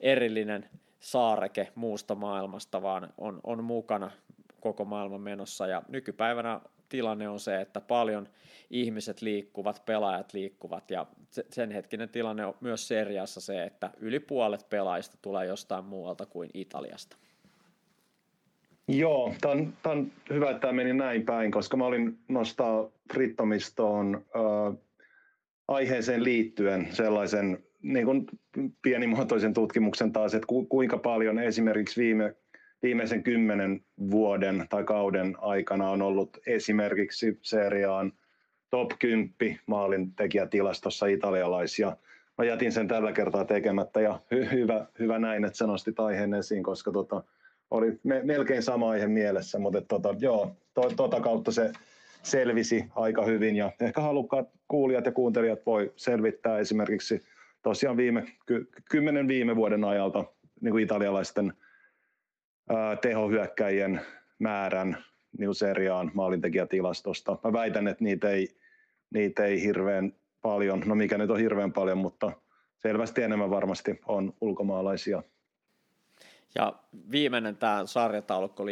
erillinen 0.00 0.70
saareke 1.00 1.72
muusta 1.74 2.14
maailmasta, 2.14 2.82
vaan 2.82 3.12
on, 3.18 3.40
on 3.44 3.64
mukana 3.64 4.10
koko 4.60 4.84
maailman 4.84 5.20
menossa. 5.20 5.66
Ja 5.66 5.82
nykypäivänä 5.88 6.60
tilanne 6.88 7.28
on 7.28 7.40
se, 7.40 7.60
että 7.60 7.80
paljon 7.80 8.28
ihmiset 8.70 9.22
liikkuvat, 9.22 9.82
pelaajat 9.86 10.34
liikkuvat 10.34 10.90
ja 10.90 11.06
sen 11.50 11.70
hetkinen 11.70 12.08
tilanne 12.08 12.46
on 12.46 12.54
myös 12.60 12.88
seriassa 12.88 13.40
se, 13.40 13.64
että 13.64 13.90
yli 14.00 14.20
puolet 14.20 14.66
pelaajista 14.70 15.16
tulee 15.22 15.46
jostain 15.46 15.84
muualta 15.84 16.26
kuin 16.26 16.50
Italiasta. 16.54 17.16
Joo, 18.88 19.34
tämä 19.40 19.54
on, 19.86 20.12
hyvä, 20.30 20.50
että 20.50 20.60
tämä 20.60 20.72
meni 20.72 20.92
näin 20.92 21.24
päin, 21.24 21.50
koska 21.50 21.76
mä 21.76 21.86
olin 21.86 22.18
nostaa 22.28 22.88
Frittomistoon 23.12 24.24
äh, 24.36 24.78
aiheeseen 25.68 26.24
liittyen 26.24 26.88
sellaisen 26.90 27.58
niin 27.82 28.06
kuin 28.06 28.26
pienimuotoisen 28.82 29.54
tutkimuksen 29.54 30.12
taas, 30.12 30.34
että 30.34 30.46
ku, 30.46 30.66
kuinka 30.66 30.98
paljon 30.98 31.38
esimerkiksi 31.38 32.00
viime 32.00 32.34
viimeisen 32.82 33.22
kymmenen 33.22 33.84
vuoden 34.10 34.66
tai 34.70 34.84
kauden 34.84 35.36
aikana 35.38 35.90
on 35.90 36.02
ollut 36.02 36.38
esimerkiksi 36.46 37.38
seriaan 37.42 38.12
top 38.70 38.90
10 38.98 39.34
maalintekijätilastossa 39.66 41.06
italialaisia. 41.06 41.96
Mä 42.38 42.44
jätin 42.44 42.72
sen 42.72 42.88
tällä 42.88 43.12
kertaa 43.12 43.44
tekemättä 43.44 44.00
ja 44.00 44.20
hy- 44.34 44.52
hyvä, 44.52 44.86
hyvä 44.98 45.18
näin, 45.18 45.44
että 45.44 45.58
sä 45.58 45.66
nostit 45.66 46.00
aiheen 46.00 46.34
esiin, 46.34 46.62
koska 46.62 46.92
tota, 46.92 47.22
oli 47.70 48.00
me- 48.02 48.22
melkein 48.24 48.62
sama 48.62 48.90
aihe 48.90 49.06
mielessä, 49.06 49.58
mutta 49.58 49.80
tota, 49.80 50.14
joo, 50.18 50.56
to- 50.74 50.92
tota 50.96 51.20
kautta 51.20 51.52
se 51.52 51.72
selvisi 52.22 52.84
aika 52.94 53.24
hyvin 53.24 53.56
ja 53.56 53.72
ehkä 53.80 54.00
halukkaat 54.00 54.48
kuulijat 54.68 55.06
ja 55.06 55.12
kuuntelijat 55.12 55.66
voi 55.66 55.92
selvittää 55.96 56.58
esimerkiksi 56.58 57.22
tosiaan 57.62 57.96
viime, 57.96 58.24
ky- 58.46 58.68
kymmenen 58.90 59.28
viime 59.28 59.56
vuoden 59.56 59.84
ajalta 59.84 60.24
niin 60.60 60.72
kuin 60.72 60.84
italialaisten– 60.84 61.52
tehohyökkäjien 63.00 64.00
määrän 64.38 65.04
niin 65.38 65.54
seriaan 65.54 66.10
maalintekijätilastosta. 66.14 67.38
Mä 67.44 67.52
väitän, 67.52 67.88
että 67.88 68.04
niitä 68.04 68.30
ei, 68.30 68.48
niitä 69.10 69.44
ei 69.44 69.62
hirveän 69.62 70.12
paljon, 70.42 70.82
no 70.86 70.94
mikä 70.94 71.18
nyt 71.18 71.30
on 71.30 71.38
hirveän 71.38 71.72
paljon, 71.72 71.98
mutta 71.98 72.32
selvästi 72.76 73.22
enemmän 73.22 73.50
varmasti 73.50 74.00
on 74.06 74.34
ulkomaalaisia. 74.40 75.22
Ja 76.54 76.72
viimeinen 77.10 77.56
tämä 77.56 77.86
sarjataulukko 77.86 78.66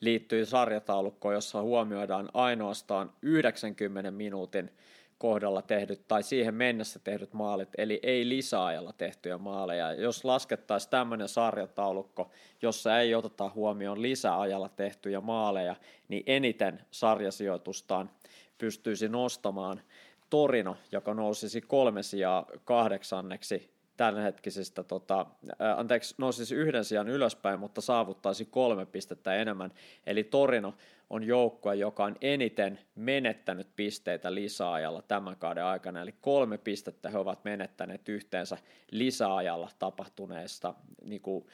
liittyy 0.00 0.46
sarjataulukkoon, 0.46 1.34
jossa 1.34 1.62
huomioidaan 1.62 2.28
ainoastaan 2.34 3.12
90 3.22 4.10
minuutin 4.10 4.70
kohdalla 5.18 5.62
tehdyt 5.62 6.08
tai 6.08 6.22
siihen 6.22 6.54
mennessä 6.54 6.98
tehdyt 6.98 7.32
maalit, 7.32 7.68
eli 7.78 8.00
ei 8.02 8.28
lisäajalla 8.28 8.92
tehtyjä 8.92 9.38
maaleja. 9.38 9.92
Jos 9.92 10.24
laskettaisiin 10.24 10.90
tämmöinen 10.90 11.28
sarjataulukko, 11.28 12.30
jossa 12.62 12.98
ei 12.98 13.14
oteta 13.14 13.50
huomioon 13.54 14.02
lisäajalla 14.02 14.68
tehtyjä 14.68 15.20
maaleja, 15.20 15.76
niin 16.08 16.22
eniten 16.26 16.80
sarjasijoitustaan 16.90 18.10
pystyisi 18.58 19.08
nostamaan 19.08 19.80
Torino, 20.30 20.76
joka 20.92 21.14
nousisi 21.14 21.60
kolme 21.60 22.02
sijaa 22.02 22.46
kahdeksanneksi 22.64 23.74
tämänhetkisistä, 23.96 24.82
tota, 24.82 25.26
ää, 25.58 25.78
anteeksi, 25.78 26.14
nousisi 26.18 26.54
yhden 26.54 26.84
sijaan 26.84 27.08
ylöspäin, 27.08 27.60
mutta 27.60 27.80
saavuttaisi 27.80 28.44
kolme 28.44 28.86
pistettä 28.86 29.34
enemmän. 29.34 29.70
Eli 30.06 30.24
Torino 30.24 30.74
on 31.14 31.24
joukkue, 31.24 31.74
joka 31.74 32.04
on 32.04 32.16
eniten 32.20 32.78
menettänyt 32.94 33.68
pisteitä 33.76 34.34
lisäajalla 34.34 35.02
tämän 35.02 35.36
kauden 35.36 35.64
aikana, 35.64 36.00
eli 36.02 36.14
kolme 36.20 36.58
pistettä 36.58 37.10
he 37.10 37.18
ovat 37.18 37.44
menettäneet 37.44 38.08
yhteensä 38.08 38.58
lisäajalla 38.90 39.70
tapahtuneesta 39.78 40.74
niin 41.04 41.20
kuin, 41.20 41.46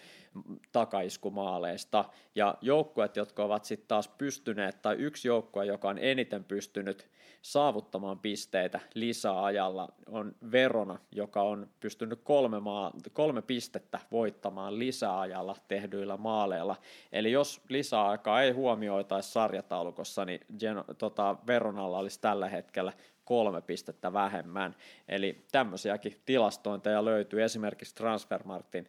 takaiskumaaleista. 0.73 2.05
Ja 2.35 2.55
joukkueet, 2.61 3.17
jotka 3.17 3.45
ovat 3.45 3.65
sitten 3.65 3.89
taas 3.89 4.09
pystyneet, 4.09 4.83
tai 4.83 4.97
yksi 4.97 5.29
joukkue, 5.29 5.67
joka 5.67 5.89
on 5.89 5.99
eniten 5.99 6.45
pystynyt 6.45 7.09
saavuttamaan 7.43 8.19
pisteitä 8.19 8.81
lisäajalla, 8.95 9.89
on 10.07 10.35
Verona, 10.53 10.99
joka 11.13 11.43
on 11.43 11.69
pystynyt 11.81 12.21
kolme, 12.25 12.61
maa, 12.61 12.93
kolme 13.13 13.43
pistettä 13.43 13.99
voittamaan 14.13 14.79
lisäajalla 14.79 15.57
tehdyillä 15.69 16.17
maaleilla. 16.17 16.77
Eli 17.13 17.33
jos 17.33 17.61
lisäaikaa 17.69 18.43
ei 18.43 18.51
huomioitaisi 18.51 19.33
sarjataulukossa, 19.51 20.25
niin 20.25 20.41
Geno, 20.59 20.85
tota, 20.99 21.37
Veronalla 21.47 21.99
olisi 21.99 22.21
tällä 22.21 22.49
hetkellä 22.49 22.93
kolme 23.25 23.61
pistettä 23.61 24.13
vähemmän. 24.13 24.77
Eli 25.09 25.45
tämmöisiäkin 25.53 26.21
tilastointeja 26.27 27.05
löytyy 27.05 27.43
esimerkiksi 27.43 27.95
Transfermarktin 27.95 28.89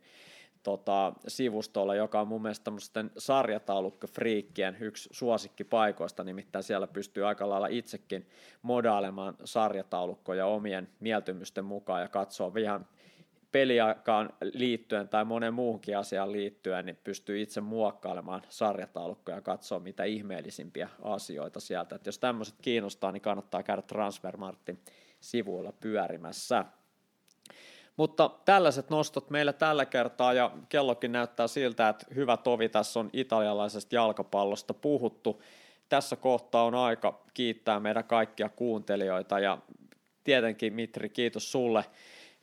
tota, 0.63 1.13
sivustolla, 1.27 1.95
joka 1.95 2.21
on 2.21 2.27
mun 2.27 2.41
mielestä 2.41 2.63
tämmöisten 2.63 3.11
sarjataulukko-friikkien 3.17 4.77
yksi 4.79 5.09
suosikkipaikoista, 5.11 6.23
nimittäin 6.23 6.63
siellä 6.63 6.87
pystyy 6.87 7.27
aika 7.27 7.49
lailla 7.49 7.67
itsekin 7.67 8.27
modailemaan 8.61 9.35
sarjataulukkoja 9.45 10.45
omien 10.45 10.89
mieltymysten 10.99 11.65
mukaan 11.65 12.01
ja 12.01 12.07
katsoa 12.07 12.51
ihan 12.59 12.87
peliaikaan 13.51 14.29
liittyen 14.53 15.09
tai 15.09 15.25
monen 15.25 15.53
muuhunkin 15.53 15.97
asiaan 15.97 16.31
liittyen, 16.31 16.85
niin 16.85 16.99
pystyy 17.03 17.41
itse 17.41 17.61
muokkailemaan 17.61 18.41
sarjataulukkoja 18.49 19.37
ja 19.37 19.41
katsoa 19.41 19.79
mitä 19.79 20.03
ihmeellisimpiä 20.03 20.89
asioita 21.01 21.59
sieltä. 21.59 21.95
Et 21.95 22.05
jos 22.05 22.19
tämmöiset 22.19 22.55
kiinnostaa, 22.61 23.11
niin 23.11 23.21
kannattaa 23.21 23.63
käydä 23.63 23.81
Transfermartin 23.81 24.79
sivuilla 25.19 25.71
pyörimässä. 25.71 26.65
Mutta 27.97 28.31
tällaiset 28.45 28.89
nostot 28.89 29.29
meillä 29.29 29.53
tällä 29.53 29.85
kertaa 29.85 30.33
ja 30.33 30.51
kellokin 30.69 31.11
näyttää 31.11 31.47
siltä, 31.47 31.89
että 31.89 32.05
hyvä 32.15 32.37
tovi 32.37 32.69
tässä 32.69 32.99
on 32.99 33.09
italialaisesta 33.13 33.95
jalkapallosta 33.95 34.73
puhuttu. 34.73 35.41
Tässä 35.89 36.15
kohtaa 36.15 36.63
on 36.63 36.75
aika 36.75 37.21
kiittää 37.33 37.79
meidän 37.79 38.03
kaikkia 38.03 38.49
kuuntelijoita 38.49 39.39
ja 39.39 39.57
tietenkin 40.23 40.73
Mitri, 40.73 41.09
kiitos 41.09 41.51
sulle 41.51 41.85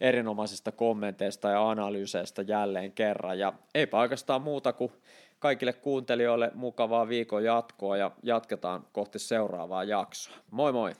erinomaisista 0.00 0.72
kommenteista 0.72 1.48
ja 1.48 1.70
analyyseistä 1.70 2.42
jälleen 2.42 2.92
kerran. 2.92 3.38
Ja 3.38 3.52
eipä 3.74 3.98
oikeastaan 3.98 4.42
muuta 4.42 4.72
kuin 4.72 4.92
kaikille 5.38 5.72
kuuntelijoille 5.72 6.50
mukavaa 6.54 7.08
viikon 7.08 7.44
jatkoa 7.44 7.96
ja 7.96 8.10
jatketaan 8.22 8.84
kohti 8.92 9.18
seuraavaa 9.18 9.84
jaksoa. 9.84 10.36
Moi 10.50 10.72
moi! 10.72 10.92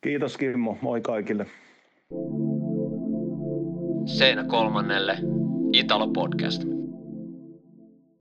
Kiitos 0.00 0.36
Kimmo, 0.36 0.78
moi 0.80 1.00
kaikille. 1.00 1.46
Seinä 4.06 4.44
kolmannelle 4.44 5.18
Italo 5.72 6.08
Podcast. 6.08 6.75